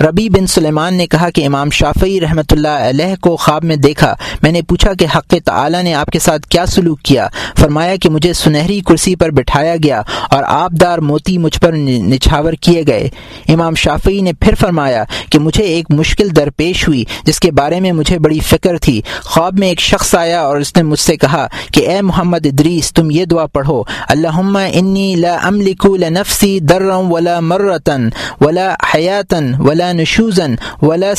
ربی 0.00 0.28
بن 0.28 0.46
سلیمان 0.46 0.94
نے 0.94 1.06
کہا 1.06 1.30
کہ 1.30 1.46
امام 1.46 1.70
شافعی 1.70 2.20
رحمۃ 2.20 2.50
اللہ 2.50 2.68
علیہ 2.68 3.16
کو 3.20 3.36
خواب 3.36 3.64
میں 3.64 3.76
دیکھا۔ 3.76 4.14
میں 4.42 4.52
نے 4.52 4.62
پوچھا 4.62 4.94
کہ 4.94 5.06
حق 5.16 5.34
تعالی 5.44 5.82
نے 5.82 5.94
آپ 5.94 6.06
کے 6.06 6.18
ساتھ 6.18 6.46
کیا 6.46 6.66
سلوک 6.66 7.00
کیا؟ 7.00 7.28
فرمایا 7.58 7.96
کہ 7.96 8.10
مجھے 8.10 8.32
سنہری 8.32 8.80
کرسی 8.80 9.14
پر 9.16 9.30
بٹھایا 9.30 9.76
گیا 9.84 10.02
اور 10.30 10.44
آپ 10.46 10.70
دار 10.70 10.98
موتی 10.98 11.38
مجھ 11.38 11.60
پر 11.60 11.72
نچھاور 11.72 12.52
کیے 12.52 12.82
گئے۔ 12.86 13.08
امام 13.48 13.74
شافعی 13.74 14.20
نے 14.20 14.32
پھر 14.32 14.54
فرمایا 14.54 15.04
کہ 15.30 15.38
مجھے 15.38 15.64
ایک 15.64 15.86
مشکل 15.90 16.36
درپیش 16.36 16.88
ہوئی 16.88 17.04
جس 17.24 17.40
کے 17.40 17.50
بارے 17.50 17.80
میں 17.80 17.92
مجھے 17.92 18.18
بڑی 18.18 18.40
فکر 18.40 18.78
تھی۔ 18.78 19.00
خواب 19.22 19.58
میں 19.58 19.68
ایک 19.68 19.80
شخص 19.80 20.14
آیا 20.14 20.40
اور 20.40 20.56
اس 20.56 20.76
نے 20.76 20.82
مجھ 20.82 21.00
سے 21.00 21.16
کہا 21.16 21.46
کہ 21.72 21.88
اے 21.88 22.02
محمد 22.02 22.46
ادریس، 22.46 22.92
تم 22.92 23.10
یہ 23.10 23.24
دعا 23.24 23.46
پڑھو۔ 23.46 23.82
اللہ 24.08 24.40
انی 24.72 25.14
لا 25.16 25.38
املک 25.42 25.86
لنفسی 25.86 26.60
درم 26.60 27.12
ولا 27.12 27.40
مرتن 27.40 28.08
ولا 28.40 28.74
حیاتن 28.94 29.54
ولا 29.58 29.85
نشوزا 29.92 30.56
ولا 30.82 31.14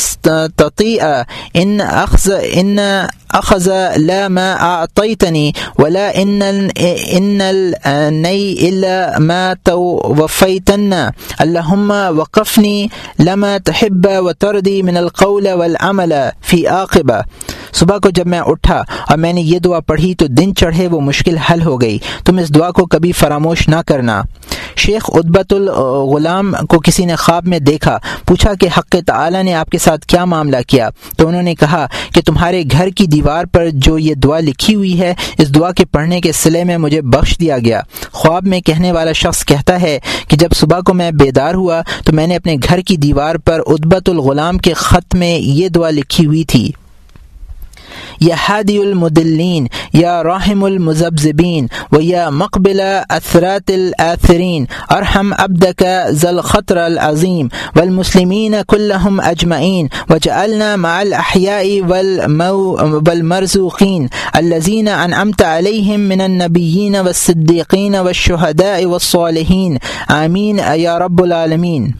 تطيء 0.56 1.24
إن 1.56 1.80
أخذ 1.80 2.30
إن 2.32 3.08
أخذ 3.30 3.96
لا 3.96 4.28
ما 4.28 4.60
أعطيتني 4.60 5.52
ولا 5.78 6.22
إن 6.22 6.42
إن 6.42 7.40
الني 7.42 8.68
إلا 8.68 9.18
ما 9.18 9.56
توفيتنا 9.64 11.12
اللهم 11.40 11.90
وقفني 11.90 12.90
لما 13.18 13.58
تحب 13.58 14.06
وترضي 14.06 14.82
من 14.82 14.96
القول 14.96 15.52
والعمل 15.52 16.32
في 16.42 16.68
عاقبة. 16.68 17.24
صبح 17.78 17.98
کو 18.02 18.10
جب 18.10 18.26
میں 18.26 18.40
اٹھا 18.50 18.82
اور 19.08 19.18
میں 19.18 19.32
نے 19.32 19.40
یہ 19.40 19.58
دعا 19.64 19.80
پڑھی 19.80 20.14
تو 20.18 20.26
دن 20.26 20.54
چڑھے 20.54 20.86
وہ 20.92 21.00
مشکل 21.00 21.36
حل 21.38 21.62
ہو 21.62 21.80
گئی. 21.80 21.98
تم 22.24 22.38
اس 22.38 22.48
دعا 22.54 22.70
کو 22.76 22.86
کبھی 22.86 23.12
فراموش 23.12 23.68
نہ 23.68 23.80
کرنا. 23.86 24.22
شیخ 24.78 25.10
ادبت 25.14 25.52
الغلام 25.52 26.52
کو 26.68 26.78
کسی 26.78 27.04
نے 27.04 27.16
خواب 27.16 27.46
میں 27.46 27.58
دیکھا، 27.58 27.98
پوچھا 28.26 28.54
کہ 28.54 28.68
حق 28.78 28.96
تعالی 29.06 29.42
نے 29.42 29.54
آپ 29.54 29.70
کے 29.70 29.78
ساتھ 29.78 30.06
کیا 30.06 30.24
معاملہ 30.24 30.56
کیا؟ 30.66 30.88
تو 31.16 31.28
انہوں 31.28 31.42
نے 31.42 31.54
کہا 31.54 31.86
کہ 32.14 32.20
تمہارے 32.20 32.62
گھر 32.72 32.88
کی 32.88 33.06
دیوار 33.06 33.44
پر 33.44 33.68
جو 33.72 33.98
یہ 33.98 34.14
دعا 34.14 34.40
لکھی 34.40 34.74
ہوئی 34.74 35.00
ہے، 35.00 35.14
اس 35.38 35.54
دعا 35.54 35.72
کے 35.72 35.84
پڑھنے 35.84 36.20
کے 36.20 36.32
سلے 36.32 36.64
میں 36.64 36.78
مجھے 36.78 37.00
بخش 37.00 37.38
دیا 37.40 37.58
گیا۔ 37.58 37.80
خواب 38.12 38.46
میں 38.46 38.60
کہنے 38.60 38.92
والا 38.92 39.12
شخص 39.12 39.44
کہتا 39.44 39.80
ہے 39.80 39.98
کہ 40.28 40.36
جب 40.36 40.48
صبح 40.56 40.80
کو 40.80 40.94
میں 40.94 41.10
بیدار 41.10 41.54
ہوا 41.54 41.80
تو 42.04 42.12
میں 42.12 42.26
نے 42.26 42.36
اپنے 42.36 42.56
گھر 42.68 42.80
کی 42.80 42.96
دیوار 42.96 43.34
پر 43.34 43.60
ادبت 43.66 44.08
الغلام 44.08 44.58
کے 44.58 44.72
خط 44.72 45.14
میں 45.14 45.38
یہ 45.38 45.68
دعا 45.68 45.90
لکھی 45.90 46.26
ہوئی 46.26 46.44
تھی۔ 46.44 46.70
یا 48.20 48.34
حادی 48.38 48.78
المدلین، 48.78 49.68
یا 49.94 50.22
راہم 50.22 50.64
المذبذبین، 50.64 51.68
و 51.92 52.00
یا 52.00 52.30
مقبل 52.30 52.80
اثرات 53.10 53.70
الآثرین، 53.70 54.66
ارحم 54.90 55.32
ابدك 55.38 55.82
ذا 56.10 56.28
الخطر 56.28 56.78
العظیم، 56.78 57.48
والمسلمین 57.76 58.62
كلهم 58.62 59.20
اجمعین، 59.20 59.88
وجعلنا 60.10 60.76
مع 60.76 61.00
الاحیاء 61.00 61.80
والمرزوقین 63.06 64.08
الذين 64.34 64.88
انعمت 64.88 65.42
عليهم 65.42 66.00
من 66.00 66.20
النبيين 66.20 66.96
والصديقين 66.96 67.94
والشهداء 67.94 68.84
والصالحين 68.84 69.78
آمین، 70.08 70.58
یا 70.58 70.98
رب 70.98 71.22
العالمین. 71.22 71.94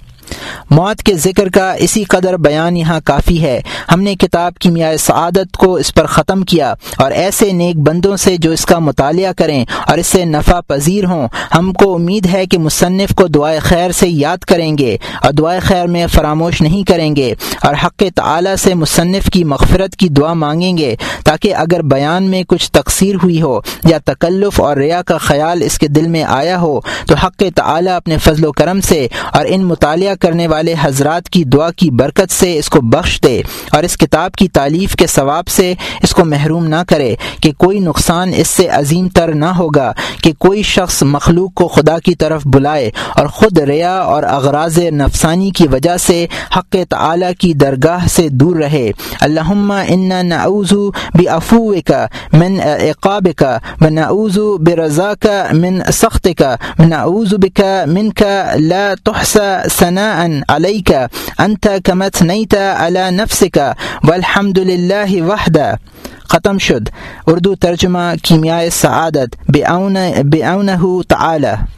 موت 0.70 1.03
کے 1.03 1.14
ذکر 1.14 1.49
کا 1.49 1.72
اسی 1.72 2.05
قدر 2.05 2.37
بیان 2.37 2.76
یہاں 2.76 3.01
کافی 3.05 3.43
ہے۔ 3.43 3.61
ہم 3.93 4.03
نے 4.03 4.14
کتاب 4.14 4.59
کیمیائے 4.59 4.97
سعادت 4.97 5.57
کو 5.57 5.74
اس 5.74 5.95
پر 5.95 6.07
ختم 6.07 6.43
کیا 6.43 6.74
اور 6.97 7.11
ایسے 7.11 7.53
نیک 7.53 7.76
بندوں 7.76 8.16
سے 8.16 8.37
جو 8.37 8.51
اس 8.51 8.66
کا 8.66 8.79
مطالعہ 8.79 9.33
کریں 9.33 9.64
اور 9.87 9.99
اس 9.99 10.07
سے 10.07 10.24
نفع 10.24 10.61
پذیر 10.61 11.05
ہوں، 11.05 11.29
ہم 11.55 11.72
کو 11.72 11.95
امید 11.95 12.26
ہے 12.26 12.47
کہ 12.47 12.59
مصنف 12.59 13.14
کو 13.14 13.26
دعائے 13.26 13.59
خیر 13.59 13.93
سے 13.93 14.09
یاد 14.09 14.39
کریں 14.39 14.79
گے 14.79 14.97
اور 15.22 15.33
دعائے 15.33 15.61
خیر 15.61 15.87
میں 15.87 16.07
فراموش 16.07 16.61
نہیں 16.62 16.83
کریں 16.83 17.16
گے 17.16 17.35
اور 17.62 17.74
حق 17.85 18.03
تعلیٰ 18.14 18.57
سے 18.57 18.74
مصنف 18.74 19.31
کی 19.33 19.45
مغفرت 19.45 19.97
کی 19.97 20.09
دعا 20.09 20.33
مانگیں 20.33 20.76
گے 20.79 20.95
تاکہ 21.24 21.55
اگر 21.55 21.83
بیان 21.83 22.22
میں 22.22 22.43
کچھ 22.49 22.70
تقسیر 22.72 23.14
ہوئی 23.22 23.41
ہو 23.43 23.61
یا 23.85 23.99
تکلف 24.05 24.61
اور 24.61 24.76
ریا 24.76 25.03
کا 25.03 25.18
خیال 25.18 25.62
اس 25.62 25.79
کے 25.79 25.89
دل 25.89 26.09
میں 26.09 26.24
آیا 26.24 26.61
ہو 26.61 26.81
تو 27.07 27.14
حق 27.14 27.43
تعلیٰ 27.55 27.97
اپنے 27.97 28.18
فضل 28.18 28.45
و 28.45 28.53
کرم 28.53 28.81
سے 28.81 29.07
اور 29.33 29.47
ان 29.49 29.64
مطالعہ 29.64 30.14
کرنے 30.21 30.47
والے 30.47 30.75
حضرات 30.81 31.29
کی 31.29 31.45
دعا 31.45 31.71
کی 31.71 31.91
برکت 31.91 32.33
سے 32.33 32.59
اس 32.59 32.69
کو 32.69 32.81
بخش 32.81 33.21
دے 33.23 33.43
اور 33.73 33.83
اس 33.83 33.97
کتاب 33.97 34.33
کی 34.33 34.49
تعلیف 34.49 34.97
کے 34.97 35.07
ثواب 35.07 35.49
سے 35.49 35.75
اس 36.03 36.14
کو 36.14 36.25
محروم 36.25 36.66
نہ 36.66 36.83
کرے 36.89 37.14
کہ 37.43 37.53
کوئی 37.53 37.79
نقصان 37.79 38.33
اس 38.37 38.49
سے 38.49 38.69
عظیم 38.69 39.09
تر 39.09 39.33
نہ 39.35 39.53
ہوگا 39.59 39.93
کہ 40.23 40.33
کوئی 40.39 40.62
شخص 40.62 41.03
مخلوق 41.03 41.55
کو 41.55 41.69
خدا 41.69 41.99
کی 41.99 42.14
طرف 42.14 42.47
بلائے 42.47 42.91
اور 43.16 43.27
خود 43.27 43.59
ریا 43.59 43.95
اور 43.99 44.23
اغراض 44.23 44.79
نفسانی 44.79 45.51
کی 45.51 45.66
وجہ 45.69 45.97
سے 45.97 46.27
حق 46.57 46.77
تعالی 46.89 47.35
کی 47.39 47.53
درگاہ 47.55 48.07
سے 48.07 48.29
دور 48.29 48.57
رہے۔ 48.57 48.91
اللہم 49.21 49.73
انا 49.89 50.23
نعوذ 50.23 50.73
بافو 51.14 51.75
کا 51.87 52.07
من 52.33 52.57
اقاب 52.62 53.29
کا 53.37 53.59
و 53.81 53.89
نعوذ 53.89 54.39
برضا 54.61 55.12
کا 55.21 55.45
من 55.53 55.81
سخت 55.93 56.29
کا 56.39 56.55
نعوذ 56.79 57.35
بکا 57.35 57.85
من 57.87 58.11
کا 58.12 58.45
لا 58.61 58.93
تحسا 59.05 59.49
ثناء 60.09 60.41
عليك. 60.49 60.93
أنت 61.41 61.69
كما 61.85 62.09
ثنيت 62.09 62.55
على 62.55 63.11
نفسك. 63.11 63.59
والحمد 64.05 64.59
لله 64.59 65.23
وحده. 65.23 65.77
ختم 66.29 66.59
شد. 66.59 66.89
اردو 67.27 67.55
ترجمہ 67.55 67.99
کیمیائے 68.23 68.71
سعادت. 68.71 69.37
بے 69.49 69.65
اون 69.65 69.97
بے 70.33 70.43
تعالی. 71.09 71.78